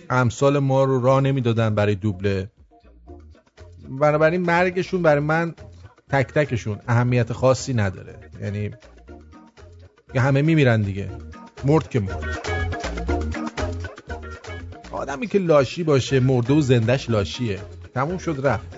امثال 0.09 0.59
ما 0.59 0.83
رو 0.83 1.01
راه 1.01 1.21
نمی‌دادن 1.21 1.75
برای 1.75 1.95
دوبله. 1.95 2.49
بنابراین 3.89 4.41
مرگشون 4.41 5.01
برای 5.01 5.19
من 5.19 5.53
تک 6.09 6.27
تکشون 6.27 6.79
اهمیت 6.87 7.33
خاصی 7.33 7.73
نداره. 7.73 8.15
یعنی 8.41 8.71
همه 10.15 10.41
میمیرن 10.41 10.81
دیگه. 10.81 11.09
مرد 11.65 11.89
که 11.89 11.99
مرد. 11.99 12.39
آدمی 14.91 15.27
که 15.27 15.39
لاشی 15.39 15.83
باشه 15.83 16.19
مرده 16.19 16.53
و 16.53 16.61
زندش 16.61 17.09
لاشیه. 17.09 17.59
تموم 17.93 18.17
شد 18.17 18.39
رفت. 18.43 18.77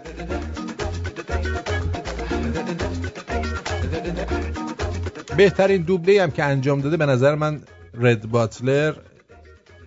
بهترین 5.38 5.82
دوبله 5.82 6.24
هم 6.24 6.32
که 6.32 6.44
انجام 6.44 6.82
داده 6.82 6.98
به 6.98 7.06
نظر 7.06 7.36
من 7.36 7.62
رد 7.94 8.30
باتلر 8.30 8.94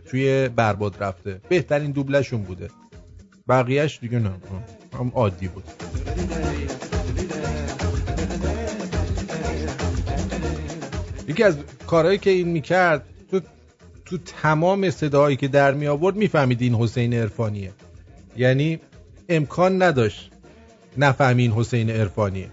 توی 0.06 0.48
برباد 0.48 1.02
رفته. 1.02 1.40
بهترین 1.48 1.90
دوبلشون 1.90 2.42
بوده. 2.42 2.70
بقیهش 3.48 3.98
دیگه 4.00 4.18
نه. 4.18 4.32
هم 4.98 5.12
عادی 5.14 5.48
بود. 5.48 5.64
یکی 11.28 11.42
از 11.42 11.56
کارهایی 11.86 12.18
که 12.18 12.30
این 12.30 12.48
می‌کرد 12.48 13.04
تو 13.30 13.40
تو 14.04 14.18
تمام 14.18 14.90
صداهایی 14.90 15.36
که 15.36 15.48
در 15.48 15.74
می 15.74 15.86
آورد 15.86 16.16
می‌فهمید 16.16 16.62
این 16.62 16.74
حسین 16.74 17.14
عرفانیه. 17.14 17.72
یعنی 18.36 18.80
امکان 19.28 19.82
نداشت 19.82 20.30
نفهمی 20.96 21.42
این 21.42 21.52
حسین 21.52 21.90
عرفانیه. 21.90 22.48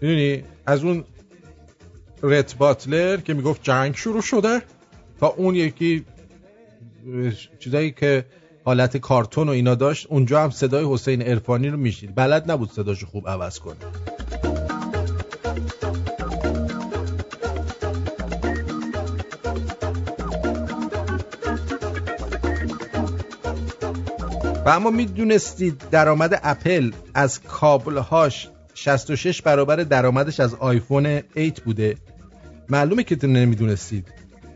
می‌دونی؟ 0.00 0.44
از 0.66 0.84
اون 0.84 1.04
رت 2.22 2.56
باتلر 2.56 3.16
که 3.16 3.34
می‌گفت 3.34 3.62
جنگ 3.62 3.96
شروع 3.96 4.22
شده 4.22 4.62
تا 5.20 5.26
اون 5.26 5.54
یکی 5.54 6.04
چیزایی 7.58 7.90
که 7.90 8.24
حالت 8.64 8.96
کارتون 8.96 9.48
و 9.48 9.52
اینا 9.52 9.74
داشت 9.74 10.06
اونجا 10.10 10.42
هم 10.42 10.50
صدای 10.50 10.84
حسین 10.88 11.22
عرفانی 11.22 11.68
رو 11.68 11.76
میشید 11.76 12.14
بلد 12.14 12.50
نبود 12.50 12.72
صداشو 12.72 13.06
خوب 13.06 13.28
عوض 13.28 13.58
کنه. 13.58 13.76
و 24.66 24.68
اما 24.68 24.90
می‌دونستید 24.90 25.82
درآمد 25.90 26.40
اپل 26.42 26.90
از 27.14 27.42
کابلهاش 27.42 28.48
66 28.74 29.42
برابر 29.42 29.76
درآمدش 29.76 30.40
از 30.40 30.54
آیفون 30.54 31.06
8 31.06 31.60
بوده. 31.60 31.96
معلومه 32.68 33.02
که 33.02 33.26
نمی‌دونستید. 33.26 34.08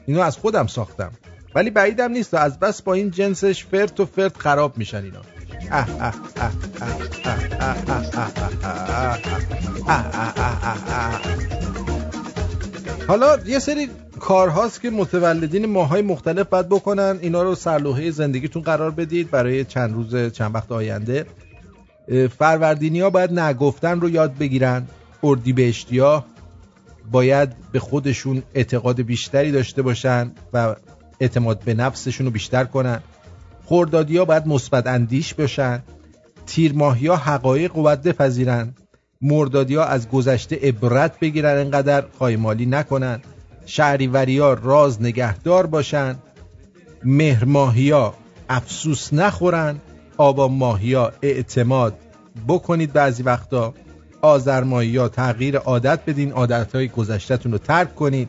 اینو 0.07 0.20
از 0.20 0.37
خودم 0.37 0.66
ساختم. 0.66 1.11
ولی 1.55 1.70
بعیدم 1.70 2.12
نیست 2.12 2.35
از 2.35 2.59
بس 2.59 2.83
با 2.83 2.95
این 2.95 3.11
جنسش 3.11 3.65
فرت 3.65 4.01
و 4.01 4.07
فرت 4.07 4.37
خراب 4.37 4.78
میشن 4.78 5.05
اینا. 5.05 5.20
حالا 13.09 13.39
یه 13.47 13.59
سری 13.59 13.89
کارهاست 14.20 14.81
که 14.81 14.91
متولدین 14.91 15.66
ماهای 15.66 16.03
مختلف 16.03 16.47
باید 16.47 16.69
بکنن. 16.69 17.19
اینا 17.20 17.43
رو 17.43 17.55
سرلوحه 17.55 18.11
زندگیتون 18.11 18.62
قرار 18.62 18.91
بدید 18.91 19.31
برای 19.31 19.65
چند 19.65 19.95
روز 19.95 20.33
چند 20.33 20.55
وقت 20.55 20.73
آینده. 20.73 21.27
فروردینی 22.39 23.01
ها 23.01 23.11
باید 23.11 23.39
نگفتن 23.39 24.01
رو 24.01 24.11
یاد 24.11 24.39
بگیرن. 24.39 24.87
اردیبهشتیا. 25.23 26.24
باید 27.11 27.73
به 27.73 27.78
خودشون 27.78 28.43
اعتقاد 28.55 29.03
بیشتری 29.03 29.53
داشته 29.53 29.83
باشن 29.83 30.33
و 30.53 30.77
اعتماد 31.20 31.61
به 31.65 31.74
نفسشون 31.74 32.27
رو 32.27 32.33
بیشتر 32.33 32.65
کنن. 32.65 33.01
خوردادی 33.65 34.16
ها 34.16 34.24
باید 34.24 34.47
مثبت 34.47 34.87
اندیش 34.87 35.35
باشن. 35.35 35.83
تیر 36.47 36.73
ماهی 36.73 37.07
ها 37.07 37.16
حقایق 37.16 37.73
باید 37.73 38.03
بپذیرن. 38.03 38.74
مردادی 39.20 39.74
ها 39.74 39.85
از 39.85 40.09
گذشته 40.09 40.57
عبرت 40.57 41.20
بگیرن 41.20 41.59
انقدر 41.59 42.05
خایمالی 42.19 42.66
نکنن. 42.66 43.20
شهریوری 43.66 44.39
ها 44.39 44.53
راز 44.53 45.03
نگهدار 45.03 45.66
باشن. 45.66 46.16
مهر 47.05 47.45
ماهی 47.45 47.91
ها 47.91 48.15
افسوس 48.49 49.12
نخورن. 49.12 49.81
آبان 50.16 50.53
ماهی 50.53 50.95
ها 50.95 51.12
اعتماد 51.23 51.95
بکنید 52.49 52.93
بعضی 52.93 53.23
وقتا. 53.23 53.74
آذر 54.22 54.64
ماهی 54.64 54.97
ها 54.97 55.09
تغییر 55.09 55.56
عادت 55.56 56.01
بدین 56.06 56.32
عادت 56.32 56.74
های 56.74 56.88
گذشتهتون 56.88 57.52
رو 57.52 57.59
ترک 57.59 57.94
کنید. 57.94 58.28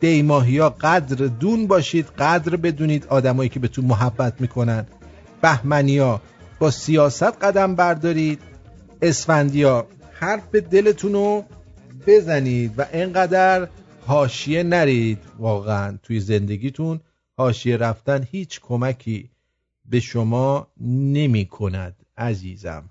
دی 0.00 0.22
ماهی 0.22 0.58
ها 0.58 0.70
قدر 0.70 1.26
دون 1.26 1.66
باشید 1.66 2.06
قدر 2.18 2.56
بدونید 2.56 3.06
آدمایی 3.06 3.48
که 3.48 3.60
بهتون 3.60 3.84
محبت 3.84 4.40
می‌کنن. 4.40 4.86
بهمنی 5.42 5.98
ها 5.98 6.20
با 6.58 6.70
سیاست 6.70 7.22
قدم 7.44 7.74
بردارید. 7.74 8.40
اسفندیا 9.02 9.86
حرف 10.12 10.54
دلتون 10.54 11.12
رو 11.12 11.44
بزنید 12.06 12.72
و 12.78 12.86
انقدر 12.92 13.68
حاشیه 14.06 14.62
نرید. 14.62 15.18
واقعا 15.38 15.98
توی 16.02 16.20
زندگیتون 16.20 17.00
حاشیه 17.36 17.76
رفتن 17.76 18.26
هیچ 18.30 18.60
کمکی 18.60 19.30
به 19.84 20.00
شما 20.00 20.66
نمی 20.86 21.46
کند 21.46 21.96
عزیزم. 22.18 22.84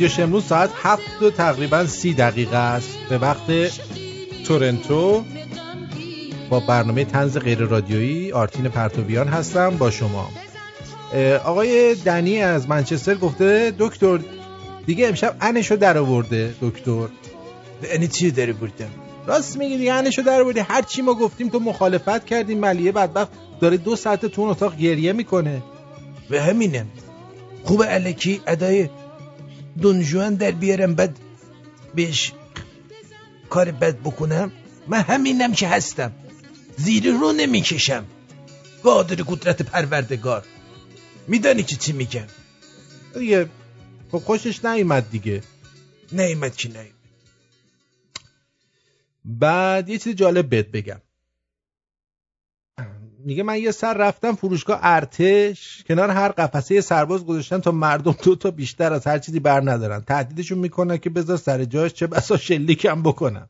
رادیو 0.00 0.16
شمرون 0.16 0.40
ساعت 0.40 0.70
هفت 0.82 1.22
و 1.22 1.30
تقریبا 1.30 1.86
سی 1.86 2.14
دقیقه 2.14 2.56
است. 2.56 2.98
به 3.08 3.18
وقت 3.18 3.46
تورنتو 4.44 5.24
با 6.50 6.60
برنامه 6.60 7.04
تنز 7.04 7.38
غیر 7.38 7.58
رادیویی 7.58 8.32
آرتین 8.32 8.68
پرتویان 8.68 9.28
هستم 9.28 9.70
با 9.70 9.90
شما. 9.90 10.30
آقای 11.44 11.94
دنی 11.94 12.42
از 12.42 12.68
منچستر 12.68 13.14
گفته 13.14 13.74
دکتر 13.78 14.18
دیگه 14.86 15.08
امشب 15.08 15.36
انشو 15.40 15.76
در 15.76 15.98
آورده 15.98 16.54
دکتر. 16.60 17.08
یعنی 17.92 18.08
چی 18.08 18.30
داری 18.30 18.52
بردم 18.52 18.90
راست 19.26 19.56
میگی 19.56 19.78
دیگه 19.78 19.92
انشو 19.92 20.22
در 20.22 20.40
آوردی. 20.40 20.60
هر 20.60 20.82
چی 20.82 21.02
ما 21.02 21.14
گفتیم 21.14 21.48
تو 21.48 21.58
مخالفت 21.58 22.24
کردیم. 22.24 22.58
ملیه 22.58 22.92
بدبخت 22.92 23.30
داره 23.60 23.76
دو 23.76 23.96
ساعت 23.96 24.26
تو 24.26 24.42
اون 24.42 24.50
اتاق 24.50 24.76
گریه 24.76 25.12
می‌کنه. 25.12 25.62
به 26.30 26.42
همینم 26.42 26.86
خوب 27.64 27.82
علکی 27.82 28.40
ادای 28.46 28.88
دونجوان 29.80 30.34
در 30.34 30.50
بیارم 30.50 30.94
بعد 30.94 31.16
بهش 31.94 32.32
کار 33.50 33.70
بد 33.70 33.96
بکنم. 33.96 34.52
من 34.88 35.00
همینم 35.00 35.52
که 35.52 35.68
هستم. 35.68 36.12
زیر 36.76 37.12
رو 37.12 37.32
نمی‌کشم. 37.32 38.04
قادر 38.82 39.16
قدرت 39.26 39.62
پروردگار. 39.62 40.44
میدانی 41.28 41.62
که 41.62 41.76
چی 41.76 41.92
میگم؟ 41.92 42.26
دیگه 43.14 43.48
خب 44.12 44.18
خوشش 44.18 44.64
نیومد 44.64 45.10
دیگه. 45.10 45.42
نیومد 46.12 46.56
که 46.56 46.68
نیومد. 46.68 46.90
بعد 49.24 49.88
یه 49.88 49.98
چیز 49.98 50.14
جالب 50.14 50.48
بهت 50.48 50.66
بگم. 50.66 51.00
میگه 53.24 53.42
من 53.42 53.58
یه 53.58 53.70
سر 53.70 53.94
رفتم 53.94 54.34
فروشگاه 54.34 54.78
ارتش 54.82 55.84
کنار 55.88 56.10
هر 56.10 56.28
قفسه 56.28 56.80
سرباز 56.80 57.26
گذاشتن 57.26 57.58
تا 57.58 57.70
مردم 57.70 58.16
دو 58.24 58.36
تا 58.36 58.50
بیشتر 58.50 58.92
از 58.92 59.06
هر 59.06 59.18
چیزی 59.18 59.40
بر 59.40 59.60
ندارن. 59.60 60.00
تهدیدشون 60.00 60.58
می‌کنن 60.58 60.98
که 60.98 61.10
بذار 61.10 61.36
سر 61.36 61.64
جاش 61.64 61.92
چه 61.92 62.06
بسا 62.06 62.36
شلیکم 62.36 63.02
بکنم 63.02 63.48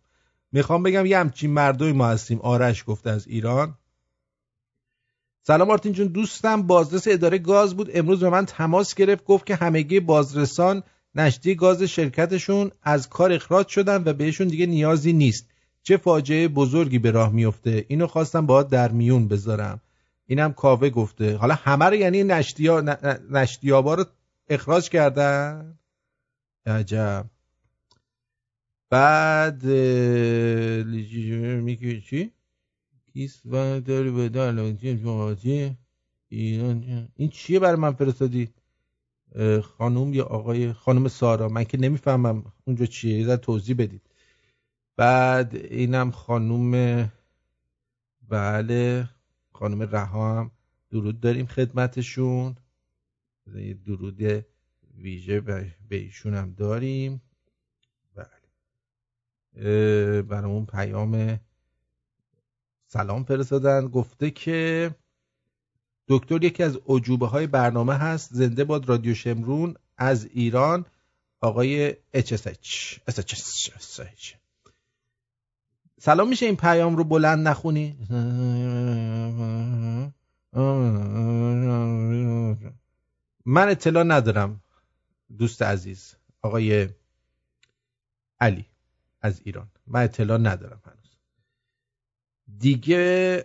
می‌خوام 0.52 0.82
بگم 0.82 1.06
یه 1.06 1.18
همچین 1.18 1.50
مردمی 1.50 1.92
ما 1.92 2.08
هستیم 2.08 2.40
آرش 2.40 2.84
گفته 2.86 3.10
از 3.10 3.26
ایران. 3.26 3.74
سلام 5.42 5.70
آرتین 5.70 5.92
جون 5.92 6.06
دوستم 6.06 6.62
بازرس 6.62 7.08
اداره 7.08 7.38
گاز 7.38 7.76
بود. 7.76 7.90
امروز 7.94 8.20
به 8.20 8.30
من 8.30 8.46
تماس 8.46 8.94
گرفت 8.94 9.24
گفت 9.24 9.46
که 9.46 9.54
همگی 9.54 10.00
بازرسان 10.00 10.82
نشتی 11.14 11.54
گاز 11.54 11.82
شرکتشون 11.82 12.70
از 12.82 13.08
کار 13.08 13.32
اخراج 13.32 13.68
شدن 13.68 14.02
و 14.06 14.12
بهشون 14.12 14.48
دیگه 14.48 14.66
نیازی 14.66 15.12
نیست. 15.12 15.49
چه 15.82 15.96
فاجعه 15.96 16.48
بزرگی 16.48 16.98
به 16.98 17.10
راه 17.10 17.32
میفته 17.32 17.84
اینو 17.88 18.06
خواستم 18.06 18.46
باهات 18.46 18.68
در 18.68 18.92
میون 18.92 19.28
بذارم. 19.28 19.80
اینم 20.26 20.52
کاوه 20.52 20.90
گفته. 20.90 21.36
حالا 21.36 21.54
همه 21.54 21.84
رو 21.84 21.94
یعنی 21.94 22.22
نشتیا 22.22 22.80
نشتیابا 23.30 23.94
رو 23.94 24.04
اخراج 24.48 24.88
کردن؟ 24.88 25.78
عجب. 26.66 27.26
بعد 28.90 29.64
میگه 31.64 32.00
چی؟ 32.00 32.32
کیس 33.12 33.40
و 33.46 33.80
داری 33.80 34.10
به 34.10 34.30
ایران 36.28 37.08
این 37.16 37.28
چیه 37.28 37.58
برای 37.58 37.76
من 37.76 37.92
فرستادی؟ 37.92 38.48
اه، 39.34 39.60
خانوم 39.60 40.14
یا 40.14 40.24
آقای 40.24 40.72
خانم 40.72 41.08
سارا. 41.08 41.48
من 41.48 41.64
که 41.64 41.78
نمی‌فهمم 41.78 42.44
اونجا 42.64 42.86
چیه. 42.86 43.18
یه 43.20 43.36
توضیح 43.36 43.76
بدید. 43.76 44.09
بعد 45.00 45.56
اینم 45.56 46.10
خانوم 46.10 46.72
بله 48.28 49.08
خانم 49.52 49.82
رها 49.82 50.38
هم 50.38 50.50
درود 50.90 51.20
داریم 51.20 51.46
خدمتشون. 51.46 52.56
یه 53.54 53.74
درود 53.74 54.44
ویژه 54.96 55.40
به 55.40 55.74
ایشون 55.90 56.34
هم 56.34 56.52
داریم. 56.52 57.22
بله. 58.14 60.22
برامون 60.22 60.66
پیام 60.66 61.40
سلام 62.86 63.24
فرستادن. 63.24 63.88
گفته 63.88 64.30
که 64.30 64.90
دکتر 66.08 66.44
یکی 66.44 66.62
از 66.62 66.78
عجوبه 66.86 67.26
های 67.26 67.46
برنامه 67.46 67.94
هست 67.94 68.28
زنده 68.32 68.64
باد 68.64 68.88
رادیو 68.88 69.14
شمرون 69.14 69.74
از 69.96 70.24
ایران 70.24 70.86
آقای 71.40 71.96
HSH 72.16 72.98
SHH. 73.10 74.39
سلام 76.02 76.28
میشه 76.28 76.46
این 76.46 76.56
پیام 76.56 76.96
رو 76.96 77.04
بلند 77.04 77.48
نخونی؟ 77.48 77.96
من 83.46 83.68
اطلاع 83.68 84.04
ندارم 84.04 84.62
دوست 85.38 85.62
عزیز 85.62 86.14
آقای 86.42 86.88
علی 88.40 88.66
از 89.20 89.40
ایران. 89.44 89.70
من 89.86 90.02
اطلاع 90.02 90.38
ندارم 90.38 90.82
هنوز. 90.84 91.16
دیگه 92.58 93.44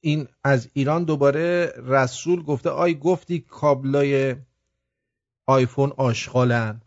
این 0.00 0.28
از 0.44 0.68
ایران 0.72 1.04
دوباره 1.04 1.72
رسول 1.76 2.42
گفته 2.42 2.70
آی 2.70 2.94
گفتی 2.94 3.40
کابلای 3.40 4.36
آیفون 5.46 5.92
آشغالن؟ 5.96 6.80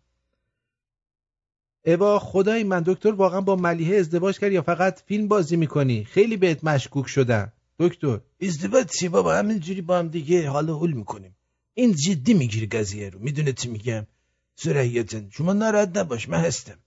اوا 1.88 2.19
خدای 2.19 2.64
من 2.64 2.84
دکتر 2.85 3.11
واقعا 3.11 3.41
با 3.41 3.55
ملیحه 3.55 3.97
ازدواج 3.97 4.39
کرد 4.39 4.51
یا 4.51 4.61
فقط 4.61 4.99
فیلم 5.05 5.27
بازی 5.27 5.55
می‌کنی؟ 5.55 6.03
خیلی 6.03 6.38
بهت 6.38 6.64
مشکوک 6.64 7.07
شدن 7.07 7.51
دکتر. 7.80 8.19
ازدواج 8.41 8.85
چی 8.85 9.07
بابا؟ 9.09 9.35
همینجوری 9.35 9.81
با 9.81 9.99
هم 9.99 10.07
دیگه 10.07 10.49
حال 10.49 10.69
و 10.69 10.80
حل 10.80 10.91
می‌کنیم. 10.91 11.35
این 11.73 11.95
جدی 11.95 12.34
می‌گیری 12.34 12.65
قضیه 12.68 13.09
رو. 13.09 13.19
می‌دونه 13.19 13.53
چی 13.53 13.69
میگم؟ 13.69 14.07
سرعیه 14.55 15.03
جان 15.03 15.30
شما 15.31 15.53
ناراحت 15.53 15.97
نباش 15.97 16.30
من 16.30 16.38
هستم. 16.39 16.77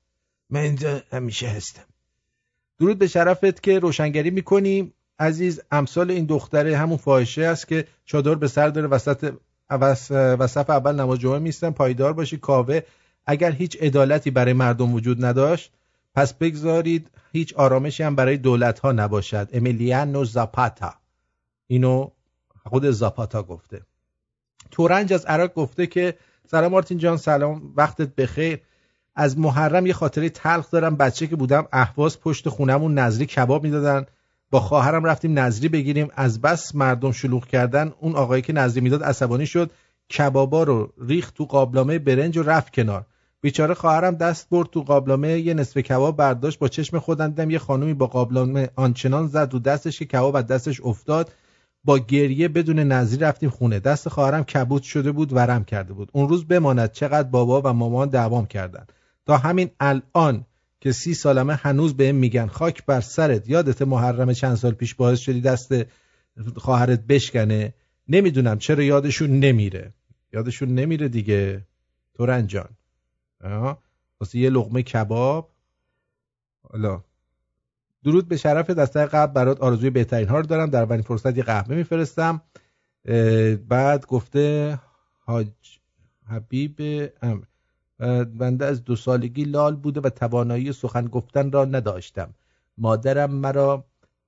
من 0.51 0.61
اینجا 0.61 1.03
همیشه 1.13 1.49
هستم. 1.49 1.85
درود 2.79 2.99
به 2.99 3.07
شرفت 3.07 3.63
که 3.63 3.79
روشنگری 3.79 4.31
می‌کنیم 4.31 4.95
عزیز 5.19 5.61
امثال 5.71 6.11
این 6.11 6.27
دختره 6.27 6.77
همون 6.77 6.97
فاحشه 6.97 7.43
است 7.43 7.69
که 7.69 7.87
چادر 8.05 8.35
به 8.35 8.49
سر 8.49 8.69
داره 8.69 8.87
وسط 8.87 9.33
وس- 9.71 10.11
وسط 10.11 10.71
اول 10.71 11.01
نماز 11.01 11.19
جمعه 11.19 11.39
میستن 11.39 11.71
پایدار 11.71 12.13
باشی 12.13 12.37
کاوه. 12.37 12.81
اگر 13.31 13.53
هیچ 13.53 13.77
عدالتی 13.81 14.31
برای 14.31 14.53
مردم 14.53 14.95
وجود 14.95 15.25
نداشت 15.25 15.73
پس 16.15 16.35
بگذارید 16.35 17.11
هیچ 17.33 17.55
آرامشی 17.55 18.03
هم 18.03 18.15
برای 18.15 18.37
دولت 18.37 18.79
ها 18.79 18.93
نباشد. 18.93 19.49
امیلیانو 19.53 20.25
زاپاتا. 20.25 20.95
اینو 21.67 22.11
خود 22.67 22.91
زاپاتا 22.91 23.43
گفته. 23.43 23.83
تورنج 24.71 25.13
از 25.13 25.25
عراق 25.25 25.55
گفته 25.55 25.87
که 25.87 26.15
سلام 26.51 26.73
مارتین 26.73 26.99
جان 26.99 27.17
سلام 27.17 27.73
وقتت 27.77 28.15
بخیر. 28.15 28.61
از 29.15 29.39
محرم 29.39 29.87
یه 29.87 29.93
خاطره 29.93 30.29
تلخ 30.29 30.71
دارم. 30.71 30.97
بچه 30.97 31.27
که 31.27 31.37
بودم 31.37 31.69
اهواز 31.73 32.21
پشت 32.21 32.49
خونمون 32.49 32.95
نظری 32.95 33.27
کباب 33.27 33.65
می‌دادن. 33.65 34.07
با 34.51 34.61
خواهرم 34.61 35.05
رفتیم 35.05 35.39
نظری 35.39 35.69
بگیریم. 35.69 36.09
از 36.17 36.41
بس 36.41 36.75
مردم 36.75 37.13
شلوغ 37.13 37.47
کردن. 37.47 37.93
اون 38.01 38.17
آقایی 38.17 38.43
که 38.43 38.53
نظری 38.53 38.81
می‌داد 38.81 39.03
عصبانی 39.03 39.47
شد. 39.47 39.71
کبابا 40.19 40.63
رو 40.63 40.93
ریخت 41.01 41.35
تو 41.35 41.45
قابلمه 41.45 41.99
برنج 41.99 42.39
و 42.39 42.43
رفت 42.43 42.73
کنار. 42.75 43.07
بیچاره 43.41 43.75
خواهرم 43.75 44.15
دست 44.15 44.49
برد 44.51 44.71
تو 44.71 44.83
قابلمه 44.83 45.39
یه 45.39 45.55
نصف 45.55 45.79
کباب 45.79 46.17
برداشت 46.17 46.59
با 46.59 46.69
چشم 46.69 46.99
خودم 46.99 47.29
دیدم 47.29 47.51
یه 47.51 47.59
خانومی 47.59 47.95
با 47.95 48.07
قابلمه 48.07 48.69
آنچنان 48.77 49.27
زد 49.27 49.53
رو 49.53 49.59
دستش 49.59 49.99
که 49.99 50.05
کباب 50.05 50.37
از 50.37 50.47
دستش 50.47 50.81
افتاد. 50.81 51.33
با 51.85 51.99
گریه 51.99 52.49
بدون 52.49 52.79
نظری 52.79 53.21
رفتیم 53.21 53.51
خونه. 53.51 53.81
دست 53.81 54.09
خواهرم 54.09 54.45
کبود 54.45 54.83
شده 54.83 55.13
بود 55.13 55.33
ورم 55.33 55.65
کرده 55.65 55.93
بود. 55.93 56.11
اون 56.13 56.29
روز 56.29 56.47
بماند 56.47 56.93
چقدر 56.93 57.29
بابا 57.29 57.61
و 57.65 57.73
مامان 57.73 58.09
دعوام 58.09 58.47
کردن. 58.47 58.87
تا 59.27 59.37
همین 59.37 59.71
الان 59.81 60.47
که 60.81 60.93
سی 60.93 61.15
سالمه 61.15 61.55
هنوز 61.55 61.97
بهم 61.97 62.15
میگن. 62.15 62.47
خاک 62.47 62.87
بر 62.87 63.01
سرت. 63.01 63.49
یادت 63.49 63.83
محرم 63.83 64.33
چند 64.33 64.55
سال 64.55 64.73
پیش 64.73 64.95
باعث 64.95 65.19
شدی 65.19 65.41
دست 65.41 65.73
خواهرت 66.57 67.01
بشکنه؟ 67.07 67.75
نمی‌دونم. 68.09 68.59
چرا 68.59 68.83
یادشون 68.83 69.31
نمیره؟ 69.31 69.93
یادشون 70.33 70.75
نمیره 70.75 71.09
دیگه. 71.09 71.67
تورن 72.15 72.47
جان. 72.47 72.65
آه، 72.65 72.80
واسه 74.21 74.39
یه 74.39 74.51
لقمه 74.51 74.83
کباب. 74.83 75.51
حالا. 76.63 77.05
درود 78.05 78.29
به 78.29 78.37
شرف 78.37 78.71
دسته 78.71 79.07
قبل 79.07 79.33
برات 79.33 79.61
آرزوی 79.61 79.91
بهترین 79.91 80.29
ها 80.29 80.39
رو 80.39 80.47
دارم. 80.47 80.71
در 80.71 80.83
اولین 80.83 81.03
فرصت 81.03 81.37
یه 81.37 81.43
قهوه 81.43 81.75
میفرستم. 81.75 82.43
بعد 83.69 84.07
گفته 84.07 84.79
حاج 85.19 85.49
حبیب 86.27 87.07
بنده 88.39 88.67
از 88.67 88.85
دو 88.85 88.97
سالگی 88.97 89.45
لال 89.45 89.77
بوده 89.77 90.01
و 90.01 90.11
توانایی 90.11 90.73
سخن 90.73 91.05
گفتن 91.05 91.53
را 91.53 91.65
نداشتم. 91.65 92.35
مادرم 92.79 93.31
مرا 93.31 93.85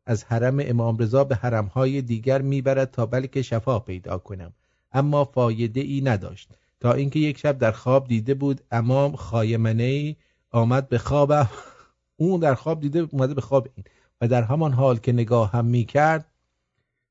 از 0.07 0.25
حرم 0.25 0.57
امام 0.61 0.99
رضا 0.99 1.25
به 1.25 1.37
حرمهای 1.37 2.03
دیگر 2.03 2.43
می‌برد 2.43 2.91
تا 2.91 3.07
بلکه 3.07 3.43
شفا 3.43 3.79
پیدا 3.79 4.19
کنم. 4.19 4.53
اما 4.93 5.25
فایده 5.25 5.81
ای 5.81 6.01
نداشت. 6.01 6.55
تا 6.83 6.93
اینکه 6.93 7.19
یک 7.19 7.39
شب 7.39 7.59
در 7.59 7.73
خواب 7.73 8.09
دیده 8.09 8.35
بود 8.35 8.61
امام 8.71 9.17
خایمنه 9.17 9.83
ای 9.83 10.17
آمد 10.51 10.89
به 10.89 10.99
خوابم. 10.99 11.49
اون 12.17 12.41
در 12.41 12.55
خواب 12.55 12.81
دیده 12.81 12.99
اومده 13.11 13.35
به 13.35 13.41
خواب 13.41 13.69
این. 13.75 13.85
و 14.21 14.29
در 14.29 14.43
همان 14.43 14.73
حال 14.73 14.99
که 14.99 15.13
نگاه 15.13 15.53
هم 15.53 15.65
می 15.65 15.85
کرد 15.85 16.27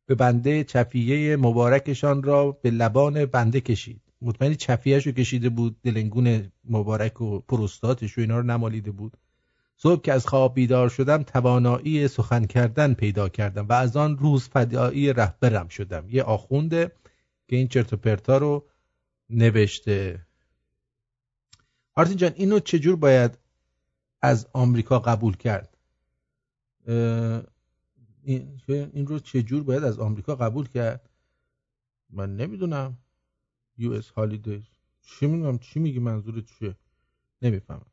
به 0.06 0.16
بنده 0.16 0.64
چفیه 0.64 1.38
مبارکشان 1.38 2.24
را 2.24 2.52
به 2.52 2.72
لبان 2.72 3.26
بنده 3.26 3.62
کشید. 3.62 4.02
مطمئنی 4.22 4.56
چفیهش 4.56 5.08
رو 5.08 5.12
کشیده 5.12 5.50
بود 5.50 5.82
دلنگون 5.84 6.52
مبارک 6.70 7.22
و 7.22 7.40
پروستاتش 7.40 8.18
و 8.18 8.22
اینا 8.22 8.38
رو 8.38 8.44
نمالیده 8.44 8.92
بود. 8.92 9.18
صبح 9.78 10.02
که 10.02 10.14
از 10.14 10.28
خواب 10.28 10.54
بیدار 10.54 10.90
شدم 10.90 11.24
توانایی 11.24 12.08
سخن 12.08 12.46
کردن 12.46 12.94
پیدا 12.94 13.30
کردم 13.30 13.68
و 13.68 13.74
از 13.74 13.98
آن 13.98 14.18
روز 14.18 14.50
فدایی 14.50 15.14
رهبرم 15.14 15.68
شدم. 15.68 16.06
یه 16.10 16.24
آخونده 16.24 16.92
که 17.48 17.56
این 17.56 17.68
چرت 17.68 17.94
و 17.94 17.98
پرتا 17.98 18.38
رو 18.38 18.66
نوشته. 19.32 20.28
آرتین 21.96 22.18
جان 22.18 22.32
اینو 22.36 22.60
چجور 22.60 22.96
باید 22.96 23.38
از 24.22 24.48
آمریکا 24.54 25.00
قبول 25.00 25.38
کرد؟ 25.38 25.78
این, 28.24 29.08
رو 29.08 29.20
چجور 29.20 29.64
باید 29.64 29.84
از 29.84 30.00
آمریکا 30.00 30.36
قبول 30.36 30.68
کرد؟ 30.68 31.10
من 32.10 32.36
نمی‌دونم. 32.36 32.98
یو 33.78 33.92
اس 33.92 34.10
هالیدیز. 34.10 34.64
چی 35.02 35.28
میگم؟ 35.28 35.58
چی 35.58 35.80
میگی 35.80 36.00
منظورت 36.00 36.46
چیه؟ 36.46 36.76
نمی‌فهمم. 37.42 37.86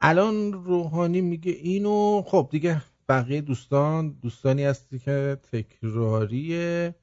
الان 0.00 0.52
روحانی 0.52 1.20
میگه 1.20 1.52
اینو 1.52 2.22
خب 2.26 2.48
دیگه 2.50 2.82
بقیه 3.08 3.40
دوستان 3.40 4.08
دوستانی 4.10 4.64
هستی 4.64 4.98
که 4.98 5.40
تکراریه. 5.42 6.94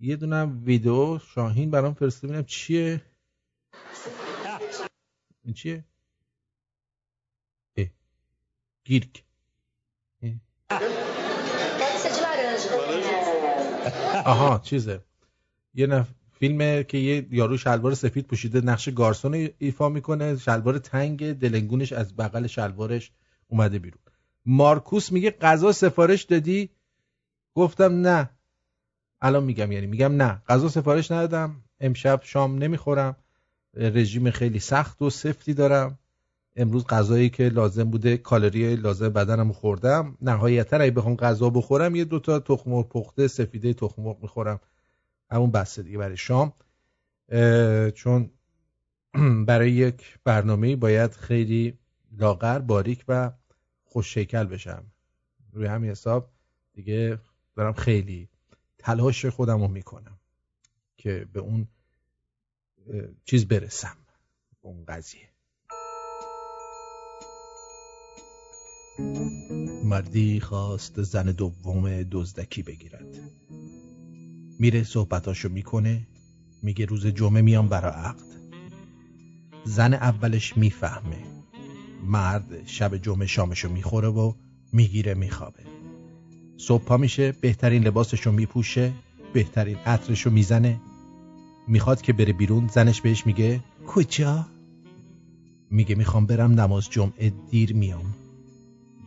یه 0.00 0.16
دونم 0.16 0.62
ویدیو 0.64 1.18
شاهین 1.18 1.70
برام 1.70 1.94
فرسته. 1.94 2.26
ببینم 2.26 2.44
چیه؟ 2.44 3.02
این 5.44 5.54
چیه؟ 5.54 5.84
اه. 7.76 7.86
گیرک. 8.84 9.24
آها 14.24 14.58
چیزه. 14.58 15.04
یه 15.74 15.86
نف... 15.86 16.08
فیلمه 16.32 16.84
که 16.84 16.98
یه 16.98 17.28
یارو 17.30 17.56
شلوار 17.56 17.94
سفید 17.94 18.26
پوشیده 18.26 18.60
نقش 18.60 18.88
گارسون 18.88 19.48
ایفا 19.58 19.88
می‌کنه. 19.88 20.36
شلوار 20.36 20.78
تنگ 20.78 21.32
دلنگونش 21.32 21.92
از 21.92 22.16
بغل 22.16 22.46
شلوارش 22.46 23.12
اومده 23.48 23.78
بیرون. 23.78 24.00
مارکوس 24.46 25.12
میگه 25.12 25.30
غذا 25.30 25.72
سفارش 25.72 26.22
دادی؟ 26.22 26.70
گفتم 27.54 28.00
نه. 28.06 28.30
الان 29.20 29.44
میگم 29.44 29.72
یعنی 29.72 29.86
میگم 29.86 30.22
نه. 30.22 30.42
غذا 30.48 30.68
سفارش 30.68 31.10
ندادم. 31.10 31.64
امشب 31.80 32.20
شام 32.22 32.58
نمی‌خورم. 32.58 33.16
رژیم 33.74 34.30
خیلی 34.30 34.58
سخت 34.58 35.02
و 35.02 35.10
سفتی 35.10 35.54
دارم. 35.54 35.98
امروز 36.56 36.86
غذایی 36.86 37.30
که 37.30 37.48
لازم 37.48 37.90
بوده 37.90 38.16
کالری 38.16 38.76
لازم 38.76 39.08
بدنم 39.08 39.52
خوردم. 39.52 40.18
نهایتا 40.20 40.76
اگه 40.76 40.90
بخوام 40.90 41.16
غذا 41.16 41.50
بخورم 41.50 41.96
یه 41.96 42.04
دوتا 42.04 42.38
تخم 42.38 42.70
مرغ 42.70 42.88
پخته 42.88 43.28
سفیده 43.28 43.74
تخم 43.74 44.02
مرغ 44.02 44.22
می‌خورم. 44.22 44.60
همون 45.30 45.50
بسته 45.50 45.82
دیگه 45.82 45.98
برای 45.98 46.16
شام. 46.16 46.52
چون 47.94 48.30
برای 49.46 49.70
یک 49.70 50.18
برنامه 50.24 50.76
باید 50.76 51.12
خیلی 51.12 51.78
لاغر 52.18 52.58
باریک 52.58 53.04
و 53.08 53.30
خوش 53.84 54.14
شکل 54.14 54.44
بشم. 54.44 54.84
روی 55.52 55.66
همین 55.66 55.90
حساب 55.90 56.30
دیگه 56.74 57.18
دارم 57.56 57.72
خیلی 57.72 58.28
تلاش 58.88 59.26
خودم 59.26 59.60
رو 59.60 59.68
می‌کنم 59.68 60.18
که 60.96 61.26
به 61.32 61.40
اون 61.40 61.68
چیز 63.24 63.48
برسم 63.48 63.96
اون 64.60 64.84
قضیه. 64.84 65.28
مردی 69.84 70.40
خواست 70.40 71.02
زن 71.02 71.32
دوم 71.32 72.02
دزدکی 72.02 72.62
بگیرد. 72.62 73.20
میره 74.58 74.82
صحبتاشو 74.82 75.48
می‌کنه 75.48 76.06
میگه 76.62 76.84
روز 76.84 77.06
جمعه 77.06 77.42
میام 77.42 77.68
برا 77.68 77.90
عقد. 77.90 78.26
زن 79.64 79.94
اولش 79.94 80.56
می‌فهمه. 80.56 81.24
مرد 82.04 82.66
شب 82.66 82.96
جمعه 82.96 83.26
شامشو 83.26 83.68
می‌خوره 83.68 84.08
و 84.08 84.34
می‌گیره 84.72 85.14
میخوابه. 85.14 85.77
صبح 86.60 86.84
پا 86.84 86.96
میشه 86.96 87.32
بهترین 87.32 87.84
لباسشو 87.84 88.32
میپوشه 88.32 88.92
بهترین 89.32 89.76
عطرشو 89.76 90.30
می‌زنه. 90.30 90.80
می‌خواد 91.68 92.00
که 92.00 92.12
بره 92.12 92.32
بیرون 92.32 92.68
زنش 92.68 93.00
بهش 93.00 93.26
میگه 93.26 93.60
کجا؟ 93.86 94.46
میگه 95.70 95.94
می‌خوام 95.94 96.26
برم 96.26 96.60
نماز 96.60 96.90
جمعه 96.90 97.32
دیر 97.50 97.74
میام. 97.74 98.14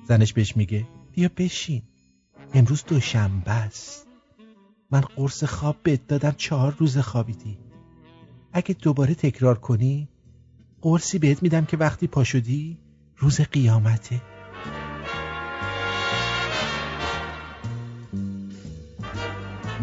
زنش 0.08 0.34
بهش 0.34 0.58
میگه 0.58 0.88
بیا 1.12 1.30
بشین 1.38 1.82
امروز 2.54 2.84
دوشنبه 2.88 3.52
است. 3.52 4.08
من 4.92 5.02
قرص 5.02 5.44
خواب 5.44 5.76
بهت 5.84 6.08
دادم 6.08 6.34
چهار 6.38 6.76
روز 6.80 6.98
خوابیدی. 6.98 7.58
اگه 8.54 8.76
دوباره 8.82 9.16
تکرار 9.16 9.60
کنی 9.60 10.08
قرصی 10.82 11.20
بهت 11.20 11.44
میدم 11.44 11.66
که 11.66 11.78
وقتی 11.78 12.08
پا 12.08 12.24
شدی 12.24 12.78
روز 13.18 13.42
قیامته. 13.42 14.22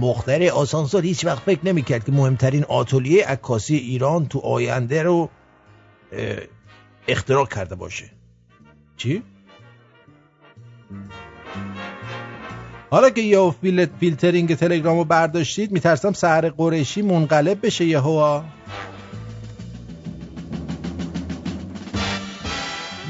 مختره 0.00 0.50
آسانسور 0.50 1.02
هیچ 1.02 1.24
وقت 1.24 1.42
فکر 1.42 1.60
نمی‌کرد 1.64 2.04
که 2.04 2.12
مهمترین 2.12 2.64
آتلیه 2.64 3.26
عکاسی 3.26 3.76
ایران 3.76 4.26
تو 4.26 4.38
آینده 4.38 5.02
رو 5.02 5.30
اختراع 7.08 7.46
کرده 7.46 7.74
باشه. 7.74 8.10
چی؟ 8.96 9.22
حالا 12.90 13.10
که 13.10 13.20
یه 13.20 13.50
فیل 13.60 13.86
فیلترینگ 14.00 14.54
تلگرامو 14.54 15.04
برداشتید 15.04 15.72
میترسم 15.72 16.12
سحر 16.12 16.48
قریشی 16.50 17.02
منقلب 17.02 17.66
بشه 17.66 17.84
یهو. 17.84 18.42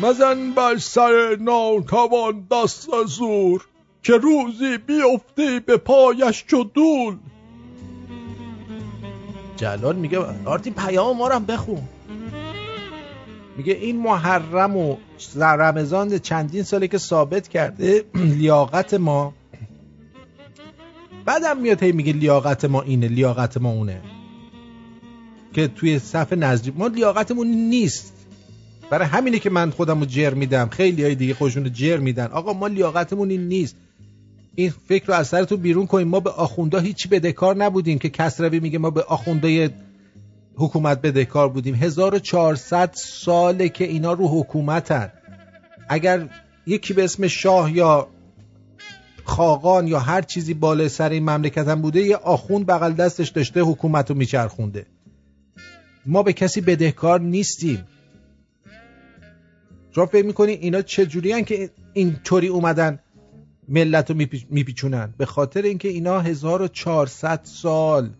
مزن 0.02 0.51
بر 0.51 0.77
سر 0.77 1.36
ناتوان 1.40 2.47
دست 2.51 2.89
زور. 3.06 3.69
که 4.03 4.12
روزی 4.12 4.79
بیفتی 4.79 5.61
به 5.61 5.77
پایش 5.77 6.45
چو 6.47 6.65
دول 6.65 7.16
جلال 9.57 9.97
میگه 9.97 10.19
آرتین 10.45 10.75
پیام 10.75 11.16
ما 11.16 11.29
هم 11.29 11.45
بخون. 11.45 11.83
میگه 13.57 13.73
این 13.73 13.97
محرم 13.97 14.77
و 14.77 14.97
رمضان 15.37 16.19
چندین 16.19 16.62
ساله 16.62 16.89
که 16.89 16.99
ثابت 16.99 17.49
کرده 17.49 18.05
لیاقت 18.39 18.95
ما. 18.95 19.35
بعدم 21.25 21.59
میاد 21.59 21.83
هی 21.83 21.93
میگه 21.93 22.12
لیاقت 22.12 22.65
ما 22.65 22.83
اینه 22.83 23.09
لیاقت 23.09 23.57
ما 23.57 23.70
اونه. 23.70 24.01
که 25.53 25.69
توی 25.69 25.99
صف 25.99 26.33
نزدیک 26.33 26.75
ما 26.77 26.87
لیاقتمون 26.87 27.47
نیست. 27.47 28.15
برای 28.91 29.09
همینه 29.09 29.39
که 29.39 29.51
من 29.51 29.70
خودم 29.70 30.01
رو 30.01 30.07
جر 30.07 30.35
میدم. 30.35 30.69
خیلی 30.69 31.03
های 31.05 31.15
دیگه 31.15 31.35
خودشون 31.35 31.65
رو 31.65 31.70
جر 31.70 31.97
میدن. 31.97 32.27
آقا 32.27 32.53
ما 32.53 32.66
لیاقتمون 32.66 33.31
این 33.31 33.49
نیست. 33.49 33.77
این 34.59 34.71
فکر 34.89 35.07
رو 35.07 35.15
از 35.15 35.29
سرتون 35.29 35.61
بیرون 35.61 35.87
کنیم 35.87 36.09
ما 36.09 36.21
به 36.21 36.31
آخوندا 36.31 36.79
هیچی 36.79 37.09
بدهکار 37.09 37.57
نبودیم 37.57 37.99
که 37.99 38.09
کسروی 38.09 38.61
میگه 38.61 38.79
ما 38.79 38.91
به 38.91 39.03
آخوندای 39.03 39.71
حکومت 40.55 41.03
بدهکار 41.03 41.49
بودیم. 41.49 41.75
1400 41.75 42.91
ساله 42.95 43.69
که 43.69 43.85
اینا 43.85 44.13
رو 44.13 44.41
حکومتن. 44.41 45.13
اگر 45.89 46.29
یکی 46.67 46.95
به 46.95 47.05
اسم 47.05 47.27
شاه 47.27 47.77
یا 47.77 48.09
خاقان 49.25 49.87
یا 49.87 49.99
هر 49.99 50.23
چیزی 50.23 50.55
بالای 50.55 50.89
سر 50.89 51.11
این 51.11 51.31
مملکت 51.31 51.69
هم 51.69 51.83
بوده 51.83 52.01
یه 52.01 52.17
آخوند 52.17 52.67
بغل 52.67 52.93
دستش 52.93 53.29
داشته 53.29 53.61
حکومت 53.61 54.11
رو 54.11 54.17
میچرخونده. 54.17 54.87
ما 56.07 56.23
به 56.23 56.33
کسی 56.33 56.61
بدهکار 56.61 57.21
نیستیم. 57.21 57.85
شما 59.95 60.07
فکر 60.07 60.27
می‌کنی 60.27 60.53
اینا 60.53 60.83
چه 60.83 61.07
جوری 61.07 61.43
که 61.45 61.71
اینطوری 61.93 62.49
اومدن؟ 62.49 62.99
ملت 63.69 64.11
رو 64.11 64.16
میپی- 64.16 64.47
میپیچونن. 64.51 65.15
به 65.16 65.27
خاطر 65.27 65.62
اینکه 65.62 65.89
اینا 65.89 66.20
1400 66.20 67.40
سال 67.45 68.11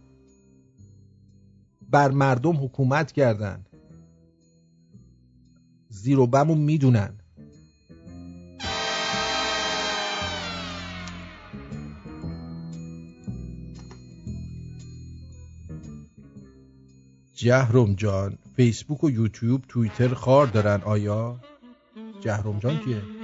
بر 1.91 2.11
مردم 2.11 2.65
حکومت 2.65 3.13
کردن. 3.13 3.65
زیر 5.89 6.19
و 6.19 6.27
بمو 6.27 6.55
می‌دونن. 6.55 7.15
جهرم 17.35 17.95
جان 17.95 18.39
فیسبوک 18.57 19.05
و 19.05 19.11
یوتیوب 19.11 19.65
توییتر 19.69 20.15
خار 20.15 20.47
دارن. 20.47 20.81
آیا؟ 20.83 21.41
جهرم 22.21 22.59
جان 22.59 22.79
کیه؟ 22.79 23.18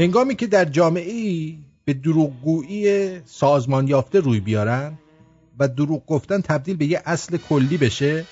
هنگامی 0.00 0.34
که 0.34 0.46
در 0.46 0.64
جامعه 0.64 1.12
ای 1.12 1.58
به 1.84 1.92
دروغگویی 1.94 3.20
سازمان 3.24 3.88
یافته 3.88 4.20
روی 4.20 4.40
بیارن 4.40 4.98
و 5.58 5.68
دروغ 5.68 6.06
گفتن 6.06 6.40
تبدیل 6.40 6.76
به 6.76 6.86
یه 6.86 7.02
اصل 7.04 7.36
کلی 7.36 7.76
بشه 7.76 8.24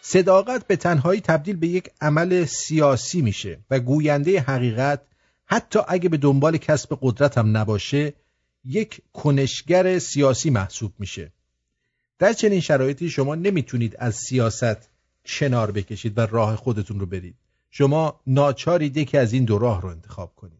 صداقت 0.00 0.66
به 0.66 0.76
تنهایی 0.76 1.20
تبدیل 1.20 1.56
به 1.56 1.66
یک 1.66 1.90
عمل 2.00 2.44
سیاسی 2.44 3.22
میشه 3.22 3.58
و 3.70 3.80
گوینده 3.80 4.40
حقیقت 4.40 5.02
حتی 5.46 5.78
اگه 5.88 6.08
به 6.08 6.16
دنبال 6.16 6.56
کسب 6.56 6.98
قدرت 7.02 7.38
هم 7.38 7.56
نباشه 7.56 8.12
یک 8.64 9.00
کنشگر 9.12 9.98
سیاسی 9.98 10.50
محسوب 10.50 10.92
میشه. 10.98 11.32
در 12.18 12.32
چنین 12.32 12.60
شرایطی 12.60 13.10
شما 13.10 13.34
نمی‌تونید 13.34 13.96
از 13.98 14.14
سیاست 14.14 14.88
کنار 15.26 15.70
بکشید 15.70 16.18
و 16.18 16.20
راه 16.20 16.56
خودتون 16.56 17.00
رو 17.00 17.06
برید. 17.06 17.36
شما 17.70 18.20
ناچارید 18.26 18.96
یکی 18.96 19.18
از 19.18 19.32
این 19.32 19.44
دو 19.44 19.58
راه 19.58 19.82
رو 19.82 19.88
انتخاب 19.88 20.34
کنید. 20.36 20.59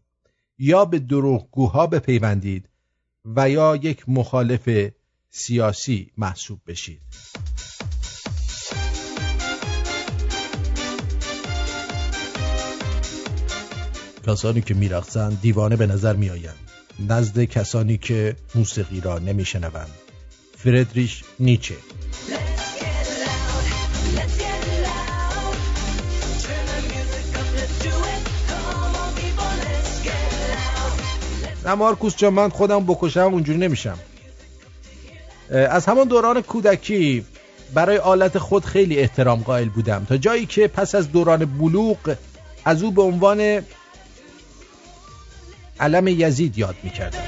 یا 0.63 0.85
به 0.85 0.99
دروغگوها 0.99 1.87
بپیوندید 1.87 2.69
و 3.25 3.49
یا 3.49 3.75
یک 3.75 4.09
مخالف 4.09 4.89
سیاسی 5.29 6.11
محسوب 6.17 6.59
بشید. 6.67 7.01
کسانی 14.27 14.61
که 14.61 14.73
میرقصند 14.73 15.41
دیوانه 15.41 15.75
به 15.75 15.87
نظر 15.87 16.15
میآیند. 16.15 16.71
نزد 17.09 17.43
کسانی 17.43 17.97
که 17.97 18.35
موسیقی 18.55 19.01
را 19.01 19.19
نمیشنوند. 19.19 19.91
فردریش 20.57 21.23
نیچه. 21.39 21.75
نه 31.65 31.73
مارکوس 31.73 32.15
جان 32.15 32.33
من 32.33 32.49
خودم 32.49 32.85
بکشم 32.85 33.33
اونجوری 33.33 33.59
نمیشم. 33.59 33.97
از 35.49 35.85
همان 35.85 36.07
دوران 36.07 36.41
کودکی 36.41 37.25
برای 37.73 37.97
آلت 37.97 38.37
خود 38.37 38.65
خیلی 38.65 38.97
احترام 38.97 39.43
قائل 39.43 39.69
بودم. 39.69 40.05
تا 40.05 40.17
جایی 40.17 40.45
که 40.45 40.67
پس 40.67 40.95
از 40.95 41.11
دوران 41.11 41.45
بلوغ 41.45 42.15
از 42.65 42.83
او 42.83 42.91
به 42.91 43.01
عنوان 43.01 43.61
علم 45.79 46.07
یزید 46.07 46.57
یاد 46.57 46.75
می‌کردم. 46.83 47.19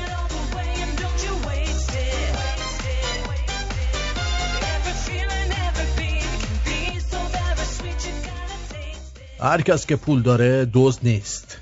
هر 9.39 9.61
کس 9.61 9.85
که 9.85 9.95
پول 9.95 10.21
داره 10.21 10.65
دوز 10.65 10.99
نیست. 11.03 11.57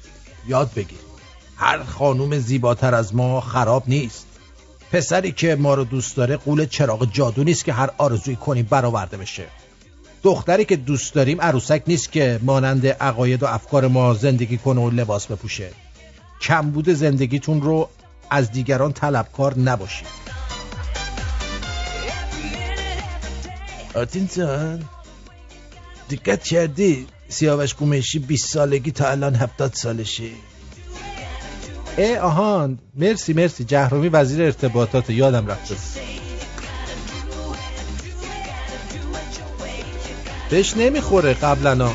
یاد 0.47 0.73
بگیر. 0.75 1.10
هر 1.61 1.83
خانوم 1.83 2.37
زیباتر 2.37 2.95
از 2.95 3.15
ما 3.15 3.41
خراب 3.41 3.83
نیست. 3.87 4.25
پسری 4.91 5.31
که 5.31 5.55
ما 5.55 5.73
رو 5.73 5.83
دوست 5.83 6.15
داره 6.15 6.37
قول 6.37 6.65
چراغ 6.65 7.11
جادو 7.11 7.43
نیست 7.43 7.65
که 7.65 7.73
هر 7.73 7.89
آرزویی 7.97 8.35
کنیم 8.35 8.67
برآورده 8.69 9.17
بشه. 9.17 9.45
دختری 10.23 10.65
که 10.65 10.75
دوست 10.75 11.13
داریم 11.13 11.41
عروسک 11.41 11.83
نیست 11.87 12.11
که 12.11 12.39
مانند 12.43 12.87
عقاید 12.87 13.43
و 13.43 13.45
افکار 13.45 13.87
ما 13.87 14.13
زندگی 14.13 14.57
کنه 14.57 14.81
و 14.81 14.89
لباس 14.89 15.27
بپوشه. 15.27 15.69
کمبود 16.41 16.89
زندگیتون 16.89 17.61
رو 17.61 17.89
از 18.29 18.51
دیگران 18.51 18.93
طلبکار 18.93 19.59
نباشید. 19.59 20.07
آرتین 23.95 24.29
جان 24.35 24.83
دقت 26.09 26.43
کردی؟ 26.43 27.07
سیاوش 27.29 27.73
گومشی 27.73 28.19
20 28.19 28.49
سالگی 28.49 28.91
تا 28.91 29.07
الان 29.07 29.35
70 29.35 29.73
سالشه. 29.73 30.50
اه 31.97 32.17
آهان 32.17 32.77
مرسی 32.95 33.33
مرسی. 33.33 33.63
جهرومی 33.63 34.09
وزیر 34.09 34.45
ارتباطات 34.45 35.09
یادم 35.09 35.47
رفته 35.47 35.75
بهش 40.49 40.77
نمی‌خوره 40.77 41.33
قبلا 41.33 41.89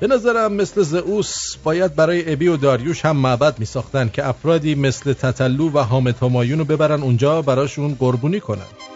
به 0.00 0.08
نظرم 0.08 0.52
مثل 0.52 0.82
زئوس 0.82 1.56
باید 1.64 1.94
برای 1.94 2.32
ابی 2.32 2.48
و 2.48 2.56
داریوش 2.56 3.04
هم 3.04 3.16
معبد 3.16 3.58
می 3.58 3.64
ساختن 3.66 4.10
که 4.12 4.28
افرادی 4.28 4.74
مثل 4.74 5.12
تتلو 5.12 5.70
و 5.70 5.78
حامد 5.78 6.16
همایون 6.22 6.58
رو 6.58 6.64
ببرن 6.64 7.02
اونجا 7.02 7.42
براشون 7.42 7.94
قربونی 7.94 8.40
کنن. 8.40 8.91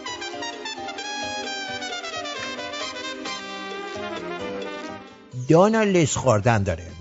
دانا 5.49 5.83
لیس 5.83 6.17
خوردن 6.17 6.63
داریم 6.63 6.97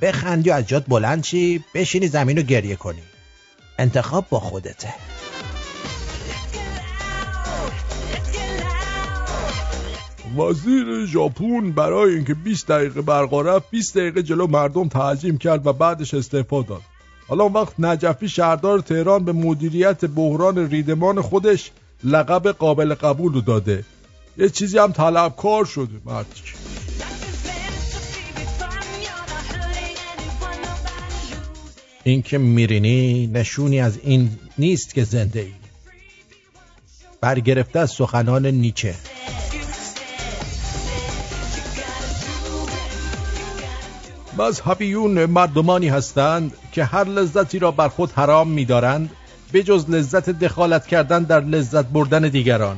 بخندی 0.00 0.50
از 0.50 0.68
جات 0.68 0.84
بلند 0.88 1.22
چی 1.22 1.64
بشینی 1.74 2.08
زمین 2.08 2.36
رو 2.36 2.42
گریه 2.42 2.76
کنی. 2.76 3.02
انتخاب 3.78 4.26
با 4.30 4.40
خودته. 4.40 4.94
وزیر 10.38 11.06
ژاپن 11.06 11.72
برای 11.72 12.14
اینکه 12.14 12.34
20 12.34 12.68
دقیقه 12.68 13.02
برقا 13.02 13.40
رفت 13.42 13.70
20 13.70 13.98
دقیقه 13.98 14.22
جلو 14.22 14.46
مردم 14.46 14.88
تعظیم 14.88 15.38
کرد 15.38 15.66
و 15.66 15.72
بعدش 15.72 16.14
استعفا 16.14 16.62
داد. 16.62 16.82
حالا 17.28 17.48
وقت 17.48 17.74
نجفی 17.78 18.28
شهردار 18.28 18.78
تهران 18.78 19.24
به 19.24 19.32
مدیریت 19.32 20.04
بحران 20.04 20.70
ریدمان 20.70 21.20
خودش 21.20 21.70
لقب 22.04 22.48
قابل 22.48 22.94
قبول 22.94 23.32
رو 23.32 23.40
داده. 23.40 23.84
یه 24.36 24.48
چیزی 24.48 24.78
هم 24.78 24.92
طلبکار 24.92 25.64
شده 25.64 26.00
مردی 26.04 26.42
که. 32.04 32.10
این 32.10 32.22
که 32.22 32.38
میرینی 32.38 33.26
نشونی 33.26 33.80
از 33.80 33.98
این 34.02 34.30
نیست 34.58 34.94
که 34.94 35.04
زنده 35.04 35.40
ای 35.40 35.52
برگرفته 37.20 37.78
از 37.78 37.90
سخنان 37.90 38.46
نیچه. 38.46 38.94
مذهبیون 44.38 45.26
مردمانی 45.26 45.88
هستند 45.88 46.52
که 46.72 46.84
هر 46.84 47.04
لذتی 47.04 47.58
را 47.58 47.70
بر 47.70 47.88
خود 47.88 48.10
حرام 48.12 48.48
می‌دارند 48.48 49.10
بجز 49.52 49.90
لذت 49.90 50.30
دخالت 50.30 50.86
کردن 50.86 51.22
در 51.22 51.40
لذت 51.40 51.84
بردن 51.84 52.28
دیگران. 52.28 52.76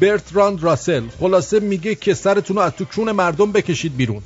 برتراند 0.00 0.62
راسل 0.62 1.02
خلاصه 1.20 1.60
میگه 1.60 1.94
که 1.94 2.14
سرتون 2.14 2.56
رو 2.56 2.62
از 2.62 2.72
تو 2.72 2.84
کون 2.84 3.12
مردم 3.12 3.52
بکشید 3.52 3.96
بیرون. 3.96 4.22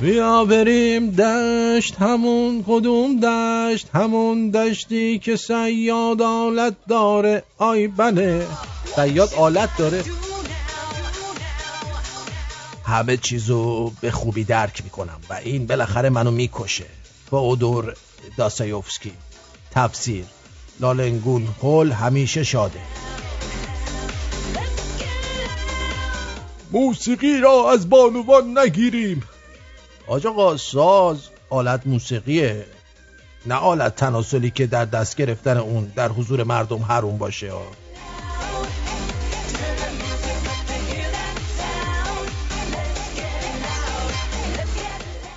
بیا 0.00 0.44
بریم 0.44 1.10
دشت 1.10 1.96
همون 1.96 2.64
کدوم 2.66 3.20
دشت 3.20 3.88
همون 3.94 4.50
دشتی 4.50 5.18
که 5.18 5.36
سیاد 5.36 6.22
آلت 6.22 6.76
داره. 6.88 7.42
آی 7.58 7.88
بله 7.88 8.46
سیاد 8.94 9.34
آلت 9.34 9.76
داره. 9.78 10.04
همه 12.84 13.16
چیزو 13.16 13.92
به 14.00 14.10
خوبی 14.10 14.44
درک 14.44 14.84
می‌کنم 14.84 15.20
و 15.30 15.34
این 15.34 15.66
بالاخره 15.66 16.10
منو 16.10 16.30
می‌کشه. 16.30 16.86
فئودور 17.30 17.94
داستایوفسکی 18.36 19.12
تفسیر. 19.70 20.24
لالنگون 20.80 21.48
هول 21.62 21.92
همیشه 21.92 22.44
شاده. 22.44 22.80
موسیقی 26.72 27.38
را 27.40 27.72
از 27.72 27.90
بانوان 27.90 28.58
نگیریم. 28.58 29.22
آج 30.08 30.26
آقا 30.26 30.56
ساز 30.56 31.18
آلت 31.50 31.86
موسیقیه 31.86 32.66
نه 33.46 33.54
آلت 33.54 33.96
تناسلی 33.96 34.50
که 34.50 34.66
در 34.66 34.84
دست 34.84 35.16
گرفتن 35.16 35.56
اون 35.56 35.92
در 35.96 36.08
حضور 36.08 36.44
مردم 36.44 36.82
حروم 36.82 37.18
باشه 37.18 37.52
ها. 37.52 37.62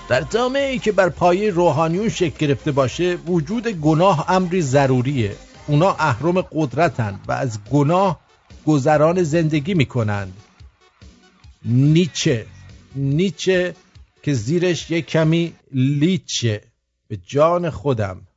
در 0.09 0.21
جامعه 0.21 0.77
که 0.77 0.91
بر 0.91 1.09
پایه 1.09 1.49
روحانیون 1.51 2.09
شکل 2.09 2.47
گرفته 2.47 2.71
باشه 2.71 3.15
وجود 3.15 3.67
گناه 3.67 4.25
امری 4.31 4.61
ضروریه 4.61 5.35
اونا 5.67 5.95
اهرم 5.99 6.41
قدرتن 6.41 7.19
و 7.27 7.31
از 7.31 7.59
گناه 7.71 8.19
گذران 8.65 9.23
زندگی 9.23 9.73
می‌کنند 9.73 10.33
نیچه 11.65 12.45
نیچه 12.95 13.75
که 14.23 14.33
زیرش 14.33 14.91
یک 14.91 15.05
کمی 15.05 15.53
لیچه 15.71 16.61
به 17.07 17.17
جان 17.17 17.69
خودم 17.69 18.27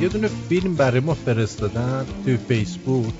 یه 0.00 0.08
دونه 0.08 0.28
فیلم 0.28 0.74
برای 0.74 1.00
ما 1.00 1.14
فرستادن 1.14 2.06
توی 2.24 2.36
فیسبوک. 2.36 3.14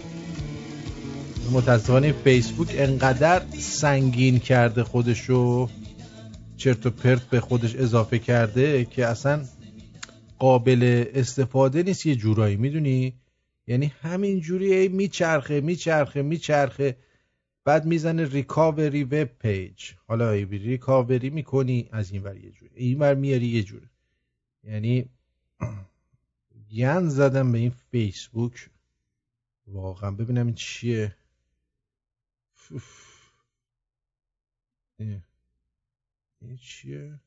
متاسفانه 1.52 2.12
فیسبوک 2.12 2.74
انقدر 2.78 3.42
سنگین 3.59 4.38
کرده 4.38 4.84
خودشو 4.84 5.68
چرت 6.56 6.86
و 6.86 6.90
پرت 6.90 7.22
به 7.22 7.40
خودش 7.40 7.76
اضافه 7.76 8.18
کرده 8.18 8.84
که 8.84 9.06
اصلا 9.06 9.44
قابل 10.38 11.05
استفاده 11.14 11.82
نیست 11.82 12.06
یه 12.06 12.14
جورایی 12.14 12.56
می‌دونی؟ 12.56 13.14
یعنی 13.66 13.92
همین 14.02 14.40
جوری 14.40 14.88
میچرخه 14.88 15.60
میچرخه 15.60 16.22
میچرخه. 16.22 16.96
بعد 17.64 17.86
می‌زنه 17.86 18.24
recovery 18.24 19.05
web 19.05 19.28
page 19.39 19.93
حالا 20.06 20.32
recovery 20.32 21.30
می‌کنی 21.30 21.88
از 21.92 22.12
این 22.12 22.22
ور 22.22 22.36
یه 22.36 22.50
جوره 22.50 22.72
این 22.74 22.98
ور 22.98 23.14
میاری 23.14 23.46
یه 23.46 23.62
جوره 23.62 23.90
یعنی 24.64 25.09
گن 26.77 27.09
زدم 27.09 27.53
به 27.53 27.59
این 27.59 27.70
فیسبوک. 27.70 28.70
واقعا 29.66 30.11
ببینم 30.11 30.47
این 30.47 30.55
چیه. 30.55 31.16
این 36.40 36.57
چیه؟ 36.62 37.20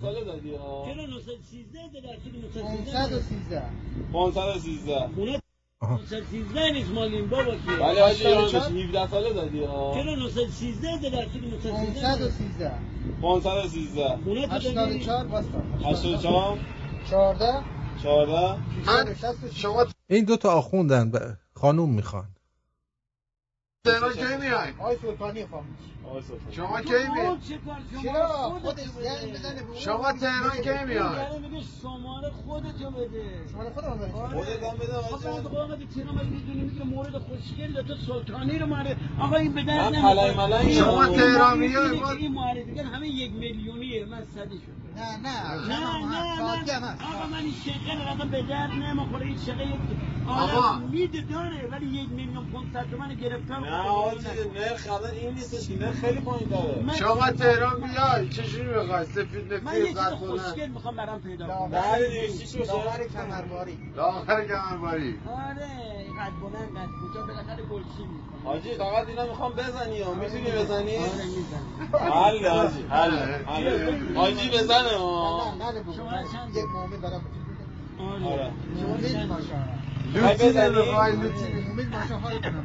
ساله 0.00 0.24
دادی 0.24 0.54
ها. 0.54 0.84
چرا 0.86 1.06
913 1.06 1.88
درصد 2.00 2.92
513 2.92 3.62
513 4.12 5.18
اونه 5.18 5.40
913 5.82 6.70
نیست. 6.70 6.90
مالین 6.90 7.28
بابا 7.28 7.56
که. 7.56 7.70
ولی 7.70 8.00
حاجی 8.00 8.26
ایران 8.26 8.52
بهش 8.52 8.54
17 8.54 9.10
ساله 9.10 9.32
دادی 9.32 9.64
ها. 9.64 9.94
چرا 9.94 10.14
913 10.14 11.10
درصد 11.10 11.36
913 11.36 11.98
513 12.00 12.78
513 13.22 14.28
اونه 14.28 14.58
تو 14.58 14.72
دادی 14.72 14.98
84 14.98 15.26
باستا. 15.26 15.60
84 15.60 16.58
14 17.10 17.75
14 18.06 19.50
شما 19.54 19.86
این 20.06 20.24
دو 20.24 20.36
تا 20.36 20.52
آخوندن 20.52 21.10
خانوم 21.54 21.94
می‌خوان. 21.94 22.28
تهران 23.84 24.12
کی 24.12 24.36
میای؟ 24.40 24.70
آقای 24.78 24.96
سلطانی 25.02 25.46
خواهم 25.46 25.76
شما 26.50 26.80
کی 26.80 26.92
میای؟ 27.14 27.36
چرا؟ 28.02 28.26
خودش 28.62 28.84
زنگ 28.84 29.32
بزنه 29.32 29.62
به 29.62 29.68
اون. 29.68 29.76
شما 29.78 30.12
تهران 30.12 30.50
کی 30.50 30.84
میای؟ 30.86 31.38
میگه 31.40 31.64
شماره 31.82 32.30
خودتو 32.30 32.90
بده 32.90 33.24
شماره 33.52 33.70
خودم 33.70 33.98
بده. 33.98 34.12
آره. 34.12 34.36
خودت 34.36 34.62
هم 34.62 34.76
بده، 34.76 34.92
حاجی. 34.94 35.24
بعد 35.24 35.46
آقا 35.46 35.66
به 35.76 35.86
تیرا 35.94 36.12
من 36.12 36.26
می‌دونی 36.26 36.60
میگه 36.60 36.84
مورد 36.84 37.18
خوشگل 37.18 37.82
تو 37.82 37.94
سلطانی 38.06 38.58
رو 38.58 38.66
معرفی 38.66 38.96
آقا 39.20 39.36
این 39.36 39.52
به 39.52 39.62
درد 39.62 39.94
من 39.96 39.98
نمی‌خوره. 39.98 40.72
شما 40.72 40.86
آقا 40.86 41.06
تهران 41.06 41.58
ما- 42.00 42.10
این 42.10 42.32
معرفیگر 42.32 42.82
همه 42.82 43.08
یک 43.08 43.32
میلیونیه 43.32 44.04
من 44.04 44.24
صدی 44.34 44.56
شد 44.58 44.76
نه 44.96 45.16
نه 45.16 45.68
نه 45.68 45.80
نه 46.66 46.80
من 46.80 46.96
آقا 47.14 47.26
من 47.26 47.38
این 47.38 47.54
شقه 47.64 48.12
رو 48.22 48.28
به 48.30 48.42
درد 48.42 48.70
نمی‌خوره 48.70 49.26
این 49.26 49.38
شقه 49.46 49.66
یک 49.66 49.76
آقا. 50.28 50.78
میده 50.78 51.20
داره 51.20 51.68
ولی 51.70 51.86
یک 51.86 52.08
میلیون 52.10 52.44
پونصد 52.46 52.90
تومن 52.90 53.14
گرفتار 53.14 53.58
نه 53.60 53.70
حاجی 53.82 54.18
نرخ 54.54 54.86
الان 54.92 55.10
این 55.10 55.34
نیستش 55.34 55.68
که 55.68 55.78
نرخ 55.78 55.95
خیلی 56.00 56.20
پایین 56.20 56.48
داره. 56.48 56.82
من- 56.82 56.94
شما 56.96 57.30
تهران 57.30 57.80
بیای 57.80 58.28
چجوری 58.28 58.74
می‌خوای؟ 58.74 59.06
سفید 59.06 59.52
من 59.52 59.56
نفتی 59.72 59.80
یه 59.80 59.86
چیز 59.86 59.98
خوشگل 59.98 60.66
می‌خوام 60.68 60.96
برام 60.96 61.20
پیدا 61.20 61.46
کنم. 61.46 61.68
بله 61.70 62.28
چی 62.28 62.58
لاغر 62.58 63.04
کمرباری. 63.14 63.78
لاغر 63.96 64.44
کمرباری. 64.44 65.18
آره 65.26 65.66
قد 66.18 66.32
بلند 66.42 66.70
قد 66.76 66.88
کوتاه 67.00 67.26
بالاخره 67.26 67.62
گلچی 67.64 68.02
می‌کنه. 68.12 68.42
حاجی 68.44 68.74
فقط 68.74 69.08
اینا 69.08 69.26
می‌خوام 69.26 69.52
بزنی 69.52 70.02
ها. 70.02 70.14
می‌تونی 70.14 70.50
بزنی؟ 70.50 70.96
آره 70.96 71.24
می‌زنم. 71.36 72.12
حل 72.12 72.46
حاجی 72.46 72.82
حل. 72.90 73.10
حل. 73.46 74.14
حاجی 74.16 74.48
بزنه 74.50 74.96
ها. 74.98 75.54
شما 75.96 76.10
چند 76.32 76.56
یک 76.56 76.64
مومن 76.74 77.00
دارم 77.00 77.22
آره. 78.24 78.50
شما 78.80 78.96
چند 79.08 79.30
می‌خوای 80.14 80.34
بزنی؟ 80.34 80.78
امید 81.70 81.90
باشه 81.90 82.14
حال 82.14 82.40
کنم. 82.40 82.64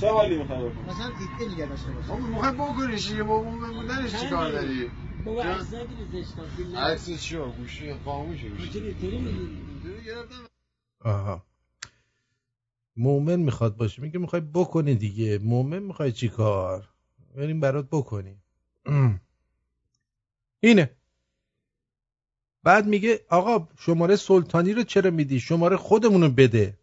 چه 0.00 0.10
حالی 0.10 0.38
می‌خوای 0.38 0.70
بکنی؟ 0.70 0.84
مثلا 0.84 1.10
دیده 1.18 1.54
نگه 1.54 1.66
داشته 1.66 1.90
باشه 1.90 2.08
خب 2.08 2.18
می‌خوای 2.18 2.52
بکنیش 2.52 3.08
دیگه 3.08 3.22
با 3.22 3.42
مومن 3.42 3.72
بودنش 3.72 4.20
چی 4.20 4.28
کار 4.28 4.52
داری؟ 4.52 4.90
بابا؟ 5.24 5.42
عکس 5.42 5.74
نگیری 5.74 6.24
زشتا 6.24 6.42
فیلم 6.56 6.76
عکس 6.76 7.20
چیو 7.22 7.46
گوشی 7.46 7.94
خاموشه 8.04 8.48
گوشی 8.48 8.94
آها. 11.00 11.44
مومن 12.96 13.40
می‌خواد 13.40 13.76
باشه. 13.76 14.02
میگه 14.02 14.18
می‌خوای 14.18 14.42
بکنی 14.54 14.94
دیگه. 14.94 15.38
مومن 15.38 15.78
می‌خوای 15.78 16.12
چی 16.12 16.28
کار؟ 16.28 16.88
بریم 17.36 17.60
برات 17.60 17.88
بکنی 17.90 18.36
اینه. 20.60 20.96
بعد 22.62 22.86
میگه 22.86 23.20
آقا 23.28 23.68
شماره 23.78 24.16
سلطانی 24.16 24.72
رو 24.72 24.82
چرا 24.82 25.10
میدی؟ 25.10 25.40
شماره 25.40 25.76
خودمونو 25.76 26.28
بده. 26.30 26.78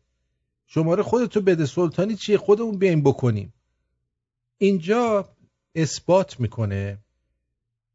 شماره 0.72 1.04
خودتو 1.04 1.42
بده 1.42 1.66
سلطانی 1.66 2.16
چیه؟ 2.16 2.38
خودمون 2.38 2.78
بیایم 2.78 3.04
بکنیم. 3.04 3.54
اینجا 4.58 5.36
اثبات 5.76 6.40
می‌کنه. 6.40 7.00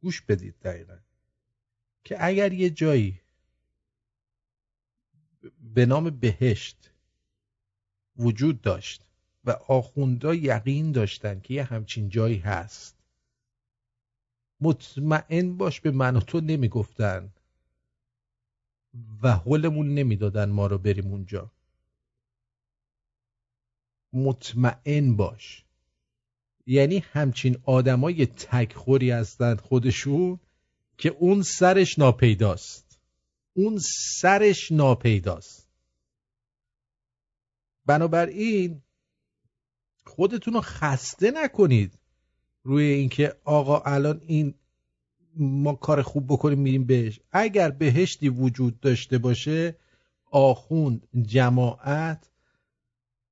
گوش 0.02 0.20
بدید 0.20 0.54
دقیقا. 0.62 0.98
که 2.04 2.24
اگر 2.24 2.52
یه 2.52 2.70
جایی 2.70 3.20
به 5.74 5.86
نام 5.86 6.10
بهشت 6.10 6.90
وجود 8.16 8.60
داشت 8.60 9.06
و 9.44 9.50
آخوندا 9.50 10.34
یقین 10.34 10.92
داشتن 10.92 11.40
که 11.40 11.54
یه 11.54 11.64
همچین 11.64 12.08
جایی 12.08 12.38
هست 12.38 12.96
مطمئن 14.60 15.56
باش 15.56 15.80
به 15.80 15.90
من 15.90 16.16
و 16.16 16.20
تو 16.20 16.40
نمی‌گفتن 16.40 17.32
و 19.22 19.32
حلمون 19.32 19.94
نمی‌دادن 19.94 20.50
ما 20.50 20.66
رو 20.66 20.78
بریم 20.78 21.06
اونجا. 21.06 21.50
مطمئن 24.14 25.16
باش. 25.16 25.64
یعنی 26.66 27.04
همچین 27.12 27.56
آدمای 27.64 28.26
تکخوری 28.26 29.10
هستن 29.10 29.56
خودشون 29.56 30.40
که 30.98 31.08
اون 31.08 31.42
سرش 31.42 31.98
ناپیداست. 31.98 32.98
اون 33.54 33.78
سرش 34.18 34.72
ناپیداست. 34.72 35.68
بنابراین 37.86 38.82
خودتون 40.06 40.54
رو 40.54 40.60
خسته 40.60 41.30
نکنید 41.30 41.98
روی 42.62 42.84
اینکه 42.84 43.36
آقا 43.44 43.80
الان 43.80 44.20
این 44.26 44.54
ما 45.36 45.74
کار 45.74 46.02
خوب 46.02 46.26
بکنیم 46.26 46.58
میریم 46.58 46.84
بهش. 46.84 47.20
اگر 47.32 47.70
بهشتی 47.70 48.28
وجود 48.28 48.80
داشته 48.80 49.18
باشه 49.18 49.76
آخوند 50.30 51.08
جماعت 51.22 52.30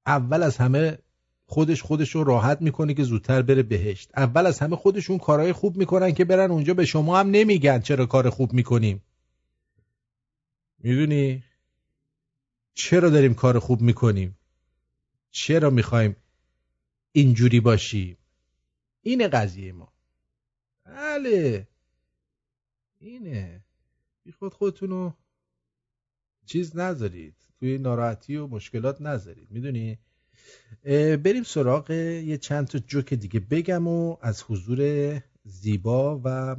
اول 0.07 0.43
از 0.43 0.57
همه 0.57 0.99
خودش 1.47 1.83
خودش 1.83 2.15
رو 2.15 2.25
راحت 2.25 2.63
می‌کنه 2.63 2.95
که 2.95 3.03
زودتر 3.03 3.43
بره 3.43 3.63
بهشت. 3.63 4.11
اول 4.17 4.47
از 4.47 4.59
همه 4.59 4.77
خودشون 4.77 5.19
کارهای 5.19 5.53
خوب 5.53 5.77
می‌کنن 5.77 6.13
که 6.13 6.25
برن 6.25 6.51
اونجا 6.51 6.75
به 6.75 6.85
شما 6.85 7.19
هم 7.19 7.31
نمیگن 7.31 7.81
چرا 7.81 8.07
کار 8.07 8.31
خوب 8.31 8.53
می‌کنیم. 8.53 9.03
می‌دونی؟ 10.79 11.45
چرا 12.75 13.11
داریم 13.11 13.35
کار 13.35 13.59
خوب 13.59 13.81
می‌کنیم؟ 13.81 14.39
چرا 15.31 15.71
می‌خوایم 15.71 16.17
اینجوری 17.13 17.61
باشیم؟ 17.61 18.19
اینه 19.03 19.29
قضیه 19.29 19.73
ما. 19.73 19.93
بله. 20.85 21.69
اینه. 23.01 23.65
بی 24.25 24.33
خود 24.33 24.55
خودتونو 24.55 25.13
چیز 26.47 26.77
نذارید. 26.77 27.52
توی 27.63 27.79
ناراحتی 27.79 28.37
و 28.37 28.47
مشکلات 28.47 29.01
نذارید. 29.01 29.47
می‌دونی؟ 29.51 29.99
بریم 31.17 31.43
سراغ 31.43 31.91
یه 31.91 32.39
چند 32.39 32.67
تا 32.67 32.79
جوک 32.79 33.15
دیگه 33.15 33.41
بگم 33.41 33.89
و 33.89 34.17
از 34.21 34.43
حضور 34.43 35.21
زیبا 35.45 36.21
و 36.25 36.57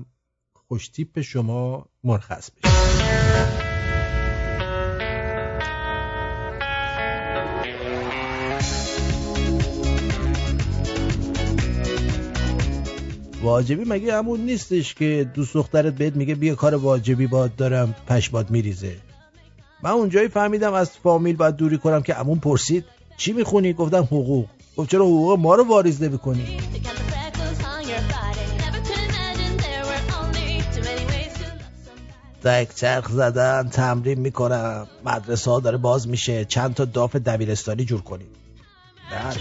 خوشتیپ 0.53 1.21
شما 1.21 1.89
مرخص 2.03 2.49
بشیم. 2.51 2.71
واجبی 13.41 13.83
مگه 13.87 14.13
همون 14.13 14.39
نیستش 14.39 14.93
که 14.93 15.31
دوست 15.33 15.53
دخترت 15.53 15.95
بهت 15.95 16.15
میگه 16.15 16.35
بیا 16.35 16.55
کار 16.55 16.75
واجبی 16.75 17.27
باد 17.27 17.55
دارم 17.55 17.95
پشمات 18.07 18.51
میریزه؟ 18.51 18.95
من 19.83 19.91
اونجایی 19.91 20.27
فهمیدم 20.27 20.73
از 20.73 20.89
فامیل 20.89 21.35
باید 21.35 21.55
دوری 21.55 21.77
کنم 21.77 22.01
که 22.01 22.19
امون 22.19 22.39
پرسید 22.39 22.85
چی 23.17 23.33
می‌خونی؟ 23.33 23.73
گفتم 23.73 24.03
حقوق. 24.03 24.45
گفت 24.77 24.89
چرا 24.89 25.05
حقوق 25.05 25.39
ما 25.39 25.55
رو 25.55 25.63
واریز 25.63 26.03
نمی‌کنی؟ 26.03 26.57
دک 32.43 32.75
چرخ 32.75 33.09
زدن 33.09 33.69
تمرین 33.69 34.19
می‌کنم. 34.19 34.87
مدرسه 35.05 35.51
ها 35.51 35.59
داره 35.59 35.77
باز 35.77 36.07
میشه. 36.07 36.45
چند 36.45 36.73
تا 36.73 36.85
داف 36.85 37.15
دبیرستانی 37.15 37.85
جور 37.85 38.01
کنیم. 38.01 38.27
بله. 39.11 39.39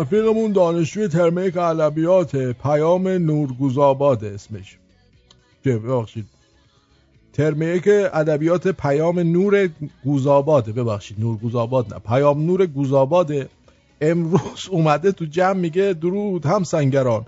رفیقمون 0.00 0.52
دانشجوی 0.52 1.08
ترمیک 1.08 1.56
علبیات 1.56 2.36
پیام 2.36 3.08
نورگوزآباد 3.08 4.24
اسمش. 4.24 4.78
که 5.64 5.78
ببخشید. 5.78 6.37
ترمیک 7.38 7.88
ادبیات 8.12 8.68
پیام 8.68 9.18
نور 9.18 9.68
گوزاباده 10.04 10.72
ببخشید 10.72 11.20
نور 11.20 11.36
گوزاباد 11.36 11.94
نه. 11.94 12.00
پیام 12.00 12.46
نور 12.46 12.66
گوزاباده 12.66 13.48
امروز 14.00 14.68
اومده 14.70 15.12
تو 15.12 15.24
جمع 15.24 15.52
میگه 15.52 15.92
درود 15.92 16.46
هم 16.46 16.64
سنگران 16.64 17.26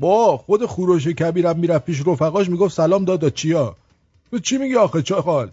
با 0.00 0.36
خود 0.36 0.66
خوروش 0.66 1.08
کبیرم 1.08 1.58
می‌رفت 1.58 1.84
پیش 1.84 2.00
رفقاش 2.06 2.48
می‌گفت 2.48 2.74
سلام 2.74 3.04
دادا 3.04 3.30
چیا؟ 3.30 3.76
تو 4.30 4.38
چی 4.38 4.58
میگی 4.58 4.74
آخه؟ 4.74 5.04
اه. 5.28 5.48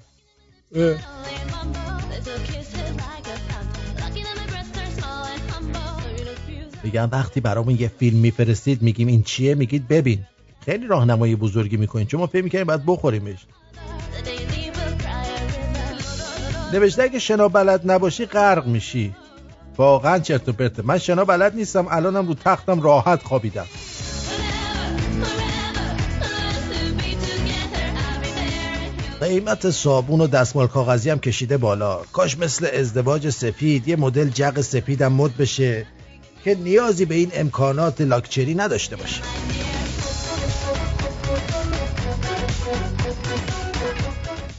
میگم 6.83 7.09
وقتی 7.11 7.39
برامون 7.39 7.77
یه 7.79 7.87
فیلم 7.87 8.17
میفرستید 8.17 8.81
میگیم 8.81 9.07
این 9.07 9.23
چیه؟ 9.23 9.55
میگید 9.55 9.87
ببین. 9.87 10.25
خیلی 10.65 10.88
راهنمایی 10.88 11.35
بزرگی 11.35 11.77
می‌کنین. 11.77 12.07
چون 12.07 12.19
ما 12.19 12.27
فکر 12.27 12.44
می‌کنیم 12.44 12.64
باید 12.64 12.85
بخوریمش. 12.85 13.45
نوشته 16.73 17.03
اگه 17.03 17.19
شنا 17.19 17.48
بلد 17.48 17.91
نباشی 17.91 18.26
غرق 18.26 18.68
میشی. 18.68 19.15
واقعا 19.77 20.19
چرت 20.19 20.49
و 20.49 20.53
پرته. 20.53 20.81
من 20.81 20.98
شنا 20.98 21.26
بلد 21.26 21.56
نیستم. 21.56 21.88
الانم 21.90 22.27
رو 22.27 22.34
تختم 22.34 22.81
راحت 22.81 23.23
خوابیدم. 23.23 23.65
قیمت 29.22 29.69
صابون 29.69 30.22
و 30.22 30.27
دستمال 30.27 30.68
کاغذی 30.68 31.10
هم 31.10 31.19
کشیده 31.19 31.57
بالا. 31.57 32.02
کاش 32.14 32.38
مثل 32.38 32.68
ازدواج 32.73 33.30
سفید. 33.30 33.88
یه 33.88 33.95
مدل 33.95 34.30
جق 34.30 34.61
سپیدم 34.61 35.14
مد 35.14 35.38
بشه. 35.38 35.85
که 36.44 36.56
نیازی 36.56 37.06
به 37.06 37.15
این 37.15 37.31
امکانات 37.34 38.02
لاکچری 38.02 38.56
نداشته 38.56 38.95
باشه. 38.95 39.22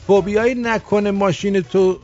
فوبیایی 0.06 0.54
نکنه 0.54 1.10
ماشین 1.10 1.60
تو 1.60 1.98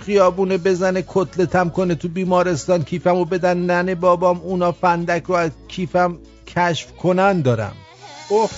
خیابونه 0.00 0.58
بزنه 0.58 1.04
کتلتم 1.08 1.68
کنه 1.68 1.94
تو 1.94 2.08
بیمارستان 2.08 2.82
کیفمو 2.82 3.24
بدن. 3.24 3.58
ننه 3.58 3.94
بابام 3.94 4.40
اونا 4.40 4.72
فندک 4.72 5.22
رو 5.22 5.34
از 5.34 5.50
کیفم 5.68 6.18
کشف 6.46 6.92
کنن 6.92 7.40
دارم. 7.40 7.72
اوه. 8.28 8.50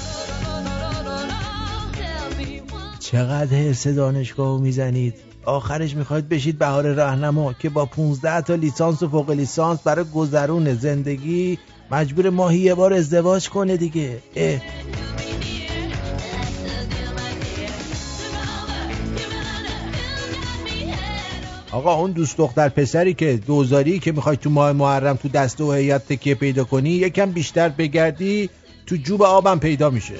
چقدر 3.00 3.56
حرس 3.56 3.86
دانشگاه 3.86 4.60
می‌زنید. 4.60 5.14
آخرش 5.44 5.96
می‌خواید 5.96 6.28
بشید 6.28 6.58
بهار 6.58 6.92
راهنما 6.92 7.52
که 7.52 7.68
با 7.68 7.86
15 7.86 8.40
تا 8.40 8.54
لیسانس 8.54 9.02
و 9.02 9.08
فوق 9.08 9.30
لیسانس 9.30 9.80
برای 9.84 10.04
گذرون 10.14 10.74
زندگی 10.74 11.58
مجبور 11.90 12.30
ماهی 12.30 12.58
یه 12.58 12.74
بار 12.74 12.92
ازدواج 12.92 13.48
کنه 13.48 13.76
دیگه. 13.76 14.18
اه. 14.36 14.60
آقا 21.72 21.94
اون 21.94 22.10
دوست 22.10 22.38
دختر 22.38 22.68
پسری 22.68 23.14
که 23.14 23.36
دوزاری 23.46 23.98
که 23.98 24.12
می‌خوای 24.12 24.36
تو 24.36 24.50
ماه 24.50 24.72
محرم 24.72 25.16
تو 25.16 25.28
دست 25.28 25.60
و 25.60 25.72
هیئت 25.72 26.08
تکیه 26.08 26.34
پیدا 26.34 26.64
کنی 26.64 26.90
یکم 26.90 27.30
بیشتر 27.30 27.68
بگردی 27.68 28.50
تو 28.86 28.96
جوب 28.96 29.22
آبم 29.22 29.58
پیدا 29.58 29.90
میشه. 29.90 30.14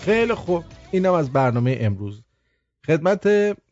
خیلی 0.00 0.34
خوب. 0.34 0.64
اینم 0.90 1.12
از 1.12 1.32
برنامه 1.32 1.78
امروز. 1.80 2.22
خدمت 2.86 3.22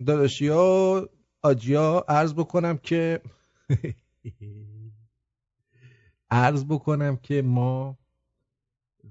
داداشی 0.07 0.49
ها 0.49 1.09
آجیا 1.43 2.05
عرض 2.09 2.35
بکنم 2.35 2.79
که 2.83 3.21
عرض 6.35 6.65
بکنم 6.65 7.17
که 7.17 7.43
ما 7.43 7.99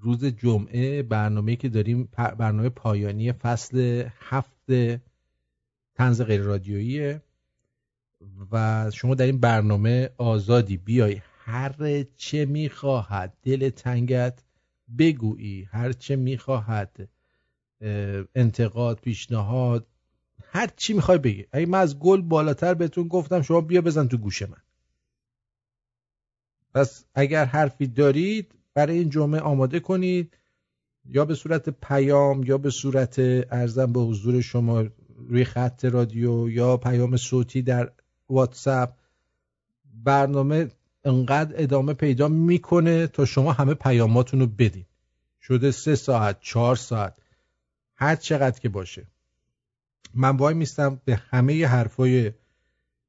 روز 0.00 0.24
جمعه 0.24 1.02
برنامه 1.02 1.56
که 1.56 1.68
داریم 1.68 2.08
برنامه 2.38 2.68
پایانی 2.68 3.32
فصل 3.32 4.08
هفت 4.20 4.72
تنز 5.94 6.22
غیر 6.22 6.40
رادیویی 6.40 7.20
و 8.52 8.90
شما 8.94 9.14
در 9.14 9.26
این 9.26 9.38
برنامه 9.40 10.10
آزادی 10.18 10.76
بیای. 10.76 11.20
هر 11.38 12.04
چه 12.16 12.44
می‌خواهد 12.44 13.34
دل 13.42 13.68
تنگت 13.68 14.42
بگویی 14.98 15.68
هر 15.70 15.92
چه 15.92 16.16
می‌خواهد 16.16 17.08
انتقاد 18.34 19.00
پیشنهاد 19.00 19.86
هر 20.42 20.70
چی 20.76 20.92
می‌خوای 20.92 21.18
بگی. 21.18 21.46
اگه 21.52 21.66
من 21.66 21.78
از 21.78 21.98
گل 21.98 22.20
بالاتر 22.20 22.74
بهتون 22.74 23.08
گفتم 23.08 23.42
شما 23.42 23.60
بیا 23.60 23.80
بزن 23.80 24.08
تو 24.08 24.16
گوش 24.16 24.42
من. 24.42 24.63
پس 26.74 27.04
اگر 27.14 27.44
حرفی 27.44 27.86
دارید 27.86 28.54
برای 28.74 28.98
این 28.98 29.10
جمعه 29.10 29.40
آماده 29.40 29.80
کنید. 29.80 30.36
یا 31.04 31.24
به 31.24 31.34
صورت 31.34 31.68
پیام 31.68 32.42
یا 32.42 32.58
به 32.58 32.70
صورت 32.70 33.18
ارزم 33.50 33.92
به 33.92 34.00
حضور 34.00 34.40
شما 34.40 34.84
روی 35.16 35.44
خط 35.44 35.84
رادیو 35.84 36.50
یا 36.50 36.76
پیام 36.76 37.16
صوتی 37.16 37.62
در 37.62 37.92
واتساپ. 38.28 38.96
برنامه 40.04 40.68
انقدر 41.04 41.62
ادامه 41.62 41.94
پیدا 41.94 42.28
می‌کنه 42.28 43.06
تا 43.06 43.24
شما 43.24 43.52
همه 43.52 43.74
پیاماتون 43.74 44.40
رو 44.40 44.46
بدین. 44.46 44.86
شده 45.40 45.70
سه 45.70 45.94
ساعت 45.94 46.40
چهار 46.40 46.76
ساعت. 46.76 47.14
هر 47.96 48.16
چقدر 48.16 48.60
که 48.60 48.68
باشه. 48.68 49.06
من 50.14 50.36
وای 50.36 50.54
میستم 50.54 51.00
به 51.04 51.16
همه 51.16 51.66
حرفای 51.66 52.32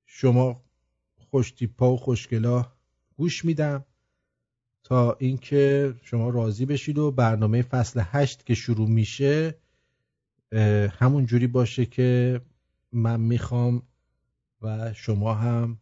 شما 0.05 0.63
خوشتیپا 1.29 1.93
و 1.93 1.97
خوشگلا 1.97 2.74
گوش 3.17 3.45
میدم 3.45 3.85
تا 4.83 5.13
اینکه 5.19 5.93
شما 6.03 6.29
راضی 6.29 6.65
بشید 6.65 6.97
و 6.97 7.11
برنامه 7.11 7.61
فصل 7.61 8.01
هشت 8.05 8.45
که 8.45 8.55
شروع 8.55 8.89
میشه 8.89 9.55
همون 10.91 11.25
جوری 11.25 11.47
باشه 11.47 11.85
که 11.85 12.41
من 12.91 13.19
می‌خوام 13.19 13.83
و 14.61 14.93
شما 14.93 15.33
هم 15.33 15.79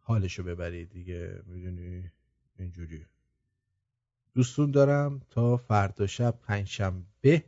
حالشو 0.00 0.42
ببرید 0.42 0.90
دیگه. 0.90 1.42
می‌دونی؟ 1.46 2.10
اینجوری. 2.58 3.06
دوستون 4.34 4.70
دارم 4.70 5.20
تا 5.30 5.56
فردا 5.56 6.06
شب 6.06 6.38
پنجشنبه 6.42 7.44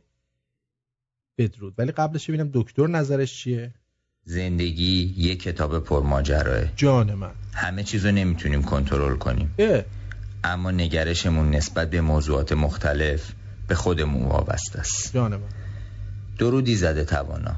بدرود. 1.37 1.73
ولی 1.77 1.91
قبلش 1.91 2.29
ببینم 2.29 2.49
دکتر 2.53 2.87
نظرش 2.87 3.39
چیه؟ 3.39 3.73
زندگی 4.27 5.13
یه 5.17 5.35
کتاب 5.35 5.79
پرماجراه. 5.79 6.65
جان 6.75 7.13
من. 7.13 7.31
همه 7.53 7.83
چیزو 7.83 8.11
نمی‌تونیم 8.11 8.63
کنترل 8.63 9.17
کنیم. 9.17 9.53
اه. 9.57 9.81
اما 10.43 10.71
نگرشمون 10.71 11.51
نسبت 11.51 11.89
به 11.89 12.01
موضوعات 12.01 12.53
مختلف 12.53 13.31
به 13.67 13.75
خودمون 13.75 14.23
وابسته 14.23 14.79
است. 14.79 15.13
جان 15.13 15.31
من. 15.31 15.47
درودی 16.37 16.75
زده 16.75 17.05
توانا. 17.05 17.55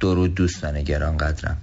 درود 0.00 0.34
دوستان 0.34 0.82
گران 0.82 1.16
قدرم 1.16 1.56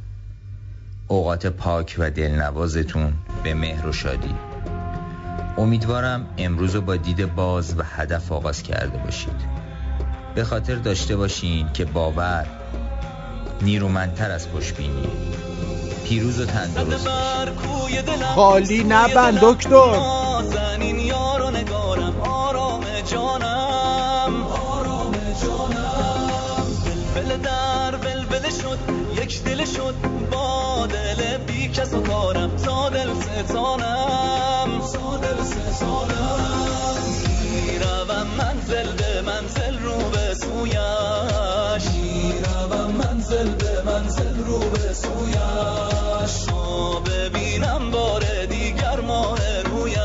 اوقات 1.07 1.47
پاک 1.47 1.95
و 1.99 2.11
دلنوازتون 2.11 3.13
به 3.43 3.53
مهر 3.53 3.87
و 3.87 3.93
شادی. 3.93 4.35
امیدوارم 5.57 6.27
امروز 6.37 6.75
رو 6.75 6.81
با 6.81 6.95
دید 6.95 7.35
باز 7.35 7.79
و 7.79 7.83
هدف 7.83 8.31
آغاز 8.31 8.63
کرده 8.63 8.97
باشید. 8.97 9.61
به 10.35 10.43
خاطر 10.43 10.75
داشته 10.75 11.15
باشین 11.15 11.71
که 11.73 11.85
باور 11.85 12.60
نیرومندتر 13.61 14.31
از 14.31 14.47
خوشبینی. 14.47 15.07
پیروز 16.05 16.39
و 16.39 16.45
تندرست 16.45 17.07
خالی 18.35 18.83
نبند 18.83 19.39
دکتر. 19.41 19.69
نازنین 19.69 20.99
یار 20.99 21.41
و 21.41 21.51
نگارم. 21.51 22.21
آرام 22.21 22.83
جانم. 23.11 24.45
آرام 24.45 25.15
جانم. 25.43 26.65
بلبل 27.15 27.37
در 27.37 27.95
بلبل 27.95 28.49
شد 28.49 28.79
یک 29.21 29.43
دل 29.43 29.65
شد. 29.65 29.95
با 30.31 30.87
دل 30.87 31.37
بی 31.37 31.67
کس 31.67 31.93
و 31.93 32.01
کارم. 32.01 32.55
تا 32.55 32.89
دل 32.89 33.09
ستانم. 33.13 34.81
تا 34.93 35.17
دل 35.17 35.43
ستانم. 35.43 36.97
می‌روم 37.67 38.27
منزل 38.37 38.91
به 38.91 39.21
منزل 39.21 39.79
رو 39.79 40.09
به 40.09 40.33
منزل 43.31 43.49
به 43.49 43.81
منزل 43.81 44.43
رو 44.45 44.59
به 44.59 44.93
سویش. 44.93 46.45
تا 46.47 46.99
ببینم 46.99 47.91
بار 47.91 48.45
دیگر 48.45 48.99
ماه 48.99 49.61
رویش. 49.61 49.95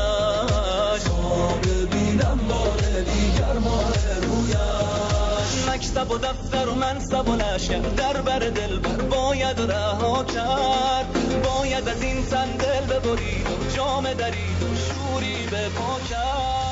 تا 1.03 1.47
ببینم 1.63 2.39
بار 2.49 2.79
دیگر 2.81 3.53
ماه 3.53 3.93
رویش. 4.21 5.69
مکتب 5.69 6.11
و 6.11 6.17
دفتر 6.17 6.69
و 6.69 6.75
منصب 6.75 7.29
و 7.29 7.35
لشکر 7.35 7.79
در 7.79 8.21
بر 8.21 8.39
دل 8.39 8.79
بر 8.79 9.01
باید 9.01 9.61
رها 9.71 10.23
کرد. 10.23 11.43
باید 11.43 11.89
از 11.89 12.01
این 12.01 12.25
تن 12.25 12.51
دل 12.57 12.81
ببرید 12.81 13.47
و 13.47 13.75
جام 13.75 14.13
درید 14.13 14.63
و 14.63 14.75
شوری 14.75 15.47
به 15.51 15.69
پا 15.69 15.99
کرد. 16.09 16.66